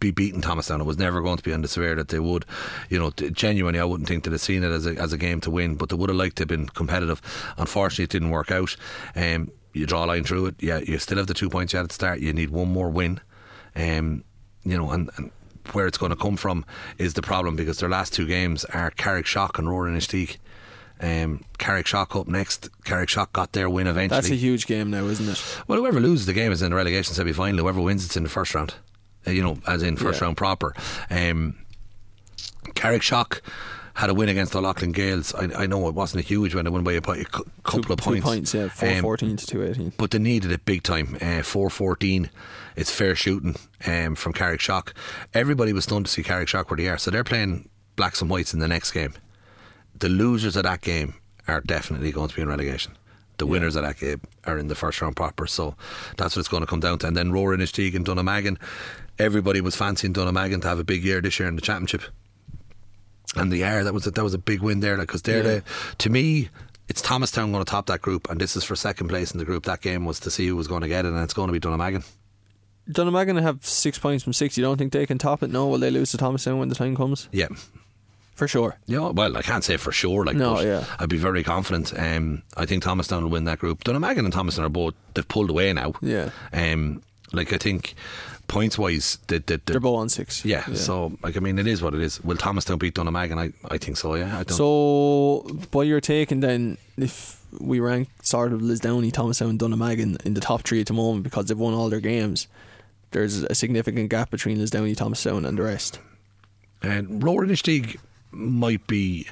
be 0.00 0.10
beating 0.10 0.40
Thomastown. 0.40 0.80
It 0.80 0.84
was 0.84 0.98
never 0.98 1.20
going 1.20 1.36
to 1.36 1.42
be 1.42 1.52
on 1.52 1.62
the 1.62 1.68
severe 1.68 1.94
that 1.94 2.08
they 2.08 2.18
would. 2.18 2.44
You 2.88 2.98
know, 2.98 3.10
genuinely, 3.10 3.78
I 3.78 3.84
wouldn't 3.84 4.08
think 4.08 4.24
they'd 4.24 4.32
have 4.32 4.40
seen 4.40 4.64
it 4.64 4.72
as 4.72 4.86
a, 4.86 4.96
as 4.96 5.12
a 5.12 5.18
game 5.18 5.40
to 5.42 5.50
win, 5.50 5.76
but 5.76 5.90
they 5.90 5.96
would 5.96 6.08
have 6.08 6.16
liked 6.16 6.36
to 6.36 6.42
have 6.42 6.48
been 6.48 6.68
competitive. 6.68 7.20
Unfortunately, 7.58 8.04
it 8.04 8.10
didn't 8.10 8.30
work 8.30 8.50
out. 8.50 8.74
Um, 9.14 9.52
you 9.72 9.86
draw 9.86 10.04
a 10.04 10.06
line 10.06 10.24
through 10.24 10.46
it. 10.46 10.54
Yeah, 10.58 10.78
you 10.78 10.98
still 10.98 11.18
have 11.18 11.28
the 11.28 11.34
two 11.34 11.50
points 11.50 11.72
you 11.72 11.76
had 11.76 11.84
at 11.84 11.90
the 11.90 11.94
start. 11.94 12.20
You 12.20 12.32
need 12.32 12.50
one 12.50 12.72
more 12.72 12.90
win. 12.90 13.20
Um, 13.76 14.24
you 14.64 14.76
know, 14.76 14.90
and, 14.90 15.10
and 15.16 15.30
where 15.72 15.86
it's 15.86 15.98
going 15.98 16.10
to 16.10 16.16
come 16.16 16.36
from 16.36 16.64
is 16.98 17.14
the 17.14 17.22
problem 17.22 17.54
because 17.54 17.78
their 17.78 17.88
last 17.88 18.12
two 18.12 18.26
games 18.26 18.64
are 18.66 18.90
Carrickshock 18.90 19.58
and 19.58 19.68
Rower-Inistioge. 19.68 20.38
Um, 21.02 21.44
Carrickshock 21.58 22.18
up 22.18 22.28
next. 22.28 22.68
Carrickshock 22.82 23.32
got 23.32 23.52
their 23.52 23.70
win 23.70 23.86
eventually. 23.86 24.20
That's 24.20 24.30
a 24.30 24.34
huge 24.34 24.66
game 24.66 24.90
now, 24.90 25.04
isn't 25.06 25.28
it? 25.28 25.42
Well, 25.66 25.78
whoever 25.78 26.00
loses 26.00 26.26
the 26.26 26.32
game 26.32 26.52
is 26.52 26.60
in 26.62 26.70
the 26.70 26.76
relegation 26.76 27.14
semi 27.14 27.32
final. 27.32 27.60
Whoever 27.60 27.80
wins, 27.80 28.04
it's 28.04 28.16
in 28.16 28.22
the 28.22 28.28
first 28.28 28.54
round. 28.54 28.74
Uh, 29.26 29.30
you 29.30 29.42
know, 29.42 29.58
as 29.66 29.82
in 29.82 29.96
first 29.96 30.20
Yeah. 30.20 30.26
round 30.26 30.36
proper. 30.36 30.74
Um, 31.10 31.56
Carrickshock 32.74 33.40
had 33.94 34.08
a 34.10 34.14
win 34.14 34.28
against 34.28 34.54
O'Loughlin 34.54 34.92
Gaels. 34.92 35.34
I, 35.34 35.62
I 35.62 35.66
know 35.66 35.86
it 35.88 35.94
wasn't 35.94 36.24
a 36.24 36.26
huge 36.26 36.54
win. 36.54 36.64
They 36.64 36.70
won 36.70 36.84
by 36.84 36.92
a, 36.94 36.98
a 36.98 37.00
couple 37.02 37.82
two, 37.82 37.92
of 37.92 37.98
points. 37.98 38.04
Two 38.04 38.20
points, 38.22 38.54
yeah. 38.54 38.62
Um, 38.64 38.70
414 38.70 39.36
to 39.36 39.46
218. 39.46 39.92
but 39.98 40.10
they 40.10 40.18
needed 40.18 40.52
it 40.52 40.64
big 40.64 40.82
time. 40.82 41.16
Uh, 41.16 41.42
414. 41.42 42.30
It's 42.76 42.90
fair 42.90 43.14
shooting 43.14 43.56
um, 43.86 44.14
from 44.14 44.32
Carrickshock. 44.32 44.92
Everybody 45.34 45.72
was 45.72 45.84
stunned 45.84 46.06
to 46.06 46.12
see 46.12 46.22
Carrickshock 46.22 46.70
where 46.70 46.76
they 46.76 46.88
are. 46.88 46.98
So 46.98 47.10
they're 47.10 47.24
playing 47.24 47.68
blacks 47.96 48.20
and 48.22 48.30
whites 48.30 48.54
in 48.54 48.60
the 48.60 48.68
next 48.68 48.92
game. 48.92 49.14
The 49.98 50.08
losers 50.08 50.56
of 50.56 50.62
that 50.62 50.80
game 50.80 51.14
are 51.46 51.60
definitely 51.60 52.12
going 52.12 52.28
to 52.28 52.34
be 52.36 52.42
in 52.42 52.48
relegation. 52.48 52.96
The 53.36 53.46
winners 53.46 53.74
of 53.74 53.82
that 53.84 53.98
game 53.98 54.20
are 54.44 54.58
in 54.58 54.68
the 54.68 54.74
first 54.74 55.00
round 55.00 55.16
proper. 55.16 55.46
So 55.46 55.74
that's 56.16 56.36
what 56.36 56.40
it's 56.40 56.48
going 56.48 56.62
to 56.62 56.66
come 56.66 56.80
down 56.80 56.98
to. 57.00 57.06
And 57.06 57.16
then 57.16 57.32
Rower-Inistioge 57.32 57.94
and 57.96 58.04
Dunnamaggin. 58.06 58.58
Everybody 59.20 59.60
was 59.60 59.76
fancying 59.76 60.12
Dunnamaggin 60.14 60.62
to 60.62 60.68
have 60.68 60.78
a 60.78 60.84
big 60.84 61.04
year 61.04 61.20
this 61.20 61.38
year 61.38 61.48
in 61.48 61.54
the 61.56 61.62
championship. 61.62 62.02
And 63.36 63.52
they 63.52 63.62
are. 63.62 63.84
That 63.84 63.94
was 63.94 64.06
a, 64.06 64.10
that 64.12 64.24
was 64.24 64.34
a 64.34 64.38
big 64.38 64.60
win 64.62 64.80
there 64.80 64.96
because 64.96 65.22
they're 65.22 65.36
Yeah. 65.38 65.42
the 65.60 65.62
to 65.98 66.10
me. 66.10 66.48
It's 66.88 67.00
Thomastown 67.00 67.52
going 67.52 67.64
to 67.64 67.70
top 67.70 67.86
that 67.86 68.02
group, 68.02 68.28
and 68.28 68.40
this 68.40 68.56
is 68.56 68.64
for 68.64 68.74
second 68.74 69.06
place 69.06 69.30
in 69.30 69.38
the 69.38 69.44
group. 69.44 69.62
That 69.62 69.80
game 69.80 70.04
was 70.04 70.18
to 70.20 70.30
see 70.30 70.48
who 70.48 70.56
was 70.56 70.66
going 70.66 70.80
to 70.82 70.88
get 70.88 71.04
it, 71.04 71.12
and 71.12 71.18
it's 71.22 71.32
going 71.34 71.46
to 71.46 71.52
be 71.52 71.60
Dunnamaggin. 71.60 72.04
Dunnamaggin 72.90 73.40
have 73.40 73.64
six 73.64 73.96
points 73.96 74.24
from 74.24 74.32
six. 74.32 74.56
You 74.58 74.64
don't 74.64 74.76
think 74.76 74.92
they 74.92 75.06
can 75.06 75.16
top 75.16 75.44
it? 75.44 75.50
No, 75.50 75.68
will 75.68 75.78
they 75.78 75.92
lose 75.92 76.10
to 76.10 76.16
Thomastown 76.16 76.58
when 76.58 76.68
the 76.68 76.74
time 76.74 76.96
comes? 76.96 77.28
Yeah, 77.30 77.46
For 78.34 78.48
sure. 78.48 78.76
yeah. 78.86 79.10
Well, 79.10 79.36
I 79.36 79.42
can't 79.42 79.62
say 79.62 79.76
for 79.76 79.92
sure. 79.92 80.24
Like, 80.24 80.34
No, 80.34 80.58
yeah. 80.58 80.84
I'd 80.98 81.08
be 81.08 81.16
very 81.16 81.44
confident. 81.44 81.92
Um, 81.96 82.42
I 82.56 82.66
think 82.66 82.82
Thomastown 82.82 83.22
will 83.22 83.30
win 83.30 83.44
that 83.44 83.60
group. 83.60 83.84
Dunnamaggin 83.84 84.24
and 84.24 84.32
Thomastown 84.32 84.64
are 84.64 84.68
both 84.68 84.94
they've 85.14 85.28
pulled 85.28 85.50
away 85.50 85.72
now. 85.72 85.92
Yeah. 86.02 86.30
Um, 86.52 87.02
like 87.32 87.52
I 87.52 87.58
think 87.58 87.94
points 88.50 88.76
wise, 88.76 89.18
the, 89.28 89.38
the, 89.38 89.56
the, 89.64 89.72
They're 89.72 89.80
both 89.80 90.00
on 90.00 90.08
six. 90.08 90.44
yeah, 90.44 90.64
So 90.74 91.16
like 91.22 91.36
I 91.36 91.40
mean, 91.40 91.58
it 91.58 91.66
is 91.66 91.80
what 91.82 91.94
it 91.94 92.00
is. 92.00 92.22
Will 92.22 92.36
Thomastown 92.36 92.78
beat 92.78 92.94
Dunnamaggin? 92.94 93.38
I 93.38 93.74
I 93.74 93.78
think 93.78 93.96
so. 93.96 94.14
Yeah. 94.16 94.38
I 94.38 94.42
don't. 94.42 94.56
So, 94.56 95.46
by 95.70 95.84
your 95.84 96.00
taking 96.00 96.40
then, 96.40 96.76
if 96.98 97.40
we 97.58 97.80
rank 97.80 98.08
sort 98.22 98.52
of 98.52 98.60
Liz 98.60 98.80
Lisdowney, 98.80 99.12
Thomastown, 99.12 99.50
and 99.50 99.58
Dunnamaggin 99.58 100.24
in 100.26 100.34
the 100.34 100.40
top 100.40 100.62
three 100.62 100.80
at 100.80 100.86
the 100.86 100.92
moment 100.92 101.22
because 101.24 101.46
they've 101.46 101.58
won 101.58 101.74
all 101.74 101.88
their 101.88 102.00
games, 102.00 102.48
there's 103.12 103.42
a 103.44 103.54
significant 103.54 104.10
gap 104.10 104.30
between 104.30 104.58
Liz 104.58 104.70
Lisdowney, 104.72 104.96
Thomastown, 104.96 105.44
and 105.44 105.56
the 105.56 105.62
rest. 105.62 106.00
And 106.82 107.22
Rower-Inistioge 107.22 107.96
might 108.32 108.86
be 108.86 109.26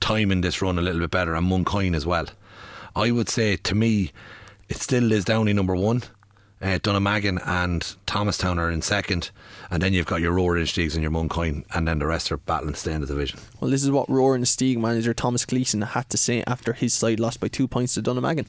timing 0.00 0.40
this 0.42 0.62
run 0.62 0.78
a 0.78 0.82
little 0.82 1.00
bit 1.00 1.10
better, 1.10 1.34
and 1.34 1.50
Mooncoin 1.50 1.94
as 1.94 2.06
well. 2.06 2.26
I 2.94 3.10
would 3.10 3.28
say 3.28 3.56
to 3.56 3.74
me, 3.74 4.12
it 4.68 4.76
still 4.76 5.10
is 5.12 5.24
Downey 5.24 5.52
number 5.52 5.74
one. 5.76 6.02
Uh, 6.62 6.78
Dunnamaggin 6.78 7.40
and 7.46 7.96
Thomastown 8.04 8.58
are 8.58 8.70
in 8.70 8.82
second, 8.82 9.30
and 9.70 9.82
then 9.82 9.94
you've 9.94 10.06
got 10.06 10.20
your 10.20 10.32
Rower 10.32 10.58
Inistigues 10.58 10.92
and 10.92 11.02
your 11.02 11.10
Mooncoin, 11.10 11.64
and 11.74 11.88
then 11.88 11.98
the 11.98 12.06
rest 12.06 12.30
are 12.30 12.36
battling 12.36 12.74
to 12.74 12.78
stay 12.78 12.92
in 12.92 13.00
the 13.00 13.06
division. 13.06 13.40
Well, 13.60 13.70
this 13.70 13.82
is 13.82 13.90
what 13.90 14.10
Rower-Inistioge 14.10 14.76
manager 14.76 15.14
Thomas 15.14 15.46
Gleeson 15.46 15.80
had 15.80 16.10
to 16.10 16.18
say 16.18 16.44
after 16.46 16.74
his 16.74 16.92
side 16.92 17.18
lost 17.18 17.40
by 17.40 17.48
two 17.48 17.66
points 17.66 17.94
to 17.94 18.02
Dunnamaggin. 18.02 18.44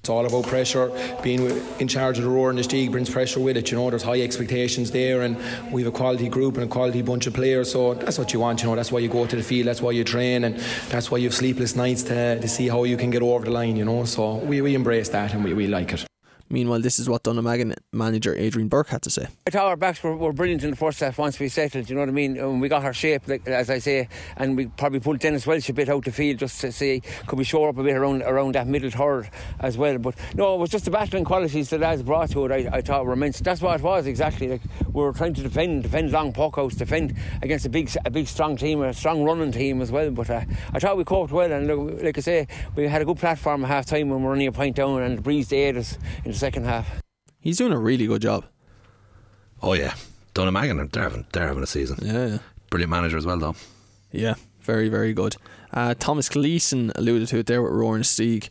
It's 0.00 0.08
all 0.08 0.24
about 0.24 0.46
pressure. 0.46 0.90
Being 1.22 1.50
in 1.78 1.86
charge 1.86 2.16
of 2.16 2.24
the 2.24 2.30
roar 2.30 2.48
and 2.48 2.58
the 2.58 2.62
Steag 2.62 2.90
brings 2.90 3.10
pressure 3.10 3.40
with 3.40 3.58
it. 3.58 3.70
You 3.70 3.76
know, 3.76 3.90
there's 3.90 4.02
high 4.02 4.22
expectations 4.22 4.90
there, 4.90 5.20
and 5.20 5.36
we 5.70 5.82
have 5.82 5.92
a 5.92 5.94
quality 5.94 6.30
group 6.30 6.54
and 6.54 6.64
a 6.64 6.66
quality 6.66 7.02
bunch 7.02 7.26
of 7.26 7.34
players. 7.34 7.70
So 7.70 7.92
that's 7.92 8.18
what 8.18 8.32
you 8.32 8.40
want. 8.40 8.62
You 8.62 8.70
know, 8.70 8.76
that's 8.76 8.90
why 8.90 9.00
you 9.00 9.10
go 9.10 9.26
to 9.26 9.36
the 9.36 9.42
field. 9.42 9.66
That's 9.66 9.82
why 9.82 9.90
you 9.90 10.02
train, 10.02 10.44
and 10.44 10.56
that's 10.88 11.10
why 11.10 11.18
you 11.18 11.24
have 11.24 11.34
sleepless 11.34 11.76
nights 11.76 12.02
to, 12.04 12.40
to 12.40 12.48
see 12.48 12.68
how 12.68 12.84
you 12.84 12.96
can 12.96 13.10
get 13.10 13.20
over 13.20 13.44
the 13.44 13.50
line. 13.50 13.76
You 13.76 13.84
know, 13.84 14.06
so 14.06 14.36
we, 14.36 14.62
we 14.62 14.74
embrace 14.74 15.10
that 15.10 15.34
and 15.34 15.44
we, 15.44 15.52
we 15.52 15.66
like 15.66 15.92
it. 15.92 16.06
Meanwhile, 16.52 16.80
this 16.80 16.98
is 16.98 17.08
what 17.08 17.22
Dunnamaggin 17.22 17.76
manager 17.92 18.34
Adrian 18.34 18.68
Burke 18.68 18.88
had 18.88 19.02
to 19.02 19.10
say. 19.10 19.28
I 19.46 19.50
thought 19.50 19.66
our 19.66 19.76
backs 19.76 20.02
were, 20.02 20.16
were 20.16 20.32
brilliant 20.32 20.64
in 20.64 20.70
the 20.70 20.76
first 20.76 20.98
half 20.98 21.16
once 21.16 21.38
we 21.38 21.48
settled, 21.48 21.88
you 21.88 21.94
know 21.94 22.00
what 22.00 22.08
I 22.08 22.12
mean? 22.12 22.36
And 22.36 22.60
we 22.60 22.68
got 22.68 22.84
our 22.84 22.92
shape, 22.92 23.28
like, 23.28 23.46
as 23.46 23.70
I 23.70 23.78
say, 23.78 24.08
and 24.36 24.56
we 24.56 24.66
probably 24.66 24.98
pulled 24.98 25.20
Dennis 25.20 25.46
Welsh 25.46 25.68
a 25.68 25.72
bit 25.72 25.88
out 25.88 26.04
the 26.04 26.10
field 26.10 26.38
just 26.38 26.60
to 26.62 26.72
see 26.72 27.02
could 27.26 27.38
we 27.38 27.44
shore 27.44 27.68
up 27.68 27.78
a 27.78 27.84
bit 27.84 27.96
around 27.96 28.22
around 28.22 28.56
that 28.56 28.66
middle 28.66 28.90
third 28.90 29.30
as 29.60 29.78
well. 29.78 29.96
But 29.98 30.16
no, 30.34 30.56
it 30.56 30.58
was 30.58 30.70
just 30.70 30.86
the 30.86 30.90
battling 30.90 31.24
qualities 31.24 31.70
that 31.70 31.80
lads 31.80 32.02
brought 32.02 32.30
to 32.30 32.46
it, 32.46 32.52
I, 32.52 32.78
I 32.78 32.80
thought 32.80 33.06
were 33.06 33.12
immense. 33.12 33.38
That's 33.38 33.60
what 33.60 33.78
it 33.78 33.82
was 33.82 34.08
exactly. 34.08 34.48
Like 34.48 34.62
we 34.92 35.02
were 35.02 35.12
trying 35.12 35.34
to 35.34 35.42
defend, 35.42 35.84
defend 35.84 36.10
long 36.10 36.32
puck 36.32 36.58
outs, 36.58 36.74
defend 36.74 37.14
against 37.42 37.64
a 37.64 37.68
big, 37.68 37.90
a 38.04 38.10
big 38.10 38.26
strong 38.26 38.56
team, 38.56 38.82
a 38.82 38.92
strong 38.92 39.22
running 39.22 39.52
team 39.52 39.80
as 39.80 39.92
well. 39.92 40.10
But 40.10 40.28
uh, 40.28 40.42
I 40.72 40.80
thought 40.80 40.96
we 40.96 41.04
coped 41.04 41.32
well, 41.32 41.52
and 41.52 42.02
like 42.02 42.18
I 42.18 42.20
say, 42.20 42.48
we 42.74 42.88
had 42.88 43.02
a 43.02 43.04
good 43.04 43.18
platform 43.18 43.64
at 43.64 43.68
half 43.68 43.86
time 43.86 44.08
when 44.08 44.18
we 44.20 44.26
were 44.26 44.32
only 44.32 44.46
a 44.46 44.52
point 44.52 44.74
down, 44.74 45.00
and 45.02 45.18
the 45.18 45.22
breeze 45.22 45.52
aid 45.52 45.76
us 45.76 45.96
in 46.24 46.32
the 46.32 46.39
second 46.40 46.64
half. 46.64 47.02
He's 47.38 47.58
doing 47.58 47.72
a 47.72 47.78
really 47.78 48.06
good 48.06 48.22
job. 48.22 48.46
Oh 49.62 49.74
yeah, 49.74 49.94
Dunnamaggin, 50.34 50.90
they're 50.90 51.02
having 51.02 51.26
they're 51.32 51.46
having 51.46 51.62
a 51.62 51.66
season. 51.66 51.98
Yeah, 52.02 52.26
yeah. 52.26 52.38
Brilliant 52.70 52.90
manager 52.90 53.18
as 53.18 53.26
well, 53.26 53.38
though. 53.38 53.56
Yeah, 54.10 54.34
very, 54.62 54.88
very 54.88 55.12
good. 55.12 55.36
Uh, 55.72 55.94
Thomas 55.98 56.28
Gleeson 56.28 56.92
alluded 56.94 57.28
to 57.28 57.38
it 57.38 57.46
there 57.46 57.62
with 57.62 57.72
Rower-Inistioge. 57.72 58.48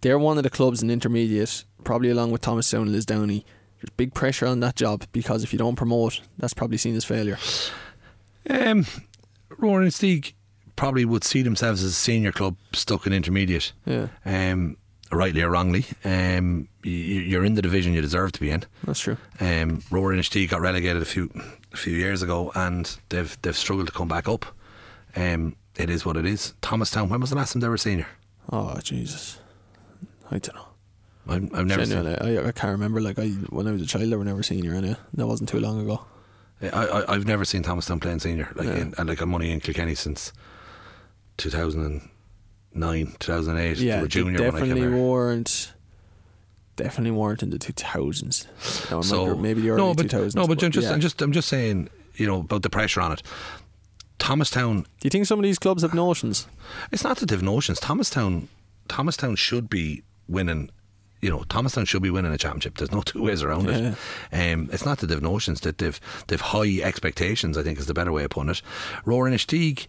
They're 0.00 0.18
one 0.18 0.38
of 0.38 0.44
the 0.44 0.50
clubs 0.50 0.82
in 0.82 0.90
intermediate, 0.90 1.64
probably 1.84 2.10
along 2.10 2.32
with 2.32 2.42
Thomastown 2.42 2.88
and 2.88 2.94
Lisdowney. 2.94 3.44
There's 3.80 3.90
big 3.96 4.12
pressure 4.12 4.46
on 4.46 4.60
that 4.60 4.76
job 4.76 5.04
because 5.12 5.44
if 5.44 5.52
you 5.52 5.58
don't 5.58 5.76
promote, 5.76 6.20
that's 6.36 6.54
probably 6.54 6.78
seen 6.78 6.96
as 6.96 7.04
failure. 7.04 7.38
Um, 8.50 8.86
Rower-Inistioge 9.56 10.32
probably 10.76 11.04
would 11.04 11.24
see 11.24 11.42
themselves 11.42 11.82
as 11.82 11.90
a 11.90 11.94
senior 11.94 12.32
club 12.32 12.56
stuck 12.72 13.06
in 13.06 13.12
intermediate. 13.12 13.72
Yeah. 13.86 14.08
Um, 14.24 14.76
rightly 15.12 15.42
or 15.42 15.50
wrongly. 15.50 15.84
Um, 16.04 16.68
you, 16.82 16.92
you're 16.92 17.44
in 17.44 17.54
the 17.54 17.62
division 17.62 17.92
you 17.94 18.00
deserve 18.00 18.32
to 18.32 18.40
be 18.40 18.50
in. 18.50 18.64
That's 18.84 19.00
true. 19.00 19.16
Um, 19.40 19.82
Rower 19.90 20.14
Inistigues 20.14 20.50
got 20.50 20.60
relegated 20.60 21.02
a 21.02 21.06
few 21.06 21.30
a 21.72 21.76
few 21.76 21.94
years 21.94 22.22
ago, 22.22 22.52
and 22.54 22.96
they've 23.08 23.36
they've 23.42 23.56
struggled 23.56 23.86
to 23.88 23.92
come 23.92 24.08
back 24.08 24.28
up. 24.28 24.46
Um, 25.16 25.56
it 25.76 25.90
is 25.90 26.04
what 26.04 26.16
it 26.16 26.26
is. 26.26 26.54
Thomastown. 26.62 27.08
When 27.08 27.20
was 27.20 27.30
the 27.30 27.36
last 27.36 27.52
time 27.52 27.60
they 27.60 27.68
were 27.68 27.76
senior? 27.78 28.06
Oh 28.50 28.78
Jesus, 28.80 29.38
I 30.30 30.38
don't 30.38 30.54
know. 30.54 30.64
I've, 31.30 31.54
I've 31.54 31.66
never 31.66 31.84
seen. 31.84 32.02
Genuinely, 32.02 32.38
I, 32.38 32.48
I 32.48 32.52
can't 32.52 32.72
remember. 32.72 33.00
Like 33.00 33.18
I, 33.18 33.28
when 33.50 33.66
I 33.66 33.72
was 33.72 33.82
a 33.82 33.86
child, 33.86 34.10
they 34.10 34.16
were 34.16 34.24
never 34.24 34.42
senior. 34.42 34.74
Anyway, 34.74 34.96
that 35.14 35.26
wasn't 35.26 35.50
too 35.50 35.60
long 35.60 35.80
ago. 35.80 36.04
I, 36.62 36.68
I 36.68 37.14
I've 37.14 37.26
never 37.26 37.44
seen 37.44 37.62
Thomastown 37.62 38.00
playing 38.00 38.20
senior. 38.20 38.50
Like 38.56 38.66
Yeah. 38.66 38.76
in, 38.98 39.06
like 39.06 39.20
I'm 39.20 39.34
only 39.34 39.50
in 39.52 39.60
Kilkenny 39.60 39.94
since 39.94 40.32
2009, 42.74 43.16
2008. 43.18 43.74
they 43.74 43.84
Yeah, 43.84 44.00
they 44.02 44.08
junior 44.08 44.38
when 44.38 44.48
I 44.48 44.50
definitely 44.50 44.88
weren't. 44.88 45.72
Definitely 46.76 47.10
weren't 47.10 47.42
in 47.42 47.50
the 47.50 47.58
two 47.58 47.72
thousands. 47.72 48.46
No, 48.90 49.02
So 49.02 49.34
maybe, 49.34 49.62
the 49.62 49.70
early 49.70 49.82
no, 49.82 49.94
but 49.94 50.02
two 50.02 50.08
thousands. 50.08 50.36
no, 50.36 50.46
but, 50.46 50.62
I'm 50.62 50.70
just 50.70 50.86
yeah. 50.86 50.94
I'm 50.94 51.00
just 51.00 51.20
I'm 51.20 51.32
just 51.32 51.48
saying 51.48 51.90
you 52.14 52.26
know 52.26 52.40
about 52.40 52.62
the 52.62 52.70
pressure 52.70 53.00
on 53.00 53.12
it. 53.12 53.22
Thomastown. 54.18 54.82
Do 54.82 54.86
you 55.04 55.10
think 55.10 55.26
some 55.26 55.38
of 55.38 55.42
these 55.44 55.58
clubs 55.58 55.82
have 55.82 55.94
notions? 55.94 56.46
It's 56.92 57.04
not 57.04 57.18
that 57.18 57.28
they've 57.28 57.42
notions. 57.42 57.80
Thomastown, 57.80 58.48
Thomastown 58.88 59.36
should 59.36 59.68
be 59.70 60.02
winning. 60.28 60.70
You 61.20 61.30
know, 61.30 61.42
Thomastown 61.48 61.84
should 61.84 62.02
be 62.02 62.10
winning 62.10 62.32
a 62.32 62.38
championship. 62.38 62.78
There's 62.78 62.92
no 62.92 63.00
two 63.04 63.24
ways 63.24 63.42
around 63.42 63.68
it. 63.68 63.96
Um, 64.32 64.70
it's 64.72 64.84
not 64.84 64.98
that 64.98 65.06
they've 65.06 65.22
notions 65.22 65.62
that 65.62 65.78
they've 65.78 66.00
they've 66.28 66.40
high 66.40 66.80
expectations. 66.82 67.58
I 67.58 67.64
think 67.64 67.78
is 67.78 67.86
the 67.86 67.94
better 67.94 68.12
way 68.12 68.24
of 68.24 68.30
putting 68.30 68.50
it. 68.50 68.62
Rower-Inistioge 69.04 69.86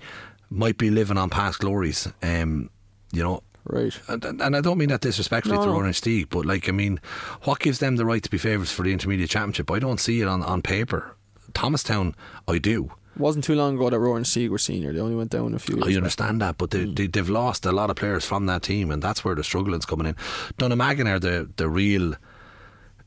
might 0.50 0.78
be 0.78 0.90
living 0.90 1.18
on 1.18 1.30
past 1.30 1.60
glories. 1.60 2.08
Um, 2.22 2.70
you 3.12 3.24
know. 3.24 3.44
Right. 3.66 4.00
And, 4.08 4.26
and 4.42 4.56
I 4.56 4.62
don't 4.62 4.78
mean 4.78 4.90
that 4.90 5.02
disrespectfully 5.02 5.58
No, 5.58 5.66
to. 5.66 5.72
Rower-Inistioge, 5.72 6.30
but 6.30 6.46
like 6.46 6.68
I 6.70 6.72
mean, 6.72 7.00
what 7.44 7.60
gives 7.60 7.80
them 7.80 7.98
the 7.98 8.06
right 8.06 8.24
to 8.24 8.30
be 8.30 8.38
favourites 8.38 8.72
for 8.72 8.84
the 8.84 8.92
intermediate 8.94 9.30
championship? 9.30 9.70
I 9.70 9.80
don't 9.80 10.00
see 10.00 10.22
it 10.22 10.28
on, 10.28 10.42
on 10.42 10.62
paper. 10.62 11.16
Thomastown, 11.54 12.16
I 12.48 12.58
do. 12.58 12.92
Wasn't 13.18 13.44
too 13.44 13.56
long 13.56 13.76
ago 13.76 13.90
that 13.90 14.00
Rower-Inistioge 14.00 14.50
were 14.50 14.58
senior. 14.58 14.94
They 14.94 15.00
only 15.00 15.16
went 15.16 15.30
down 15.30 15.54
a 15.54 15.60
few 15.60 15.76
years. 15.76 15.88
I 15.88 15.98
understand 15.98 16.42
that, 16.42 16.58
but 16.58 16.72
they, 16.72 16.86
they, 16.86 17.08
they've 17.08 17.30
lost 17.30 17.66
a 17.66 17.72
lot 17.72 17.90
of 17.90 17.98
players 17.98 18.24
from 18.24 18.46
that 18.46 18.64
team, 18.64 18.92
and 18.92 19.04
that's 19.04 19.26
where 19.26 19.36
the 19.36 19.44
struggling's 19.44 19.86
coming 19.86 20.08
in. 20.08 20.16
Dunnamaggin 20.58 21.06
are 21.06 21.20
the, 21.20 21.50
the 21.58 21.70
real 21.70 22.16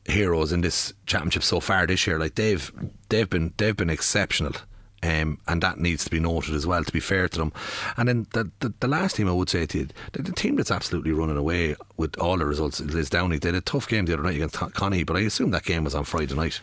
heroes 0.05 0.51
in 0.51 0.61
this 0.61 0.93
championship 1.05 1.43
so 1.43 1.59
far 1.59 1.87
this 1.87 2.05
year. 2.05 2.19
Like 2.19 2.35
they've 2.35 2.71
they've 3.09 3.29
been 3.29 3.53
they've 3.57 3.75
been 3.75 3.89
exceptional. 3.89 4.53
Um, 5.03 5.39
and 5.49 5.61
that 5.61 5.79
needs 5.79 6.05
to 6.05 6.09
be 6.09 6.21
noted 6.21 6.55
as 6.55 6.65
well, 6.65 6.81
to 6.81 6.91
be 6.91 7.01
fair 7.01 7.27
to 7.27 7.37
them. 7.37 7.53
And 7.97 8.07
then 8.07 8.27
the, 8.31 8.49
the, 8.61 8.73
the 8.79 8.87
last 8.87 9.17
team 9.17 9.27
I 9.27 9.33
would 9.33 9.49
say 9.49 9.65
to 9.65 9.79
you, 9.79 9.87
the, 10.13 10.21
the 10.21 10.31
team 10.31 10.55
that's 10.55 10.71
absolutely 10.71 11.11
running 11.11 11.35
away 11.35 11.75
with 11.97 12.17
all 12.19 12.37
the 12.37 12.45
results 12.45 12.79
is 12.79 13.09
Downey. 13.09 13.37
They 13.37 13.49
had 13.49 13.55
a 13.55 13.61
tough 13.61 13.87
game 13.89 14.05
the 14.05 14.13
other 14.13 14.23
night 14.23 14.35
against 14.35 14.55
Connie, 14.55 15.03
but 15.03 15.17
I 15.17 15.21
assume 15.21 15.51
that 15.51 15.65
game 15.65 15.83
was 15.83 15.93
on 15.93 16.05
Friday 16.05 16.33
night. 16.35 16.61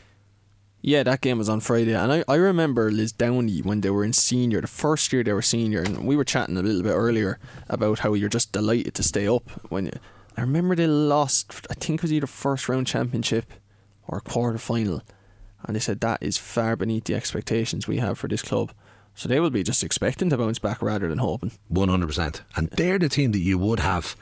Yeah, 0.83 1.03
that 1.03 1.21
game 1.21 1.37
was 1.37 1.51
on 1.51 1.61
Friday, 1.61 1.93
and 1.93 2.11
I, 2.11 2.25
I 2.27 2.37
remember 2.37 2.91
Lisdowney 2.91 3.63
when 3.63 3.83
they 3.83 3.91
were 3.91 4.03
in 4.03 4.15
senior, 4.15 4.63
the 4.63 4.67
first 4.67 5.13
year 5.13 5.23
they 5.23 5.35
were 5.35 5.43
senior, 5.43 5.83
and 5.83 6.07
we 6.07 6.17
were 6.17 6.25
chatting 6.25 6.57
a 6.57 6.63
little 6.63 6.83
bit 6.83 6.95
earlier 6.95 7.39
about 7.69 7.99
how 7.99 8.15
you're 8.15 8.31
just 8.31 8.53
delighted 8.53 8.95
to 8.95 9.03
stay 9.03 9.29
up. 9.29 9.51
When 9.69 9.87
you, 9.87 9.93
I 10.39 10.41
remember 10.41 10.75
they 10.75 10.87
lost, 10.87 11.67
I 11.71 11.75
think 11.75 11.99
it 11.99 12.03
was 12.03 12.13
either 12.15 12.27
first 12.27 12.67
round 12.71 12.87
championship 12.87 13.53
or 14.09 14.21
quarter 14.21 14.57
final, 14.57 15.03
and 15.67 15.77
they 15.77 15.81
said 15.81 16.01
that 16.01 16.23
is 16.23 16.39
far 16.39 16.77
beneath 16.77 17.05
the 17.05 17.15
expectations 17.15 17.87
we 17.87 17.99
have 17.99 18.19
for 18.19 18.29
this 18.29 18.43
club. 18.43 18.73
So 19.15 19.29
they 19.29 19.41
will 19.41 19.51
be 19.51 19.63
just 19.63 19.83
expecting 19.83 20.31
to 20.31 20.39
bounce 20.39 20.59
back 20.59 20.81
rather 20.81 21.09
than 21.09 21.19
hoping. 21.19 21.53
One 21.69 21.89
hundred 21.89 22.07
percent. 22.07 22.43
And 22.57 22.71
they're 22.71 22.99
the 22.99 23.09
team 23.09 23.33
that 23.33 23.41
you 23.41 23.59
would 23.59 23.81
have 23.81 24.17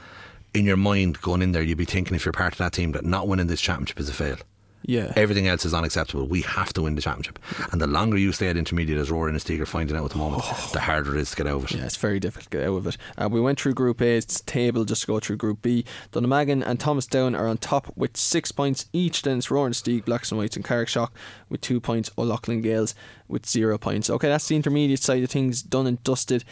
in 0.54 0.64
your 0.64 0.78
mind 0.78 1.20
going 1.20 1.42
in 1.42 1.52
there. 1.52 1.62
You'd 1.62 1.78
be 1.78 1.84
thinking 1.84 2.14
if 2.14 2.24
you're 2.24 2.32
part 2.32 2.54
of 2.54 2.58
that 2.58 2.72
team 2.72 2.92
that 2.92 3.04
not 3.04 3.28
winning 3.28 3.46
this 3.46 3.60
championship 3.60 4.00
is 4.00 4.08
a 4.08 4.14
fail. 4.14 4.38
Yeah. 4.82 5.12
Everything 5.16 5.48
else 5.48 5.64
is 5.64 5.74
unacceptable. 5.74 6.26
We 6.26 6.42
have 6.42 6.72
to 6.74 6.82
win 6.82 6.94
the 6.94 7.02
championship. 7.02 7.38
And 7.72 7.80
the 7.80 7.86
longer 7.86 8.16
you 8.16 8.32
stay 8.32 8.48
at 8.48 8.56
intermediate, 8.56 8.98
as 8.98 9.10
Rower-Inistioge 9.10 9.60
are 9.60 9.66
finding 9.66 9.96
out 9.96 10.04
at 10.04 10.12
the 10.12 10.18
moment, 10.18 10.42
the 10.72 10.80
harder 10.80 11.16
it 11.16 11.20
is 11.20 11.30
to 11.30 11.36
get 11.36 11.46
out 11.46 11.56
of 11.56 11.64
it. 11.64 11.72
Yeah, 11.72 11.84
it's 11.84 11.96
very 11.96 12.20
difficult 12.20 12.50
to 12.50 12.58
get 12.58 12.66
out 12.66 12.76
of 12.76 12.86
it. 12.86 12.96
Uh, 13.16 13.28
we 13.30 13.40
went 13.40 13.60
through 13.60 13.74
Group 13.74 14.00
A's 14.00 14.24
table 14.42 14.84
just 14.84 15.02
to 15.02 15.06
go 15.06 15.20
through 15.20 15.36
Group 15.36 15.62
B. 15.62 15.84
Dunnamaggin 16.12 16.64
and 16.66 16.78
Thomastown 16.80 17.34
are 17.34 17.48
on 17.48 17.58
top 17.58 17.92
with 17.96 18.16
six 18.16 18.52
points 18.52 18.86
each. 18.92 19.22
Then 19.22 19.38
it's 19.38 19.50
Rower-Inistioge, 19.50 20.04
Blacks 20.04 20.30
and 20.30 20.38
Whites, 20.38 20.56
and 20.56 20.64
Carrickshock 20.64 21.10
with 21.48 21.60
two 21.60 21.80
points. 21.80 22.10
O'Loughlin 22.16 22.62
Gaels 22.62 22.94
with 23.26 23.46
zero 23.46 23.78
points. 23.78 24.08
Okay, 24.08 24.28
that's 24.28 24.48
the 24.48 24.56
intermediate 24.56 25.02
side 25.02 25.22
of 25.22 25.30
things 25.30 25.62
done 25.62 25.86
and 25.86 26.02
dusted. 26.02 26.44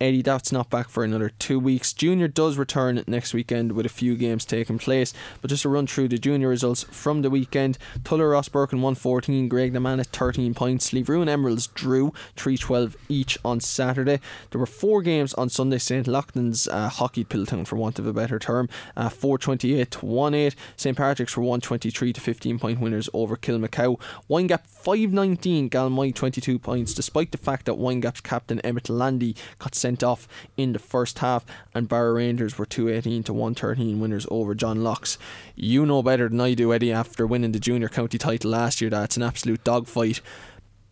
Eddie, 0.00 0.22
that's 0.22 0.50
not 0.50 0.70
back 0.70 0.88
for 0.88 1.04
another 1.04 1.28
two 1.28 1.60
weeks. 1.60 1.92
Junior 1.92 2.26
does 2.26 2.56
return 2.56 3.04
next 3.06 3.34
weekend 3.34 3.72
with 3.72 3.84
a 3.84 3.90
few 3.90 4.16
games 4.16 4.46
taking 4.46 4.78
place. 4.78 5.12
But 5.42 5.50
just 5.50 5.64
to 5.64 5.68
run 5.68 5.86
through 5.86 6.08
the 6.08 6.16
junior 6.16 6.48
results 6.48 6.84
from 6.84 7.20
the 7.20 7.28
weekend 7.28 7.76
Tullogher 8.02 8.32
Rosbercon 8.32 8.80
114, 8.80 9.50
Graiguenamanagh 9.50 10.06
13 10.06 10.54
points. 10.54 10.94
Leave 10.94 11.10
Ruin 11.10 11.28
Emeralds 11.28 11.66
drew 11.66 12.14
312 12.36 12.96
each 13.10 13.36
on 13.44 13.60
Saturday. 13.60 14.20
There 14.50 14.58
were 14.58 14.64
four 14.64 15.02
games 15.02 15.34
on 15.34 15.50
Sunday. 15.50 15.76
St. 15.76 16.06
Lachtain's 16.06 16.66
uh, 16.66 16.88
hockeyed 16.88 17.28
Piltown, 17.28 17.66
for 17.66 17.76
want 17.76 17.98
of 17.98 18.06
a 18.06 18.14
better 18.14 18.38
term, 18.38 18.70
uh, 18.96 19.10
428 19.10 19.90
to 19.90 20.06
1 20.06 20.34
8. 20.34 20.54
St. 20.76 20.96
Patrick's 20.96 21.36
were 21.36 21.42
123 21.42 22.14
to 22.14 22.20
15 22.22 22.58
point 22.58 22.80
winners 22.80 23.10
over 23.12 23.36
Kilmacow. 23.36 24.00
Windgap 24.30 24.66
519, 24.66 25.68
Galmoy 25.68 26.14
22 26.14 26.58
points, 26.58 26.94
despite 26.94 27.32
the 27.32 27.38
fact 27.38 27.66
that 27.66 27.74
Windgap's 27.74 28.22
captain 28.22 28.60
Emmett 28.60 28.88
Landy 28.88 29.36
got 29.58 29.74
sent 29.74 29.89
off 30.04 30.28
in 30.56 30.72
the 30.72 30.78
first 30.78 31.18
half, 31.20 31.44
and 31.74 31.88
Barrow 31.88 32.12
Rangers 32.14 32.56
were 32.58 32.66
218 32.66 33.22
to 33.24 33.32
113 33.32 33.98
winners 34.00 34.26
over 34.30 34.54
John 34.54 34.78
Lockes. 34.78 35.16
You 35.56 35.84
know 35.86 36.02
better 36.02 36.28
than 36.28 36.40
I 36.40 36.54
do, 36.54 36.72
Eddie, 36.72 36.92
after 36.92 37.26
winning 37.26 37.52
the 37.52 37.60
junior 37.60 37.88
county 37.88 38.18
title 38.18 38.50
last 38.50 38.80
year, 38.80 38.90
that's 38.90 39.16
an 39.16 39.22
absolute 39.22 39.64
dogfight. 39.64 40.20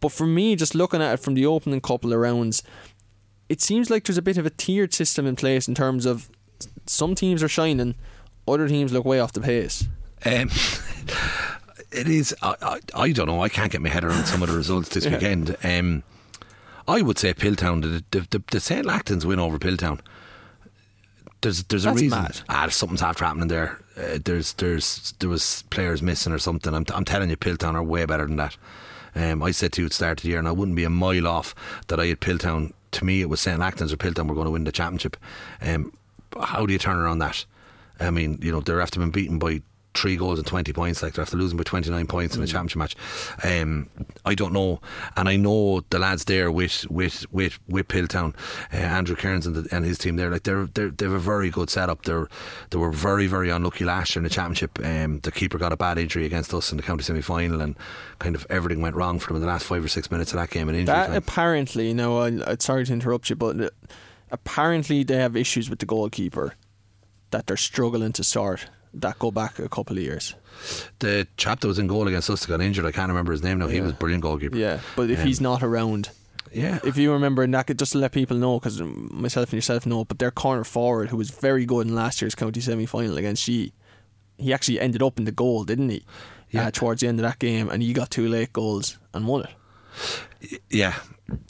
But 0.01 0.13
for 0.13 0.27
me, 0.27 0.55
just 0.57 0.75
looking 0.75 1.03
at 1.03 1.15
it 1.15 1.21
from 1.21 1.35
the 1.35 1.47
opening 1.47 1.81
couple 1.81 2.13
of 2.13 2.19
rounds, 2.21 2.63
it 3.49 3.61
seems 3.61 3.91
like 3.91 4.05
there's 4.05 4.19
a 4.19 4.23
bit 4.23 4.39
of 4.39 4.47
a 4.47 4.51
tiered 4.51 4.93
system 4.95 5.27
in 5.27 5.35
place 5.37 5.67
in 5.69 5.75
terms 5.75 6.07
of 6.07 6.29
some 6.87 7.15
teams 7.15 7.43
are 7.43 7.49
shining, 7.49 7.95
other 8.47 8.69
teams 8.69 8.93
look 8.93 9.05
way 9.05 9.19
off 9.21 9.33
the 9.33 9.41
pace. 9.41 9.85
Um, 10.25 10.51
it 11.93 12.09
is. 12.09 12.35
I, 12.43 12.55
I, 12.63 12.81
I 12.95 13.13
don't 13.13 13.27
know. 13.27 13.43
I 13.43 13.49
can't 13.49 13.73
get 13.73 13.81
my 13.81 13.89
head 13.89 14.05
around 14.05 14.27
some 14.27 14.43
of 14.43 14.49
the 14.51 14.57
results 14.57 14.89
this 14.91 15.05
Yeah. 15.05 15.13
weekend. 15.13 15.57
Um, 15.65 16.03
I 16.89 17.03
would 17.03 17.19
say 17.19 17.35
Piltown. 17.35 17.83
The, 17.83 18.05
the, 18.11 18.27
the, 18.31 18.43
the 18.51 18.61
St. 18.61 18.87
Lachtain's 18.87 19.27
win 19.27 19.39
over 19.39 19.59
Piltown. 19.59 20.01
There's 21.43 21.63
there's 21.65 21.85
a 21.85 21.93
reason. 21.93 22.11
mad. 22.11 22.41
Ah, 22.49 22.63
there's 22.63 22.75
something's 22.75 23.03
after 23.03 23.25
happening 23.25 23.49
there. 23.49 23.79
uh, 23.97 24.19
there's 24.25 24.55
there's 24.55 25.15
there 25.21 25.29
was 25.29 25.63
players 25.71 26.03
missing 26.03 26.33
or 26.33 26.39
something. 26.39 26.75
I'm, 26.75 26.85
I'm 26.93 27.05
telling 27.05 27.31
you, 27.31 27.37
Piltown 27.37 27.75
are 27.75 27.83
way 27.83 28.05
better 28.07 28.27
than 28.27 28.37
that. 28.37 28.57
Um, 29.15 29.43
I 29.43 29.53
said 29.53 29.73
to 29.73 29.83
you 29.83 29.87
at 29.87 29.91
the 29.91 29.95
start 29.95 30.19
of 30.19 30.23
the 30.23 30.31
year, 30.31 30.39
and 30.39 30.49
I 30.49 30.53
wouldn't 30.53 30.77
be 30.77 30.85
a 30.85 30.91
mile 30.91 31.29
off 31.29 31.55
that 31.89 32.01
I 32.01 32.07
had 32.07 32.21
Piltown. 32.21 32.73
To 32.93 33.05
me, 33.05 33.21
it 33.21 33.29
was 33.29 33.41
St. 33.41 33.61
Lachtain's 33.61 33.93
or 33.93 33.97
Piltown 33.99 34.29
were 34.29 34.35
going 34.35 34.47
to 34.47 34.51
win 34.51 34.65
the 34.65 34.73
championship. 34.73 35.17
Um, 35.61 35.93
how 36.41 36.65
do 36.67 36.73
you 36.73 36.79
turn 36.79 36.97
around 36.97 37.19
that? 37.19 37.45
I 38.01 38.11
mean, 38.11 38.39
you 38.41 38.51
know, 38.51 38.61
they're 38.61 38.81
after 38.81 38.99
being 38.99 39.11
beaten 39.11 39.39
by 39.39 39.63
three 39.99 40.17
goals 40.17 40.39
and 40.39 40.47
20 40.47 40.73
points. 40.73 41.03
Like 41.03 41.19
after 41.19 41.37
losing 41.37 41.57
by 41.57 41.65
29 41.65 42.07
points 42.07 42.37
in 42.37 42.43
a 42.43 42.47
championship 42.47 42.79
match. 42.79 42.97
Um, 43.43 43.91
I 44.25 44.35
don't 44.35 44.53
know. 44.53 44.81
And 45.17 45.29
I 45.29 45.37
know 45.37 45.83
the 45.91 45.99
lads 45.99 46.25
there 46.25 46.51
with 46.51 46.87
with 46.91 47.25
with, 47.33 47.59
with 47.69 47.89
Piltown, 47.89 48.35
uh, 48.73 48.77
Andrew 48.77 49.17
Cairns 49.17 49.47
and, 49.47 49.57
the, 49.57 49.75
and 49.75 49.85
his 49.85 49.99
team 49.99 50.17
there, 50.17 50.31
like 50.31 50.45
they're, 50.45 50.67
they're, 50.67 50.91
they 50.91 51.05
have 51.07 51.15
a 51.15 51.19
very 51.19 51.51
good 51.51 51.71
setup. 51.71 52.03
They're, 52.05 52.29
they 52.71 52.79
were 52.79 52.93
very, 52.93 53.27
very 53.27 53.51
unlucky 53.51 53.85
last 53.85 54.15
year 54.15 54.21
in 54.21 54.25
the 54.25 54.31
championship. 54.31 54.79
Um, 54.85 55.21
the 55.21 55.33
keeper 55.33 55.59
got 55.59 55.73
a 55.73 55.77
bad 55.77 55.99
injury 55.99 56.25
against 56.27 56.55
us 56.55 56.71
in 56.71 56.77
the 56.77 56.83
county 56.83 57.03
semi 57.03 57.21
final 57.21 57.61
and 57.61 57.77
kind 58.19 58.35
of 58.35 58.47
everything 58.51 58.81
went 58.83 58.97
wrong 58.97 59.19
for 59.19 59.29
them 59.29 59.37
in 59.37 59.43
the 59.43 59.49
last 59.49 59.65
five 59.67 59.85
or 59.85 59.89
six 59.89 60.11
minutes 60.11 60.33
of 60.33 60.39
that 60.39 60.51
game. 60.51 60.69
And 60.69 60.79
injury 60.79 60.95
That 60.95 61.07
time. 61.09 61.17
apparently, 61.17 61.89
you 61.89 61.95
know, 61.95 62.19
I, 62.19 62.29
I'm 62.47 62.61
sorry 62.61 62.85
to 62.85 62.93
interrupt 62.93 63.31
you, 63.31 63.37
but 63.37 63.61
uh, 63.61 63.71
apparently 64.31 65.03
they 65.03 65.17
have 65.17 65.37
issues 65.37 65.69
with 65.71 65.79
the 65.81 65.87
goalkeeper 65.87 66.55
that 67.31 67.47
they're 67.47 67.57
struggling 67.57 68.13
to 68.13 68.25
sort 68.25 68.69
that 68.95 69.19
go 69.19 69.31
back 69.31 69.59
a 69.59 69.69
couple 69.69 69.97
of 69.97 70.03
years. 70.03 70.35
the 70.99 71.27
chap 71.37 71.61
that 71.61 71.69
was 71.69 71.79
in 71.79 71.87
goal 71.87 72.09
against 72.09 72.31
us 72.31 72.41
that 72.41 72.49
got 72.49 72.61
injured, 72.61 72.85
I 72.87 72.93
can't 72.93 73.09
remember 73.09 73.33
his 73.33 73.43
name 73.43 73.59
now. 73.59 73.69
He 73.69 73.81
was 73.81 73.93
a 73.93 73.95
brilliant 73.95 74.23
goalkeeper. 74.23 74.57
Yeah, 74.57 74.81
but 74.97 75.11
if 75.11 75.21
Um, 75.21 75.27
he's 75.27 75.41
not 75.41 75.63
around, 75.63 76.11
yeah, 76.53 76.79
if 76.85 76.97
you 76.97 77.13
remember, 77.13 77.43
and 77.43 77.55
that 77.55 77.67
could 77.67 77.79
just 77.79 77.93
to 77.93 77.99
let 77.99 78.13
people 78.13 78.37
know, 78.37 78.59
because 78.59 78.81
myself 78.81 79.51
and 79.51 79.55
yourself 79.59 79.87
know, 79.87 80.05
but 80.05 80.19
their 80.19 80.31
corner 80.31 80.65
forward, 80.65 81.11
who 81.11 81.17
was 81.17 81.31
very 81.31 81.65
good 81.67 81.87
in 81.87 81.95
last 81.95 82.21
year's 82.23 82.35
county 82.35 82.61
semi 82.61 82.87
final 82.87 83.17
against 83.19 83.45
G, 83.45 83.73
he 84.39 84.53
actually 84.53 84.81
ended 84.81 85.03
up 85.03 85.19
in 85.19 85.25
the 85.25 85.33
goal, 85.33 85.65
didn't 85.65 85.89
he? 85.91 86.05
Yeah. 86.51 86.69
Uh, 86.69 86.71
towards 86.71 87.03
the 87.03 87.09
end 87.09 87.21
of 87.21 87.25
that 87.25 87.39
game, 87.39 87.69
and 87.69 87.83
he 87.83 87.93
got 87.93 88.11
two 88.11 88.27
late 88.27 88.53
goals 88.55 88.97
and 89.13 89.27
won 89.27 89.43
it. 89.45 89.51
Yeah, 90.71 90.95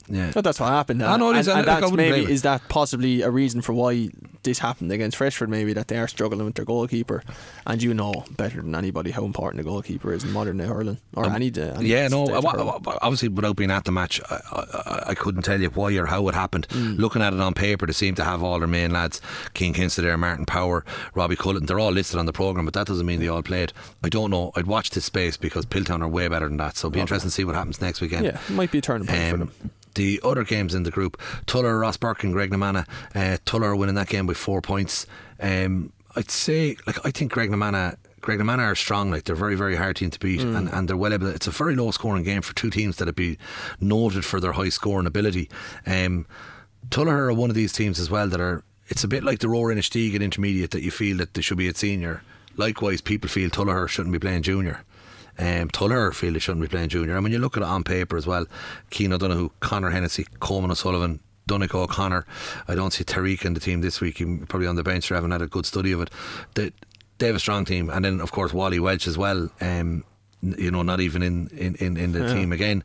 yeah. 0.07 0.31
But 0.33 0.43
that's 0.43 0.59
what 0.59 0.69
happened. 0.69 1.03
I 1.03 1.15
know 1.17 1.29
and, 1.29 1.39
is, 1.39 1.47
and 1.47 1.59
and, 1.59 1.67
that's 1.67 1.91
maybe 1.91 2.31
is 2.31 2.41
that 2.41 2.61
possibly 2.69 3.21
a 3.21 3.29
reason 3.29 3.61
for 3.61 3.73
why 3.73 4.09
this 4.43 4.59
happened 4.59 4.91
against 4.91 5.17
Freshford? 5.17 5.49
Maybe 5.49 5.73
that 5.73 5.87
they 5.89 5.97
are 5.97 6.07
struggling 6.07 6.45
with 6.45 6.55
their 6.55 6.65
goalkeeper, 6.65 7.23
and 7.67 7.81
you 7.81 7.93
know 7.93 8.25
better 8.37 8.61
than 8.61 8.73
anybody 8.75 9.11
how 9.11 9.25
important 9.25 9.61
a 9.61 9.63
goalkeeper 9.63 10.11
is 10.13 10.23
in 10.23 10.31
modern 10.31 10.57
day 10.57 10.65
hurling 10.65 10.97
or 11.15 11.25
any 11.27 11.49
day. 11.49 11.69
any 11.69 11.77
Um, 11.77 11.85
yeah, 11.85 12.07
no. 12.07 12.25
stage 12.25 12.35
I, 12.35 12.37
of 12.39 12.43
wa- 12.43 12.51
hurling. 12.51 12.67
wa- 12.67 12.97
obviously, 13.01 13.29
without 13.29 13.55
being 13.55 13.71
at 13.71 13.85
the 13.85 13.91
match, 13.91 14.19
I, 14.29 14.39
I, 14.51 15.03
I 15.09 15.13
couldn't 15.15 15.43
tell 15.43 15.61
you 15.61 15.69
why 15.69 15.93
or 15.93 16.07
how 16.07 16.27
it 16.27 16.35
happened. 16.35 16.67
Mm. 16.69 16.97
Looking 16.97 17.21
at 17.21 17.33
it 17.33 17.39
on 17.39 17.53
paper, 17.53 17.85
they 17.85 17.93
seem 17.93 18.15
to 18.15 18.23
have 18.23 18.43
all 18.43 18.59
their 18.59 18.67
main 18.67 18.91
lads: 18.91 19.21
King 19.53 19.73
Kinster 19.73 20.01
there, 20.01 20.17
Martin 20.17 20.45
Power, 20.45 20.83
Robbie 21.13 21.35
Cullen. 21.35 21.65
They're 21.65 21.79
all 21.79 21.91
listed 21.91 22.19
on 22.19 22.25
the 22.25 22.33
program, 22.33 22.65
but 22.65 22.73
that 22.73 22.87
doesn't 22.87 23.05
mean 23.05 23.19
they 23.19 23.27
all 23.27 23.43
played. 23.43 23.71
I 24.03 24.09
don't 24.09 24.31
know. 24.31 24.51
I'd 24.55 24.67
watch 24.67 24.89
this 24.89 25.05
space 25.05 25.37
because 25.37 25.65
Piltown 25.65 26.01
are 26.01 26.07
way 26.07 26.27
better 26.27 26.47
than 26.47 26.57
that. 26.57 26.75
So 26.75 26.87
it'll 26.87 26.95
be 26.95 26.99
interesting 27.01 27.29
to 27.29 27.33
see 27.33 27.43
what 27.45 27.55
happens 27.55 27.79
next 27.81 28.01
weekend. 28.01 28.25
Yeah, 28.25 28.39
might 28.49 28.71
be 28.71 28.78
a 28.79 28.81
turning 28.81 29.07
point 29.07 29.19
for 29.27 29.33
Um, 29.35 29.39
them. 29.39 29.51
The 29.95 30.19
other 30.23 30.43
games 30.43 30.73
in 30.75 30.83
the 30.83 30.91
group, 30.91 31.19
Tullogher, 31.45 31.79
Ross 31.81 31.97
Burke, 31.97 32.23
and 32.23 32.33
Graiguenamanagh. 32.33 32.87
Uh, 33.15 33.37
Tullogher 33.45 33.77
winning 33.77 33.95
that 33.95 34.07
game 34.09 34.25
by 34.27 34.33
four 34.33 34.61
points. 34.61 35.05
Um, 35.39 35.91
I'd 36.15 36.31
say, 36.31 36.75
like, 36.87 37.05
I 37.05 37.11
think 37.11 37.31
Graiguenamanagh. 37.33 37.97
Greg 38.21 38.39
Namana 38.39 38.59
are 38.59 38.75
strong, 38.75 39.09
like 39.11 39.23
they're 39.23 39.33
a 39.35 39.37
very, 39.37 39.55
very 39.55 39.77
hard 39.77 39.95
team 39.95 40.09
to 40.11 40.19
beat, 40.19 40.41
and, 40.41 40.67
and 40.67 40.89
they're 40.89 40.97
well 40.97 41.13
able. 41.13 41.27
It's 41.27 41.47
a 41.47 41.51
very 41.51 41.73
low 41.73 41.89
scoring 41.91 42.23
game 42.23 42.41
for 42.41 42.53
two 42.53 42.69
teams 42.69 42.97
that 42.97 43.05
would 43.05 43.15
be 43.15 43.37
noted 43.79 44.25
for 44.25 44.41
their 44.41 44.51
high 44.51 44.67
scoring 44.67 45.07
ability. 45.07 45.49
Um, 45.87 46.25
Tullogher 46.89 47.29
are 47.29 47.33
one 47.33 47.49
of 47.49 47.55
these 47.55 47.71
teams 47.71 47.97
as 47.97 48.09
well 48.09 48.27
that 48.27 48.41
are. 48.41 48.61
It's 48.89 49.05
a 49.05 49.07
bit 49.07 49.23
like 49.23 49.39
the 49.39 49.47
Rower-Inistioge 49.47 50.15
at 50.15 50.21
intermediate 50.21 50.71
that 50.71 50.81
you 50.81 50.91
feel 50.91 51.15
that 51.17 51.33
they 51.33 51.41
should 51.41 51.57
be 51.57 51.69
at 51.69 51.77
senior. 51.77 52.21
Likewise, 52.57 52.99
people 52.99 53.29
feel 53.29 53.49
Tullogher 53.49 53.87
shouldn't 53.87 54.11
be 54.11 54.19
playing 54.19 54.41
junior. 54.43 54.83
Um, 55.39 55.69
Tullogher 55.69 56.13
feel 56.13 56.33
they 56.33 56.39
shouldn't 56.39 56.61
be 56.61 56.67
playing 56.67 56.89
junior. 56.89 57.15
And 57.15 57.23
when 57.23 57.31
you 57.31 57.39
look 57.39 57.55
at 57.57 57.63
it 57.63 57.69
on 57.69 57.83
paper 57.83 58.17
as 58.17 58.27
well, 58.27 58.45
Keane 58.89 59.13
O'Donoghue, 59.13 59.49
Connor 59.61 59.89
Hennessy, 59.89 60.25
Coleman 60.41 60.69
O'Sullivan, 60.69 61.21
Donegal 61.47 61.83
O'Connor. 61.83 62.25
I 62.67 62.75
don't 62.75 62.91
see 62.91 63.03
Tariq 63.05 63.45
in 63.45 63.53
the 63.53 63.59
team 63.59 63.81
this 63.81 64.01
week. 64.01 64.17
He's 64.17 64.27
probably 64.49 64.67
on 64.67 64.75
the 64.75 64.83
bench. 64.83 65.07
They 65.09 65.15
haven't 65.15 65.31
had 65.31 65.41
a 65.41 65.47
good 65.47 65.65
study 65.65 65.91
of 65.93 66.01
it. 66.01 66.09
They, 66.55 66.71
they 67.17 67.27
have 67.27 67.35
a 67.35 67.39
strong 67.39 67.65
team, 67.65 67.89
and 67.89 68.03
then 68.05 68.19
of 68.21 68.31
course 68.31 68.53
Wally 68.53 68.79
Welch 68.79 69.07
as 69.07 69.17
well. 69.17 69.49
Um, 69.61 70.03
you 70.41 70.71
know, 70.71 70.83
not 70.83 70.99
even 71.01 71.21
in 71.23 71.47
in, 71.49 71.75
in, 71.75 71.97
in 71.97 72.11
the 72.11 72.19
Yeah. 72.19 72.33
team 72.33 72.51
again. 72.53 72.83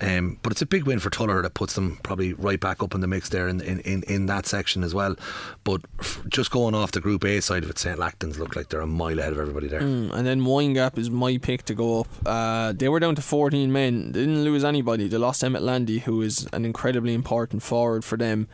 Um, 0.00 0.38
but 0.42 0.52
it's 0.52 0.62
a 0.62 0.66
big 0.66 0.84
win 0.84 1.00
for 1.00 1.10
Tullogher 1.10 1.42
that 1.42 1.54
puts 1.54 1.74
them 1.74 1.98
probably 2.04 2.32
right 2.32 2.60
back 2.60 2.82
up 2.82 2.94
in 2.94 3.00
the 3.00 3.08
mix 3.08 3.28
there 3.30 3.48
in 3.48 3.60
in, 3.60 3.80
in, 3.80 4.02
in 4.04 4.26
that 4.26 4.46
section 4.46 4.84
as 4.84 4.94
well. 4.94 5.16
But 5.64 5.80
f- 5.98 6.22
just 6.28 6.50
going 6.50 6.74
off 6.74 6.92
the 6.92 7.00
Group 7.00 7.24
A 7.24 7.40
side 7.40 7.64
of 7.64 7.70
it, 7.70 7.78
St 7.78 7.98
Lachtain's 7.98 8.38
look 8.38 8.54
like 8.54 8.68
they're 8.68 8.80
a 8.80 8.86
mile 8.86 9.18
ahead 9.18 9.32
of 9.32 9.40
everybody 9.40 9.66
there. 9.66 9.80
Mm, 9.80 10.12
and 10.12 10.26
then 10.26 10.42
Windgap 10.42 10.98
is 10.98 11.10
my 11.10 11.36
pick 11.38 11.64
to 11.64 11.74
go 11.74 12.00
up. 12.00 12.08
Uh, 12.24 12.72
they 12.72 12.88
were 12.88 13.00
down 13.00 13.16
to 13.16 13.22
14 13.22 13.72
men. 13.72 14.12
They 14.12 14.20
didn't 14.20 14.44
lose 14.44 14.62
anybody. 14.64 15.08
They 15.08 15.16
lost 15.18 15.42
Emmett 15.42 15.62
Landy, 15.62 15.98
who 15.98 16.22
is 16.22 16.48
an 16.52 16.64
incredibly 16.64 17.12
important 17.14 17.62
forward 17.64 18.04
for 18.04 18.16
them, 18.16 18.46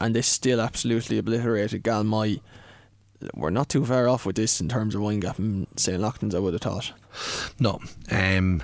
and 0.00 0.14
they 0.14 0.22
still 0.22 0.60
absolutely 0.60 1.16
obliterated 1.16 1.82
Galmoy. 1.82 2.40
We're 3.34 3.50
not 3.50 3.68
too 3.68 3.86
far 3.86 4.08
off 4.08 4.26
with 4.26 4.36
this 4.36 4.60
in 4.60 4.68
terms 4.68 4.94
of 4.94 5.00
Windgap 5.00 5.38
and 5.38 5.68
St. 5.76 6.00
Lachtain's, 6.00 6.34
I 6.34 6.40
would 6.40 6.54
have 6.54 6.60
thought. 6.62 6.92
No. 7.60 7.78
Um, 8.10 8.62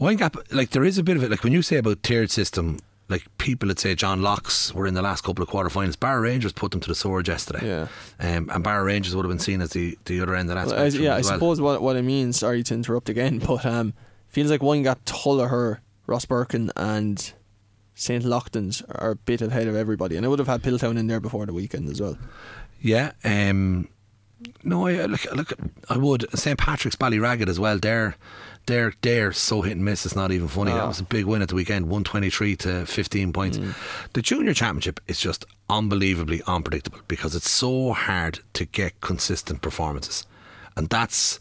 Windgap, 0.00 0.52
like 0.54 0.70
there 0.70 0.84
is 0.84 0.98
a 0.98 1.02
bit 1.02 1.16
of 1.16 1.22
it. 1.22 1.30
Like 1.30 1.42
when 1.44 1.52
you 1.52 1.62
say 1.62 1.76
about 1.76 2.02
tiered 2.02 2.30
system, 2.30 2.78
like 3.08 3.24
people 3.38 3.68
that 3.68 3.78
say 3.78 3.94
John 3.94 4.20
Lockes 4.20 4.72
were 4.72 4.86
in 4.86 4.94
the 4.94 5.02
last 5.02 5.22
couple 5.24 5.42
of 5.42 5.48
quarterfinals. 5.48 5.98
Barrow 5.98 6.22
Rangers 6.22 6.52
put 6.52 6.72
them 6.72 6.80
to 6.80 6.88
the 6.88 6.94
sword 6.94 7.28
yesterday. 7.28 7.66
Yeah. 7.66 7.88
Um, 8.18 8.50
and 8.52 8.64
Barrow 8.64 8.84
Rangers 8.84 9.14
would 9.14 9.24
have 9.24 9.30
been 9.30 9.38
seen 9.38 9.60
as 9.62 9.70
the, 9.70 9.96
the 10.06 10.20
other 10.20 10.34
end 10.34 10.50
of 10.50 10.56
that 10.56 10.66
Well, 10.66 10.82
I- 10.84 10.88
yeah, 10.88 11.12
I 11.14 11.20
well. 11.20 11.24
suppose 11.24 11.60
what 11.60 11.80
what 11.82 11.96
I 11.96 12.02
mean. 12.02 12.32
Sorry 12.32 12.62
to 12.64 12.74
interrupt 12.74 13.08
again, 13.08 13.38
but 13.46 13.64
um, 13.64 13.94
feels 14.28 14.50
like 14.50 14.62
Wine 14.62 14.82
Gap, 14.82 15.04
Tullogher, 15.04 15.78
Ross 16.06 16.24
Birkin, 16.26 16.70
and 16.76 17.32
St. 17.94 18.24
Lachtain's 18.24 18.82
are 18.90 19.12
a 19.12 19.16
bit 19.16 19.40
ahead 19.40 19.68
of 19.68 19.76
everybody, 19.76 20.16
and 20.16 20.26
I 20.26 20.28
would 20.28 20.38
have 20.40 20.48
had 20.48 20.62
Piltown 20.62 20.98
in 20.98 21.06
there 21.06 21.20
before 21.20 21.46
the 21.46 21.52
weekend 21.54 21.88
as 21.88 22.00
well. 22.00 22.18
Yeah. 22.80 23.12
Um, 23.24 23.88
no, 24.62 24.86
I 24.86 25.06
look, 25.06 25.24
look. 25.34 25.52
I 25.88 25.96
would 25.96 26.26
St 26.38 26.58
Patrick's 26.58 26.96
Ballyragget 26.96 27.48
as 27.48 27.58
well. 27.58 27.78
They're 27.78 28.16
they're 28.66 28.92
they're 29.02 29.32
so 29.32 29.62
hit 29.62 29.72
and 29.72 29.84
miss. 29.84 30.04
It's 30.06 30.16
not 30.16 30.32
even 30.32 30.48
funny. 30.48 30.72
That 30.72 30.82
Ah. 30.82 30.88
was 30.88 31.00
a 31.00 31.04
big 31.04 31.24
win 31.24 31.42
at 31.42 31.48
the 31.48 31.54
weekend, 31.54 31.88
one 31.88 32.04
twenty 32.04 32.30
three 32.30 32.56
to 32.56 32.84
fifteen 32.86 33.32
points. 33.32 33.58
The 34.12 34.22
junior 34.22 34.54
championship 34.54 35.00
is 35.06 35.18
just 35.18 35.44
unbelievably 35.70 36.42
unpredictable 36.46 37.00
because 37.08 37.34
it's 37.34 37.50
so 37.50 37.92
hard 37.92 38.40
to 38.54 38.64
get 38.64 39.00
consistent 39.00 39.62
performances, 39.62 40.26
and 40.76 40.88
that's 40.88 41.40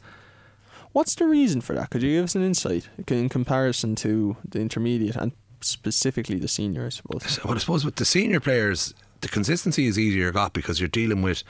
What's 0.94 1.16
the 1.16 1.26
reason 1.28 1.60
for 1.60 1.74
that? 1.76 1.90
Could 1.90 2.04
you 2.04 2.12
give 2.14 2.24
us 2.24 2.36
an 2.36 2.44
insight 2.46 2.88
in 3.10 3.28
comparison 3.28 3.96
to 3.96 4.38
the 4.48 4.62
intermediate 4.62 5.18
and 5.18 5.34
specifically 5.60 6.40
the 6.40 6.48
senior, 6.48 6.86
I 6.86 6.90
suppose? 6.90 7.38
Well, 7.44 7.54
I 7.54 7.58
suppose 7.58 7.84
with 7.84 7.96
the 7.98 8.06
senior 8.06 8.40
players, 8.40 8.94
the 9.20 9.28
consistency 9.28 9.88
is 9.88 10.00
easier 10.00 10.32
got 10.32 10.54
because 10.54 10.80
you're 10.80 10.88
dealing 10.88 11.22
with 11.22 11.44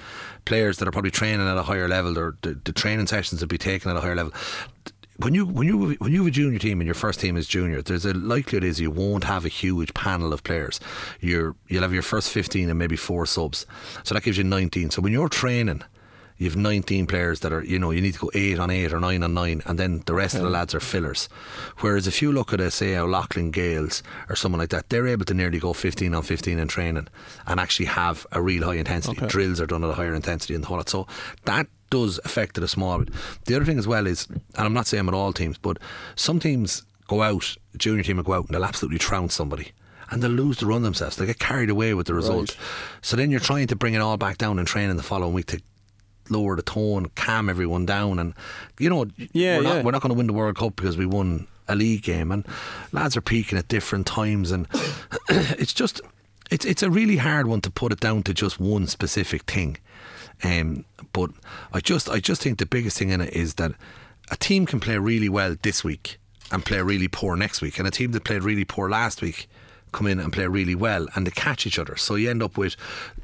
players 0.46 0.78
that 0.78 0.88
are 0.88 0.92
probably 0.92 1.12
training 1.12 1.48
at 1.48 1.58
a 1.58 1.62
higher 1.62 1.88
level, 1.88 2.18
or 2.18 2.38
the, 2.42 2.60
the 2.64 2.72
training 2.72 3.06
sessions 3.06 3.42
will 3.42 3.48
be 3.48 3.60
taken 3.60 3.92
at 3.92 3.98
a 3.98 4.02
higher 4.02 4.16
level. 4.16 4.34
When 5.18 5.34
you 5.34 5.46
when 5.46 5.68
you 5.68 5.96
when 6.00 6.12
you 6.12 6.20
have 6.20 6.28
a 6.28 6.32
junior 6.32 6.60
team 6.60 6.82
and 6.82 6.86
your 6.86 6.96
first 6.96 7.22
team 7.22 7.38
is 7.38 7.48
junior, 7.48 7.82
there's 7.82 8.06
a 8.06 8.14
likelihood 8.14 8.66
is 8.66 8.80
you 8.82 8.92
won't 8.92 9.24
have 9.24 9.46
a 9.46 9.50
huge 9.50 9.94
panel 9.94 10.34
of 10.34 10.44
players. 10.44 10.80
You're 11.22 11.56
you'll 11.68 11.84
have 11.84 11.94
your 11.94 12.04
first 12.04 12.30
fifteen 12.30 12.70
and 12.70 12.78
maybe 12.78 12.98
four 12.98 13.26
subs, 13.26 13.66
so 14.04 14.14
that 14.14 14.24
gives 14.24 14.38
you 14.38 14.44
nineteen. 14.44 14.90
So 14.90 15.02
when 15.02 15.14
you're 15.14 15.30
training. 15.30 15.84
You 16.38 16.50
have 16.50 16.58
19 16.58 17.08
players 17.08 17.40
that 17.40 17.54
are, 17.54 17.64
you 17.64 17.80
know, 17.80 17.92
you 17.92 18.02
need 18.02 18.16
to 18.16 18.20
go 18.20 18.32
8 18.34 18.60
on 18.60 18.70
8 18.70 18.92
or 18.92 19.00
9 19.00 19.24
on 19.24 19.34
9, 19.34 19.62
and 19.66 19.80
then 19.80 20.04
the 20.06 20.14
rest 20.14 20.36
of 20.36 20.42
the 20.42 20.50
lads 20.50 20.76
are 20.76 20.82
fillers. 20.82 21.30
Whereas 21.78 22.08
if 22.08 22.22
you 22.22 22.34
look 22.34 22.52
at, 22.52 22.60
a, 22.60 22.70
say, 22.70 23.00
Lachlan 23.00 23.52
Gales 23.52 24.04
or 24.28 24.36
someone 24.36 24.60
like 24.60 24.72
that, 24.72 24.90
they're 24.90 25.08
able 25.08 25.24
to 25.26 25.34
nearly 25.34 25.60
go 25.60 25.72
15 25.72 26.14
on 26.14 26.24
15 26.24 26.60
in 26.60 26.68
training 26.68 27.08
and 27.48 27.58
actually 27.58 27.86
have 27.86 28.28
a 28.34 28.42
real 28.42 28.66
high 28.66 28.76
intensity. 28.76 29.16
Okay. 29.16 29.28
Drills 29.28 29.62
are 29.62 29.66
done 29.66 29.86
at 29.86 29.90
a 29.90 29.94
higher 29.94 30.14
intensity 30.14 30.56
and 30.56 30.64
the 30.66 30.68
whole 30.68 30.76
lot. 30.76 30.90
So 30.90 31.08
that 31.46 31.68
does 31.90 32.20
affect 32.26 32.58
it 32.58 32.64
a 32.64 32.68
small 32.68 33.00
bit. 33.00 33.10
The 33.46 33.56
other 33.56 33.66
thing 33.66 33.78
as 33.80 33.88
well 33.88 34.08
is, 34.08 34.28
and 34.30 34.42
I'm 34.56 34.74
not 34.74 34.88
saying 34.88 35.06
with 35.06 35.16
all 35.16 35.34
teams, 35.34 35.58
but 35.58 35.78
some 36.16 36.40
teams 36.40 36.84
go 37.08 37.22
out, 37.22 37.56
junior 37.78 38.04
team 38.04 38.18
will 38.18 38.24
go 38.24 38.34
out 38.34 38.46
and 38.48 38.56
they'll 38.56 38.66
absolutely 38.66 39.00
trounce 39.00 39.34
somebody. 39.34 39.72
And 40.12 40.22
they'll 40.22 40.32
lose 40.32 40.58
the 40.60 40.68
run 40.68 40.84
themselves. 40.84 41.16
They 41.16 41.26
get 41.26 41.40
carried 41.40 41.70
away 41.72 41.94
with 41.96 42.06
the 42.08 42.14
result. 42.14 42.56
So 43.02 43.18
then 43.18 43.32
you're 43.32 43.40
trying 43.40 43.68
to 43.68 43.76
bring 43.76 43.96
it 43.96 44.02
all 44.02 44.18
back 44.18 44.38
down 44.38 44.60
in 44.60 44.66
training 44.66 44.98
the 44.98 45.04
following 45.04 45.34
week 45.34 45.48
to 45.48 45.62
lower 46.30 46.56
the 46.56 46.62
tone, 46.62 47.08
calm 47.16 47.50
everyone 47.50 47.86
down, 47.88 48.20
and 48.20 48.34
you 48.80 48.90
know, 48.90 49.06
Yeah, 49.34 49.58
we're 49.58 49.64
not 49.64 49.76
yeah. 49.76 49.82
we're 49.84 49.92
not 49.92 50.02
going 50.02 50.12
to 50.12 50.18
win 50.18 50.28
the 50.28 50.34
World 50.34 50.58
Cup 50.58 50.76
because 50.76 50.96
we 50.98 51.06
won 51.08 51.48
a 51.68 51.76
league 51.76 52.04
game, 52.04 52.32
and 52.32 52.46
lads 52.92 53.18
are 53.18 53.22
peaking 53.22 53.58
at 53.58 53.68
different 53.68 54.06
times, 54.06 54.52
and 54.52 54.68
it's 55.30 55.74
just 55.74 56.02
it's 56.52 56.66
it's 56.66 56.84
a 56.84 56.90
really 56.90 57.18
hard 57.18 57.48
one 57.48 57.62
to 57.62 57.72
put 57.72 57.92
it 57.92 58.00
down 58.00 58.22
to 58.24 58.34
just 58.34 58.60
one 58.60 58.86
specific 58.88 59.44
thing. 59.44 59.78
Um, 60.44 60.86
but 61.14 61.32
I 61.74 61.80
just 61.80 62.10
I 62.10 62.20
just 62.20 62.42
think 62.42 62.60
the 62.60 62.66
biggest 62.66 62.98
thing 62.98 63.10
in 63.10 63.22
it 63.22 63.34
is 63.34 63.56
that 63.56 63.72
a 64.32 64.36
team 64.36 64.66
can 64.66 64.80
play 64.80 64.98
really 64.98 65.30
well 65.30 65.56
this 65.62 65.84
week 65.84 66.18
and 66.52 66.64
play 66.64 66.82
really 66.82 67.08
poor 67.08 67.36
next 67.36 67.62
week, 67.62 67.80
and 67.80 67.88
a 67.88 67.92
team 67.92 68.12
that 68.12 68.24
played 68.24 68.44
really 68.44 68.66
poor 68.66 68.90
last 68.90 69.22
week 69.22 69.48
come 69.96 70.08
in 70.08 70.20
and 70.20 70.34
play 70.34 70.46
really 70.46 70.76
well 70.76 71.08
and 71.16 71.26
they 71.26 71.32
catch 71.32 71.66
each 71.66 71.80
other. 71.80 71.96
So 71.96 72.16
you 72.16 72.30
end 72.30 72.44
up 72.44 72.58
with, 72.58 72.76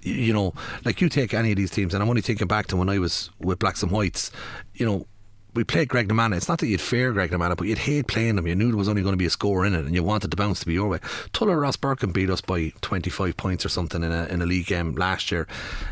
you 0.02 0.32
know, 0.32 0.54
like 0.86 1.02
you 1.02 1.10
take 1.10 1.34
any 1.34 1.52
of 1.52 1.58
these 1.58 1.70
teams, 1.70 1.94
and 1.94 2.02
I'm 2.02 2.10
only 2.10 2.22
thinking 2.22 2.48
back 2.48 2.68
to 2.68 2.78
when 2.78 2.88
I 2.88 2.98
was 2.98 3.30
with 3.40 3.60
Blacks 3.60 3.84
and 3.84 3.92
Whites, 3.92 4.32
you 4.76 4.86
know, 4.86 5.06
we 5.54 5.64
played 5.64 5.90
Graiguenamanagh. 5.90 6.38
It's 6.38 6.48
not 6.48 6.60
that 6.60 6.68
you'd 6.68 6.82
fear 6.82 7.14
Graiguenamanagh, 7.14 7.58
but 7.58 7.68
you'd 7.68 7.80
hate 7.80 8.08
playing 8.08 8.38
him. 8.38 8.48
You 8.48 8.56
knew 8.56 8.70
there 8.70 8.78
was 8.78 8.88
only 8.88 9.02
going 9.02 9.14
to 9.14 9.18
be 9.18 9.26
a 9.26 9.30
score 9.30 9.66
in 9.66 9.74
it, 9.74 9.86
and 9.86 9.94
you 9.94 10.04
wanted 10.04 10.32
the 10.32 10.38
bounce 10.38 10.62
to 10.62 10.66
be 10.66 10.74
your 10.74 10.88
way. 10.88 11.00
Tulla 11.34 11.54
Rosbercon 11.54 12.14
beat 12.14 12.30
us 12.30 12.42
by 12.42 12.72
25 12.82 13.36
points 13.36 13.66
or 13.66 13.70
something 13.70 14.04
in 14.04 14.12
a 14.12 14.26
in 14.26 14.42
a 14.42 14.46
league 14.46 14.68
game 14.68 14.94
last 14.94 15.32
year. 15.32 15.48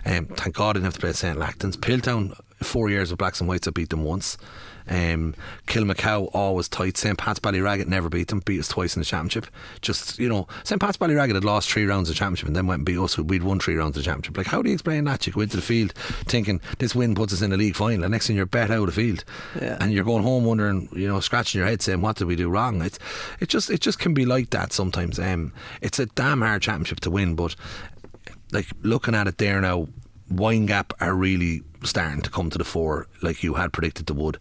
Um, 0.06 0.26
thank 0.28 0.56
God 0.56 0.70
I 0.70 0.74
didn't 0.74 0.86
have 0.86 0.94
to 0.96 1.00
play 1.00 1.14
St 1.14 1.38
Lachtain's. 1.38 1.78
Piltown, 1.78 2.38
four 2.62 2.90
years 2.90 3.12
with 3.12 3.18
Blacks 3.18 3.40
and 3.40 3.50
Whites, 3.50 3.68
I 3.68 3.72
beat 3.72 3.90
them 3.90 4.04
once. 4.04 4.38
Um, 4.90 5.36
Kilmacow 5.68 6.30
always 6.34 6.68
tight. 6.68 6.98
St 6.98 7.18
Pat's 7.18 7.40
Ballyragget 7.40 7.88
never 7.88 8.10
beat 8.10 8.30
them. 8.30 8.40
Beat 8.40 8.60
us 8.60 8.68
twice 8.68 8.96
in 8.96 9.02
the 9.02 9.06
championship. 9.06 9.48
Just 9.82 10.18
you 10.18 10.28
know, 10.28 10.48
St 10.64 10.82
Pat's 10.82 10.98
Ballyragget 10.98 11.36
had 11.36 11.46
lost 11.46 11.70
three 11.72 11.86
rounds 11.86 12.10
of 12.10 12.16
championship 12.16 12.48
and 12.48 12.56
then 12.56 12.66
went 12.68 12.80
and 12.80 12.86
beat 12.86 12.98
us. 12.98 13.18
We'd 13.18 13.44
won 13.44 13.60
three 13.60 13.76
rounds 13.76 13.98
of 13.98 14.04
championship. 14.04 14.36
Like 14.38 14.48
how 14.48 14.62
do 14.62 14.70
you 14.70 14.74
explain 14.74 15.04
that? 15.06 15.28
You 15.28 15.34
go 15.34 15.42
into 15.42 15.58
the 15.58 15.62
field 15.62 15.94
thinking 16.26 16.60
this 16.80 16.96
win 16.96 17.14
puts 17.16 17.34
us 17.34 17.42
in 17.42 17.52
the 17.52 17.58
league 17.58 17.76
final, 17.76 18.04
and 18.04 18.12
next 18.12 18.28
thing 18.28 18.36
you're 18.36 18.46
bet 18.46 18.72
out 18.72 18.80
of 18.80 18.86
the 18.88 18.92
field, 18.92 19.24
Yeah. 19.62 19.78
and 19.80 19.94
you're 19.94 20.04
going 20.04 20.24
home 20.24 20.44
wondering, 20.46 20.90
you 20.92 21.08
know, 21.08 21.20
scratching 21.20 21.60
your 21.60 21.68
head 21.68 21.82
saying, 21.82 22.02
what 22.02 22.16
did 22.18 22.26
we 22.26 22.36
do 22.36 22.50
wrong? 22.50 22.82
It's 22.82 22.98
it 23.40 23.50
just 23.50 23.70
it 23.70 23.82
just 23.82 24.00
can 24.00 24.14
be 24.14 24.26
like 24.26 24.50
that 24.50 24.74
sometimes. 24.74 25.20
Um, 25.20 25.54
it's 25.82 26.00
a 26.00 26.08
damn 26.08 26.42
hard 26.42 26.62
championship 26.62 27.00
to 27.02 27.12
win, 27.12 27.36
but 27.36 27.56
like 28.52 28.68
looking 28.82 29.14
at 29.14 29.28
it 29.28 29.38
there 29.38 29.62
now, 29.62 29.88
Windgap 30.34 30.92
are 31.00 31.14
really 31.14 31.62
starting 31.84 32.22
to 32.22 32.30
come 32.30 32.50
to 32.50 32.58
the 32.58 32.64
fore, 32.64 33.08
like 33.22 33.44
you 33.44 33.56
had 33.56 33.74
predicted 33.74 34.08
they 34.08 34.14
would. 34.14 34.38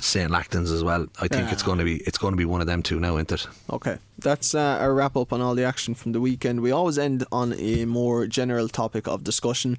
St 0.00 0.30
Lachtain's 0.30 0.72
as 0.72 0.82
well. 0.82 1.06
I 1.20 1.28
think 1.28 1.52
it's 1.52 1.62
going 1.62 1.78
to 1.78 1.84
be 1.84 1.98
it's 1.98 2.18
going 2.18 2.32
to 2.32 2.36
be 2.36 2.44
one 2.44 2.60
of 2.60 2.66
them 2.66 2.82
two 2.82 2.98
now, 2.98 3.16
isn't 3.16 3.32
it? 3.32 3.46
Okay, 3.70 3.98
that's 4.18 4.54
uh, 4.54 4.78
our 4.80 4.92
wrap 4.92 5.16
up 5.16 5.32
on 5.32 5.40
all 5.40 5.54
the 5.54 5.64
action 5.64 5.94
from 5.94 6.12
the 6.12 6.20
weekend. 6.20 6.60
We 6.60 6.72
always 6.72 6.98
end 6.98 7.24
on 7.30 7.52
a 7.54 7.84
more 7.84 8.26
general 8.26 8.68
topic 8.68 9.06
of 9.06 9.22
discussion. 9.22 9.78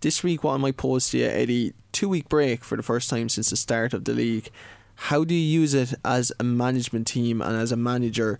This 0.00 0.22
week, 0.22 0.44
what 0.44 0.54
I 0.54 0.56
might 0.58 0.76
pose 0.76 1.10
to 1.10 1.18
you, 1.18 1.26
Eddie, 1.26 1.72
two 1.92 2.08
week 2.08 2.28
break 2.28 2.62
for 2.64 2.76
the 2.76 2.82
first 2.82 3.10
time 3.10 3.28
since 3.28 3.50
the 3.50 3.56
start 3.56 3.92
of 3.92 4.04
the 4.04 4.12
league. 4.12 4.50
How 4.94 5.24
do 5.24 5.34
you 5.34 5.60
use 5.60 5.74
it 5.74 5.94
as 6.04 6.32
a 6.38 6.44
management 6.44 7.06
team 7.06 7.42
and 7.42 7.56
as 7.56 7.72
a 7.72 7.76
manager 7.76 8.38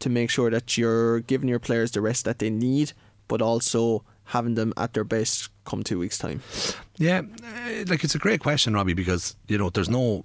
to 0.00 0.08
make 0.08 0.30
sure 0.30 0.50
that 0.50 0.76
you're 0.76 1.20
giving 1.20 1.48
your 1.48 1.58
players 1.58 1.90
the 1.90 2.00
rest 2.00 2.24
that 2.24 2.38
they 2.38 2.50
need, 2.50 2.92
but 3.26 3.42
also 3.42 4.04
having 4.28 4.54
them 4.54 4.72
at 4.76 4.94
their 4.94 5.04
best 5.04 5.48
come 5.64 5.82
two 5.82 5.98
weeks' 5.98 6.18
time? 6.18 6.42
Yeah, 6.96 7.22
eh, 7.44 7.84
like 7.86 8.04
it's 8.04 8.14
a 8.14 8.18
great 8.18 8.40
question, 8.40 8.74
Robbie, 8.74 8.94
because 8.94 9.36
you 9.46 9.58
know 9.58 9.70
there's 9.70 9.88
no 9.88 10.24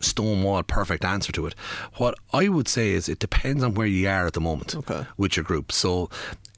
stonewall 0.00 0.62
perfect 0.62 1.04
answer 1.04 1.32
to 1.32 1.46
it. 1.46 1.54
What 1.96 2.14
I 2.32 2.48
would 2.48 2.68
say 2.68 2.90
is 2.90 3.08
it 3.08 3.18
depends 3.18 3.62
on 3.62 3.74
where 3.74 3.86
you 3.86 4.08
are 4.08 4.26
at 4.26 4.32
the 4.32 4.40
moment 4.40 4.76
with 5.16 5.36
your 5.36 5.44
group. 5.44 5.72
So 5.72 6.08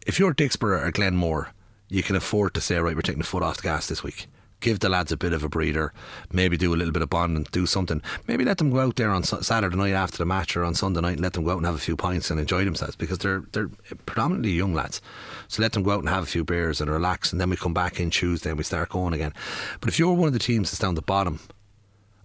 if 0.06 0.18
you're 0.18 0.34
Dicksboro 0.34 0.84
or 0.84 0.90
Glenmore, 0.90 1.52
you 1.88 2.02
can 2.02 2.16
afford 2.16 2.54
to 2.54 2.60
say, 2.60 2.76
right, 2.78 2.94
we're 2.94 3.02
taking 3.02 3.20
the 3.20 3.26
foot 3.26 3.42
off 3.42 3.56
the 3.56 3.62
gas 3.62 3.86
this 3.86 4.02
week. 4.02 4.26
Give 4.60 4.78
the 4.78 4.88
lads 4.88 5.10
a 5.12 5.16
bit 5.16 5.32
of 5.32 5.42
a 5.42 5.48
breather. 5.48 5.92
Maybe 6.32 6.56
do 6.56 6.74
a 6.74 6.76
little 6.76 6.92
bit 6.92 7.02
of 7.02 7.10
bonding, 7.10 7.46
do 7.50 7.66
something. 7.66 8.02
Maybe 8.26 8.44
let 8.44 8.58
them 8.58 8.70
go 8.70 8.80
out 8.80 8.96
there 8.96 9.10
on 9.10 9.22
Saturday 9.24 9.76
night 9.76 9.92
after 9.92 10.18
the 10.18 10.26
match 10.26 10.56
or 10.56 10.64
on 10.64 10.74
Sunday 10.74 11.00
night 11.00 11.12
and 11.12 11.20
let 11.20 11.32
them 11.32 11.44
go 11.44 11.52
out 11.52 11.58
and 11.58 11.66
have 11.66 11.74
a 11.74 11.78
few 11.78 11.96
pints 11.96 12.30
and 12.30 12.38
enjoy 12.38 12.64
themselves 12.64 12.96
because 12.96 13.18
they're 13.18 13.44
they're 13.52 13.70
predominantly 14.06 14.52
young 14.52 14.74
lads. 14.74 15.00
So 15.48 15.62
let 15.62 15.72
them 15.72 15.82
go 15.82 15.92
out 15.92 16.00
and 16.00 16.08
have 16.08 16.24
a 16.24 16.26
few 16.26 16.44
beers 16.44 16.80
and 16.80 16.90
relax, 16.90 17.32
and 17.32 17.40
then 17.40 17.50
we 17.50 17.56
come 17.56 17.74
back 17.74 17.98
in 17.98 18.10
Tuesday 18.10 18.50
and 18.50 18.58
we 18.58 18.64
start 18.64 18.90
going 18.90 19.14
again. 19.14 19.32
But 19.80 19.88
if 19.88 19.98
you're 19.98 20.12
one 20.12 20.28
of 20.28 20.32
the 20.32 20.38
teams 20.38 20.70
that's 20.70 20.78
down 20.78 20.94
the 20.94 21.02
bottom 21.02 21.40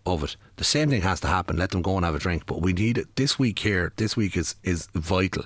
of 0.05 0.23
it. 0.23 0.35
The 0.57 0.63
same 0.63 0.89
thing 0.89 1.01
has 1.01 1.19
to 1.21 1.27
happen. 1.27 1.57
Let 1.57 1.71
them 1.71 1.81
go 1.81 1.95
and 1.95 2.05
have 2.05 2.15
a 2.15 2.19
drink. 2.19 2.45
But 2.45 2.61
we 2.61 2.73
need 2.73 2.97
it 2.97 3.15
this 3.15 3.39
week 3.39 3.59
here. 3.59 3.91
This 3.95 4.15
week 4.15 4.37
is 4.37 4.55
is 4.63 4.87
vital 4.93 5.45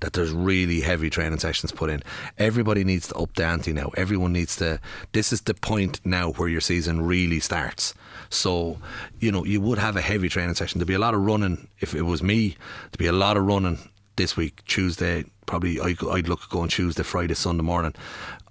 that 0.00 0.12
there's 0.12 0.32
really 0.32 0.80
heavy 0.80 1.10
training 1.10 1.38
sessions 1.38 1.72
put 1.72 1.90
in. 1.90 2.02
Everybody 2.38 2.84
needs 2.84 3.08
to 3.08 3.16
up 3.16 3.34
the 3.34 3.44
ante 3.44 3.72
now. 3.72 3.90
Everyone 3.96 4.32
needs 4.32 4.56
to. 4.56 4.80
This 5.12 5.32
is 5.32 5.42
the 5.42 5.54
point 5.54 6.00
now 6.04 6.32
where 6.32 6.48
your 6.48 6.60
season 6.60 7.02
really 7.02 7.40
starts. 7.40 7.94
So 8.28 8.78
you 9.18 9.32
know 9.32 9.44
you 9.44 9.60
would 9.60 9.78
have 9.78 9.96
a 9.96 10.00
heavy 10.00 10.28
training 10.28 10.54
session. 10.54 10.78
There'd 10.78 10.88
be 10.88 10.94
a 10.94 10.98
lot 10.98 11.14
of 11.14 11.20
running. 11.20 11.68
If 11.80 11.94
it 11.94 12.02
was 12.02 12.22
me, 12.22 12.56
there'd 12.82 12.98
be 12.98 13.06
a 13.06 13.12
lot 13.12 13.36
of 13.36 13.44
running 13.44 13.78
this 14.16 14.36
week. 14.36 14.64
Tuesday, 14.66 15.24
probably 15.46 15.80
I, 15.80 15.96
I'd 16.10 16.28
look 16.28 16.48
going 16.48 16.68
Tuesday, 16.68 17.02
Friday, 17.02 17.34
Sunday 17.34 17.62
morning. 17.62 17.94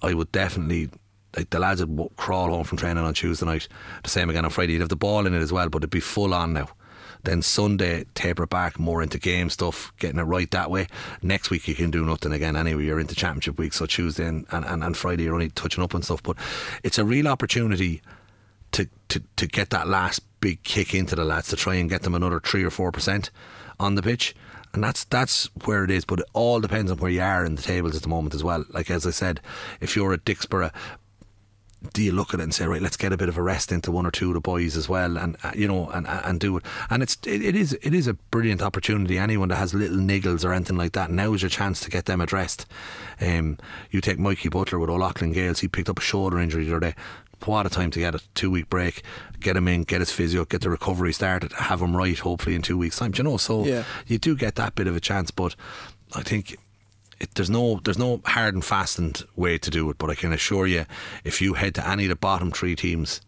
I 0.02 0.14
would 0.14 0.32
definitely 0.32 0.90
like 1.36 1.49
the 1.49 1.60
lads 1.60 1.86
would 1.86 2.10
crawl 2.18 2.49
home 2.49 2.64
from 2.64 2.78
training 2.78 3.03
on 3.03 3.14
Tuesday 3.14 3.45
night. 3.45 3.68
The 4.03 4.10
same 4.10 4.30
again 4.30 4.45
on 4.45 4.52
Friday. 4.52 4.74
You'd 4.74 4.82
have 4.82 4.90
the 4.90 4.95
ball 4.95 5.26
in 5.26 5.34
it 5.34 5.41
as 5.41 5.53
well, 5.53 5.70
but 5.70 5.80
it'd 5.80 5.90
be 5.90 5.99
full 5.99 6.34
on 6.34 6.53
now. 6.53 6.70
Then 7.24 7.41
Sunday, 7.41 8.06
taper 8.16 8.46
back 8.46 8.80
more 8.80 9.04
into 9.04 9.20
game 9.20 9.50
stuff, 9.50 9.91
getting 10.00 10.20
it 10.20 10.24
right 10.24 10.50
that 10.52 10.72
way. 10.72 10.88
Next 11.22 11.50
week, 11.50 11.68
you 11.68 11.76
can 11.76 11.91
do 11.91 12.06
nothing 12.06 12.32
again 12.32 12.56
anyway. 12.56 12.86
You're 12.86 13.00
into 13.00 13.16
championship 13.16 13.58
week, 13.58 13.74
so 13.74 13.86
Tuesday 13.86 14.26
and, 14.26 14.46
and, 14.52 14.66
and, 14.66 14.84
and 14.84 14.96
Friday, 14.96 15.24
you're 15.24 15.34
only 15.34 15.50
touching 15.50 15.84
up 15.84 15.94
and 15.94 16.04
stuff. 16.04 16.24
But 16.24 16.38
it's 16.84 16.98
a 16.98 17.04
real 17.06 17.28
opportunity 17.28 18.02
to, 18.72 18.88
to, 19.10 19.22
to 19.36 19.48
get 19.48 19.70
that 19.72 19.88
last 19.88 20.22
big 20.40 20.64
kick 20.64 20.94
into 20.94 21.16
the 21.16 21.26
lads 21.26 21.50
to 21.50 21.56
try 21.56 21.76
and 21.76 21.90
get 21.90 22.04
them 22.04 22.16
another 22.16 22.40
three 22.40 22.64
or 22.64 22.70
four 22.70 22.91
percent 22.91 23.32
on 23.80 23.96
the 23.96 24.02
pitch. 24.02 24.36
And 24.74 24.84
that's 24.84 25.04
that's 25.04 25.50
where 25.66 25.84
it 25.84 25.90
is, 25.90 26.06
but 26.06 26.20
it 26.20 26.28
all 26.34 26.60
depends 26.60 26.91
on 26.91 27.00
where 27.00 27.10
you 27.10 27.22
are 27.22 27.44
in 27.44 27.56
the 27.56 27.62
tables 27.62 27.96
at 27.96 28.04
the 28.04 28.08
moment 28.08 28.36
as 28.36 28.44
well. 28.44 28.66
Like 28.70 28.91
as 28.91 29.08
I 29.08 29.10
said, 29.10 29.41
if 29.82 29.96
you're 29.96 30.14
at 30.14 30.26
Dicksboro, 30.26 30.72
do 31.94 32.04
you 32.04 32.12
look 32.12 32.34
at 32.34 32.40
it 32.40 32.44
and 32.44 32.54
say, 32.54 32.66
right, 32.66 32.82
let's 32.82 32.98
get 32.98 33.14
a 33.14 33.18
bit 33.18 33.30
of 33.30 33.38
a 33.38 33.42
rest 33.42 33.72
into 33.72 33.92
one 33.92 34.06
or 34.06 34.12
two 34.12 34.28
of 34.30 34.34
the 34.34 34.42
boys 34.42 34.76
as 34.76 34.90
well, 34.90 35.18
and 35.18 35.38
uh, 35.44 35.52
you 35.56 35.68
know, 35.68 35.90
and 35.92 36.06
and 36.08 36.40
do 36.40 36.58
it. 36.58 36.66
And 36.90 37.02
it's 37.02 37.18
it, 37.26 37.42
it 37.42 37.56
is 37.56 37.74
it 37.82 37.94
is 37.94 38.06
a 38.08 38.14
brilliant 38.16 38.62
opportunity. 38.62 39.18
Anyone 39.18 39.48
that 39.50 39.56
has 39.58 39.74
little 39.74 39.98
niggles 39.98 40.44
or 40.44 40.54
anything 40.54 40.78
like 40.78 40.92
that, 40.94 41.10
now 41.10 41.34
is 41.34 41.42
your 41.42 41.50
chance 41.50 41.80
to 41.82 41.90
get 41.90 42.06
them 42.06 42.20
addressed. 42.22 42.66
Um, 43.22 43.58
you 43.92 44.02
take 44.02 44.20
Mikey 44.20 44.50
Butler 44.50 44.80
with 44.80 44.90
O'Loughlin 44.90 45.32
Gaels. 45.34 45.60
He 45.60 45.68
picked 45.68 45.90
up 45.90 46.00
a 46.00 46.02
shoulder 46.02 46.38
injury 46.40 46.66
the 46.66 46.72
other 46.76 46.92
day. 46.92 46.96
What 47.46 47.66
a 47.66 47.70
time 47.70 47.90
to 47.92 48.00
get 48.00 48.16
a 48.16 48.22
two 48.36 48.52
week 48.52 48.70
break, 48.70 49.02
get 49.40 49.56
him 49.56 49.70
in, 49.70 49.84
get 49.84 50.02
his 50.02 50.12
physio, 50.12 50.44
get 50.44 50.60
the 50.60 50.70
recovery 50.70 51.14
started, 51.14 51.54
have 51.54 51.82
him 51.82 51.96
right, 51.96 52.20
hopefully 52.20 52.56
in 52.56 52.62
two 52.62 52.78
weeks' 52.78 52.98
time. 52.98 53.12
Do 53.12 53.20
you 53.20 53.24
know, 53.24 53.38
so 53.38 53.64
Yeah. 53.66 53.86
you 54.08 54.18
do 54.18 54.36
get 54.36 54.56
that 54.56 54.76
bit 54.76 54.88
of 54.88 54.96
a 54.98 55.00
chance, 55.00 55.32
but 55.32 55.56
I 56.14 56.22
think 56.24 56.58
it, 57.20 57.36
there's 57.36 57.50
no 57.50 57.80
there's 57.84 57.98
no 57.98 58.22
hard 58.26 58.54
and 58.54 58.64
fastened 58.64 59.24
way 59.36 59.58
to 59.58 59.70
do 59.70 59.90
it. 59.90 59.98
But 59.98 60.10
I 60.10 60.16
can 60.16 60.34
assure 60.34 60.68
you, 60.68 60.86
if 61.24 61.41
you 61.41 61.56
head 61.56 61.76
to 61.76 61.88
any 61.88 62.06
of 62.06 62.10
the 62.10 62.16
bottom 62.16 62.52
three 62.52 62.76
teams 62.76 63.22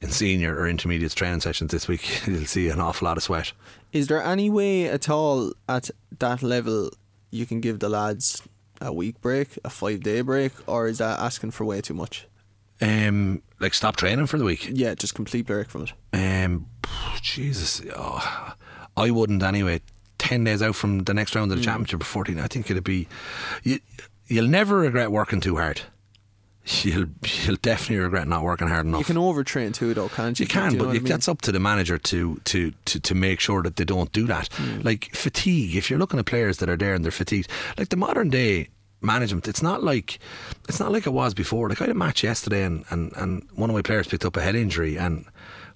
in 0.00 0.10
senior 0.10 0.56
or 0.56 0.68
intermediate 0.68 1.14
training 1.14 1.40
sessions 1.40 1.70
this 1.70 1.88
week, 1.88 2.26
you'll 2.26 2.44
see 2.44 2.68
an 2.68 2.80
awful 2.80 3.06
lot 3.06 3.16
of 3.16 3.22
sweat. 3.22 3.52
Is 3.92 4.08
there 4.08 4.22
any 4.22 4.50
way 4.50 4.88
at 4.88 5.08
all 5.08 5.52
at 5.68 5.90
that 6.18 6.42
level 6.42 6.90
you 7.30 7.46
can 7.46 7.60
give 7.60 7.78
the 7.78 7.88
lads 7.88 8.42
a 8.80 8.92
week 8.92 9.20
break, 9.20 9.58
a 9.64 9.70
five 9.70 10.02
day 10.02 10.20
break, 10.20 10.52
or 10.66 10.86
is 10.86 10.98
that 10.98 11.18
asking 11.18 11.52
for 11.52 11.64
way 11.64 11.80
too 11.80 11.94
much? 11.94 12.26
Um, 12.80 13.42
like 13.60 13.74
stop 13.74 13.96
training 13.96 14.26
for 14.26 14.38
the 14.38 14.44
week. 14.44 14.68
Yeah, 14.70 14.94
just 14.94 15.14
complete 15.14 15.46
break 15.46 15.70
from 15.70 15.84
it. 15.84 15.92
Um, 16.12 16.66
Jesus, 17.20 17.80
oh, 17.94 18.54
I 18.96 19.10
wouldn't 19.10 19.42
anyway. 19.42 19.80
Ten 20.32 20.44
days 20.44 20.62
out 20.62 20.74
from 20.74 21.04
the 21.04 21.14
next 21.14 21.34
round 21.34 21.52
of 21.52 21.58
the 21.58 21.62
mm. 21.62 21.66
championship, 21.66 22.00
or 22.00 22.04
fourteen, 22.04 22.38
I 22.38 22.46
think 22.46 22.70
it'd 22.70 22.84
be. 22.84 23.06
You, 23.62 23.78
you'll 24.26 24.48
never 24.48 24.78
regret 24.78 25.12
working 25.12 25.40
too 25.40 25.56
hard. 25.56 25.82
You'll 26.82 27.06
you'll 27.44 27.56
definitely 27.60 27.98
regret 27.98 28.28
not 28.28 28.44
working 28.44 28.68
hard 28.68 28.86
enough. 28.86 29.00
You 29.00 29.04
can 29.04 29.16
overtrain 29.16 29.74
too, 29.74 29.94
though, 29.94 30.08
can't 30.08 30.38
you? 30.38 30.44
You 30.44 30.48
can, 30.48 30.70
Do 30.70 30.78
know 30.78 30.84
but 30.84 30.90
I 30.90 30.94
you, 30.94 31.00
mean? 31.00 31.10
that's 31.10 31.28
up 31.28 31.42
to 31.42 31.52
the 31.52 31.58
manager 31.58 31.98
to, 31.98 32.40
to, 32.44 32.72
to, 32.84 33.00
to 33.00 33.14
make 33.16 33.40
sure 33.40 33.62
that 33.64 33.74
they 33.76 33.84
don't 33.84 34.12
do 34.12 34.26
that. 34.28 34.48
Mm. 34.50 34.84
Like 34.84 35.10
fatigue, 35.12 35.74
if 35.74 35.90
you're 35.90 35.98
looking 35.98 36.20
at 36.20 36.26
players 36.26 36.58
that 36.58 36.68
are 36.68 36.76
there 36.76 36.94
and 36.94 37.04
they're 37.04 37.10
fatigued, 37.10 37.50
like 37.76 37.88
the 37.88 37.96
modern 37.96 38.30
day 38.30 38.68
management, 39.00 39.48
it's 39.48 39.60
not 39.60 39.82
like 39.82 40.20
it's 40.68 40.78
not 40.78 40.92
like 40.92 41.04
it 41.04 41.12
was 41.12 41.34
before. 41.34 41.68
Like 41.68 41.80
I 41.80 41.86
had 41.86 41.90
a 41.90 41.94
match 41.94 42.22
yesterday 42.22 42.62
and, 42.62 42.84
and, 42.90 43.12
and 43.16 43.42
one 43.56 43.68
of 43.68 43.74
my 43.74 43.82
players 43.82 44.06
picked 44.06 44.24
up 44.24 44.36
a 44.36 44.40
head 44.40 44.54
injury 44.54 44.96
and 44.96 45.24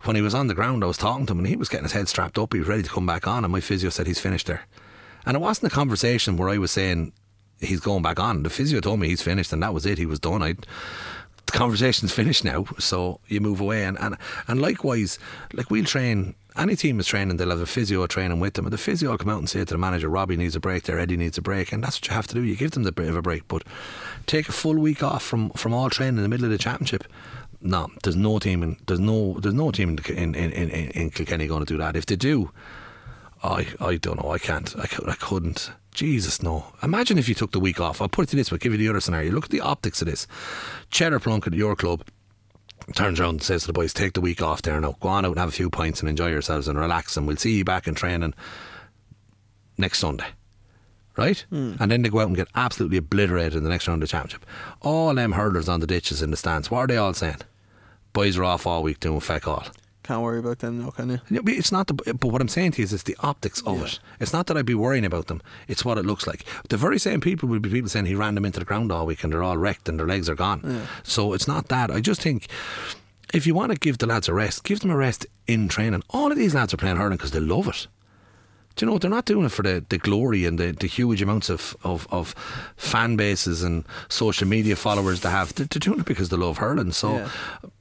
when 0.06 0.16
he 0.16 0.22
was 0.22 0.34
on 0.34 0.46
the 0.46 0.54
ground 0.54 0.84
I 0.84 0.86
was 0.86 0.96
talking 0.96 1.26
to 1.26 1.32
him 1.32 1.38
and 1.38 1.46
he 1.46 1.56
was 1.56 1.68
getting 1.68 1.84
his 1.84 1.92
head 1.92 2.08
strapped 2.08 2.38
up, 2.38 2.52
he 2.52 2.58
was 2.58 2.68
ready 2.68 2.82
to 2.82 2.88
come 2.88 3.06
back 3.06 3.26
on 3.26 3.44
and 3.44 3.52
my 3.52 3.60
physio 3.60 3.90
said 3.90 4.06
he's 4.06 4.20
finished 4.20 4.46
there. 4.46 4.66
And 5.24 5.36
it 5.36 5.40
wasn't 5.40 5.72
a 5.72 5.74
conversation 5.74 6.36
where 6.36 6.48
I 6.48 6.58
was 6.58 6.70
saying 6.70 7.12
he's 7.60 7.80
going 7.80 8.02
back 8.02 8.20
on. 8.20 8.42
The 8.42 8.50
physio 8.50 8.80
told 8.80 9.00
me 9.00 9.08
he's 9.08 9.22
finished 9.22 9.52
and 9.52 9.62
that 9.62 9.74
was 9.74 9.86
it, 9.86 9.98
he 9.98 10.06
was 10.06 10.20
done. 10.20 10.42
I 10.42 10.54
the 11.46 11.52
conversation's 11.52 12.12
finished 12.20 12.44
now, 12.44 12.66
so 12.78 13.20
you 13.28 13.40
move 13.40 13.60
away. 13.60 13.84
And, 13.84 13.98
and, 14.00 14.16
and 14.48 14.60
likewise, 14.60 15.18
like 15.52 15.70
we'll 15.70 15.84
train, 15.84 16.34
any 16.56 16.76
team 16.76 16.98
is 17.00 17.06
training, 17.06 17.36
they'll 17.36 17.50
have 17.50 17.60
a 17.60 17.66
physio 17.66 18.06
training 18.06 18.40
with 18.40 18.54
them, 18.54 18.66
and 18.66 18.72
the 18.72 18.78
physio 18.78 19.10
will 19.10 19.18
come 19.18 19.28
out 19.28 19.38
and 19.38 19.48
say 19.48 19.60
to 19.60 19.64
the 19.66 19.78
manager, 19.78 20.08
Robbie 20.08 20.36
needs 20.36 20.56
a 20.56 20.60
break 20.60 20.84
there, 20.84 20.98
Eddie 20.98 21.16
needs 21.16 21.38
a 21.38 21.42
break, 21.42 21.72
and 21.72 21.82
that's 21.82 21.98
what 21.98 22.08
you 22.08 22.14
have 22.14 22.26
to 22.28 22.34
do. 22.34 22.42
You 22.42 22.56
give 22.56 22.72
them 22.72 22.82
the 22.82 22.92
bit 22.92 23.08
of 23.08 23.16
a 23.16 23.22
break, 23.22 23.46
but 23.48 23.62
take 24.26 24.48
a 24.48 24.52
full 24.52 24.76
week 24.76 25.02
off 25.02 25.22
from, 25.22 25.50
from 25.50 25.72
all 25.72 25.90
training 25.90 26.16
in 26.16 26.22
the 26.22 26.28
middle 26.28 26.46
of 26.46 26.50
the 26.50 26.58
championship. 26.58 27.04
No, 27.66 27.90
there's 28.04 28.16
no 28.16 28.38
team 28.38 28.62
in 28.62 28.76
there's 28.86 29.00
no 29.00 29.38
there's 29.40 29.54
no 29.54 29.70
team 29.72 29.98
in 30.08 30.16
in, 30.16 30.34
in, 30.34 30.52
in, 30.52 30.90
in 30.90 31.10
Kilkenny 31.10 31.46
going 31.46 31.64
to 31.64 31.66
do 31.66 31.78
that. 31.78 31.96
If 31.96 32.06
they 32.06 32.16
do, 32.16 32.50
I 33.42 33.66
I 33.80 33.96
don't 33.96 34.22
know. 34.22 34.30
I 34.30 34.38
can't. 34.38 34.74
I, 34.76 34.88
I 35.10 35.14
couldn't. 35.14 35.72
Jesus, 35.92 36.42
no. 36.42 36.72
Imagine 36.82 37.18
if 37.18 37.28
you 37.28 37.34
took 37.34 37.52
the 37.52 37.60
week 37.60 37.80
off. 37.80 38.00
I'll 38.00 38.08
put 38.08 38.24
it 38.24 38.30
to 38.30 38.36
this 38.36 38.52
way. 38.52 38.58
Give 38.58 38.72
you 38.72 38.78
the 38.78 38.88
other 38.88 39.00
scenario. 39.00 39.32
Look 39.32 39.46
at 39.46 39.50
the 39.50 39.62
optics 39.62 40.00
of 40.00 40.06
this. 40.06 40.26
Cheddar 40.90 41.18
Plunkett 41.20 41.54
at 41.54 41.58
your 41.58 41.74
club 41.74 42.04
turns 42.94 43.18
around 43.18 43.30
and 43.30 43.42
says 43.42 43.62
to 43.62 43.68
the 43.68 43.72
boys, 43.72 43.92
"Take 43.92 44.12
the 44.12 44.20
week 44.20 44.40
off 44.40 44.62
there 44.62 44.80
now. 44.80 44.96
Go 45.00 45.08
on 45.08 45.24
out 45.24 45.32
and 45.32 45.40
have 45.40 45.48
a 45.48 45.52
few 45.52 45.70
pints 45.70 46.00
and 46.00 46.08
enjoy 46.08 46.28
yourselves 46.28 46.68
and 46.68 46.78
relax. 46.78 47.16
And 47.16 47.26
we'll 47.26 47.36
see 47.36 47.56
you 47.56 47.64
back 47.64 47.88
in 47.88 47.94
training 47.94 48.34
next 49.76 49.98
Sunday." 49.98 50.26
right? 51.16 51.44
Hmm. 51.50 51.74
And 51.80 51.90
then 51.90 52.02
they 52.02 52.08
go 52.08 52.20
out 52.20 52.28
and 52.28 52.36
get 52.36 52.48
absolutely 52.54 52.98
obliterated 52.98 53.54
in 53.54 53.64
the 53.64 53.70
next 53.70 53.88
round 53.88 54.02
of 54.02 54.08
the 54.08 54.12
championship. 54.12 54.46
All 54.82 55.14
them 55.14 55.32
hurlers 55.32 55.68
on 55.68 55.80
the 55.80 55.86
ditches 55.86 56.22
in 56.22 56.30
the 56.30 56.36
stands, 56.36 56.70
what 56.70 56.80
are 56.80 56.86
they 56.86 56.96
all 56.96 57.14
saying? 57.14 57.38
Boys 58.16 58.38
are 58.38 58.44
off 58.44 58.66
all 58.66 58.82
week 58.82 58.98
doing 58.98 59.20
feck 59.20 59.46
all. 59.46 59.66
Can't 60.02 60.22
worry 60.22 60.38
about 60.38 60.60
them 60.60 60.82
now, 60.82 60.88
can 60.88 61.10
you? 61.10 61.20
Yeah, 61.28 61.40
but 61.42 61.52
It's 61.52 61.70
not 61.70 61.86
the, 61.86 61.92
but 61.92 62.28
what 62.28 62.40
I'm 62.40 62.48
saying 62.48 62.72
to 62.72 62.78
you 62.78 62.84
is 62.84 62.94
it's 62.94 63.02
the 63.02 63.14
optics 63.20 63.60
of 63.66 63.82
it. 63.84 63.98
It's 64.18 64.32
not 64.32 64.46
that 64.46 64.56
I'd 64.56 64.64
be 64.64 64.74
worrying 64.74 65.04
about 65.04 65.26
them. 65.26 65.42
It's 65.68 65.84
what 65.84 65.98
it 65.98 66.06
looks 66.06 66.26
like. 66.26 66.42
The 66.70 66.78
very 66.78 66.98
same 66.98 67.20
people 67.20 67.46
will 67.46 67.60
be 67.60 67.68
people 67.68 67.90
saying 67.90 68.06
he 68.06 68.14
ran 68.14 68.34
them 68.34 68.46
into 68.46 68.58
the 68.58 68.64
ground 68.64 68.90
all 68.90 69.04
week 69.04 69.22
and 69.22 69.30
they're 69.30 69.42
all 69.42 69.58
wrecked 69.58 69.86
and 69.86 69.98
their 69.98 70.06
legs 70.06 70.30
are 70.30 70.34
gone. 70.34 70.86
So 71.02 71.34
it's 71.34 71.46
not 71.46 71.68
that. 71.68 71.90
I 71.90 72.00
just 72.00 72.22
think 72.22 72.46
if 73.34 73.46
you 73.46 73.54
want 73.54 73.72
to 73.72 73.78
give 73.78 73.98
the 73.98 74.06
lads 74.06 74.28
a 74.28 74.32
rest, 74.32 74.64
give 74.64 74.80
them 74.80 74.90
a 74.90 74.96
rest 74.96 75.26
in 75.46 75.68
training. 75.68 76.02
All 76.08 76.32
of 76.32 76.38
these 76.38 76.54
lads 76.54 76.72
are 76.72 76.78
playing 76.78 76.96
hurling 76.96 77.18
because 77.18 77.32
they 77.32 77.40
love 77.40 77.68
it. 77.68 77.86
Do 78.76 78.84
you 78.86 78.92
know 78.92 78.98
they're 78.98 79.10
not 79.10 79.24
doing 79.24 79.46
it 79.46 79.52
for 79.52 79.62
the, 79.62 79.84
the 79.88 79.98
glory 79.98 80.44
and 80.44 80.58
the, 80.58 80.72
the 80.72 80.86
huge 80.86 81.22
amounts 81.22 81.48
of, 81.48 81.74
of, 81.82 82.06
of 82.10 82.34
fan 82.76 83.16
bases 83.16 83.62
and 83.62 83.84
social 84.08 84.46
media 84.46 84.76
followers 84.76 85.20
they 85.22 85.30
have. 85.30 85.54
They're, 85.54 85.66
they're 85.66 85.80
doing 85.80 86.00
it 86.00 86.06
because 86.06 86.28
they 86.28 86.36
love 86.36 86.58
hurling. 86.58 86.92
So, 86.92 87.16
Yeah. 87.16 87.28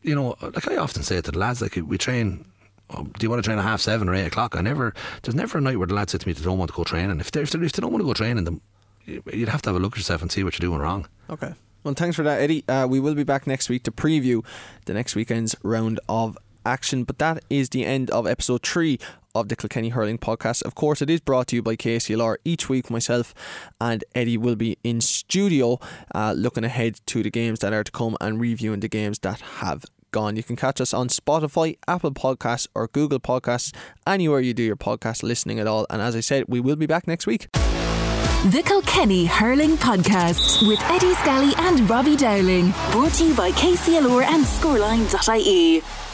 you 0.04 0.16
know, 0.16 0.36
like 0.42 0.68
I 0.70 0.78
often 0.78 1.04
say 1.04 1.20
to 1.22 1.32
the 1.32 1.38
lads, 1.38 1.62
like 1.62 1.78
we 1.86 1.98
train. 1.98 2.46
oh, 2.92 3.04
Do 3.04 3.24
you 3.26 3.30
want 3.30 3.44
to 3.44 3.48
train 3.48 3.60
at 3.60 3.64
half 3.66 3.82
seven 3.82 4.08
or 4.08 4.16
eight 4.16 4.26
o'clock? 4.28 4.56
I 4.56 4.62
never. 4.62 4.94
There's 5.24 5.36
never 5.36 5.58
a 5.58 5.62
night 5.62 5.78
where 5.78 5.88
the 5.88 5.94
lads 5.94 6.14
say 6.14 6.18
to 6.18 6.28
me 6.28 6.34
they 6.34 6.44
don't 6.44 6.58
want 6.58 6.72
to 6.72 6.78
go 6.78 6.84
training. 6.86 7.20
If 7.20 7.32
they 7.32 7.42
if 7.42 7.52
they, 7.52 7.60
if 7.60 7.74
they 7.74 7.82
don't 7.82 7.92
want 7.92 8.02
to 8.02 8.08
go 8.08 8.14
training, 8.14 8.46
then 8.46 8.62
you'd 9.06 9.50
have 9.50 9.62
to 9.64 9.70
have 9.70 9.76
a 9.76 9.80
look 9.80 9.94
at 9.94 9.98
yourself 9.98 10.22
and 10.22 10.32
see 10.32 10.44
what 10.46 10.58
you're 10.58 10.70
doing 10.70 10.80
wrong. 10.82 11.08
Okay. 11.30 11.54
Well, 11.84 11.94
thanks 11.94 12.16
for 12.16 12.24
that, 12.24 12.42
Eddie. 12.42 12.64
Uh, 12.70 12.88
we 12.90 13.00
will 13.02 13.14
be 13.16 13.24
back 13.24 13.46
next 13.46 13.68
week 13.70 13.84
to 13.84 13.92
preview 13.92 14.44
the 14.86 14.94
next 14.94 15.14
weekend's 15.14 15.56
round 15.62 16.00
of 16.10 16.38
action. 16.66 17.04
But 17.04 17.20
that 17.20 17.44
is 17.50 17.70
the 17.70 17.86
end 17.86 18.10
of 18.12 18.26
episode 18.26 18.64
three 18.64 18.98
of 19.36 19.50
the 19.50 19.56
Kilkenny 19.56 19.90
Hurling 19.90 20.18
podcast. 20.18 20.64
Of 20.64 20.74
course, 20.74 21.02
it 21.02 21.10
is 21.10 21.20
brought 21.20 21.48
to 21.48 21.56
you 21.58 21.62
by 21.62 21.76
KCLR. 21.76 22.38
Each 22.44 22.70
week, 22.70 22.90
myself 22.90 23.36
and 23.80 24.04
Eddie 24.16 24.38
will 24.38 24.56
be 24.56 24.78
in 24.84 25.02
studio 25.02 25.80
uh, 26.16 26.34
looking 26.36 26.64
ahead 26.64 27.02
to 27.08 27.22
the 27.22 27.30
games 27.30 27.60
that 27.60 27.74
are 27.74 27.84
to 27.84 27.92
come 27.92 28.18
and 28.22 28.40
reviewing 28.40 28.80
the 28.80 28.88
games 28.88 29.20
that 29.20 29.42
have 29.42 29.86
gone. 30.12 30.38
You 30.38 30.44
can 30.44 30.56
catch 30.56 30.80
us 30.80 30.94
on 30.94 31.10
Spotify, 31.10 31.78
Apple 31.88 32.14
Podcasts, 32.14 32.68
or 32.74 32.88
Google 32.88 33.20
Podcasts, 33.20 33.76
anywhere 34.08 34.40
you 34.40 34.54
do 34.54 34.64
your 34.64 34.78
podcast 34.78 35.22
listening 35.24 35.60
at 35.60 35.68
all. 35.68 35.86
And 35.90 36.02
as 36.02 36.16
I 36.16 36.22
said, 36.22 36.46
we 36.48 36.62
will 36.62 36.78
be 36.78 36.86
back 36.86 37.06
next 37.06 37.28
week. 37.28 37.50
The 38.46 38.62
Kilkenny 38.64 39.26
Hurling 39.26 39.76
Podcast 39.76 40.68
with 40.68 40.80
Eddie 40.84 41.16
Scally 41.16 41.54
and 41.58 41.90
Robbie 41.90 42.16
Dowling. 42.16 42.74
Brought 42.92 43.14
to 43.14 43.26
you 43.26 43.34
by 43.36 43.52
KCLR 43.52 44.24
and 44.24 44.46
Scoreline.ie. 44.46 46.05